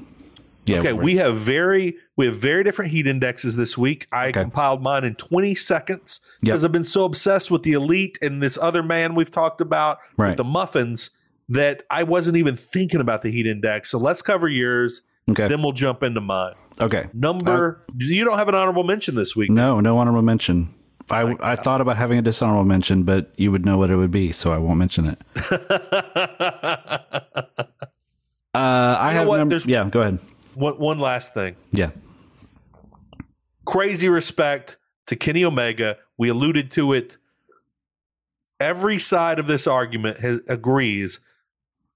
Yeah, 0.66 0.80
okay, 0.80 0.94
we 0.94 1.18
have 1.18 1.36
very 1.36 1.98
we 2.16 2.26
have 2.26 2.38
very 2.38 2.64
different 2.64 2.92
heat 2.92 3.06
indexes 3.06 3.58
this 3.58 3.78
week. 3.78 4.08
I 4.14 4.30
okay. 4.30 4.42
compiled 4.42 4.82
mine 4.82 5.04
in 5.04 5.16
20 5.16 5.56
seconds 5.56 6.22
because 6.40 6.62
yep. 6.62 6.70
I've 6.70 6.72
been 6.72 6.86
so 6.86 7.04
obsessed 7.04 7.52
with 7.52 7.64
the 7.64 7.74
elite 7.74 8.18
and 8.22 8.42
this 8.42 8.58
other 8.58 8.82
man 8.82 9.14
we've 9.14 9.32
talked 9.32 9.60
about 9.60 10.00
right. 10.16 10.30
with 10.30 10.38
the 10.38 10.46
muffins 10.46 11.12
that 11.50 11.84
I 11.90 12.04
wasn't 12.04 12.38
even 12.38 12.56
thinking 12.56 13.02
about 13.02 13.22
the 13.22 13.32
heat 13.32 13.48
index. 13.48 13.90
So 13.92 13.98
let's 13.98 14.22
cover 14.22 14.48
yours. 14.48 15.04
Okay. 15.30 15.48
Then 15.48 15.62
we'll 15.62 15.72
jump 15.72 16.04
into 16.04 16.22
mine. 16.22 16.54
Okay. 16.82 17.08
Number 17.14 17.84
uh, 17.90 17.94
you 17.98 18.26
don't 18.26 18.38
have 18.38 18.50
an 18.50 18.56
honorable 18.56 18.84
mention 18.84 19.16
this 19.16 19.36
week. 19.36 19.50
No, 19.50 19.80
no 19.80 19.98
honorable 19.98 20.22
mention. 20.22 20.74
I, 21.10 21.36
I 21.42 21.56
thought 21.56 21.82
about 21.82 21.98
having 21.98 22.18
a 22.18 22.22
dishonorable 22.22 22.64
mention, 22.66 23.04
but 23.04 23.32
you 23.36 23.52
would 23.52 23.66
know 23.66 23.78
what 23.78 23.90
it 23.90 23.96
would 23.96 24.12
be, 24.12 24.32
so 24.32 24.54
I 24.54 24.58
won't 24.58 24.80
mention 24.80 25.06
it. 25.06 25.22
uh, 25.54 27.48
I 28.54 29.12
you 29.12 29.18
have 29.18 29.28
number, 29.28 29.58
yeah. 29.66 29.90
Go 29.90 30.02
ahead. 30.02 30.20
One 30.56 30.80
one 30.80 31.00
last 31.00 31.34
thing. 31.34 31.56
Yeah. 31.72 31.92
Crazy 33.66 34.10
respect 34.10 34.78
to 35.08 35.16
Kenny 35.16 35.44
Omega. 35.44 35.98
We 36.18 36.30
alluded 36.30 36.72
to 36.72 36.94
it. 36.94 37.18
Every 38.60 39.00
side 39.00 39.40
of 39.40 39.48
this 39.48 39.68
argument 39.68 40.20
has, 40.20 40.42
agrees. 40.48 41.20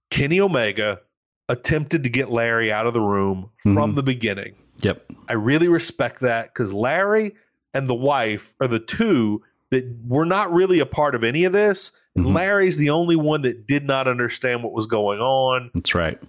Kenny 0.10 0.39
Omega 0.39 1.01
attempted 1.49 2.03
to 2.03 2.10
get 2.10 2.30
Larry 2.30 2.72
out 2.72 2.88
of 2.88 2.93
the 2.93 3.01
room 3.01 3.49
from 3.58 3.76
mm-hmm. 3.76 3.95
the 3.95 4.03
beginning. 4.03 4.55
Yep. 4.80 5.12
I 5.28 5.34
really 5.34 5.68
respect 5.68 6.20
that 6.22 6.53
because 6.53 6.74
Larry 6.74 7.36
and 7.74 7.88
the 7.88 7.95
wife 7.95 8.53
are 8.60 8.68
the 8.68 8.80
two 8.80 9.41
that 9.72 9.86
were 10.08 10.26
not 10.26 10.51
really 10.51 10.80
a 10.80 10.86
part 10.86 11.16
of 11.16 11.24
any 11.24 11.43
of 11.43 11.53
this. 11.53 11.91
And 12.16 12.26
mm-hmm. 12.26 12.36
Larry's 12.36 12.78
the 12.78 12.89
only 12.89 13.16
one 13.16 13.41
that 13.41 13.68
did 13.68 13.86
not 13.86 14.08
understand 14.08 14.64
what 14.64 14.74
was 14.74 14.88
going 14.88 15.20
on. 15.20 15.72
That's 15.74 15.93
right. 15.93 16.22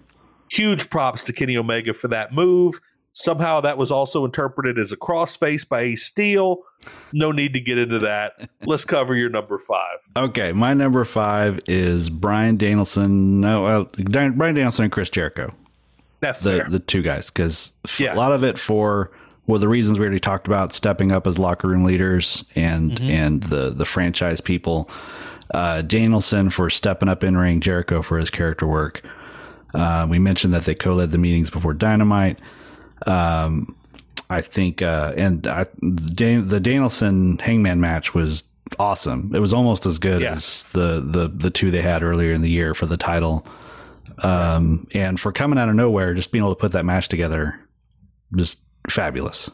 Huge 0.51 0.89
props 0.89 1.23
to 1.25 1.33
Kenny 1.33 1.57
Omega 1.57 1.93
for 1.93 2.07
that 2.09 2.33
move. 2.33 2.79
Somehow 3.13 3.61
that 3.61 3.77
was 3.77 3.91
also 3.91 4.25
interpreted 4.25 4.77
as 4.77 4.91
a 4.91 4.97
crossface 4.97 5.67
by 5.67 5.81
Ace 5.81 6.03
Steel. 6.03 6.63
No 7.13 7.31
need 7.31 7.53
to 7.53 7.59
get 7.59 7.77
into 7.77 7.99
that. 7.99 8.49
Let's 8.65 8.85
cover 8.85 9.15
your 9.15 9.29
number 9.29 9.57
five. 9.57 9.97
Okay, 10.15 10.51
my 10.53 10.73
number 10.73 11.03
five 11.05 11.59
is 11.67 12.09
Bryan 12.09 12.57
Danielson. 12.57 13.41
No, 13.41 13.65
uh, 13.65 13.83
Bryan 13.83 14.35
Danielson 14.37 14.85
and 14.85 14.91
Chris 14.91 15.09
Jericho. 15.09 15.53
That's 16.19 16.41
the 16.41 16.57
fair. 16.57 16.69
the 16.69 16.79
two 16.79 17.01
guys 17.01 17.29
because 17.29 17.71
yeah. 17.97 18.13
a 18.13 18.15
lot 18.15 18.31
of 18.31 18.43
it 18.43 18.57
for 18.57 19.11
well, 19.47 19.59
the 19.59 19.67
reasons 19.67 19.97
we 19.97 20.05
already 20.05 20.19
talked 20.19 20.47
about 20.47 20.73
stepping 20.73 21.11
up 21.11 21.25
as 21.25 21.39
locker 21.39 21.67
room 21.67 21.83
leaders 21.83 22.43
and 22.55 22.91
mm-hmm. 22.91 23.09
and 23.09 23.43
the 23.43 23.69
the 23.71 23.85
franchise 23.85 24.41
people. 24.41 24.89
Uh, 25.51 25.81
Danielson 25.81 26.51
for 26.51 26.69
stepping 26.69 27.09
up 27.09 27.23
in 27.23 27.35
ring, 27.35 27.59
Jericho 27.59 28.03
for 28.03 28.19
his 28.19 28.29
character 28.29 28.67
work. 28.67 29.01
Uh, 29.73 30.05
we 30.07 30.19
mentioned 30.19 30.53
that 30.53 30.65
they 30.65 30.75
co-led 30.75 31.11
the 31.11 31.17
meetings 31.17 31.49
before 31.49 31.73
Dynamite. 31.73 32.37
Um, 33.07 33.75
I 34.29 34.41
think, 34.41 34.81
uh, 34.81 35.13
and 35.17 35.47
I, 35.47 35.65
Dan, 36.13 36.47
the 36.47 36.59
Danielson 36.59 37.39
Hangman 37.39 37.81
match 37.81 38.13
was 38.13 38.43
awesome. 38.77 39.31
It 39.33 39.39
was 39.39 39.53
almost 39.53 39.85
as 39.85 39.97
good 39.97 40.21
yeah. 40.21 40.33
as 40.33 40.65
the, 40.69 41.01
the 41.01 41.27
the 41.27 41.49
two 41.49 41.71
they 41.71 41.81
had 41.81 42.03
earlier 42.03 42.33
in 42.33 42.41
the 42.41 42.49
year 42.49 42.73
for 42.73 42.85
the 42.85 42.97
title. 42.97 43.45
Um, 44.19 44.87
and 44.93 45.19
for 45.19 45.31
coming 45.31 45.57
out 45.57 45.69
of 45.69 45.75
nowhere, 45.75 46.13
just 46.13 46.31
being 46.31 46.43
able 46.43 46.53
to 46.53 46.59
put 46.59 46.73
that 46.73 46.85
match 46.85 47.07
together, 47.07 47.59
just 48.35 48.59
fabulous. 48.89 49.49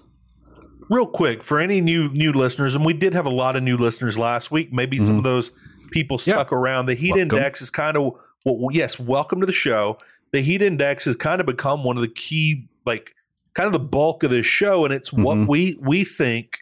Real 0.90 1.08
quick 1.08 1.44
for 1.44 1.60
any 1.60 1.82
new 1.82 2.10
new 2.10 2.34
listeners, 2.34 2.76
and 2.76 2.86
we 2.86 2.94
did 2.94 3.14
have 3.14 3.26
a 3.26 3.30
lot 3.32 3.56
of 3.56 3.64
new 3.64 3.78
listeners 3.78 4.18
last 4.18 4.52
week. 4.52 4.74
Maybe 4.74 4.98
mm-hmm. 4.98 5.06
some 5.06 5.18
of 5.18 5.24
those 5.24 5.52
people 5.92 6.18
stuck 6.18 6.52
yeah. 6.52 6.58
around. 6.58 6.88
The 6.88 6.96
heat 6.96 7.12
welcome. 7.12 7.38
index 7.38 7.62
is 7.62 7.70
kind 7.70 7.96
of 7.96 8.14
well, 8.46 8.70
yes, 8.72 9.00
welcome 9.00 9.40
to 9.40 9.46
the 9.46 9.54
show. 9.54 9.98
The 10.32 10.42
heat 10.42 10.62
index 10.62 11.06
has 11.06 11.16
kind 11.16 11.40
of 11.40 11.48
become 11.48 11.84
one 11.84 11.98
of 11.98 12.02
the 12.02 12.10
key, 12.10 12.68
like, 12.86 13.15
kind 13.56 13.66
of 13.66 13.74
the 13.74 13.80
bulk 13.80 14.24
of 14.24 14.30
this 14.30 14.46
show, 14.46 14.86
and 14.86 14.94
it's 14.94 15.10
mm-hmm. 15.10 15.24
what 15.24 15.48
we 15.48 15.78
we 15.82 16.04
think 16.04 16.60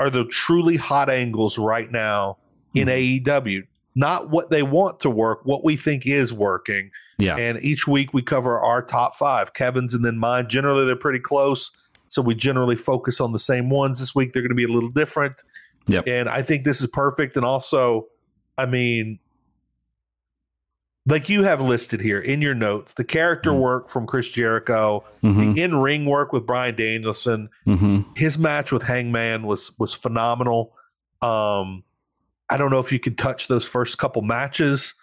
are 0.00 0.10
the 0.10 0.24
truly 0.24 0.76
hot 0.76 1.08
angles 1.08 1.58
right 1.58 1.90
now 1.90 2.38
in 2.74 2.88
mm-hmm. 2.88 3.24
AEW. 3.24 3.62
Not 3.94 4.28
what 4.28 4.50
they 4.50 4.62
want 4.62 5.00
to 5.00 5.10
work, 5.10 5.40
what 5.44 5.64
we 5.64 5.76
think 5.76 6.06
is 6.06 6.30
working. 6.32 6.90
Yeah. 7.18 7.36
And 7.36 7.62
each 7.62 7.86
week 7.86 8.12
we 8.12 8.20
cover 8.20 8.60
our 8.60 8.82
top 8.82 9.16
five, 9.16 9.54
Kevin's 9.54 9.94
and 9.94 10.04
then 10.04 10.18
mine. 10.18 10.48
Generally, 10.48 10.84
they're 10.84 10.96
pretty 10.96 11.20
close. 11.20 11.70
So 12.08 12.20
we 12.20 12.34
generally 12.34 12.76
focus 12.76 13.22
on 13.22 13.32
the 13.32 13.38
same 13.38 13.70
ones. 13.70 13.98
This 13.98 14.14
week, 14.14 14.32
they're 14.32 14.42
going 14.42 14.50
to 14.50 14.54
be 14.54 14.64
a 14.64 14.68
little 14.68 14.90
different. 14.90 15.42
Yep. 15.88 16.08
And 16.08 16.28
I 16.28 16.42
think 16.42 16.64
this 16.64 16.80
is 16.80 16.88
perfect. 16.88 17.36
And 17.36 17.44
also, 17.44 18.06
I 18.58 18.66
mean, 18.66 19.18
like 21.06 21.28
you 21.28 21.44
have 21.44 21.60
listed 21.60 22.00
here 22.00 22.20
in 22.20 22.42
your 22.42 22.54
notes, 22.54 22.94
the 22.94 23.04
character 23.04 23.50
mm-hmm. 23.50 23.60
work 23.60 23.88
from 23.88 24.06
Chris 24.06 24.30
Jericho, 24.30 25.04
mm-hmm. 25.22 25.52
the 25.52 25.62
in 25.62 25.76
ring 25.76 26.06
work 26.06 26.32
with 26.32 26.46
Bryan 26.46 26.74
Danielson, 26.74 27.48
mm-hmm. 27.66 28.02
his 28.16 28.38
match 28.38 28.72
with 28.72 28.82
Hangman 28.82 29.46
was 29.46 29.72
was 29.78 29.94
phenomenal. 29.94 30.72
Um, 31.22 31.84
I 32.48 32.56
don't 32.56 32.70
know 32.70 32.80
if 32.80 32.92
you 32.92 32.98
could 32.98 33.18
touch 33.18 33.48
those 33.48 33.66
first 33.66 33.98
couple 33.98 34.22
matches 34.22 34.94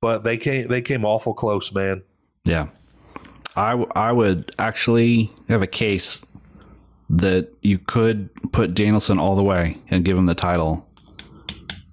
but 0.00 0.24
they 0.24 0.36
came 0.36 0.68
they 0.68 0.82
came 0.82 1.04
awful 1.04 1.34
close, 1.34 1.72
man. 1.72 2.02
Yeah, 2.44 2.68
I 3.56 3.72
I 3.94 4.12
would 4.12 4.52
actually 4.58 5.30
have 5.48 5.62
a 5.62 5.66
case 5.66 6.22
that 7.10 7.48
you 7.62 7.78
could 7.78 8.30
put 8.52 8.74
Danielson 8.74 9.18
all 9.18 9.34
the 9.34 9.42
way 9.42 9.78
and 9.90 10.04
give 10.04 10.16
him 10.16 10.26
the 10.26 10.34
title 10.34 10.86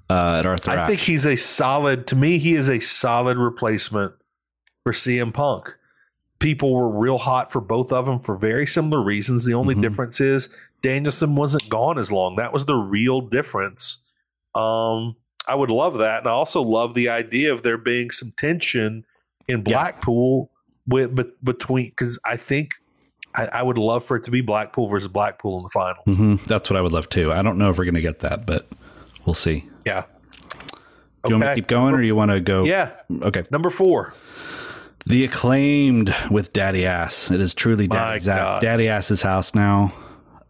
uh, 0.09 0.37
at 0.39 0.45
Arthur. 0.45 0.71
I 0.71 0.87
think 0.87 0.99
he's 0.99 1.25
a 1.25 1.35
solid. 1.35 2.07
To 2.07 2.15
me, 2.15 2.37
he 2.37 2.55
is 2.55 2.69
a 2.69 2.79
solid 2.79 3.37
replacement 3.37 4.13
for 4.83 4.93
CM 4.93 5.33
Punk. 5.33 5.75
People 6.39 6.73
were 6.73 6.89
real 6.89 7.17
hot 7.17 7.51
for 7.51 7.61
both 7.61 7.91
of 7.91 8.05
them 8.05 8.19
for 8.19 8.35
very 8.35 8.67
similar 8.67 9.01
reasons. 9.01 9.45
The 9.45 9.53
only 9.53 9.73
mm-hmm. 9.73 9.81
difference 9.81 10.19
is 10.19 10.49
Danielson 10.81 11.35
wasn't 11.35 11.67
gone 11.69 11.97
as 11.97 12.11
long. 12.11 12.35
That 12.35 12.53
was 12.53 12.65
the 12.65 12.75
real 12.75 13.21
difference. 13.21 13.99
Um, 14.53 15.15
I 15.47 15.55
would 15.55 15.71
love 15.71 15.97
that, 15.99 16.19
and 16.19 16.27
I 16.27 16.31
also 16.31 16.61
love 16.61 16.93
the 16.93 17.09
idea 17.09 17.53
of 17.53 17.63
there 17.63 17.77
being 17.77 18.11
some 18.11 18.33
tension 18.37 19.05
in 19.47 19.63
Blackpool 19.63 20.51
yeah. 20.87 20.93
with 20.93 21.43
between 21.43 21.89
because 21.89 22.19
I 22.25 22.35
think 22.35 22.75
I, 23.35 23.45
I, 23.45 23.63
would 23.63 23.77
love 23.77 24.03
for 24.03 24.17
it 24.17 24.23
to 24.25 24.31
be 24.31 24.41
Blackpool 24.41 24.87
versus 24.87 25.07
Blackpool 25.07 25.57
in 25.57 25.63
the 25.63 25.69
final. 25.69 26.03
Mm-hmm. 26.07 26.35
That's 26.45 26.69
what 26.69 26.77
I 26.77 26.81
would 26.81 26.93
love 26.93 27.09
too. 27.09 27.31
I 27.31 27.41
don't 27.41 27.57
know 27.57 27.69
if 27.69 27.77
we're 27.77 27.85
going 27.85 27.95
to 27.95 28.01
get 28.01 28.19
that, 28.19 28.45
but 28.45 28.67
we'll 29.25 29.33
see. 29.33 29.65
Yeah. 29.85 30.03
Do 31.23 31.29
you 31.29 31.35
want 31.35 31.41
me 31.41 31.47
to 31.47 31.55
keep 31.55 31.67
going, 31.67 31.95
or 31.95 32.01
you 32.01 32.15
want 32.15 32.31
to 32.31 32.39
go? 32.39 32.65
Yeah. 32.65 32.91
Okay. 33.21 33.45
Number 33.49 33.69
four. 33.69 34.13
The 35.07 35.23
acclaimed 35.23 36.13
with 36.31 36.53
Daddy 36.53 36.85
Ass. 36.85 37.29
It 37.29 37.39
is 37.39 37.53
truly 37.53 37.87
Daddy, 37.87 38.23
Daddy 38.25 38.87
Ass's 38.87 39.21
house 39.21 39.53
now. 39.53 39.93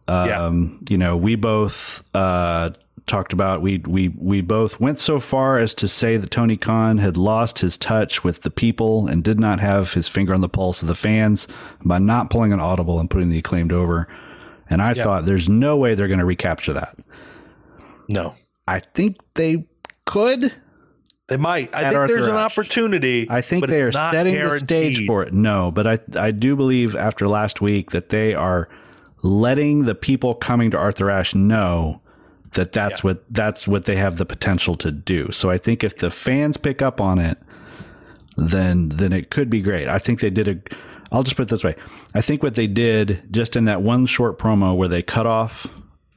Um, 0.08 0.26
yeah. 0.28 0.92
You 0.92 0.98
know, 0.98 1.16
we 1.16 1.34
both 1.34 2.02
uh, 2.14 2.70
talked 3.06 3.32
about 3.32 3.62
we 3.62 3.78
we 3.78 4.08
we 4.16 4.40
both 4.40 4.80
went 4.80 4.98
so 4.98 5.20
far 5.20 5.58
as 5.58 5.74
to 5.74 5.88
say 5.88 6.16
that 6.16 6.30
Tony 6.30 6.56
Khan 6.56 6.98
had 6.98 7.16
lost 7.16 7.58
his 7.58 7.76
touch 7.76 8.24
with 8.24 8.42
the 8.42 8.50
people 8.50 9.06
and 9.06 9.22
did 9.22 9.38
not 9.38 9.60
have 9.60 9.92
his 9.92 10.08
finger 10.08 10.34
on 10.34 10.40
the 10.40 10.48
pulse 10.48 10.82
of 10.82 10.88
the 10.88 10.94
fans 10.94 11.46
by 11.84 11.98
not 11.98 12.30
pulling 12.30 12.52
an 12.52 12.60
audible 12.60 12.98
and 12.98 13.10
putting 13.10 13.28
the 13.28 13.38
acclaimed 13.38 13.72
over. 13.72 14.08
And 14.68 14.82
I 14.82 14.94
thought 14.94 15.26
there's 15.26 15.48
no 15.48 15.76
way 15.76 15.94
they're 15.94 16.08
going 16.08 16.18
to 16.18 16.24
recapture 16.24 16.72
that. 16.72 16.96
No. 18.08 18.34
I 18.66 18.80
think 18.80 19.18
they 19.34 19.66
could. 20.04 20.52
They 21.28 21.36
might. 21.36 21.74
I 21.74 21.90
think 21.90 22.08
there's 22.08 22.28
an 22.28 22.36
opportunity. 22.36 23.26
I 23.28 23.40
think 23.40 23.66
they 23.66 23.82
are 23.82 23.92
setting 23.92 24.34
guaranteed. 24.34 24.52
the 24.52 24.94
stage 24.94 25.06
for 25.06 25.22
it. 25.24 25.32
No, 25.32 25.70
but 25.72 25.86
I 25.86 25.98
I 26.16 26.30
do 26.30 26.54
believe 26.54 26.94
after 26.94 27.26
last 27.26 27.60
week 27.60 27.90
that 27.90 28.10
they 28.10 28.34
are 28.34 28.68
letting 29.22 29.86
the 29.86 29.94
people 29.94 30.34
coming 30.34 30.70
to 30.70 30.78
Arthur 30.78 31.10
Ashe 31.10 31.34
know 31.34 32.00
that 32.52 32.72
that's 32.72 33.00
yeah. 33.00 33.10
what 33.10 33.24
that's 33.30 33.66
what 33.66 33.86
they 33.86 33.96
have 33.96 34.18
the 34.18 34.26
potential 34.26 34.76
to 34.76 34.92
do. 34.92 35.32
So 35.32 35.50
I 35.50 35.58
think 35.58 35.82
if 35.82 35.96
the 35.98 36.10
fans 36.10 36.56
pick 36.56 36.80
up 36.80 37.00
on 37.00 37.18
it, 37.18 37.38
then 38.36 38.90
then 38.90 39.12
it 39.12 39.30
could 39.30 39.50
be 39.50 39.60
great. 39.60 39.88
I 39.88 39.98
think 39.98 40.20
they 40.20 40.30
did 40.30 40.48
a. 40.48 40.76
I'll 41.10 41.22
just 41.22 41.36
put 41.36 41.44
it 41.44 41.48
this 41.48 41.64
way. 41.64 41.74
I 42.14 42.20
think 42.20 42.42
what 42.42 42.54
they 42.54 42.66
did 42.66 43.28
just 43.30 43.56
in 43.56 43.64
that 43.66 43.82
one 43.82 44.06
short 44.06 44.38
promo 44.38 44.76
where 44.76 44.88
they 44.88 45.02
cut 45.02 45.26
off 45.26 45.66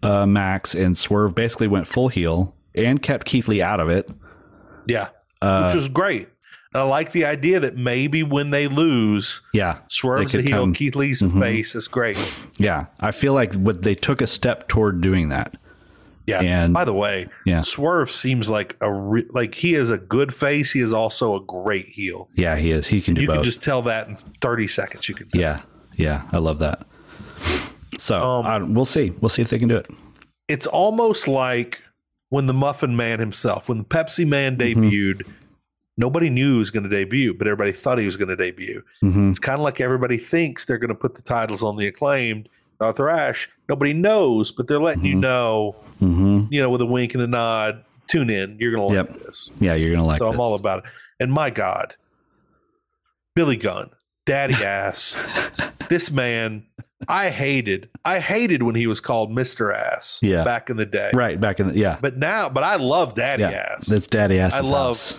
uh, 0.04 0.26
Max 0.26 0.76
and 0.76 0.98
Swerve 0.98 1.36
basically 1.36 1.68
went 1.68 1.88
full 1.88 2.08
heel 2.08 2.56
and 2.76 3.02
kept 3.02 3.26
Keith 3.26 3.48
Lee 3.48 3.62
out 3.62 3.80
of 3.80 3.90
it. 3.90 4.10
Yeah, 4.88 5.10
uh, 5.42 5.66
which 5.66 5.76
was 5.76 5.88
great. 5.88 6.28
And 6.74 6.82
I 6.82 6.84
like 6.84 7.12
the 7.14 7.26
idea 7.26 7.60
that 7.62 7.78
maybe 7.78 8.22
when 8.22 8.52
they 8.52 8.68
lose, 8.68 9.42
yeah, 9.54 9.80
swerves 9.88 10.34
the 10.34 10.42
heel, 10.42 10.60
come, 10.60 10.74
Keith 10.74 10.96
Lee's 10.96 11.22
mm-hmm. 11.22 11.40
face. 11.40 11.76
It's 11.76 11.88
great. 11.88 12.18
Yeah, 12.58 12.88
I 13.00 13.12
feel 13.12 13.34
like 13.34 13.54
what 13.56 13.82
they 13.82 13.96
took 13.96 14.22
a 14.22 14.28
step 14.28 14.68
toward 14.68 15.02
doing 15.02 15.30
that. 15.30 15.58
Yeah. 16.28 16.42
And 16.42 16.76
by 16.76 16.84
the 16.84 16.94
way, 16.94 17.28
yeah, 17.44 17.62
Swerve 17.62 18.12
seems 18.12 18.52
like 18.52 18.78
a 18.82 18.92
re- 18.94 19.26
like 19.32 19.56
he 19.56 19.74
is 19.74 19.90
a 19.90 19.98
good 19.98 20.32
face. 20.32 20.72
He 20.72 20.80
is 20.80 20.94
also 20.94 21.36
a 21.36 21.42
great 21.42 21.88
heel. 21.88 22.30
Yeah, 22.36 22.56
he 22.56 22.70
is. 22.70 22.86
He 22.86 23.02
can 23.02 23.16
do 23.16 23.22
you 23.22 23.28
both. 23.28 23.38
can 23.38 23.44
just 23.44 23.64
tell 23.64 23.82
that 23.84 24.08
in 24.08 24.16
thirty 24.16 24.68
seconds. 24.68 25.10
You 25.10 25.16
can. 25.16 25.28
Yeah, 25.34 25.62
yeah, 25.96 26.28
I 26.32 26.38
love 26.38 26.60
that. 26.60 26.86
So 28.00 28.24
um, 28.24 28.74
we'll 28.74 28.86
see. 28.86 29.12
We'll 29.22 29.30
see 29.30 29.42
if 29.42 29.50
they 29.50 29.60
can 29.60 29.68
do 29.68 29.78
it. 29.78 29.88
It's 30.48 30.68
almost 30.68 31.28
like 31.28 31.82
when 32.30 32.48
the 32.48 32.54
Muffin 32.54 32.96
Man 32.96 33.20
himself, 33.20 33.70
when 33.70 33.78
the 33.78 33.84
Pepsi 33.84 34.28
Man 34.28 34.58
mm-hmm. 34.58 34.82
debuted. 34.84 35.16
Mm-hmm 35.22 35.32
nobody 36.00 36.30
knew 36.30 36.54
he 36.54 36.60
was 36.60 36.72
going 36.72 36.84
to 36.84 36.90
debut, 36.90 37.34
but 37.34 37.46
everybody 37.46 37.74
thought 37.74 38.00
he 38.00 38.06
was 38.06 38.18
going 38.18 38.30
to 38.30 38.36
debut. 38.36 38.82
Mm-hmm. 39.04 39.30
It's 39.30 39.38
kind 39.38 39.60
of 39.60 39.64
like 39.64 39.82
everybody 39.82 40.18
thinks 40.18 40.66
they're 40.66 40.78
going 40.80 40.90
to 40.90 40.96
put 40.96 41.14
the 41.14 41.22
titles 41.22 41.62
on 41.62 41.76
the 41.76 41.88
acclaimed 41.88 42.50
Arthur 42.80 43.10
Ashe. 43.10 43.50
Nobody 43.68 43.94
knows, 43.94 44.52
but 44.52 44.68
they're 44.68 44.80
letting 44.80 45.04
mm-hmm. 45.04 45.14
you 45.14 45.16
know, 45.16 45.76
mm-hmm. 46.02 46.46
you 46.50 46.62
know, 46.62 46.70
with 46.70 46.82
a 46.82 46.86
wink 46.86 47.14
and 47.14 47.22
a 47.22 47.28
nod. 47.28 47.84
Tune 48.08 48.32
in. 48.32 48.58
You're 48.60 48.72
going 48.74 48.88
to 48.90 48.96
like 48.96 49.10
yep. 49.10 49.20
this. 49.20 49.52
Yeah, 49.60 49.76
you're 49.76 49.90
going 49.90 50.00
to 50.00 50.06
like. 50.06 50.18
So 50.18 50.26
this. 50.26 50.34
I'm 50.34 50.40
all 50.40 50.56
about 50.56 50.80
it. 50.80 50.86
And 51.20 51.32
my 51.32 51.52
God, 51.52 51.96
Billy 53.36 53.58
Gunn, 53.58 53.92
daddy 54.26 54.56
ass. 54.64 55.16
this 55.90 56.10
man, 56.10 56.66
I 57.08 57.30
hated. 57.30 57.90
I 58.04 58.20
hated 58.20 58.64
when 58.64 58.76
he 58.76 58.88
was 58.88 59.00
called 59.00 59.32
Mister 59.32 59.72
Ass. 59.72 60.20
Yeah, 60.22 60.44
back 60.44 60.70
in 60.70 60.78
the 60.78 60.86
day. 60.86 61.12
Right 61.14 61.40
back 61.40 61.60
in 61.60 61.70
the 61.70 61.76
yeah. 61.76 61.98
But 62.02 62.18
now, 62.18 62.50
but 62.50 62.64
I 62.64 62.76
love 62.76 63.14
daddy 63.14 63.44
yeah, 63.44 63.76
ass. 63.76 63.86
That's 63.86 64.08
daddy 64.08 64.40
ass. 64.40 64.54
I 64.54 64.60
love. 64.60 64.98
House. 64.98 65.18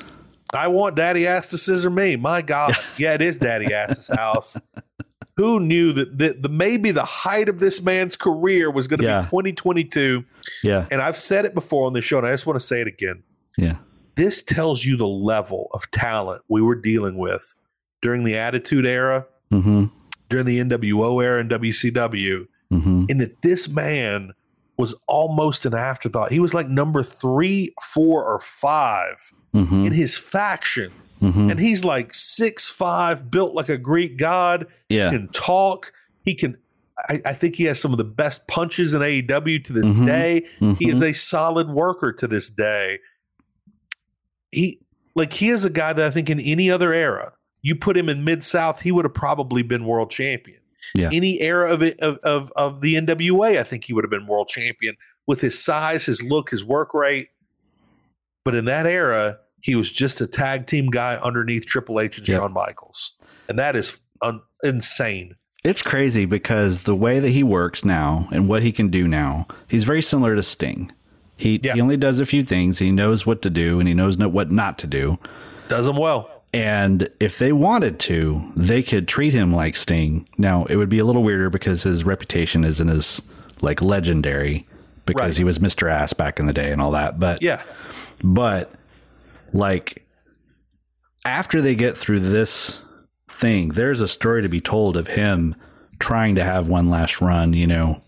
I 0.52 0.68
want 0.68 0.96
daddy 0.96 1.26
ass 1.26 1.48
to 1.50 1.58
scissor 1.58 1.90
me. 1.90 2.16
My 2.16 2.42
God, 2.42 2.76
yeah, 2.98 3.14
it 3.14 3.22
is 3.22 3.38
daddy 3.38 3.72
ass's 3.72 4.08
house. 4.08 4.56
Who 5.36 5.58
knew 5.58 5.92
that 5.94 6.18
the, 6.18 6.36
the, 6.38 6.48
maybe 6.50 6.90
the 6.90 7.04
height 7.04 7.48
of 7.48 7.60
this 7.60 7.80
man's 7.80 8.14
career 8.14 8.70
was 8.70 8.86
going 8.88 9.00
to 9.00 9.06
yeah. 9.06 9.22
be 9.22 9.26
2022? 9.28 10.22
Yeah. 10.62 10.86
And 10.90 11.00
I've 11.00 11.16
said 11.16 11.46
it 11.46 11.54
before 11.54 11.86
on 11.86 11.94
the 11.94 12.02
show, 12.02 12.18
and 12.18 12.26
I 12.26 12.32
just 12.32 12.46
want 12.46 12.58
to 12.58 12.66
say 12.66 12.82
it 12.82 12.86
again. 12.86 13.22
Yeah. 13.56 13.76
This 14.16 14.42
tells 14.42 14.84
you 14.84 14.98
the 14.98 15.06
level 15.06 15.68
of 15.72 15.90
talent 15.92 16.42
we 16.48 16.60
were 16.60 16.74
dealing 16.74 17.16
with 17.16 17.56
during 18.02 18.24
the 18.24 18.36
Attitude 18.36 18.84
Era, 18.84 19.26
mm-hmm. 19.50 19.86
During 20.30 20.46
the 20.46 20.60
NWO 20.60 21.22
era 21.22 21.40
and 21.40 21.50
WCW, 21.50 22.46
mm-hmm. 22.72 23.04
and 23.08 23.20
that 23.20 23.42
this 23.42 23.68
man 23.68 24.32
was 24.78 24.94
almost 25.06 25.66
an 25.66 25.74
afterthought. 25.74 26.32
He 26.32 26.40
was 26.40 26.54
like 26.54 26.68
number 26.68 27.02
three, 27.02 27.74
four, 27.82 28.24
or 28.24 28.38
5 28.38 29.32
mm-hmm. 29.54 29.84
in 29.84 29.92
his 29.92 30.16
faction 30.16 30.90
Mm-hmm. 31.22 31.50
And 31.50 31.60
he's 31.60 31.84
like 31.84 32.14
six 32.14 32.68
five, 32.68 33.30
built 33.30 33.54
like 33.54 33.68
a 33.68 33.76
Greek 33.76 34.16
god. 34.16 34.66
Yeah. 34.88 35.10
He 35.10 35.18
Can 35.18 35.28
talk. 35.28 35.92
He 36.24 36.34
can 36.34 36.56
I, 37.08 37.20
I 37.24 37.32
think 37.32 37.56
he 37.56 37.64
has 37.64 37.80
some 37.80 37.92
of 37.92 37.98
the 37.98 38.04
best 38.04 38.46
punches 38.46 38.92
in 38.94 39.00
AEW 39.00 39.64
to 39.64 39.72
this 39.72 39.84
mm-hmm. 39.84 40.06
day. 40.06 40.46
Mm-hmm. 40.60 40.74
He 40.74 40.90
is 40.90 40.96
mm-hmm. 40.96 41.10
a 41.10 41.14
solid 41.14 41.70
worker 41.70 42.12
to 42.12 42.26
this 42.26 42.50
day. 42.50 42.98
He 44.50 44.80
like 45.14 45.32
he 45.32 45.48
is 45.50 45.64
a 45.64 45.70
guy 45.70 45.92
that 45.92 46.04
I 46.04 46.10
think 46.10 46.30
in 46.30 46.40
any 46.40 46.70
other 46.70 46.92
era, 46.92 47.32
you 47.62 47.76
put 47.76 47.96
him 47.96 48.08
in 48.08 48.24
mid 48.24 48.42
South, 48.42 48.80
he 48.80 48.92
would 48.92 49.04
have 49.04 49.14
probably 49.14 49.62
been 49.62 49.84
world 49.84 50.10
champion. 50.10 50.60
Yeah. 50.94 51.10
Any 51.12 51.40
era 51.40 51.72
of 51.72 51.82
it 51.82 52.00
of, 52.00 52.18
of 52.18 52.50
of 52.56 52.80
the 52.80 52.94
NWA, 52.94 53.58
I 53.58 53.62
think 53.62 53.84
he 53.84 53.92
would 53.92 54.04
have 54.04 54.10
been 54.10 54.26
world 54.26 54.48
champion 54.48 54.96
with 55.26 55.40
his 55.40 55.62
size, 55.62 56.06
his 56.06 56.22
look, 56.22 56.50
his 56.50 56.64
work 56.64 56.94
rate. 56.94 57.28
But 58.44 58.54
in 58.54 58.64
that 58.64 58.86
era, 58.86 59.38
he 59.60 59.76
was 59.76 59.92
just 59.92 60.20
a 60.20 60.26
tag 60.26 60.66
team 60.66 60.88
guy 60.88 61.16
underneath 61.16 61.66
Triple 61.66 62.00
H 62.00 62.18
and 62.18 62.26
yep. 62.26 62.40
Shawn 62.40 62.52
Michaels. 62.52 63.12
And 63.48 63.58
that 63.58 63.76
is 63.76 64.00
un- 64.22 64.42
insane. 64.62 65.36
It's 65.62 65.82
crazy 65.82 66.24
because 66.24 66.80
the 66.80 66.94
way 66.94 67.20
that 67.20 67.28
he 67.28 67.42
works 67.42 67.84
now 67.84 68.28
and 68.32 68.48
what 68.48 68.62
he 68.62 68.72
can 68.72 68.88
do 68.88 69.06
now, 69.06 69.46
he's 69.68 69.84
very 69.84 70.00
similar 70.00 70.34
to 70.34 70.42
Sting. 70.42 70.90
He, 71.36 71.60
yeah. 71.62 71.74
he 71.74 71.80
only 71.80 71.98
does 71.98 72.18
a 72.18 72.26
few 72.26 72.42
things. 72.42 72.78
He 72.78 72.90
knows 72.90 73.26
what 73.26 73.42
to 73.42 73.50
do 73.50 73.78
and 73.78 73.86
he 73.86 73.94
knows 73.94 74.16
what 74.16 74.50
not 74.50 74.78
to 74.78 74.86
do. 74.86 75.18
Does 75.68 75.86
them 75.86 75.96
well. 75.96 76.39
And 76.52 77.08
if 77.20 77.38
they 77.38 77.52
wanted 77.52 78.00
to, 78.00 78.52
they 78.56 78.82
could 78.82 79.06
treat 79.06 79.32
him 79.32 79.52
like 79.52 79.76
Sting. 79.76 80.28
Now, 80.36 80.64
it 80.64 80.76
would 80.76 80.88
be 80.88 80.98
a 80.98 81.04
little 81.04 81.22
weirder 81.22 81.48
because 81.48 81.84
his 81.84 82.02
reputation 82.04 82.64
isn't 82.64 82.90
as 82.90 83.22
like 83.60 83.80
legendary 83.80 84.66
because 85.06 85.22
right. 85.22 85.36
he 85.36 85.44
was 85.44 85.58
Mr. 85.58 85.90
Ass 85.90 86.12
back 86.12 86.40
in 86.40 86.46
the 86.46 86.52
day 86.52 86.72
and 86.72 86.80
all 86.80 86.90
that. 86.92 87.20
But 87.20 87.40
yeah. 87.42 87.62
But 88.22 88.72
like 89.52 90.06
after 91.24 91.60
they 91.60 91.74
get 91.74 91.96
through 91.96 92.20
this 92.20 92.80
thing, 93.28 93.70
there's 93.70 94.00
a 94.00 94.08
story 94.08 94.42
to 94.42 94.48
be 94.48 94.60
told 94.60 94.96
of 94.96 95.06
him 95.06 95.54
trying 95.98 96.34
to 96.34 96.44
have 96.44 96.68
one 96.68 96.90
last 96.90 97.20
run, 97.20 97.52
you 97.52 97.66
know. 97.66 98.02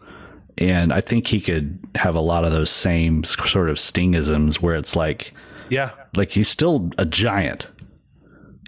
And 0.58 0.92
I 0.92 1.00
think 1.00 1.28
he 1.28 1.40
could 1.40 1.78
have 1.94 2.14
a 2.14 2.20
lot 2.20 2.44
of 2.44 2.52
those 2.52 2.70
same 2.70 3.24
sort 3.24 3.70
of 3.70 3.76
stingisms 3.76 4.56
where 4.56 4.74
it's 4.74 4.96
like, 4.96 5.32
yeah, 5.70 5.90
like 6.16 6.30
he's 6.30 6.48
still 6.48 6.90
a 6.98 7.06
giant. 7.06 7.66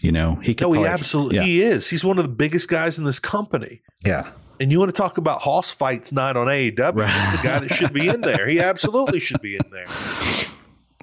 You 0.04 0.12
know, 0.12 0.36
he 0.36 0.54
could. 0.54 0.68
No, 0.68 0.72
he 0.72 0.84
absolutely 0.84 1.36
yeah. 1.36 1.42
he 1.42 1.62
is. 1.62 1.88
He's 1.88 2.04
one 2.04 2.18
of 2.18 2.24
the 2.24 2.30
biggest 2.30 2.68
guys 2.68 2.98
in 2.98 3.04
this 3.04 3.18
company. 3.18 3.82
Yeah. 4.04 4.30
And 4.60 4.70
you 4.70 4.78
want 4.78 4.94
to 4.94 4.96
talk 4.96 5.18
about 5.18 5.40
hoss 5.40 5.70
fights 5.70 6.12
night 6.12 6.36
on 6.36 6.46
AEW? 6.46 6.94
Right. 6.94 7.10
He's 7.10 7.32
the 7.32 7.48
guy 7.48 7.58
that 7.58 7.74
should 7.74 7.92
be 7.92 8.08
in 8.08 8.20
there. 8.20 8.46
He 8.46 8.60
absolutely 8.60 9.18
should 9.18 9.40
be 9.40 9.54
in 9.56 9.70
there 9.72 9.86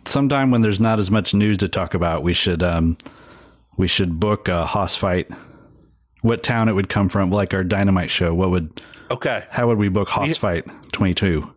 sometime 0.05 0.51
when 0.51 0.61
there's 0.61 0.79
not 0.79 0.99
as 0.99 1.09
much 1.09 1.33
news 1.33 1.57
to 1.59 1.67
talk 1.67 1.93
about, 1.93 2.23
we 2.23 2.33
should 2.33 2.61
um, 2.61 2.97
we 3.77 3.87
should 3.87 4.19
book 4.19 4.47
a 4.47 4.65
hoss 4.65 4.95
fight. 4.95 5.29
What 6.21 6.43
town 6.43 6.69
it 6.69 6.73
would 6.73 6.89
come 6.89 7.09
from, 7.09 7.31
like 7.31 7.53
our 7.53 7.63
dynamite 7.63 8.11
show. 8.11 8.33
What 8.33 8.51
would 8.51 8.81
okay? 9.09 9.45
How 9.49 9.67
would 9.67 9.77
we 9.77 9.89
book 9.89 10.07
hoss 10.09 10.37
fight 10.37 10.65
twenty 10.91 11.13
two? 11.13 11.51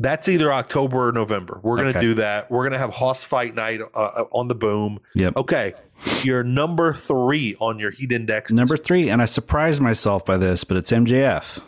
That's 0.00 0.28
either 0.28 0.52
October 0.52 1.08
or 1.08 1.12
November. 1.12 1.60
We're 1.62 1.76
going 1.76 1.92
to 1.92 1.98
okay. 1.98 2.06
do 2.06 2.14
that. 2.14 2.50
We're 2.50 2.62
going 2.62 2.72
to 2.72 2.78
have 2.78 2.90
Hoss 2.90 3.22
Fight 3.22 3.54
Night 3.54 3.80
uh, 3.82 3.98
uh, 3.98 4.24
on 4.32 4.48
the 4.48 4.54
boom. 4.54 4.98
Yep. 5.14 5.36
Okay. 5.36 5.74
You're 6.22 6.42
number 6.42 6.94
three 6.94 7.54
on 7.60 7.78
your 7.78 7.90
heat 7.90 8.10
index. 8.10 8.50
Number 8.50 8.78
three. 8.78 9.10
And 9.10 9.20
I 9.20 9.26
surprised 9.26 9.80
myself 9.80 10.24
by 10.24 10.38
this, 10.38 10.64
but 10.64 10.78
it's 10.78 10.90
MJF 10.90 11.60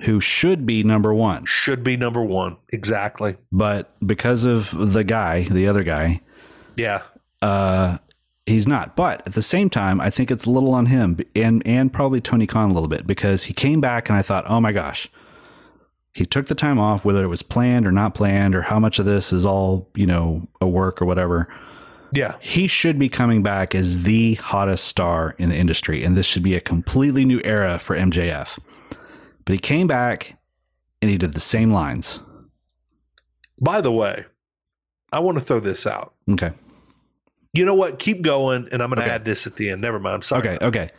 who 0.00 0.20
should 0.20 0.66
be 0.66 0.82
number 0.82 1.12
one. 1.14 1.44
Should 1.46 1.82
be 1.82 1.96
number 1.96 2.22
one. 2.22 2.56
Exactly. 2.70 3.36
But 3.50 3.94
because 4.06 4.44
of 4.44 4.92
the 4.92 5.04
guy, 5.04 5.42
the 5.42 5.68
other 5.68 5.82
guy, 5.82 6.20
yeah, 6.76 7.02
uh, 7.42 7.98
he's 8.44 8.66
not. 8.66 8.96
But 8.96 9.26
at 9.26 9.34
the 9.34 9.42
same 9.42 9.70
time, 9.70 10.00
I 10.00 10.10
think 10.10 10.30
it's 10.30 10.44
a 10.44 10.50
little 10.50 10.74
on 10.74 10.86
him 10.86 11.18
and 11.34 11.66
and 11.66 11.92
probably 11.92 12.20
Tony 12.20 12.46
Khan 12.46 12.70
a 12.70 12.74
little 12.74 12.88
bit 12.88 13.06
because 13.06 13.44
he 13.44 13.54
came 13.54 13.80
back 13.80 14.08
and 14.08 14.18
I 14.18 14.22
thought, 14.22 14.44
oh 14.48 14.60
my 14.60 14.72
gosh, 14.72 15.08
he 16.16 16.24
took 16.24 16.46
the 16.46 16.54
time 16.54 16.78
off, 16.78 17.04
whether 17.04 17.22
it 17.22 17.28
was 17.28 17.42
planned 17.42 17.86
or 17.86 17.92
not 17.92 18.14
planned, 18.14 18.54
or 18.54 18.62
how 18.62 18.80
much 18.80 18.98
of 18.98 19.04
this 19.04 19.34
is 19.34 19.44
all 19.44 19.86
you 19.94 20.06
know 20.06 20.48
a 20.62 20.66
work 20.66 21.02
or 21.02 21.04
whatever. 21.04 21.46
Yeah, 22.12 22.36
he 22.40 22.66
should 22.66 22.98
be 22.98 23.10
coming 23.10 23.42
back 23.42 23.74
as 23.74 24.04
the 24.04 24.34
hottest 24.34 24.86
star 24.86 25.34
in 25.38 25.50
the 25.50 25.56
industry, 25.56 26.02
and 26.02 26.16
this 26.16 26.24
should 26.24 26.42
be 26.42 26.54
a 26.54 26.60
completely 26.60 27.26
new 27.26 27.42
era 27.44 27.78
for 27.78 27.94
MJF. 27.94 28.58
But 29.44 29.52
he 29.52 29.58
came 29.58 29.86
back 29.86 30.38
and 31.02 31.10
he 31.10 31.18
did 31.18 31.34
the 31.34 31.40
same 31.40 31.70
lines. 31.70 32.20
By 33.60 33.82
the 33.82 33.92
way, 33.92 34.24
I 35.12 35.20
want 35.20 35.38
to 35.38 35.44
throw 35.44 35.60
this 35.60 35.86
out. 35.86 36.14
Okay. 36.30 36.52
You 37.52 37.64
know 37.66 37.74
what? 37.74 37.98
Keep 37.98 38.22
going, 38.22 38.68
and 38.72 38.82
I'm 38.82 38.88
going 38.88 38.98
to 38.98 39.02
okay. 39.02 39.14
add 39.14 39.26
this 39.26 39.46
at 39.46 39.56
the 39.56 39.70
end. 39.70 39.82
Never 39.82 40.00
mind. 40.00 40.14
I'm 40.14 40.22
sorry. 40.22 40.48
Okay. 40.48 40.64
Okay. 40.64 40.90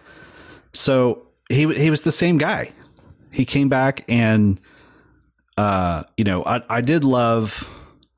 So 0.74 1.28
he 1.50 1.74
he 1.74 1.90
was 1.90 2.04
the 2.04 2.12
same 2.12 2.38
guy. 2.38 2.72
He 3.32 3.46
came 3.46 3.70
back 3.70 4.04
and, 4.08 4.60
uh, 5.58 6.04
you 6.18 6.24
know, 6.24 6.44
I 6.46 6.64
I 6.70 6.82
did 6.82 7.04
love 7.04 7.70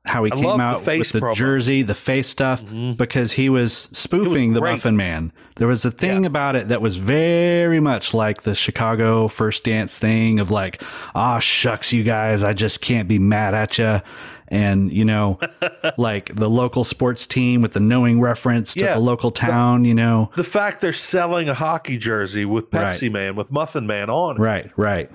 how 0.04 0.24
he 0.24 0.32
I 0.32 0.36
came 0.36 0.60
out 0.60 0.84
the 0.84 0.98
with 0.98 1.12
the 1.12 1.20
promo. 1.20 1.34
jersey, 1.34 1.82
the 1.82 1.94
face 1.94 2.28
stuff, 2.28 2.62
mm-hmm. 2.62 2.94
because 2.94 3.32
he 3.32 3.48
was 3.48 3.88
spoofing 3.92 4.50
was 4.50 4.54
the 4.54 4.60
Muffin 4.60 4.96
Man. 4.96 5.32
There 5.56 5.68
was 5.68 5.84
a 5.84 5.90
thing 5.90 6.22
yeah. 6.22 6.26
about 6.26 6.56
it 6.56 6.68
that 6.68 6.80
was 6.80 6.96
very 6.96 7.80
much 7.80 8.14
like 8.14 8.42
the 8.42 8.54
Chicago 8.54 9.28
first 9.28 9.64
dance 9.64 9.98
thing 9.98 10.40
of 10.40 10.50
like, 10.50 10.82
ah, 11.14 11.36
oh, 11.36 11.40
shucks, 11.40 11.92
you 11.92 12.02
guys, 12.02 12.42
I 12.42 12.54
just 12.54 12.80
can't 12.80 13.08
be 13.08 13.18
mad 13.18 13.54
at 13.54 13.78
you. 13.78 14.00
And, 14.48 14.90
you 14.90 15.04
know, 15.04 15.38
like 15.96 16.34
the 16.34 16.50
local 16.50 16.82
sports 16.82 17.26
team 17.26 17.62
with 17.62 17.74
the 17.74 17.80
knowing 17.80 18.20
reference 18.20 18.74
to 18.74 18.84
yeah. 18.84 18.94
the 18.94 19.00
local 19.00 19.30
town, 19.30 19.82
the, 19.82 19.90
you 19.90 19.94
know. 19.94 20.30
The 20.34 20.44
fact 20.44 20.80
they're 20.80 20.92
selling 20.92 21.48
a 21.48 21.54
hockey 21.54 21.98
jersey 21.98 22.44
with 22.44 22.70
Pepsi 22.70 23.02
right. 23.02 23.12
Man, 23.12 23.36
with 23.36 23.52
Muffin 23.52 23.86
Man 23.86 24.10
on 24.10 24.36
it. 24.36 24.40
Right, 24.40 24.70
right. 24.76 25.10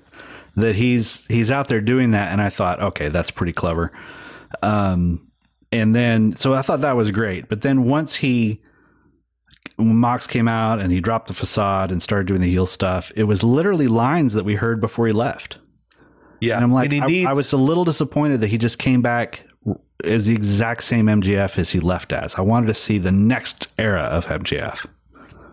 That 0.56 0.76
he's 0.76 1.26
he's 1.28 1.52
out 1.52 1.68
there 1.68 1.82
doing 1.82 2.12
that. 2.12 2.32
And 2.32 2.42
I 2.42 2.50
thought, 2.50 2.82
okay, 2.82 3.10
that's 3.10 3.32
pretty 3.32 3.54
clever. 3.54 3.92
Um, 4.62 5.30
and 5.72 5.94
then, 5.94 6.36
so 6.36 6.54
I 6.54 6.62
thought 6.62 6.82
that 6.82 6.96
was 6.96 7.12
great. 7.12 7.50
But 7.50 7.62
then 7.62 7.84
once 7.84 8.16
he, 8.16 8.62
when 9.76 9.98
Mox 9.98 10.28
came 10.28 10.48
out 10.48 10.80
and 10.80 10.92
he 10.92 11.02
dropped 11.02 11.28
the 11.28 11.34
facade 11.34 11.92
and 11.92 12.02
started 12.02 12.28
doing 12.28 12.40
the 12.40 12.50
heel 12.50 12.66
stuff, 12.66 13.12
it 13.16 13.24
was 13.24 13.44
literally 13.44 13.88
lines 13.88 14.34
that 14.34 14.46
we 14.46 14.56
heard 14.56 14.80
before 14.80 15.08
he 15.08 15.14
left. 15.14 15.58
Yeah. 16.40 16.56
And 16.56 16.64
I'm 16.64 16.72
like, 16.72 16.92
and 16.92 17.04
I, 17.04 17.08
needs- 17.08 17.28
I 17.28 17.34
was 17.34 17.52
a 17.52 17.58
little 17.58 17.84
disappointed 17.84 18.40
that 18.42 18.48
he 18.48 18.58
just 18.58 18.80
came 18.80 19.02
back 19.02 19.46
is 20.04 20.28
the 20.28 20.36
exact 20.36 20.84
same 20.84 21.08
MJF 21.08 21.58
as 21.58 21.72
he 21.72 21.80
left 21.80 22.14
as. 22.14 22.36
I 22.36 22.42
wanted 22.42 22.68
to 22.68 22.74
see 22.74 22.98
the 22.98 23.12
next 23.12 23.68
era 23.78 24.02
of 24.02 24.28
MJF 24.28 24.86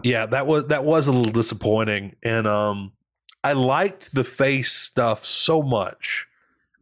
Yeah, 0.03 0.27
that 0.27 0.47
was 0.47 0.66
that 0.66 0.85
was 0.85 1.09
a 1.09 1.12
little 1.12 1.33
disappointing, 1.33 2.16
and 2.23 2.47
um, 2.47 2.93
I 3.44 3.52
liked 3.52 4.14
the 4.14 4.24
face 4.24 4.73
stuff 4.73 5.24
so 5.24 5.62
much, 5.62 6.28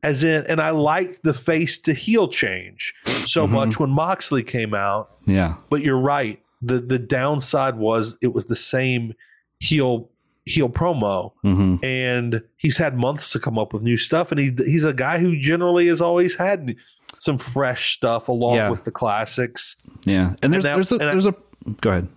as 0.02 0.22
in, 0.22 0.44
and 0.46 0.60
I 0.60 0.70
liked 0.70 1.22
the 1.22 1.34
face 1.34 1.78
to 1.80 1.94
heel 1.94 2.28
change 2.28 2.94
so 3.04 3.44
mm-hmm. 3.44 3.54
much 3.54 3.80
when 3.80 3.90
Moxley 3.90 4.42
came 4.42 4.74
out. 4.74 5.10
Yeah, 5.26 5.56
but 5.70 5.82
you're 5.82 5.98
right. 5.98 6.40
the 6.62 6.80
The 6.80 6.98
downside 6.98 7.76
was 7.76 8.18
it 8.20 8.34
was 8.34 8.46
the 8.46 8.56
same 8.56 9.14
heel 9.58 10.10
heel 10.44 10.68
promo, 10.68 11.32
mm-hmm. 11.44 11.84
and 11.84 12.42
he's 12.56 12.76
had 12.76 12.96
months 12.96 13.30
to 13.30 13.38
come 13.38 13.58
up 13.58 13.72
with 13.72 13.82
new 13.82 13.96
stuff, 13.96 14.30
and 14.30 14.38
he's 14.38 14.52
he's 14.66 14.84
a 14.84 14.94
guy 14.94 15.18
who 15.18 15.38
generally 15.38 15.86
has 15.86 16.02
always 16.02 16.34
had 16.34 16.76
some 17.18 17.38
fresh 17.38 17.94
stuff 17.94 18.28
along 18.28 18.56
yeah. 18.56 18.70
with 18.70 18.84
the 18.84 18.90
classics. 18.90 19.76
Yeah, 20.04 20.34
and 20.42 20.52
there's 20.52 20.64
and 20.64 20.72
that, 20.72 20.74
there's 20.74 20.92
a, 20.92 20.98
there's 20.98 21.26
a 21.26 21.34
go 21.80 21.90
ahead. 21.90 22.08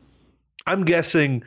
I'm 0.66 0.86
guessing 0.86 1.44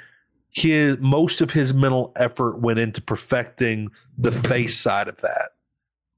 his 0.56 0.96
most 0.98 1.42
of 1.42 1.50
his 1.50 1.74
mental 1.74 2.12
effort 2.16 2.58
went 2.60 2.78
into 2.78 3.02
perfecting 3.02 3.90
the 4.16 4.32
face 4.32 4.76
side 4.76 5.06
of 5.06 5.18
that. 5.18 5.50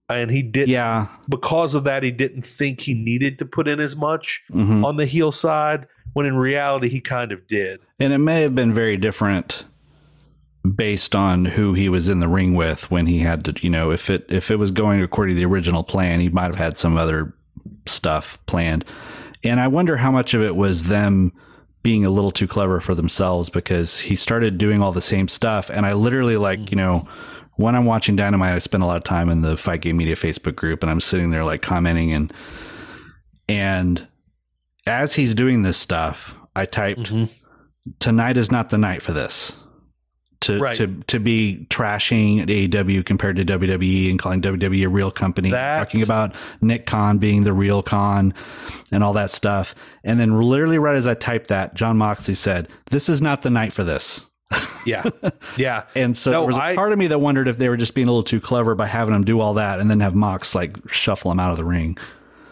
And 0.08 0.30
he 0.30 0.42
did 0.42 0.68
yeah. 0.68 1.08
because 1.28 1.74
of 1.74 1.84
that 1.84 2.02
he 2.02 2.12
didn't 2.12 2.46
think 2.46 2.80
he 2.80 2.94
needed 2.94 3.38
to 3.40 3.44
put 3.44 3.68
in 3.68 3.80
as 3.80 3.96
much 3.96 4.42
mm-hmm. 4.50 4.84
on 4.84 4.96
the 4.96 5.06
heel 5.06 5.32
side 5.32 5.86
when 6.14 6.24
in 6.24 6.36
reality 6.36 6.88
he 6.88 7.00
kind 7.00 7.32
of 7.32 7.46
did. 7.48 7.80
And 7.98 8.12
it 8.12 8.18
may 8.18 8.40
have 8.42 8.54
been 8.54 8.72
very 8.72 8.96
different 8.96 9.64
based 10.76 11.16
on 11.16 11.44
who 11.44 11.74
he 11.74 11.88
was 11.88 12.08
in 12.08 12.20
the 12.20 12.28
ring 12.28 12.54
with 12.54 12.90
when 12.92 13.06
he 13.06 13.18
had 13.18 13.44
to, 13.46 13.54
you 13.60 13.68
know, 13.68 13.90
if 13.90 14.08
it 14.08 14.24
if 14.28 14.52
it 14.52 14.56
was 14.56 14.70
going 14.70 15.02
according 15.02 15.34
to 15.34 15.40
the 15.40 15.46
original 15.46 15.82
plan, 15.82 16.20
he 16.20 16.28
might 16.28 16.44
have 16.44 16.56
had 16.56 16.76
some 16.76 16.96
other 16.96 17.34
stuff 17.86 18.38
planned. 18.46 18.84
And 19.44 19.60
I 19.60 19.66
wonder 19.66 19.96
how 19.96 20.12
much 20.12 20.32
of 20.32 20.42
it 20.42 20.54
was 20.54 20.84
them 20.84 21.32
being 21.88 22.04
a 22.04 22.10
little 22.10 22.30
too 22.30 22.46
clever 22.46 22.82
for 22.82 22.94
themselves 22.94 23.48
because 23.48 23.98
he 23.98 24.14
started 24.14 24.58
doing 24.58 24.82
all 24.82 24.92
the 24.92 25.00
same 25.00 25.26
stuff 25.26 25.70
and 25.70 25.86
I 25.86 25.94
literally 25.94 26.36
like, 26.36 26.70
you 26.70 26.76
know, 26.76 27.08
when 27.56 27.74
I'm 27.74 27.86
watching 27.86 28.14
Dynamite, 28.14 28.52
I 28.52 28.58
spend 28.58 28.82
a 28.82 28.86
lot 28.86 28.98
of 28.98 29.04
time 29.04 29.30
in 29.30 29.40
the 29.40 29.56
Fight 29.56 29.80
Game 29.80 29.96
Media 29.96 30.14
Facebook 30.14 30.54
group 30.54 30.82
and 30.82 30.90
I'm 30.90 31.00
sitting 31.00 31.30
there 31.30 31.44
like 31.44 31.62
commenting 31.62 32.12
and 32.12 32.30
and 33.48 34.06
as 34.86 35.14
he's 35.14 35.34
doing 35.34 35.62
this 35.62 35.78
stuff, 35.78 36.36
I 36.54 36.66
typed 36.66 37.04
mm-hmm. 37.04 37.32
tonight 38.00 38.36
is 38.36 38.52
not 38.52 38.68
the 38.68 38.76
night 38.76 39.00
for 39.00 39.14
this 39.14 39.56
to 40.40 40.58
right. 40.58 40.76
to 40.76 40.86
to 41.08 41.18
be 41.18 41.66
trashing 41.68 42.46
AEW 42.46 43.04
compared 43.04 43.36
to 43.36 43.44
WWE 43.44 44.10
and 44.10 44.18
calling 44.18 44.40
WWE 44.40 44.84
a 44.84 44.88
real 44.88 45.10
company, 45.10 45.50
That's... 45.50 45.84
talking 45.84 46.02
about 46.02 46.34
Nick 46.60 46.86
Khan 46.86 47.18
being 47.18 47.44
the 47.44 47.52
real 47.52 47.82
Khan 47.82 48.34
and 48.92 49.02
all 49.02 49.12
that 49.14 49.30
stuff. 49.30 49.74
And 50.04 50.20
then 50.20 50.40
literally 50.40 50.78
right 50.78 50.96
as 50.96 51.06
I 51.06 51.14
typed 51.14 51.48
that, 51.48 51.74
Jon 51.74 51.96
Moxley 51.96 52.34
said, 52.34 52.68
"This 52.90 53.08
is 53.08 53.20
not 53.20 53.42
the 53.42 53.50
night 53.50 53.72
for 53.72 53.84
this." 53.84 54.26
yeah, 54.86 55.04
yeah. 55.56 55.84
and 55.94 56.16
so 56.16 56.30
no, 56.30 56.40
there 56.40 56.46
was 56.46 56.56
a 56.56 56.60
I, 56.60 56.74
part 56.74 56.92
of 56.92 56.98
me 56.98 57.08
that 57.08 57.18
wondered 57.18 57.48
if 57.48 57.58
they 57.58 57.68
were 57.68 57.76
just 57.76 57.94
being 57.94 58.06
a 58.06 58.10
little 58.10 58.22
too 58.22 58.40
clever 58.40 58.74
by 58.74 58.86
having 58.86 59.14
him 59.14 59.24
do 59.24 59.40
all 59.40 59.54
that 59.54 59.80
and 59.80 59.90
then 59.90 60.00
have 60.00 60.14
Mox 60.14 60.54
like 60.54 60.76
shuffle 60.90 61.30
him 61.30 61.40
out 61.40 61.50
of 61.50 61.56
the 61.56 61.64
ring. 61.64 61.98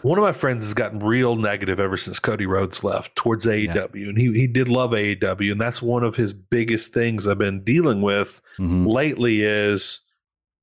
One 0.07 0.17
of 0.17 0.23
my 0.23 0.31
friends 0.31 0.63
has 0.63 0.73
gotten 0.73 1.01
real 1.01 1.35
negative 1.35 1.81
ever 1.81 1.97
since 1.97 2.17
Cody 2.17 2.45
Rhodes 2.45 2.81
left 2.81 3.13
towards 3.17 3.45
AEW, 3.45 3.93
yeah. 3.93 4.07
and 4.07 4.17
he 4.17 4.31
he 4.31 4.47
did 4.47 4.69
love 4.69 4.91
AEW, 4.91 5.51
and 5.51 5.59
that's 5.59 5.81
one 5.81 6.05
of 6.05 6.15
his 6.15 6.31
biggest 6.31 6.93
things 6.93 7.27
I've 7.27 7.37
been 7.37 7.61
dealing 7.61 8.01
with 8.01 8.41
mm-hmm. 8.57 8.87
lately 8.87 9.41
is 9.41 9.99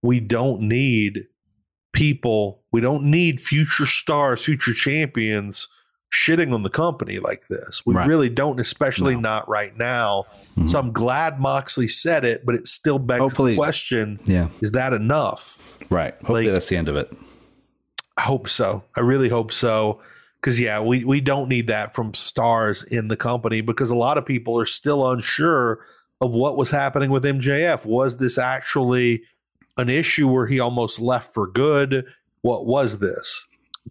we 0.00 0.18
don't 0.18 0.62
need 0.62 1.26
people, 1.92 2.62
we 2.72 2.80
don't 2.80 3.04
need 3.04 3.38
future 3.38 3.84
stars, 3.84 4.42
future 4.42 4.72
champions 4.72 5.68
shitting 6.10 6.54
on 6.54 6.62
the 6.62 6.70
company 6.70 7.18
like 7.18 7.48
this. 7.48 7.82
We 7.84 7.94
right. 7.94 8.08
really 8.08 8.30
don't, 8.30 8.58
especially 8.58 9.12
no. 9.12 9.20
not 9.20 9.48
right 9.48 9.76
now. 9.76 10.24
Mm-hmm. 10.56 10.68
So 10.68 10.78
I'm 10.78 10.90
glad 10.90 11.38
Moxley 11.38 11.88
said 11.88 12.24
it, 12.24 12.46
but 12.46 12.54
it 12.54 12.66
still 12.66 12.98
begs 12.98 13.20
Hopefully, 13.20 13.52
the 13.52 13.58
question: 13.58 14.20
Yeah, 14.24 14.48
is 14.62 14.72
that 14.72 14.94
enough? 14.94 15.60
Right. 15.90 16.14
Hopefully, 16.14 16.46
like, 16.46 16.54
that's 16.54 16.70
the 16.70 16.78
end 16.78 16.88
of 16.88 16.96
it. 16.96 17.12
I 18.16 18.22
hope 18.22 18.48
so. 18.48 18.84
I 18.96 19.00
really 19.00 19.28
hope 19.28 19.52
so. 19.52 20.00
Because 20.40 20.60
yeah, 20.60 20.80
we 20.80 21.04
we 21.04 21.20
don't 21.20 21.48
need 21.48 21.68
that 21.68 21.94
from 21.94 22.12
stars 22.12 22.82
in 22.84 23.08
the 23.08 23.16
company 23.16 23.62
because 23.62 23.90
a 23.90 23.94
lot 23.94 24.18
of 24.18 24.26
people 24.26 24.60
are 24.60 24.66
still 24.66 25.10
unsure 25.10 25.80
of 26.20 26.34
what 26.34 26.56
was 26.56 26.70
happening 26.70 27.10
with 27.10 27.24
MJF. 27.24 27.86
Was 27.86 28.18
this 28.18 28.36
actually 28.36 29.22
an 29.78 29.88
issue 29.88 30.28
where 30.28 30.46
he 30.46 30.60
almost 30.60 31.00
left 31.00 31.32
for 31.32 31.46
good? 31.46 32.04
What 32.42 32.66
was 32.66 32.98
this? 32.98 33.46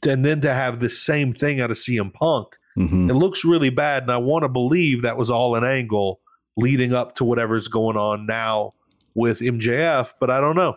And 0.08 0.24
then 0.24 0.42
to 0.42 0.54
have 0.54 0.80
the 0.80 0.90
same 0.90 1.34
thing 1.34 1.60
out 1.60 1.72
of 1.72 1.78
CM 1.78 2.14
Punk, 2.14 2.56
mm-hmm. 2.78 3.10
it 3.10 3.14
looks 3.14 3.44
really 3.44 3.70
bad. 3.70 4.04
And 4.04 4.12
I 4.12 4.18
want 4.18 4.44
to 4.44 4.50
believe 4.50 5.02
that 5.02 5.18
was 5.18 5.32
all 5.32 5.56
an 5.56 5.64
angle 5.64 6.20
leading 6.56 6.94
up 6.94 7.16
to 7.16 7.24
whatever's 7.24 7.68
going 7.68 7.98
on 7.98 8.26
now 8.26 8.74
with 9.16 9.40
MJF, 9.40 10.14
but 10.20 10.30
I 10.30 10.40
don't 10.40 10.56
know. 10.56 10.76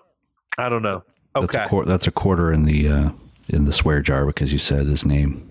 I 0.59 0.69
don't 0.69 0.83
know. 0.83 1.03
Okay, 1.35 1.47
that's 1.53 1.67
a, 1.67 1.69
qu- 1.69 1.85
that's 1.85 2.07
a 2.07 2.11
quarter 2.11 2.53
in 2.53 2.65
the 2.65 2.89
uh, 2.89 3.11
in 3.49 3.65
the 3.65 3.73
swear 3.73 4.01
jar 4.01 4.27
because 4.27 4.53
you 4.53 4.59
said 4.59 4.87
his 4.87 5.05
name. 5.05 5.49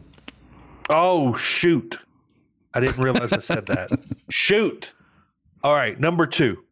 Oh 0.90 1.34
shoot! 1.36 2.00
I 2.74 2.80
didn't 2.80 3.02
realize 3.02 3.34
I 3.34 3.40
said 3.40 3.66
that. 3.68 3.90
Shoot! 4.30 4.92
All 5.64 5.74
right, 5.74 6.00
number 6.00 6.28
two. 6.28 6.64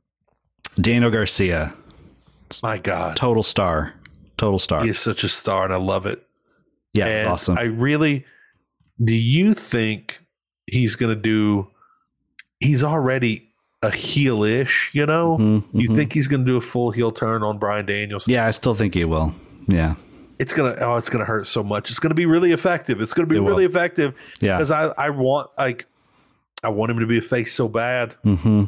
Daniel 0.79 1.09
Garcia. 1.09 1.73
My 2.61 2.77
God, 2.77 3.15
total 3.15 3.41
star, 3.41 3.95
total 4.37 4.59
star. 4.59 4.83
He's 4.83 4.99
such 4.99 5.23
a 5.23 5.29
star, 5.29 5.63
and 5.63 5.73
I 5.73 5.77
love 5.77 6.05
it. 6.05 6.27
Yeah, 6.93 7.07
and 7.07 7.29
awesome. 7.29 7.57
I 7.57 7.63
really. 7.63 8.25
Do 8.99 9.15
you 9.15 9.55
think 9.55 10.19
he's 10.67 10.95
going 10.95 11.15
to 11.15 11.19
do? 11.19 11.67
He's 12.59 12.83
already 12.83 13.49
a 13.81 13.89
heelish, 13.89 14.93
you 14.93 15.05
know. 15.05 15.37
Mm-hmm, 15.39 15.77
you 15.77 15.87
mm-hmm. 15.87 15.97
think 15.97 16.13
he's 16.13 16.27
going 16.27 16.45
to 16.45 16.51
do 16.51 16.57
a 16.57 16.61
full 16.61 16.91
heel 16.91 17.11
turn 17.11 17.41
on 17.41 17.57
Bryan 17.57 17.87
Danielson? 17.87 18.31
Yeah, 18.31 18.45
I 18.45 18.51
still 18.51 18.75
think 18.75 18.93
he 18.93 19.05
will. 19.05 19.33
Yeah 19.67 19.95
it's 20.39 20.53
gonna 20.53 20.75
oh 20.79 20.97
it's 20.97 21.09
gonna 21.09 21.25
hurt 21.25 21.47
so 21.47 21.63
much. 21.63 21.89
It's 21.89 21.99
gonna 21.99 22.15
be 22.15 22.25
really 22.25 22.51
effective. 22.51 23.01
It's 23.01 23.13
gonna 23.13 23.27
be 23.27 23.37
it 23.37 23.41
really 23.41 23.67
will. 23.67 23.75
effective. 23.75 24.15
Yeah, 24.41 24.57
because 24.57 24.71
I 24.71 24.87
I 24.97 25.09
want 25.09 25.49
like 25.57 25.85
I 26.63 26.69
want 26.69 26.91
him 26.91 26.99
to 26.99 27.05
be 27.05 27.17
a 27.17 27.21
face 27.21 27.53
so 27.53 27.67
bad. 27.67 28.15
Mm-hmm. 28.25 28.65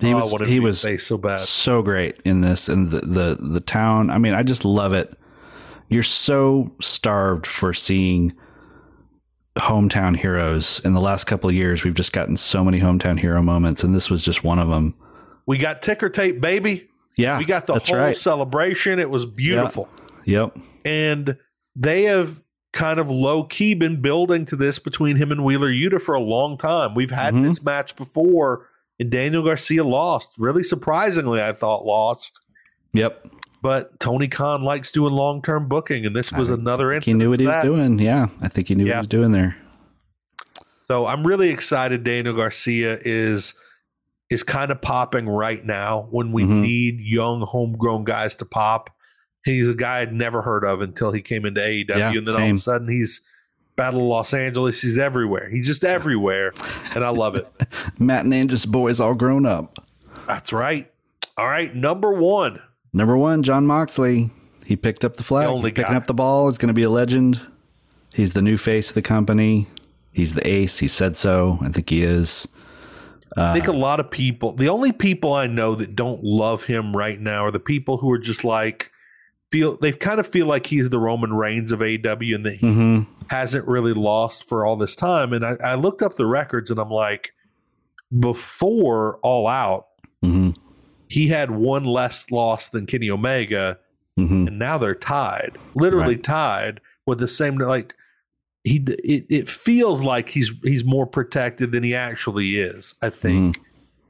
He 0.00 0.12
oh, 0.12 0.18
was 0.18 0.48
he 0.48 0.60
was 0.60 0.86
so 1.04 1.18
bad, 1.18 1.38
so 1.38 1.82
great 1.82 2.20
in 2.24 2.40
this, 2.40 2.68
and 2.68 2.90
the 2.90 3.00
the 3.00 3.38
the 3.40 3.60
town. 3.60 4.10
I 4.10 4.18
mean, 4.18 4.34
I 4.34 4.42
just 4.42 4.64
love 4.64 4.92
it. 4.92 5.16
You're 5.88 6.02
so 6.02 6.72
starved 6.80 7.46
for 7.46 7.72
seeing 7.72 8.32
hometown 9.56 10.16
heroes. 10.16 10.80
In 10.84 10.94
the 10.94 11.00
last 11.00 11.24
couple 11.24 11.48
of 11.48 11.54
years, 11.54 11.84
we've 11.84 11.94
just 11.94 12.12
gotten 12.12 12.36
so 12.36 12.64
many 12.64 12.80
hometown 12.80 13.18
hero 13.18 13.42
moments, 13.42 13.84
and 13.84 13.94
this 13.94 14.10
was 14.10 14.24
just 14.24 14.44
one 14.44 14.58
of 14.58 14.68
them. 14.68 14.94
We 15.46 15.58
got 15.58 15.82
ticker 15.82 16.08
tape, 16.08 16.40
baby. 16.40 16.88
Yeah, 17.16 17.38
we 17.38 17.44
got 17.44 17.66
the 17.66 17.78
whole 17.78 17.96
right. 17.96 18.16
celebration. 18.16 18.98
It 18.98 19.08
was 19.10 19.24
beautiful. 19.24 19.88
Yep. 20.24 20.56
yep 20.56 20.64
and 20.84 21.36
they 21.76 22.04
have 22.04 22.42
kind 22.72 22.98
of 22.98 23.10
low 23.10 23.44
key 23.44 23.74
been 23.74 24.00
building 24.00 24.44
to 24.46 24.56
this 24.56 24.78
between 24.78 25.16
him 25.16 25.30
and 25.30 25.44
Wheeler 25.44 25.70
Yuta 25.70 26.00
for 26.00 26.14
a 26.14 26.20
long 26.20 26.58
time. 26.58 26.94
We've 26.94 27.10
had 27.10 27.34
mm-hmm. 27.34 27.44
this 27.44 27.62
match 27.62 27.96
before, 27.96 28.68
and 28.98 29.10
Daniel 29.10 29.42
Garcia 29.42 29.84
lost. 29.84 30.34
Really 30.38 30.62
surprisingly, 30.62 31.42
I 31.42 31.52
thought 31.52 31.84
lost. 31.84 32.40
Yep. 32.92 33.26
But 33.62 33.98
Tony 33.98 34.28
Khan 34.28 34.62
likes 34.62 34.92
doing 34.92 35.14
long 35.14 35.40
term 35.40 35.68
booking, 35.68 36.04
and 36.04 36.14
this 36.14 36.32
was 36.32 36.50
another 36.50 36.92
instance. 36.92 37.12
He 37.12 37.14
knew 37.14 37.30
what 37.30 37.40
he 37.40 37.46
was 37.46 37.64
doing. 37.64 37.98
Yeah, 37.98 38.28
I 38.42 38.48
think 38.48 38.68
he 38.68 38.74
knew 38.74 38.84
yeah. 38.84 38.90
what 38.90 38.96
he 38.96 39.00
was 39.00 39.08
doing 39.08 39.32
there. 39.32 39.56
So 40.86 41.06
I'm 41.06 41.26
really 41.26 41.48
excited. 41.48 42.04
Daniel 42.04 42.34
Garcia 42.34 42.98
is 43.02 43.54
is 44.30 44.42
kind 44.42 44.70
of 44.70 44.82
popping 44.82 45.28
right 45.28 45.64
now 45.64 46.08
when 46.10 46.32
we 46.32 46.42
mm-hmm. 46.42 46.60
need 46.60 47.00
young 47.00 47.40
homegrown 47.40 48.04
guys 48.04 48.36
to 48.36 48.44
pop. 48.44 48.90
He's 49.44 49.68
a 49.68 49.74
guy 49.74 50.00
I'd 50.00 50.12
never 50.12 50.42
heard 50.42 50.64
of 50.64 50.80
until 50.80 51.12
he 51.12 51.20
came 51.20 51.44
into 51.44 51.60
AEW, 51.60 51.88
yeah, 51.88 52.08
and 52.10 52.26
then 52.26 52.34
same. 52.34 52.42
all 52.42 52.50
of 52.50 52.56
a 52.56 52.58
sudden 52.58 52.88
he's 52.88 53.20
Battle 53.76 54.06
Los 54.06 54.32
Angeles. 54.32 54.80
He's 54.82 54.98
everywhere. 54.98 55.48
He's 55.50 55.66
just 55.66 55.84
everywhere, 55.84 56.52
and 56.94 57.04
I 57.04 57.10
love 57.10 57.36
it. 57.36 57.46
Matt 57.98 58.24
and 58.24 58.32
Angel's 58.32 58.66
boys 58.66 59.00
all 59.00 59.14
grown 59.14 59.44
up. 59.46 59.84
That's 60.26 60.52
right. 60.52 60.90
All 61.36 61.46
right, 61.46 61.74
number 61.74 62.12
one. 62.12 62.60
Number 62.92 63.16
one, 63.16 63.42
Jon 63.42 63.66
Moxley. 63.66 64.30
He 64.64 64.76
picked 64.76 65.04
up 65.04 65.16
the 65.16 65.24
flag. 65.24 65.46
The 65.46 65.52
only 65.52 65.70
He's 65.70 65.76
picking 65.76 65.92
guy. 65.92 65.98
up 65.98 66.06
the 66.06 66.14
ball. 66.14 66.48
He's 66.48 66.56
going 66.58 66.68
to 66.68 66.74
be 66.74 66.84
a 66.84 66.90
legend. 66.90 67.40
He's 68.14 68.32
the 68.32 68.40
new 68.40 68.56
face 68.56 68.88
of 68.90 68.94
the 68.94 69.02
company. 69.02 69.66
He's 70.12 70.34
the 70.34 70.46
ace. 70.48 70.78
He 70.78 70.86
said 70.86 71.16
so. 71.16 71.58
I 71.60 71.68
think 71.70 71.90
he 71.90 72.02
is. 72.04 72.48
Uh, 73.36 73.42
I 73.46 73.52
think 73.52 73.66
a 73.66 73.72
lot 73.72 73.98
of 73.98 74.10
people, 74.10 74.52
the 74.52 74.68
only 74.68 74.92
people 74.92 75.34
I 75.34 75.48
know 75.48 75.74
that 75.74 75.96
don't 75.96 76.22
love 76.22 76.64
him 76.64 76.96
right 76.96 77.20
now 77.20 77.44
are 77.44 77.50
the 77.50 77.58
people 77.58 77.98
who 77.98 78.10
are 78.12 78.18
just 78.18 78.44
like, 78.44 78.92
feel 79.54 79.76
they 79.76 79.92
kind 79.92 80.18
of 80.18 80.26
feel 80.26 80.46
like 80.46 80.66
he's 80.66 80.90
the 80.90 80.98
Roman 80.98 81.32
Reigns 81.32 81.70
of 81.70 81.80
AW 81.80 81.84
and 81.84 82.44
that 82.44 82.56
he 82.58 82.66
mm-hmm. 82.66 83.02
hasn't 83.28 83.68
really 83.68 83.92
lost 83.92 84.48
for 84.48 84.66
all 84.66 84.74
this 84.74 84.96
time. 84.96 85.32
And 85.32 85.46
I, 85.46 85.56
I, 85.62 85.74
looked 85.76 86.02
up 86.02 86.16
the 86.16 86.26
records 86.26 86.72
and 86.72 86.80
I'm 86.80 86.90
like, 86.90 87.32
before 88.18 89.20
All 89.22 89.46
Out, 89.46 89.86
mm-hmm. 90.24 90.50
he 91.08 91.28
had 91.28 91.52
one 91.52 91.84
less 91.84 92.32
loss 92.32 92.68
than 92.68 92.84
Kenny 92.86 93.08
Omega, 93.08 93.78
mm-hmm. 94.18 94.48
and 94.48 94.58
now 94.58 94.76
they're 94.76 94.92
tied, 94.92 95.56
literally 95.76 96.16
right. 96.16 96.24
tied. 96.24 96.80
with 97.06 97.20
the 97.20 97.28
same 97.28 97.56
like 97.58 97.94
he 98.64 98.82
it, 98.88 99.26
it 99.30 99.48
feels 99.48 100.02
like 100.02 100.30
he's 100.30 100.50
he's 100.64 100.84
more 100.84 101.06
protected 101.06 101.70
than 101.70 101.84
he 101.84 101.94
actually 101.94 102.56
is. 102.60 102.96
I 103.02 103.10
think, 103.10 103.56
mm. 103.56 103.62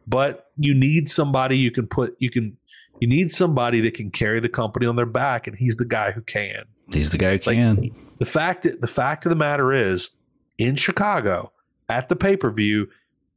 but 0.07 0.47
you 0.57 0.73
need 0.73 1.11
somebody 1.11 1.59
you 1.59 1.71
can 1.71 1.87
put 1.87 2.17
you 2.19 2.31
can 2.31 2.57
you 3.01 3.09
need 3.09 3.31
somebody 3.33 3.81
that 3.83 3.95
can 3.95 4.11
carry 4.11 4.41
the 4.41 4.49
company 4.49 4.87
on 4.87 4.97
their 4.97 5.07
back, 5.07 5.47
and 5.47 5.57
he's 5.57 5.77
the 5.77 5.85
guy 5.85 6.13
who 6.13 6.21
can. 6.23 6.65
He's 6.93 7.11
the 7.11 7.19
guy 7.19 7.37
who 7.37 7.51
like, 7.51 7.57
can. 7.57 7.91
The 8.19 8.27
fact 8.27 8.67
the 8.81 8.89
fact 8.89 9.27
of 9.27 9.31
the 9.31 9.37
matter 9.37 9.73
is, 9.73 10.11
in 10.59 10.77
Chicago 10.77 11.53
at 11.89 12.09
the 12.09 12.17
pay 12.17 12.37
per 12.37 12.51
view, 12.51 12.89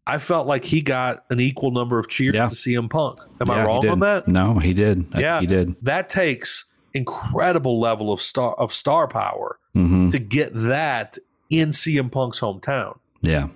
I 0.06 0.20
felt 0.20 0.48
like 0.48 0.64
he 0.64 0.82
got 0.82 1.26
an 1.30 1.40
equal 1.40 1.72
number 1.72 2.00
of 2.00 2.08
cheers 2.08 2.34
yeah. 2.34 2.48
to 2.48 2.56
CM 2.56 2.90
Punk. 2.90 3.20
Am 3.42 3.48
yeah, 3.48 3.54
I 3.54 3.66
wrong 3.66 3.88
on 3.88 4.00
that? 4.00 4.28
No, 4.28 4.60
he 4.60 4.74
did. 4.74 5.06
Yeah, 5.18 5.42
he 5.42 5.48
did. 5.48 5.76
That 5.82 6.10
takes 6.10 6.66
incredible 6.94 7.80
level 7.80 8.12
of 8.12 8.22
star 8.22 8.54
of 8.56 8.74
star 8.74 9.08
power 9.08 9.60
mm-hmm. 9.76 10.10
to 10.10 10.20
get 10.20 10.52
that 10.54 11.18
in 11.50 11.70
CM 11.70 12.12
Punk's 12.12 12.40
hometown. 12.40 12.98
Yeah. 13.22 13.50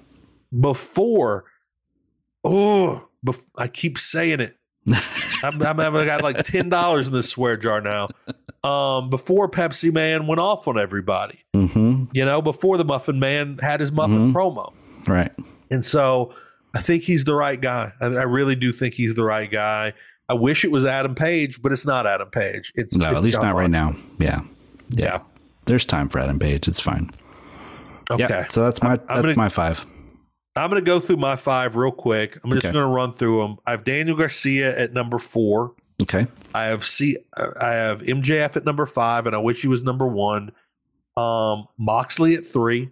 Before, 0.58 1.46
oh, 2.44 3.08
bef- 3.26 3.46
I 3.56 3.68
keep 3.68 3.98
saying 3.98 4.42
it. 4.42 4.58
I'm, 5.44 5.62
I'm, 5.62 5.80
I 5.80 6.06
got 6.06 6.24
like 6.24 6.44
ten 6.46 6.70
dollars 6.70 7.08
in 7.08 7.14
this 7.14 7.30
swear 7.30 7.58
jar 7.58 7.82
now. 7.82 8.10
Um, 8.64 9.10
before 9.10 9.50
Pepsi 9.50 9.92
Man 9.92 10.28
went 10.28 10.40
off 10.40 10.68
on 10.68 10.80
everybody, 10.80 11.40
mm-hmm. 11.54 12.06
you 12.14 12.26
know, 12.26 12.42
before 12.42 12.78
the 12.78 12.86
Muffin 12.86 13.20
Man 13.20 13.58
had 13.60 13.80
his 13.80 13.92
Muffin 13.92 14.32
mm-hmm. 14.32 14.38
promo, 14.38 14.74
right? 15.08 15.32
And 15.72 15.86
so 15.86 16.34
I 16.76 16.82
think 16.82 17.04
he's 17.04 17.26
the 17.26 17.36
right 17.36 17.60
guy. 17.60 17.92
I, 18.02 18.06
I, 18.08 18.24
really 18.24 18.56
do 18.56 18.72
think 18.72 18.94
he's 18.94 19.16
the 19.16 19.24
right 19.24 19.50
guy. 19.50 19.94
I 20.30 20.34
wish 20.34 20.64
it 20.64 20.72
was 20.72 20.86
Adam 20.86 21.16
Page, 21.16 21.62
but 21.62 21.72
it's 21.72 21.86
not 21.86 22.06
Adam 22.06 22.30
Page. 22.30 22.72
It's 22.76 22.96
no, 22.98 23.08
it's 23.08 23.16
at 23.18 23.24
least 23.24 23.38
Jon 23.38 23.46
not 23.48 23.56
right 23.56 23.70
now. 23.70 23.96
Yeah. 24.20 24.42
yeah, 24.90 25.06
yeah. 25.06 25.20
There's 25.66 25.86
time 25.86 26.10
for 26.10 26.20
Adam 26.20 26.40
Page. 26.40 26.68
It's 26.68 26.80
fine. 26.80 27.12
Okay, 28.10 28.28
yeah, 28.30 28.48
so 28.48 28.64
that's 28.64 28.82
my 28.82 28.92
I'm, 28.92 28.98
that's 28.98 29.22
gonna, 29.22 29.36
my 29.36 29.50
five. 29.50 29.86
I'm 30.56 30.70
going 30.70 30.82
to 30.82 30.86
go 30.86 31.00
through 31.00 31.18
my 31.18 31.36
five 31.36 31.76
real 31.76 31.92
quick. 31.92 32.38
I'm 32.44 32.52
just 32.52 32.66
okay. 32.66 32.74
going 32.74 32.86
to 32.86 32.94
run 32.94 33.14
through 33.14 33.42
them. 33.42 33.58
I 33.66 33.72
have 33.72 33.84
Daniel 33.84 34.18
Garcia 34.18 34.78
at 34.78 34.94
number 34.94 35.18
four. 35.18 35.74
Okay. 36.02 36.28
I 36.54 36.66
have 36.66 36.86
C. 36.86 37.18
I 37.38 37.74
have 37.74 38.02
MJF 38.02 38.58
at 38.58 38.66
number 38.66 38.86
five, 38.86 39.28
and 39.28 39.36
I 39.36 39.40
wish 39.40 39.62
he 39.62 39.68
was 39.68 39.84
number 39.84 40.08
one. 40.08 40.52
Um, 41.16 41.68
Moxley 41.78 42.36
at 42.36 42.46
three. 42.46 42.90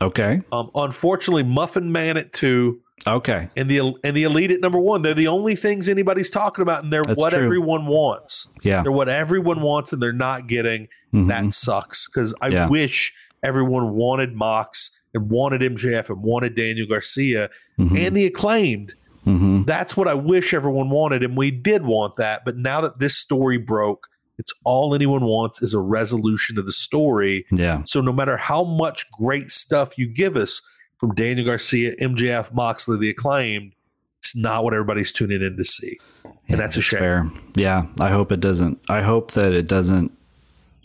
Okay. 0.00 0.40
Um, 0.52 0.70
unfortunately, 0.74 1.42
Muffin 1.42 1.90
Man 1.90 2.16
at 2.16 2.32
two. 2.32 2.80
Okay. 3.06 3.48
And 3.56 3.70
the 3.70 3.94
and 4.04 4.16
the 4.16 4.24
elite 4.24 4.50
at 4.50 4.60
number 4.60 4.78
one. 4.78 5.02
They're 5.02 5.14
the 5.14 5.28
only 5.28 5.56
things 5.56 5.88
anybody's 5.88 6.30
talking 6.30 6.62
about, 6.62 6.84
and 6.84 6.92
they're 6.92 7.02
That's 7.02 7.18
what 7.18 7.32
true. 7.32 7.42
everyone 7.42 7.86
wants. 7.86 8.48
Yeah. 8.62 8.82
They're 8.82 8.92
what 8.92 9.08
everyone 9.08 9.62
wants, 9.62 9.92
and 9.92 10.02
they're 10.02 10.12
not 10.12 10.46
getting. 10.46 10.88
Mm-hmm. 11.12 11.28
That 11.28 11.52
sucks 11.52 12.08
because 12.08 12.34
I 12.40 12.48
yeah. 12.48 12.68
wish 12.68 13.14
everyone 13.42 13.94
wanted 13.94 14.34
Mox 14.34 14.90
and 15.14 15.30
wanted 15.30 15.60
MJF 15.60 16.08
and 16.08 16.22
wanted 16.22 16.54
Daniel 16.54 16.86
Garcia 16.86 17.50
mm-hmm. 17.78 17.96
and 17.96 18.16
the 18.16 18.26
acclaimed. 18.26 18.94
Mm-hmm. 19.26 19.64
That's 19.64 19.96
what 19.96 20.08
I 20.08 20.14
wish 20.14 20.54
everyone 20.54 20.90
wanted, 20.90 21.22
and 21.22 21.36
we 21.36 21.50
did 21.50 21.84
want 21.84 22.16
that. 22.16 22.44
But 22.44 22.56
now 22.56 22.80
that 22.80 22.98
this 22.98 23.16
story 23.16 23.58
broke, 23.58 24.06
it's 24.38 24.54
all 24.64 24.94
anyone 24.94 25.24
wants 25.24 25.60
is 25.60 25.74
a 25.74 25.80
resolution 25.80 26.56
to 26.56 26.62
the 26.62 26.72
story. 26.72 27.44
Yeah. 27.52 27.82
So 27.84 28.00
no 28.00 28.12
matter 28.12 28.38
how 28.38 28.64
much 28.64 29.10
great 29.12 29.50
stuff 29.50 29.98
you 29.98 30.06
give 30.06 30.36
us 30.36 30.62
from 30.98 31.14
Daniel 31.14 31.46
Garcia, 31.46 31.94
MJF, 31.96 32.52
Moxley, 32.54 32.98
the 32.98 33.10
acclaimed, 33.10 33.74
it's 34.18 34.34
not 34.34 34.64
what 34.64 34.72
everybody's 34.72 35.12
tuning 35.12 35.42
in 35.42 35.56
to 35.56 35.64
see. 35.64 35.98
And 36.24 36.34
yeah, 36.48 36.56
that's 36.56 36.76
a 36.76 36.82
shame. 36.82 37.00
Fair. 37.00 37.30
Yeah. 37.54 37.86
I 38.00 38.10
hope 38.10 38.32
it 38.32 38.40
doesn't 38.40 38.80
I 38.88 39.02
hope 39.02 39.32
that 39.32 39.52
it 39.52 39.68
doesn't 39.68 40.12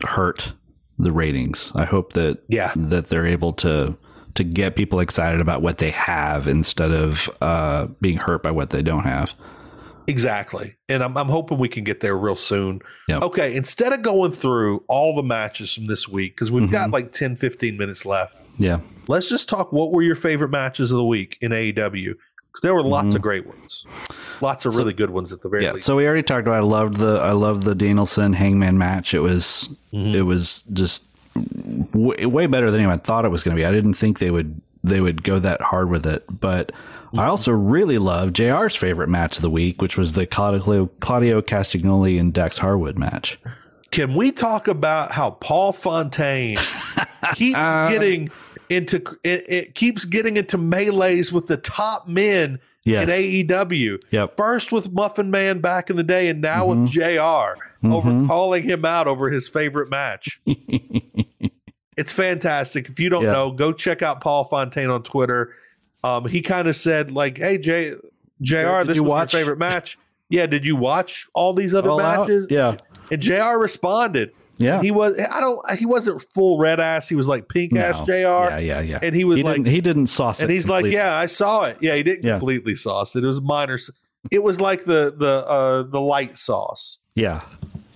hurt 0.05 0.53
the 0.97 1.11
ratings. 1.11 1.71
I 1.75 1.85
hope 1.85 2.13
that 2.13 2.43
yeah. 2.47 2.71
that 2.75 3.07
they're 3.07 3.25
able 3.25 3.51
to 3.53 3.97
to 4.35 4.43
get 4.43 4.75
people 4.75 4.99
excited 4.99 5.41
about 5.41 5.61
what 5.61 5.77
they 5.77 5.91
have 5.91 6.47
instead 6.47 6.91
of 6.91 7.29
uh, 7.41 7.87
being 8.01 8.17
hurt 8.17 8.43
by 8.43 8.51
what 8.51 8.69
they 8.69 8.81
don't 8.81 9.03
have. 9.03 9.33
Exactly. 10.07 10.75
And 10.87 11.03
I'm, 11.03 11.17
I'm 11.17 11.29
hoping 11.29 11.57
we 11.57 11.69
can 11.69 11.83
get 11.83 11.99
there 12.01 12.15
real 12.15 12.35
soon. 12.35 12.81
Yep. 13.07 13.23
Okay. 13.23 13.55
Instead 13.55 13.93
of 13.93 14.01
going 14.01 14.31
through 14.31 14.83
all 14.87 15.15
the 15.15 15.23
matches 15.23 15.73
from 15.73 15.87
this 15.87 16.07
week, 16.07 16.35
because 16.35 16.51
we've 16.51 16.63
mm-hmm. 16.63 16.71
got 16.71 16.91
like 16.91 17.11
10, 17.11 17.37
15 17.37 17.77
minutes 17.77 18.05
left. 18.05 18.35
Yeah. 18.57 18.79
Let's 19.07 19.29
just 19.29 19.49
talk 19.49 19.71
what 19.71 19.91
were 19.91 20.01
your 20.01 20.15
favorite 20.15 20.49
matches 20.49 20.91
of 20.91 20.97
the 20.97 21.05
week 21.05 21.37
in 21.41 21.51
AEW? 21.51 22.15
Because 22.55 22.61
there 22.61 22.73
were 22.73 22.83
lots 22.83 23.07
mm-hmm. 23.07 23.15
of 23.17 23.21
great 23.21 23.47
ones. 23.47 23.85
Lots 24.41 24.65
of 24.65 24.73
so, 24.73 24.79
really 24.79 24.93
good 24.93 25.09
ones 25.09 25.33
at 25.33 25.41
the 25.41 25.49
very 25.49 25.63
yeah, 25.63 25.73
least. 25.73 25.85
So 25.85 25.95
we 25.95 26.05
already 26.05 26.23
talked 26.23 26.47
about 26.47 26.57
I 26.57 26.61
loved 26.61 26.97
the 26.97 27.17
I 27.17 27.31
loved 27.31 27.63
the 27.63 27.75
Danielson 27.75 28.33
Hangman 28.33 28.77
match. 28.77 29.13
It 29.13 29.19
was 29.19 29.69
mm-hmm. 29.91 30.15
it 30.15 30.21
was 30.21 30.63
just 30.73 31.03
w- 31.35 32.29
way 32.29 32.47
better 32.47 32.71
than 32.71 32.81
anyone 32.81 32.99
thought 32.99 33.25
it 33.25 33.29
was 33.29 33.43
going 33.43 33.55
to 33.55 33.59
be. 33.59 33.65
I 33.65 33.71
didn't 33.71 33.93
think 33.95 34.19
they 34.19 34.31
would 34.31 34.61
they 34.83 35.01
would 35.01 35.23
go 35.23 35.39
that 35.39 35.61
hard 35.61 35.89
with 35.89 36.05
it, 36.05 36.23
but 36.29 36.71
mm-hmm. 36.71 37.19
I 37.19 37.25
also 37.25 37.51
really 37.51 37.97
love 37.97 38.33
JR's 38.33 38.75
favorite 38.75 39.09
match 39.09 39.37
of 39.37 39.41
the 39.41 39.49
week, 39.49 39.81
which 39.81 39.97
was 39.97 40.13
the 40.13 40.25
Claudio, 40.25 40.87
Claudio 40.99 41.41
Castagnoli 41.41 42.19
and 42.19 42.33
Dax 42.33 42.57
Harwood 42.57 42.97
match. 42.97 43.39
Can 43.91 44.13
we 44.13 44.31
talk 44.31 44.67
about 44.67 45.11
how 45.11 45.31
Paul 45.31 45.71
Fontaine 45.71 46.57
keeps 47.35 47.57
uh, 47.57 47.89
getting 47.89 48.29
into 48.69 48.97
it, 49.23 49.45
it, 49.49 49.75
keeps 49.75 50.05
getting 50.05 50.37
into 50.37 50.57
melees 50.57 51.31
with 51.31 51.47
the 51.47 51.57
top 51.57 52.07
men 52.07 52.59
yes. 52.85 53.07
in 53.07 53.47
AEW. 53.47 54.01
Yep. 54.11 54.37
First 54.37 54.71
with 54.71 54.91
Muffin 54.91 55.29
Man 55.31 55.59
back 55.59 55.89
in 55.89 55.97
the 55.97 56.03
day, 56.03 56.29
and 56.29 56.41
now 56.41 56.67
mm-hmm. 56.67 56.83
with 56.83 56.91
JR 56.91 56.99
mm-hmm. 56.99 57.91
over 57.91 58.27
calling 58.27 58.63
him 58.63 58.85
out 58.85 59.07
over 59.07 59.29
his 59.29 59.47
favorite 59.47 59.89
match. 59.89 60.39
it's 61.97 62.11
fantastic. 62.11 62.89
If 62.89 62.99
you 62.99 63.09
don't 63.09 63.23
yep. 63.23 63.33
know, 63.33 63.51
go 63.51 63.73
check 63.73 64.01
out 64.01 64.21
Paul 64.21 64.45
Fontaine 64.45 64.89
on 64.89 65.03
Twitter. 65.03 65.53
Um, 66.03 66.25
he 66.25 66.41
kind 66.41 66.67
of 66.67 66.75
said 66.75 67.11
like, 67.11 67.37
"Hey, 67.37 67.57
J, 67.57 67.95
JR, 68.41 68.83
this 68.83 68.99
was 68.99 69.01
watch? 69.01 69.33
your 69.33 69.41
favorite 69.41 69.59
match." 69.59 69.97
Yeah, 70.29 70.45
did 70.45 70.65
you 70.65 70.75
watch 70.75 71.27
all 71.33 71.53
these 71.53 71.73
other 71.73 71.91
all 71.91 71.99
matches? 71.99 72.45
Out? 72.45 72.51
Yeah. 72.51 72.77
And 73.11 73.21
JR. 73.21 73.57
responded. 73.57 74.31
Yeah, 74.57 74.81
he 74.81 74.91
was. 74.91 75.19
I 75.19 75.41
don't. 75.41 75.59
He 75.77 75.85
wasn't 75.85 76.25
full 76.33 76.57
red 76.57 76.79
ass. 76.79 77.09
He 77.09 77.15
was 77.15 77.27
like 77.27 77.49
pink 77.49 77.73
no. 77.73 77.81
ass 77.81 78.01
JR. 78.01 78.13
Yeah, 78.13 78.57
yeah, 78.57 78.79
yeah. 78.79 78.99
And 79.01 79.15
he 79.15 79.25
was 79.25 79.37
he 79.37 79.43
like, 79.43 79.55
didn't, 79.55 79.67
he 79.67 79.81
didn't 79.81 80.07
sauce 80.07 80.39
it. 80.39 80.43
And 80.43 80.51
he's 80.51 80.65
completely. 80.65 80.91
like, 80.91 80.97
yeah, 80.97 81.15
I 81.15 81.25
saw 81.25 81.63
it. 81.63 81.77
Yeah, 81.81 81.95
he 81.95 82.03
didn't 82.03 82.23
yeah. 82.23 82.37
completely 82.37 82.75
sauce 82.75 83.15
it. 83.15 83.23
It 83.23 83.27
was 83.27 83.41
minor. 83.41 83.77
It 84.31 84.43
was 84.43 84.61
like 84.61 84.85
the 84.85 85.13
the 85.17 85.45
uh 85.45 85.83
the 85.83 85.99
light 85.99 86.37
sauce. 86.37 86.99
Yeah, 87.15 87.41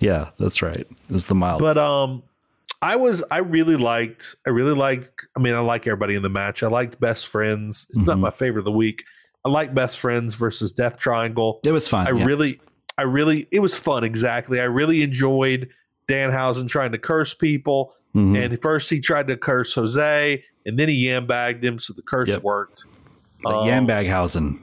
yeah, 0.00 0.30
that's 0.38 0.62
right. 0.62 0.80
It 0.80 0.96
was 1.08 1.26
the 1.26 1.34
mild. 1.34 1.60
But 1.60 1.78
um, 1.78 2.22
I 2.82 2.96
was. 2.96 3.22
I 3.30 3.38
really 3.38 3.76
liked. 3.76 4.36
I 4.46 4.50
really 4.50 4.74
liked. 4.74 5.26
I 5.36 5.40
mean, 5.40 5.54
I 5.54 5.60
like 5.60 5.86
everybody 5.86 6.14
in 6.14 6.22
the 6.22 6.30
match. 6.30 6.62
I 6.62 6.68
liked 6.68 7.00
Best 7.00 7.26
Friends. 7.26 7.86
It's 7.90 8.00
mm-hmm. 8.00 8.06
not 8.06 8.18
my 8.18 8.30
favorite 8.30 8.60
of 8.60 8.64
the 8.66 8.72
week. 8.72 9.04
I 9.44 9.48
like 9.48 9.74
Best 9.74 9.98
Friends 9.98 10.34
versus 10.34 10.72
Death 10.72 10.98
Triangle. 10.98 11.60
It 11.64 11.72
was 11.72 11.88
fun. 11.88 12.06
I 12.06 12.10
yeah. 12.10 12.24
really, 12.24 12.60
I 12.98 13.02
really, 13.02 13.46
it 13.50 13.60
was 13.60 13.76
fun. 13.76 14.04
Exactly. 14.04 14.60
I 14.60 14.64
really 14.64 15.02
enjoyed 15.02 15.70
Danhausen 16.10 16.68
trying 16.68 16.92
to 16.92 16.98
curse 16.98 17.34
people. 17.34 17.94
Mm-hmm. 18.14 18.36
And 18.36 18.62
first 18.62 18.90
he 18.90 19.00
tried 19.00 19.28
to 19.28 19.36
curse 19.36 19.72
Jose, 19.74 20.44
and 20.66 20.78
then 20.78 20.88
he 20.88 21.06
yambagged 21.06 21.62
him, 21.62 21.78
so 21.78 21.92
the 21.92 22.02
curse 22.02 22.28
yep. 22.28 22.42
worked. 22.42 22.84
The 23.42 23.50
um, 23.50 23.68
Yambaghausen. 23.68 24.60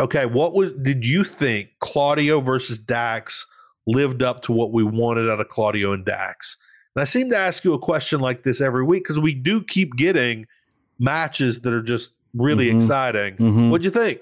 Okay, 0.00 0.26
what 0.26 0.54
was 0.54 0.72
did 0.82 1.06
you 1.06 1.22
think 1.22 1.68
Claudio 1.78 2.40
versus 2.40 2.78
Dax 2.78 3.46
lived 3.86 4.22
up 4.22 4.42
to 4.42 4.52
what 4.52 4.72
we 4.72 4.82
wanted 4.82 5.30
out 5.30 5.40
of 5.40 5.48
Claudio 5.48 5.92
and 5.92 6.04
Dax? 6.04 6.58
And 6.94 7.02
I 7.02 7.04
seem 7.04 7.30
to 7.30 7.36
ask 7.36 7.64
you 7.64 7.72
a 7.74 7.78
question 7.78 8.20
like 8.20 8.42
this 8.42 8.60
every 8.60 8.84
week 8.84 9.04
because 9.04 9.20
we 9.20 9.34
do 9.34 9.62
keep 9.62 9.94
getting 9.96 10.46
matches 10.98 11.60
that 11.60 11.72
are 11.72 11.82
just 11.82 12.16
really 12.34 12.66
mm-hmm. 12.66 12.78
exciting. 12.78 13.36
Mm-hmm. 13.36 13.70
What'd 13.70 13.84
you 13.84 13.90
think? 13.90 14.20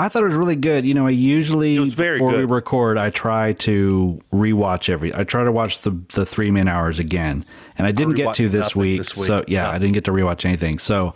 I 0.00 0.08
thought 0.08 0.22
it 0.22 0.26
was 0.26 0.36
really 0.36 0.56
good. 0.56 0.86
You 0.86 0.94
know, 0.94 1.06
I 1.06 1.10
usually 1.10 1.76
before 1.90 2.30
good. 2.30 2.38
we 2.38 2.44
record, 2.44 2.98
I 2.98 3.10
try 3.10 3.54
to 3.54 4.20
rewatch 4.32 4.88
every. 4.88 5.12
I 5.12 5.24
try 5.24 5.42
to 5.42 5.50
watch 5.50 5.80
the 5.80 5.90
the 6.14 6.24
three 6.24 6.52
man 6.52 6.68
hours 6.68 7.00
again, 7.00 7.44
and 7.76 7.86
I 7.86 7.90
didn't 7.90 8.14
get 8.14 8.36
to 8.36 8.48
this 8.48 8.76
week, 8.76 8.98
this 8.98 9.16
week, 9.16 9.26
So 9.26 9.44
yeah, 9.48 9.62
nothing. 9.62 9.74
I 9.74 9.78
didn't 9.78 9.94
get 9.94 10.04
to 10.04 10.12
rewatch 10.12 10.44
anything. 10.44 10.78
So 10.78 11.14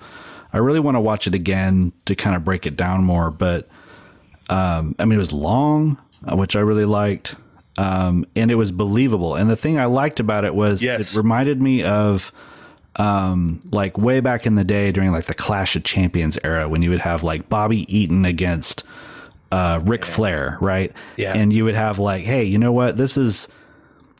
I 0.52 0.58
really 0.58 0.80
want 0.80 0.96
to 0.96 1.00
watch 1.00 1.28
it 1.28 1.34
again 1.34 1.92
to 2.06 2.16
kind 2.16 2.34
of 2.34 2.44
break 2.44 2.66
it 2.66 2.76
down 2.76 3.04
more. 3.04 3.30
But 3.30 3.68
um, 4.50 4.96
I 4.98 5.04
mean, 5.04 5.16
it 5.16 5.20
was 5.20 5.32
long, 5.32 5.96
uh, 6.26 6.36
which 6.36 6.56
I 6.56 6.60
really 6.60 6.84
liked, 6.84 7.36
um, 7.78 8.26
and 8.34 8.50
it 8.50 8.56
was 8.56 8.72
believable. 8.72 9.36
And 9.36 9.48
the 9.48 9.56
thing 9.56 9.78
I 9.78 9.84
liked 9.84 10.18
about 10.18 10.44
it 10.44 10.56
was 10.56 10.82
yes. 10.82 11.14
it 11.14 11.16
reminded 11.16 11.62
me 11.62 11.84
of 11.84 12.32
um, 12.96 13.60
like 13.70 13.96
way 13.96 14.20
back 14.20 14.46
in 14.46 14.54
the 14.54 14.64
day 14.64 14.92
during 14.92 15.12
like 15.12 15.24
the 15.24 15.34
Clash 15.34 15.76
of 15.76 15.84
Champions 15.84 16.38
era 16.44 16.68
when 16.68 16.82
you 16.82 16.90
would 16.90 17.00
have 17.00 17.22
like 17.22 17.48
Bobby 17.48 17.86
Eaton 17.94 18.24
against 18.24 18.84
uh, 19.50 19.80
Ric 19.84 20.00
yeah. 20.00 20.06
Flair, 20.06 20.58
right? 20.60 20.92
Yeah. 21.16 21.34
And 21.34 21.52
you 21.52 21.64
would 21.64 21.74
have 21.74 21.98
like, 21.98 22.24
hey, 22.24 22.44
you 22.44 22.58
know 22.58 22.72
what? 22.72 22.96
This 22.96 23.16
is 23.16 23.48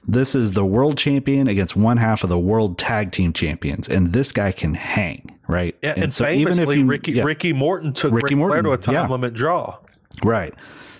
this 0.06 0.34
is 0.34 0.52
the 0.52 0.64
world 0.64 0.98
champion 0.98 1.46
against 1.48 1.76
one 1.76 1.96
half 1.96 2.24
of 2.24 2.28
the 2.28 2.38
world 2.38 2.76
tag 2.78 3.12
team 3.12 3.32
champions, 3.32 3.88
and 3.88 4.12
this 4.12 4.32
guy 4.32 4.50
can 4.50 4.74
hang, 4.74 5.38
right? 5.46 5.76
Yeah, 5.82 5.92
and, 5.94 6.04
and 6.04 6.14
so 6.14 6.28
even 6.28 6.58
if 6.58 6.76
you, 6.76 6.84
Ricky 6.84 7.12
yeah, 7.12 7.22
Ricky 7.22 7.52
Morton 7.52 7.92
took 7.92 8.12
Ricky 8.12 8.34
Ric 8.34 8.38
Morton, 8.38 8.62
Flair 8.62 8.62
to 8.62 8.72
a 8.72 8.78
time 8.78 8.94
yeah. 8.94 9.08
limit 9.08 9.32
draw, 9.32 9.78
right? 10.24 10.54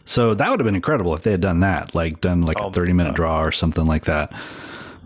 So 0.05 0.35
that 0.35 0.51
would 0.51 0.61
have 0.61 0.65
been 0.65 0.77
incredible 0.77 1.15
if 1.15 1.23
they 1.23 1.32
had 1.32 1.40
done 1.40 1.61
that, 1.61 1.94
like 1.94 2.20
done 2.20 2.43
like 2.43 2.61
oh, 2.61 2.69
a 2.69 2.73
thirty 2.73 2.93
minute 2.93 3.15
draw 3.15 3.43
or 3.43 3.51
something 3.51 3.86
like 3.86 4.05
that. 4.05 4.32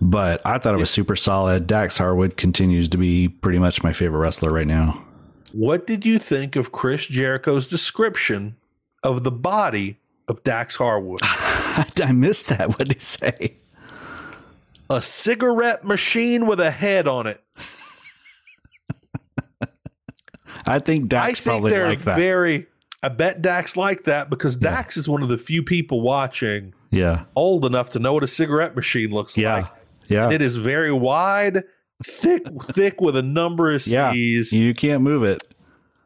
But 0.00 0.42
I 0.44 0.58
thought 0.58 0.74
it 0.74 0.78
was 0.78 0.90
super 0.90 1.16
solid. 1.16 1.66
Dax 1.66 1.96
Harwood 1.96 2.36
continues 2.36 2.88
to 2.90 2.98
be 2.98 3.28
pretty 3.28 3.58
much 3.58 3.82
my 3.82 3.92
favorite 3.92 4.20
wrestler 4.20 4.52
right 4.52 4.66
now. 4.66 5.02
What 5.52 5.86
did 5.86 6.04
you 6.04 6.18
think 6.18 6.56
of 6.56 6.72
Chris 6.72 7.06
Jericho's 7.06 7.66
description 7.66 8.56
of 9.02 9.24
the 9.24 9.30
body 9.30 9.98
of 10.28 10.42
Dax 10.44 10.76
Harwood? 10.76 11.20
I 11.22 12.12
missed 12.14 12.48
that. 12.48 12.68
What 12.68 12.78
did 12.78 12.94
he 12.94 13.00
say? 13.00 13.56
A 14.90 15.00
cigarette 15.00 15.84
machine 15.84 16.46
with 16.46 16.60
a 16.60 16.70
head 16.70 17.08
on 17.08 17.26
it. 17.26 17.42
I 20.66 20.78
think 20.78 21.08
Dax 21.08 21.24
I 21.24 21.32
think 21.32 21.44
probably 21.44 21.70
they're 21.70 21.88
like 21.88 22.02
that. 22.02 22.16
very. 22.16 22.66
I 23.02 23.08
bet 23.08 23.40
Dax 23.40 23.76
like 23.76 24.04
that 24.04 24.30
because 24.30 24.56
yeah. 24.56 24.70
Dax 24.70 24.96
is 24.96 25.08
one 25.08 25.22
of 25.22 25.28
the 25.28 25.38
few 25.38 25.62
people 25.62 26.00
watching. 26.00 26.74
Yeah, 26.90 27.24
old 27.34 27.64
enough 27.64 27.90
to 27.90 27.98
know 27.98 28.12
what 28.12 28.24
a 28.24 28.28
cigarette 28.28 28.74
machine 28.74 29.10
looks 29.10 29.36
yeah. 29.36 29.56
like. 29.56 29.66
Yeah, 30.08 30.30
it 30.30 30.42
is 30.42 30.56
very 30.56 30.92
wide, 30.92 31.64
thick, 32.02 32.44
thick 32.62 33.00
with 33.00 33.16
a 33.16 33.22
number 33.22 33.72
of 33.72 33.82
C's. 33.82 34.52
Yeah, 34.52 34.60
you 34.60 34.74
can't 34.74 35.02
move 35.02 35.24
it. 35.24 35.42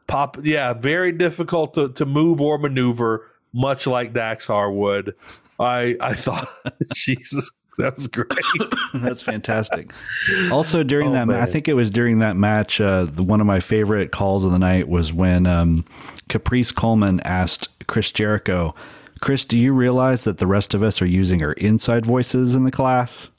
Pop, 0.07 0.39
yeah, 0.43 0.73
very 0.73 1.13
difficult 1.13 1.75
to, 1.75 1.91
to 1.91 2.05
move 2.05 2.41
or 2.41 2.59
maneuver, 2.59 3.29
much 3.53 3.87
like 3.87 4.13
Dax 4.13 4.47
Harwood. 4.47 5.15
I 5.59 5.97
I 6.01 6.15
thought, 6.15 6.49
Jesus 6.95 7.53
that 7.81 7.97
was 7.97 8.07
great. 8.07 8.29
That's 8.95 9.23
fantastic. 9.23 9.93
Also, 10.51 10.83
during 10.83 11.09
oh, 11.09 11.13
that, 11.13 11.27
man. 11.27 11.41
I 11.43 11.47
think 11.47 11.69
it 11.69 11.75
was 11.75 11.91
during 11.91 12.19
that 12.19 12.37
match. 12.37 12.81
Uh, 12.81 13.05
the, 13.05 13.23
one 13.23 13.41
of 13.41 13.47
my 13.47 13.61
favorite 13.61 14.13
calls 14.13 14.45
of 14.45 14.53
the 14.53 14.59
night 14.59 14.89
was 14.89 15.13
when 15.13 15.47
um, 15.47 15.85
Caprice 16.29 16.73
Coleman 16.73 17.21
asked 17.21 17.69
Chris 17.87 18.13
Jericho, 18.13 18.75
"Chris, 19.21 19.45
do 19.45 19.59
you 19.59 19.73
realize 19.73 20.25
that 20.25 20.39
the 20.39 20.47
rest 20.47 20.75
of 20.75 20.83
us 20.83 21.01
are 21.03 21.07
using 21.07 21.43
our 21.43 21.53
inside 21.53 22.07
voices 22.07 22.55
in 22.55 22.65
the 22.65 22.71
class?" 22.71 23.31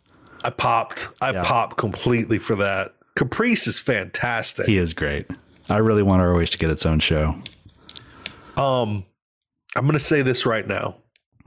I 0.43 0.49
popped. 0.49 1.07
I 1.21 1.31
yeah. 1.31 1.43
popped 1.43 1.77
completely 1.77 2.39
for 2.39 2.55
that. 2.57 2.95
Caprice 3.15 3.67
is 3.67 3.79
fantastic. 3.79 4.65
He 4.65 4.77
is 4.77 4.93
great. 4.93 5.25
I 5.69 5.77
really 5.77 6.03
want 6.03 6.21
ROH 6.21 6.45
to 6.45 6.57
get 6.57 6.69
its 6.69 6.85
own 6.85 6.99
show. 6.99 7.35
Um, 8.57 9.05
I'm 9.75 9.83
going 9.83 9.93
to 9.93 9.99
say 9.99 10.21
this 10.21 10.45
right 10.45 10.67
now. 10.67 10.95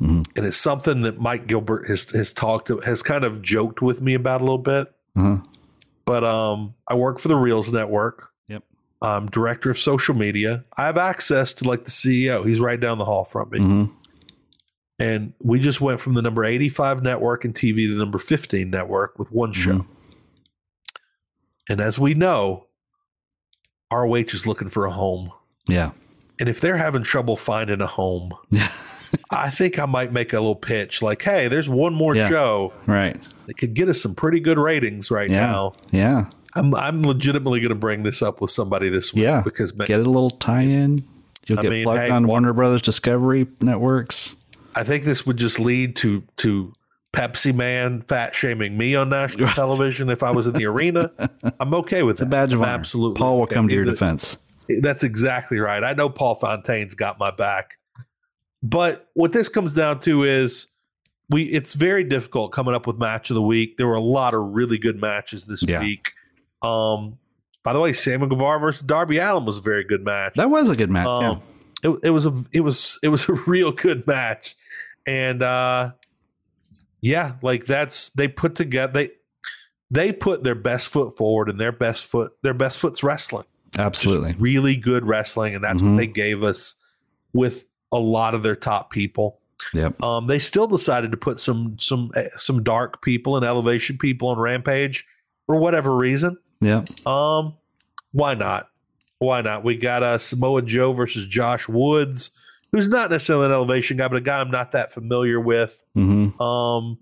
Mm-hmm. 0.00 0.22
And 0.36 0.46
it's 0.46 0.56
something 0.56 1.02
that 1.02 1.20
Mike 1.20 1.46
Gilbert 1.46 1.88
has 1.88 2.10
has 2.10 2.32
talked 2.32 2.68
has 2.84 3.02
kind 3.02 3.24
of 3.24 3.42
joked 3.42 3.80
with 3.80 4.02
me 4.02 4.14
about 4.14 4.40
a 4.40 4.44
little 4.44 4.58
bit. 4.58 4.92
Mm-hmm. 5.16 5.46
But 6.04 6.24
um, 6.24 6.74
I 6.88 6.94
work 6.94 7.18
for 7.18 7.28
the 7.28 7.34
Reelz 7.34 7.72
Network. 7.72 8.30
Yep. 8.48 8.64
I'm 9.02 9.30
director 9.30 9.70
of 9.70 9.78
social 9.78 10.14
media. 10.14 10.64
I 10.76 10.86
have 10.86 10.98
access 10.98 11.52
to 11.54 11.68
like 11.68 11.84
the 11.84 11.90
CEO. 11.90 12.44
He's 12.44 12.60
right 12.60 12.78
down 12.78 12.98
the 12.98 13.04
hall 13.04 13.24
from 13.24 13.50
me. 13.50 13.58
Mm-hmm. 13.60 13.84
And 14.98 15.32
we 15.40 15.58
just 15.58 15.80
went 15.80 16.00
from 16.00 16.14
the 16.14 16.22
number 16.22 16.44
85 16.44 17.02
network 17.02 17.44
and 17.44 17.52
TV 17.52 17.88
to 17.88 17.94
the 17.94 17.98
number 17.98 18.18
15 18.18 18.70
network 18.70 19.18
with 19.18 19.32
one 19.32 19.52
show. 19.52 19.78
Mm-hmm. 19.78 19.90
And 21.68 21.80
as 21.80 21.98
we 21.98 22.14
know, 22.14 22.66
ROH 23.92 24.14
is 24.14 24.46
looking 24.46 24.68
for 24.68 24.84
a 24.84 24.90
home. 24.90 25.32
Yeah. 25.66 25.92
And 26.38 26.48
if 26.48 26.60
they're 26.60 26.76
having 26.76 27.02
trouble 27.02 27.36
finding 27.36 27.80
a 27.80 27.86
home, 27.86 28.32
I 29.30 29.50
think 29.50 29.78
I 29.78 29.86
might 29.86 30.12
make 30.12 30.32
a 30.32 30.36
little 30.36 30.56
pitch 30.56 31.00
like, 31.02 31.22
hey, 31.22 31.48
there's 31.48 31.68
one 31.68 31.94
more 31.94 32.14
yeah. 32.14 32.28
show. 32.28 32.72
Right. 32.86 33.16
That 33.46 33.54
could 33.54 33.74
get 33.74 33.88
us 33.88 34.00
some 34.00 34.14
pretty 34.14 34.40
good 34.40 34.58
ratings 34.58 35.10
right 35.10 35.30
yeah. 35.30 35.46
now. 35.46 35.74
Yeah. 35.90 36.30
I'm 36.56 36.74
I'm 36.74 37.02
legitimately 37.02 37.60
going 37.60 37.70
to 37.70 37.74
bring 37.74 38.04
this 38.04 38.22
up 38.22 38.40
with 38.40 38.50
somebody 38.50 38.88
this 38.88 39.12
week. 39.12 39.24
Yeah. 39.24 39.42
Because 39.42 39.72
get 39.72 40.00
a 40.00 40.04
little 40.04 40.30
tie 40.30 40.62
in. 40.62 41.04
You'll 41.46 41.58
I 41.58 41.62
get 41.62 41.70
mean, 41.70 41.84
plugged 41.84 42.00
hey, 42.00 42.10
on 42.10 42.26
Warner 42.26 42.52
Brothers 42.52 42.82
Discovery 42.82 43.46
networks. 43.60 44.36
I 44.74 44.84
think 44.84 45.04
this 45.04 45.24
would 45.26 45.36
just 45.36 45.58
lead 45.58 45.96
to 45.96 46.22
to 46.38 46.72
Pepsi 47.14 47.54
Man 47.54 48.02
fat 48.02 48.34
shaming 48.34 48.76
me 48.76 48.94
on 48.94 49.08
national 49.08 49.48
television 49.48 50.10
if 50.10 50.22
I 50.22 50.30
was 50.30 50.46
in 50.46 50.54
the 50.54 50.66
arena. 50.66 51.10
I'm 51.60 51.74
okay 51.74 52.02
with 52.02 52.14
it's 52.14 52.20
that. 52.20 52.26
a 52.26 52.30
badge 52.30 52.52
of 52.52 52.60
I'm 52.60 52.68
honor. 52.68 52.78
Absolutely. 52.80 53.18
Paul 53.18 53.38
will 53.38 53.46
come 53.46 53.68
to 53.68 53.74
your 53.74 53.84
defense. 53.84 54.36
That's 54.80 55.04
exactly 55.04 55.58
right. 55.58 55.84
I 55.84 55.92
know 55.92 56.08
Paul 56.08 56.36
Fontaine's 56.36 56.94
got 56.94 57.18
my 57.18 57.30
back. 57.30 57.72
But 58.62 59.10
what 59.12 59.32
this 59.32 59.48
comes 59.48 59.74
down 59.74 60.00
to 60.00 60.24
is 60.24 60.68
we 61.30 61.44
it's 61.44 61.74
very 61.74 62.02
difficult 62.02 62.52
coming 62.52 62.74
up 62.74 62.86
with 62.86 62.98
match 62.98 63.30
of 63.30 63.34
the 63.34 63.42
week. 63.42 63.76
There 63.76 63.86
were 63.86 63.94
a 63.94 64.00
lot 64.00 64.34
of 64.34 64.54
really 64.54 64.78
good 64.78 65.00
matches 65.00 65.44
this 65.44 65.62
yeah. 65.62 65.80
week. 65.80 66.12
Um 66.62 67.18
by 67.62 67.72
the 67.72 67.80
way, 67.80 67.94
Samuel 67.94 68.28
Guevara 68.28 68.60
versus 68.60 68.82
Darby 68.82 69.18
Allin 69.18 69.46
was 69.46 69.56
a 69.56 69.62
very 69.62 69.84
good 69.84 70.04
match. 70.04 70.34
That 70.34 70.50
was 70.50 70.68
a 70.68 70.76
good 70.76 70.90
match. 70.90 71.06
Um, 71.06 71.42
yeah. 71.82 71.90
it, 71.90 72.00
it 72.04 72.10
was 72.10 72.26
a 72.26 72.44
it 72.52 72.60
was 72.60 72.98
it 73.02 73.08
was 73.08 73.28
a 73.28 73.32
real 73.46 73.72
good 73.72 74.06
match. 74.06 74.54
And 75.06 75.42
uh 75.42 75.92
yeah, 77.00 77.34
like 77.42 77.66
that's 77.66 78.10
they 78.10 78.28
put 78.28 78.54
together 78.54 78.92
they 78.92 79.10
they 79.90 80.12
put 80.12 80.44
their 80.44 80.54
best 80.54 80.88
foot 80.88 81.16
forward 81.16 81.48
and 81.48 81.60
their 81.60 81.72
best 81.72 82.04
foot 82.04 82.32
their 82.42 82.54
best 82.54 82.78
foot's 82.78 83.02
wrestling. 83.02 83.46
Absolutely. 83.78 84.34
Really 84.38 84.76
good 84.76 85.04
wrestling 85.04 85.54
and 85.54 85.62
that's 85.62 85.82
mm-hmm. 85.82 85.92
what 85.92 85.98
they 85.98 86.06
gave 86.06 86.42
us 86.42 86.76
with 87.32 87.66
a 87.92 87.98
lot 87.98 88.34
of 88.34 88.42
their 88.42 88.56
top 88.56 88.90
people. 88.90 89.40
Yep. 89.72 90.02
Um, 90.02 90.26
they 90.26 90.38
still 90.38 90.66
decided 90.66 91.10
to 91.12 91.16
put 91.16 91.40
some 91.40 91.76
some 91.78 92.10
eh, 92.16 92.28
some 92.32 92.62
dark 92.62 93.02
people 93.02 93.36
and 93.36 93.44
elevation 93.44 93.98
people 93.98 94.28
on 94.28 94.38
Rampage 94.38 95.06
for 95.46 95.56
whatever 95.56 95.96
reason. 95.96 96.36
Yeah. 96.60 96.84
Um, 97.06 97.54
why 98.12 98.34
not? 98.34 98.70
Why 99.18 99.40
not? 99.40 99.64
We 99.64 99.76
got 99.76 100.02
uh, 100.02 100.18
Samoa 100.18 100.62
Joe 100.62 100.92
versus 100.92 101.26
Josh 101.26 101.68
Woods, 101.68 102.30
who's 102.74 102.88
not 102.88 103.08
necessarily 103.08 103.46
an 103.46 103.52
elevation 103.52 103.96
guy, 103.96 104.08
but 104.08 104.16
a 104.16 104.20
guy 104.20 104.40
I'm 104.40 104.50
not 104.50 104.72
that 104.72 104.92
familiar 104.92 105.38
with. 105.38 105.80
Mm-hmm. 105.96 106.42
Um, 106.42 106.98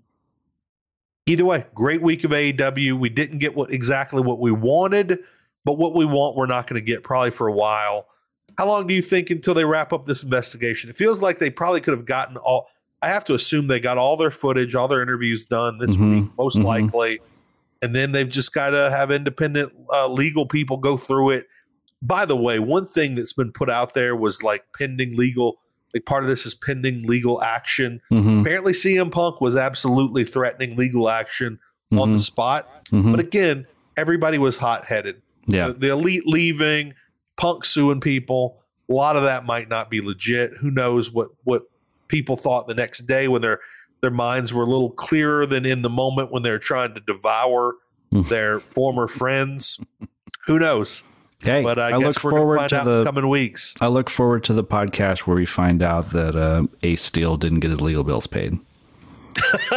either 1.25 1.45
way, 1.45 1.65
great 1.73 1.99
week 1.99 2.23
of 2.23 2.29
AEW. 2.29 2.99
We 2.99 3.09
didn't 3.09 3.39
get 3.39 3.55
what 3.55 3.71
exactly 3.71 4.21
what 4.21 4.39
we 4.39 4.51
wanted, 4.51 5.17
but 5.65 5.79
what 5.79 5.95
we 5.95 6.05
want, 6.05 6.35
we're 6.35 6.45
not 6.45 6.67
going 6.67 6.79
to 6.79 6.85
get 6.85 7.03
probably 7.03 7.31
for 7.31 7.47
a 7.47 7.51
while. 7.51 8.05
How 8.55 8.67
long 8.67 8.85
do 8.85 8.93
you 8.93 9.01
think 9.01 9.31
until 9.31 9.55
they 9.55 9.65
wrap 9.65 9.93
up 9.93 10.05
this 10.05 10.21
investigation? 10.21 10.91
It 10.91 10.95
feels 10.95 11.23
like 11.23 11.39
they 11.39 11.49
probably 11.49 11.81
could 11.81 11.95
have 11.95 12.05
gotten 12.05 12.37
all. 12.37 12.67
I 13.01 13.07
have 13.07 13.25
to 13.25 13.33
assume 13.33 13.65
they 13.65 13.79
got 13.79 13.97
all 13.97 14.15
their 14.15 14.29
footage, 14.29 14.75
all 14.75 14.87
their 14.87 15.01
interviews 15.01 15.47
done 15.47 15.79
this 15.79 15.91
mm-hmm. 15.91 16.21
week, 16.21 16.29
most 16.37 16.59
mm-hmm. 16.59 16.67
likely, 16.67 17.19
and 17.81 17.95
then 17.95 18.11
they've 18.11 18.29
just 18.29 18.53
got 18.53 18.69
to 18.69 18.91
have 18.91 19.09
independent 19.09 19.73
uh, 19.91 20.07
legal 20.07 20.45
people 20.45 20.77
go 20.77 20.97
through 20.97 21.31
it. 21.31 21.47
By 22.03 22.25
the 22.25 22.37
way, 22.37 22.59
one 22.59 22.85
thing 22.85 23.15
that's 23.15 23.33
been 23.33 23.51
put 23.51 23.71
out 23.71 23.95
there 23.95 24.15
was 24.15 24.43
like 24.43 24.65
pending 24.77 25.17
legal. 25.17 25.57
Like 25.93 26.05
part 26.05 26.23
of 26.23 26.29
this 26.29 26.45
is 26.45 26.55
pending 26.55 27.03
legal 27.07 27.41
action. 27.41 28.01
Mm-hmm. 28.11 28.41
Apparently, 28.41 28.73
CM 28.73 29.11
Punk 29.11 29.41
was 29.41 29.55
absolutely 29.55 30.23
threatening 30.23 30.75
legal 30.75 31.09
action 31.09 31.59
on 31.91 31.97
the 31.97 32.15
mm-hmm. 32.15 32.19
spot. 32.19 32.85
Mm-hmm. 32.85 33.11
But 33.11 33.19
again, 33.19 33.67
everybody 33.97 34.37
was 34.37 34.57
hot 34.57 34.85
headed. 34.85 35.21
Yeah, 35.47 35.67
the, 35.67 35.73
the 35.73 35.89
elite 35.89 36.25
leaving 36.25 36.93
Punk 37.37 37.65
suing 37.65 38.01
people. 38.01 38.59
A 38.89 38.93
lot 38.93 39.15
of 39.15 39.23
that 39.23 39.45
might 39.45 39.69
not 39.69 39.89
be 39.89 40.01
legit. 40.01 40.57
Who 40.57 40.71
knows 40.71 41.11
what 41.11 41.29
what 41.43 41.63
people 42.07 42.35
thought 42.35 42.67
the 42.67 42.73
next 42.73 43.01
day 43.01 43.27
when 43.27 43.41
their 43.41 43.59
their 44.01 44.11
minds 44.11 44.53
were 44.53 44.63
a 44.63 44.67
little 44.67 44.91
clearer 44.91 45.45
than 45.45 45.65
in 45.65 45.81
the 45.81 45.89
moment 45.89 46.31
when 46.31 46.43
they're 46.43 46.59
trying 46.59 46.93
to 46.93 46.99
devour 46.99 47.75
hmm. 48.11 48.23
their 48.23 48.59
former 48.59 49.07
friends. 49.07 49.79
Who 50.45 50.59
knows? 50.59 51.03
Hey, 51.43 51.61
but 51.61 51.77
I, 51.77 51.91
I 51.91 51.97
look 51.97 52.19
forward 52.19 52.69
to 52.69 52.81
the 52.83 53.03
coming 53.03 53.27
weeks. 53.27 53.75
I 53.81 53.87
look 53.87 54.09
forward 54.09 54.43
to 54.45 54.53
the 54.53 54.63
podcast 54.63 55.19
where 55.19 55.35
we 55.35 55.45
find 55.45 55.83
out 55.83 56.11
that 56.11 56.35
uh, 56.35 56.63
Ace 56.83 57.01
Steel 57.01 57.37
didn't 57.37 57.59
get 57.59 57.71
his 57.71 57.81
legal 57.81 58.03
bills 58.03 58.27
paid. 58.27 58.57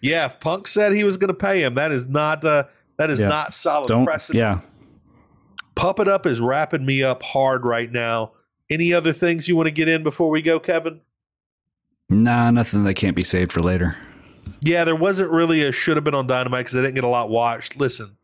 yeah, 0.00 0.26
if 0.26 0.40
Punk 0.40 0.66
said 0.66 0.92
he 0.92 1.04
was 1.04 1.16
going 1.16 1.28
to 1.28 1.34
pay 1.34 1.62
him, 1.62 1.74
that 1.74 1.92
is 1.92 2.08
not 2.08 2.44
uh, 2.44 2.64
that 2.96 3.10
is 3.10 3.20
yeah. 3.20 3.28
not 3.28 3.54
solid 3.54 3.88
Don't, 3.88 4.06
precedent. 4.06 4.38
Yeah, 4.38 4.60
Pup 5.74 6.00
It 6.00 6.08
Up 6.08 6.26
is 6.26 6.40
wrapping 6.40 6.84
me 6.84 7.02
up 7.02 7.22
hard 7.22 7.64
right 7.64 7.90
now. 7.90 8.32
Any 8.68 8.92
other 8.92 9.12
things 9.12 9.48
you 9.48 9.56
want 9.56 9.68
to 9.68 9.70
get 9.70 9.88
in 9.88 10.02
before 10.02 10.28
we 10.28 10.42
go, 10.42 10.58
Kevin? 10.58 11.00
Nah, 12.10 12.50
nothing 12.50 12.84
that 12.84 12.94
can't 12.94 13.16
be 13.16 13.22
saved 13.22 13.52
for 13.52 13.60
later. 13.60 13.96
Yeah, 14.60 14.84
there 14.84 14.96
wasn't 14.96 15.30
really 15.30 15.62
a 15.62 15.72
should 15.72 15.96
have 15.96 16.04
been 16.04 16.14
on 16.14 16.26
Dynamite 16.26 16.66
because 16.66 16.76
I 16.76 16.80
didn't 16.80 16.96
get 16.96 17.04
a 17.04 17.08
lot 17.08 17.30
watched. 17.30 17.78
Listen, 17.78 18.17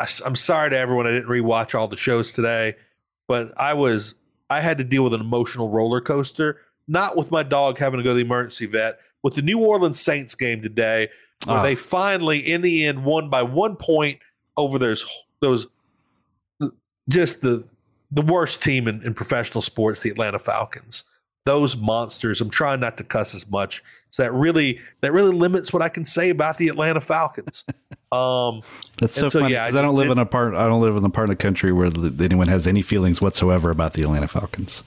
I, 0.00 0.08
am 0.24 0.36
sorry 0.36 0.70
to 0.70 0.78
everyone 0.78 1.06
I 1.06 1.10
didn't 1.10 1.28
rewatch 1.28 1.78
all 1.78 1.88
the 1.88 1.96
shows 1.96 2.32
today, 2.32 2.76
but 3.26 3.52
I 3.58 3.74
was 3.74 4.14
I 4.50 4.60
had 4.60 4.78
to 4.78 4.84
deal 4.84 5.04
with 5.04 5.14
an 5.14 5.20
emotional 5.20 5.68
roller 5.68 6.00
coaster. 6.00 6.60
Not 6.86 7.16
with 7.16 7.30
my 7.30 7.42
dog 7.42 7.78
having 7.78 7.98
to 7.98 8.04
go 8.04 8.10
to 8.10 8.14
the 8.14 8.22
emergency 8.22 8.64
vet, 8.64 8.98
with 9.22 9.34
the 9.34 9.42
New 9.42 9.58
Orleans 9.58 10.00
Saints 10.00 10.34
game 10.34 10.62
today, 10.62 11.08
where 11.44 11.58
ah. 11.58 11.62
they 11.62 11.74
finally, 11.74 12.38
in 12.38 12.62
the 12.62 12.86
end, 12.86 13.04
won 13.04 13.28
by 13.28 13.42
one 13.42 13.76
point 13.76 14.20
over 14.56 14.78
those 14.78 15.04
those 15.40 15.66
just 17.08 17.42
the 17.42 17.68
the 18.10 18.22
worst 18.22 18.62
team 18.62 18.88
in, 18.88 19.02
in 19.02 19.12
professional 19.12 19.60
sports, 19.60 20.00
the 20.00 20.10
Atlanta 20.10 20.38
Falcons. 20.38 21.04
Those 21.44 21.76
monsters. 21.76 22.40
I'm 22.40 22.50
trying 22.50 22.80
not 22.80 22.96
to 22.98 23.04
cuss 23.04 23.34
as 23.34 23.48
much. 23.48 23.82
So 24.10 24.22
that 24.22 24.32
really 24.32 24.80
that 25.00 25.12
really 25.12 25.34
limits 25.34 25.72
what 25.72 25.82
I 25.82 25.88
can 25.88 26.04
say 26.04 26.30
about 26.30 26.58
the 26.58 26.68
Atlanta 26.68 27.00
Falcons. 27.00 27.64
Um, 28.10 28.62
That's 28.98 29.14
so, 29.14 29.28
so 29.28 29.40
funny 29.40 29.52
because 29.52 29.74
yeah, 29.74 29.80
I, 29.80 29.82
I, 29.82 29.84
don't 29.84 29.94
live 29.94 30.10
in 30.10 30.18
a 30.18 30.24
part. 30.24 30.54
I 30.54 30.66
don't 30.66 30.80
live 30.80 30.96
in 30.96 31.02
the 31.02 31.10
part 31.10 31.28
of 31.28 31.36
the 31.36 31.42
country 31.42 31.72
where 31.72 31.90
anyone 32.20 32.48
has 32.48 32.66
any 32.66 32.82
feelings 32.82 33.20
whatsoever 33.20 33.70
about 33.70 33.94
the 33.94 34.02
Atlanta 34.02 34.28
Falcons. 34.28 34.82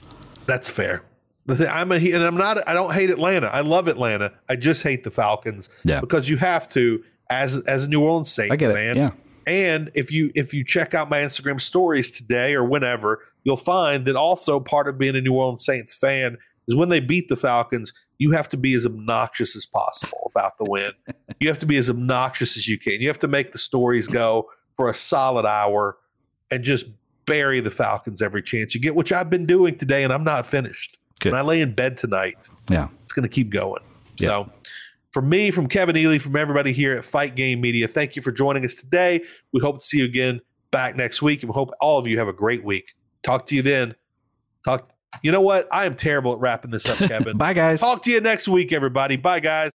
That's 0.46 0.68
fair. 0.68 1.04
the 1.46 1.56
thing 1.56 1.68
I'm 1.68 1.92
a 1.92 1.96
and 1.96 2.22
I'm 2.22 2.36
not 2.36 2.68
I 2.68 2.74
don't 2.74 2.92
hate 2.92 3.10
Atlanta. 3.10 3.46
I 3.46 3.60
love 3.60 3.88
Atlanta. 3.88 4.32
I 4.48 4.56
just 4.56 4.82
hate 4.82 5.04
the 5.04 5.10
Falcons. 5.10 5.68
Yeah. 5.84 6.00
Because 6.00 6.28
you 6.28 6.36
have 6.38 6.68
to 6.70 7.02
as 7.30 7.56
as 7.62 7.84
a 7.84 7.88
New 7.88 8.00
Orleans 8.00 8.30
Saints 8.30 8.52
I 8.52 8.56
get 8.56 8.74
fan. 8.74 8.90
It. 8.90 8.96
Yeah. 8.96 9.10
And 9.46 9.90
if 9.94 10.10
you 10.12 10.30
if 10.34 10.54
you 10.54 10.64
check 10.64 10.94
out 10.94 11.08
my 11.08 11.20
Instagram 11.20 11.60
stories 11.60 12.10
today 12.10 12.54
or 12.54 12.64
whenever, 12.64 13.20
you'll 13.44 13.56
find 13.56 14.04
that 14.06 14.16
also 14.16 14.60
part 14.60 14.88
of 14.88 14.98
being 14.98 15.16
a 15.16 15.20
New 15.20 15.34
Orleans 15.34 15.64
Saints 15.64 15.94
fan 15.94 16.38
is 16.68 16.74
when 16.74 16.88
they 16.88 17.00
beat 17.00 17.28
the 17.28 17.36
Falcons, 17.36 17.92
you 18.18 18.30
have 18.32 18.48
to 18.50 18.56
be 18.56 18.74
as 18.74 18.86
obnoxious 18.86 19.56
as 19.56 19.66
possible 19.66 20.30
about 20.34 20.58
the 20.58 20.64
win. 20.64 20.92
you 21.40 21.48
have 21.48 21.58
to 21.58 21.66
be 21.66 21.76
as 21.76 21.90
obnoxious 21.90 22.56
as 22.56 22.68
you 22.68 22.78
can. 22.78 23.00
You 23.00 23.08
have 23.08 23.18
to 23.20 23.28
make 23.28 23.52
the 23.52 23.58
stories 23.58 24.08
go 24.08 24.48
for 24.74 24.88
a 24.88 24.94
solid 24.94 25.46
hour 25.46 25.96
and 26.50 26.62
just 26.62 26.86
bury 27.26 27.60
the 27.60 27.70
Falcons 27.70 28.22
every 28.22 28.42
chance 28.42 28.74
you 28.74 28.80
get, 28.80 28.94
which 28.94 29.12
I've 29.12 29.30
been 29.30 29.46
doing 29.46 29.76
today, 29.76 30.04
and 30.04 30.12
I'm 30.12 30.24
not 30.24 30.46
finished. 30.46 30.98
Good. 31.20 31.32
When 31.32 31.40
I 31.40 31.44
lay 31.44 31.60
in 31.60 31.74
bed 31.74 31.96
tonight, 31.96 32.48
yeah, 32.68 32.88
it's 33.04 33.12
going 33.12 33.22
to 33.22 33.28
keep 33.28 33.50
going. 33.50 33.82
Yeah. 34.18 34.28
So, 34.28 34.50
from 35.12 35.28
me, 35.28 35.50
from 35.50 35.68
Kevin 35.68 35.96
Ely, 35.96 36.18
from 36.18 36.36
everybody 36.36 36.72
here 36.72 36.96
at 36.96 37.04
Fight 37.04 37.36
Game 37.36 37.60
Media, 37.60 37.86
thank 37.86 38.16
you 38.16 38.22
for 38.22 38.32
joining 38.32 38.64
us 38.64 38.74
today. 38.74 39.22
We 39.52 39.60
hope 39.60 39.80
to 39.80 39.86
see 39.86 39.98
you 39.98 40.04
again 40.04 40.40
back 40.70 40.96
next 40.96 41.22
week, 41.22 41.42
and 41.42 41.50
we 41.50 41.54
hope 41.54 41.70
all 41.80 41.98
of 41.98 42.06
you 42.06 42.18
have 42.18 42.28
a 42.28 42.32
great 42.32 42.64
week. 42.64 42.94
Talk 43.22 43.46
to 43.48 43.54
you 43.54 43.62
then. 43.62 43.94
Talk. 44.64 44.91
You 45.20 45.30
know 45.30 45.40
what? 45.40 45.68
I 45.70 45.84
am 45.84 45.94
terrible 45.94 46.32
at 46.32 46.38
wrapping 46.40 46.70
this 46.70 46.86
up, 46.88 46.98
Kevin. 47.08 47.36
Bye, 47.36 47.52
guys. 47.54 47.80
Talk 47.80 48.02
to 48.04 48.10
you 48.10 48.20
next 48.20 48.48
week, 48.48 48.72
everybody. 48.72 49.16
Bye, 49.16 49.40
guys. 49.40 49.70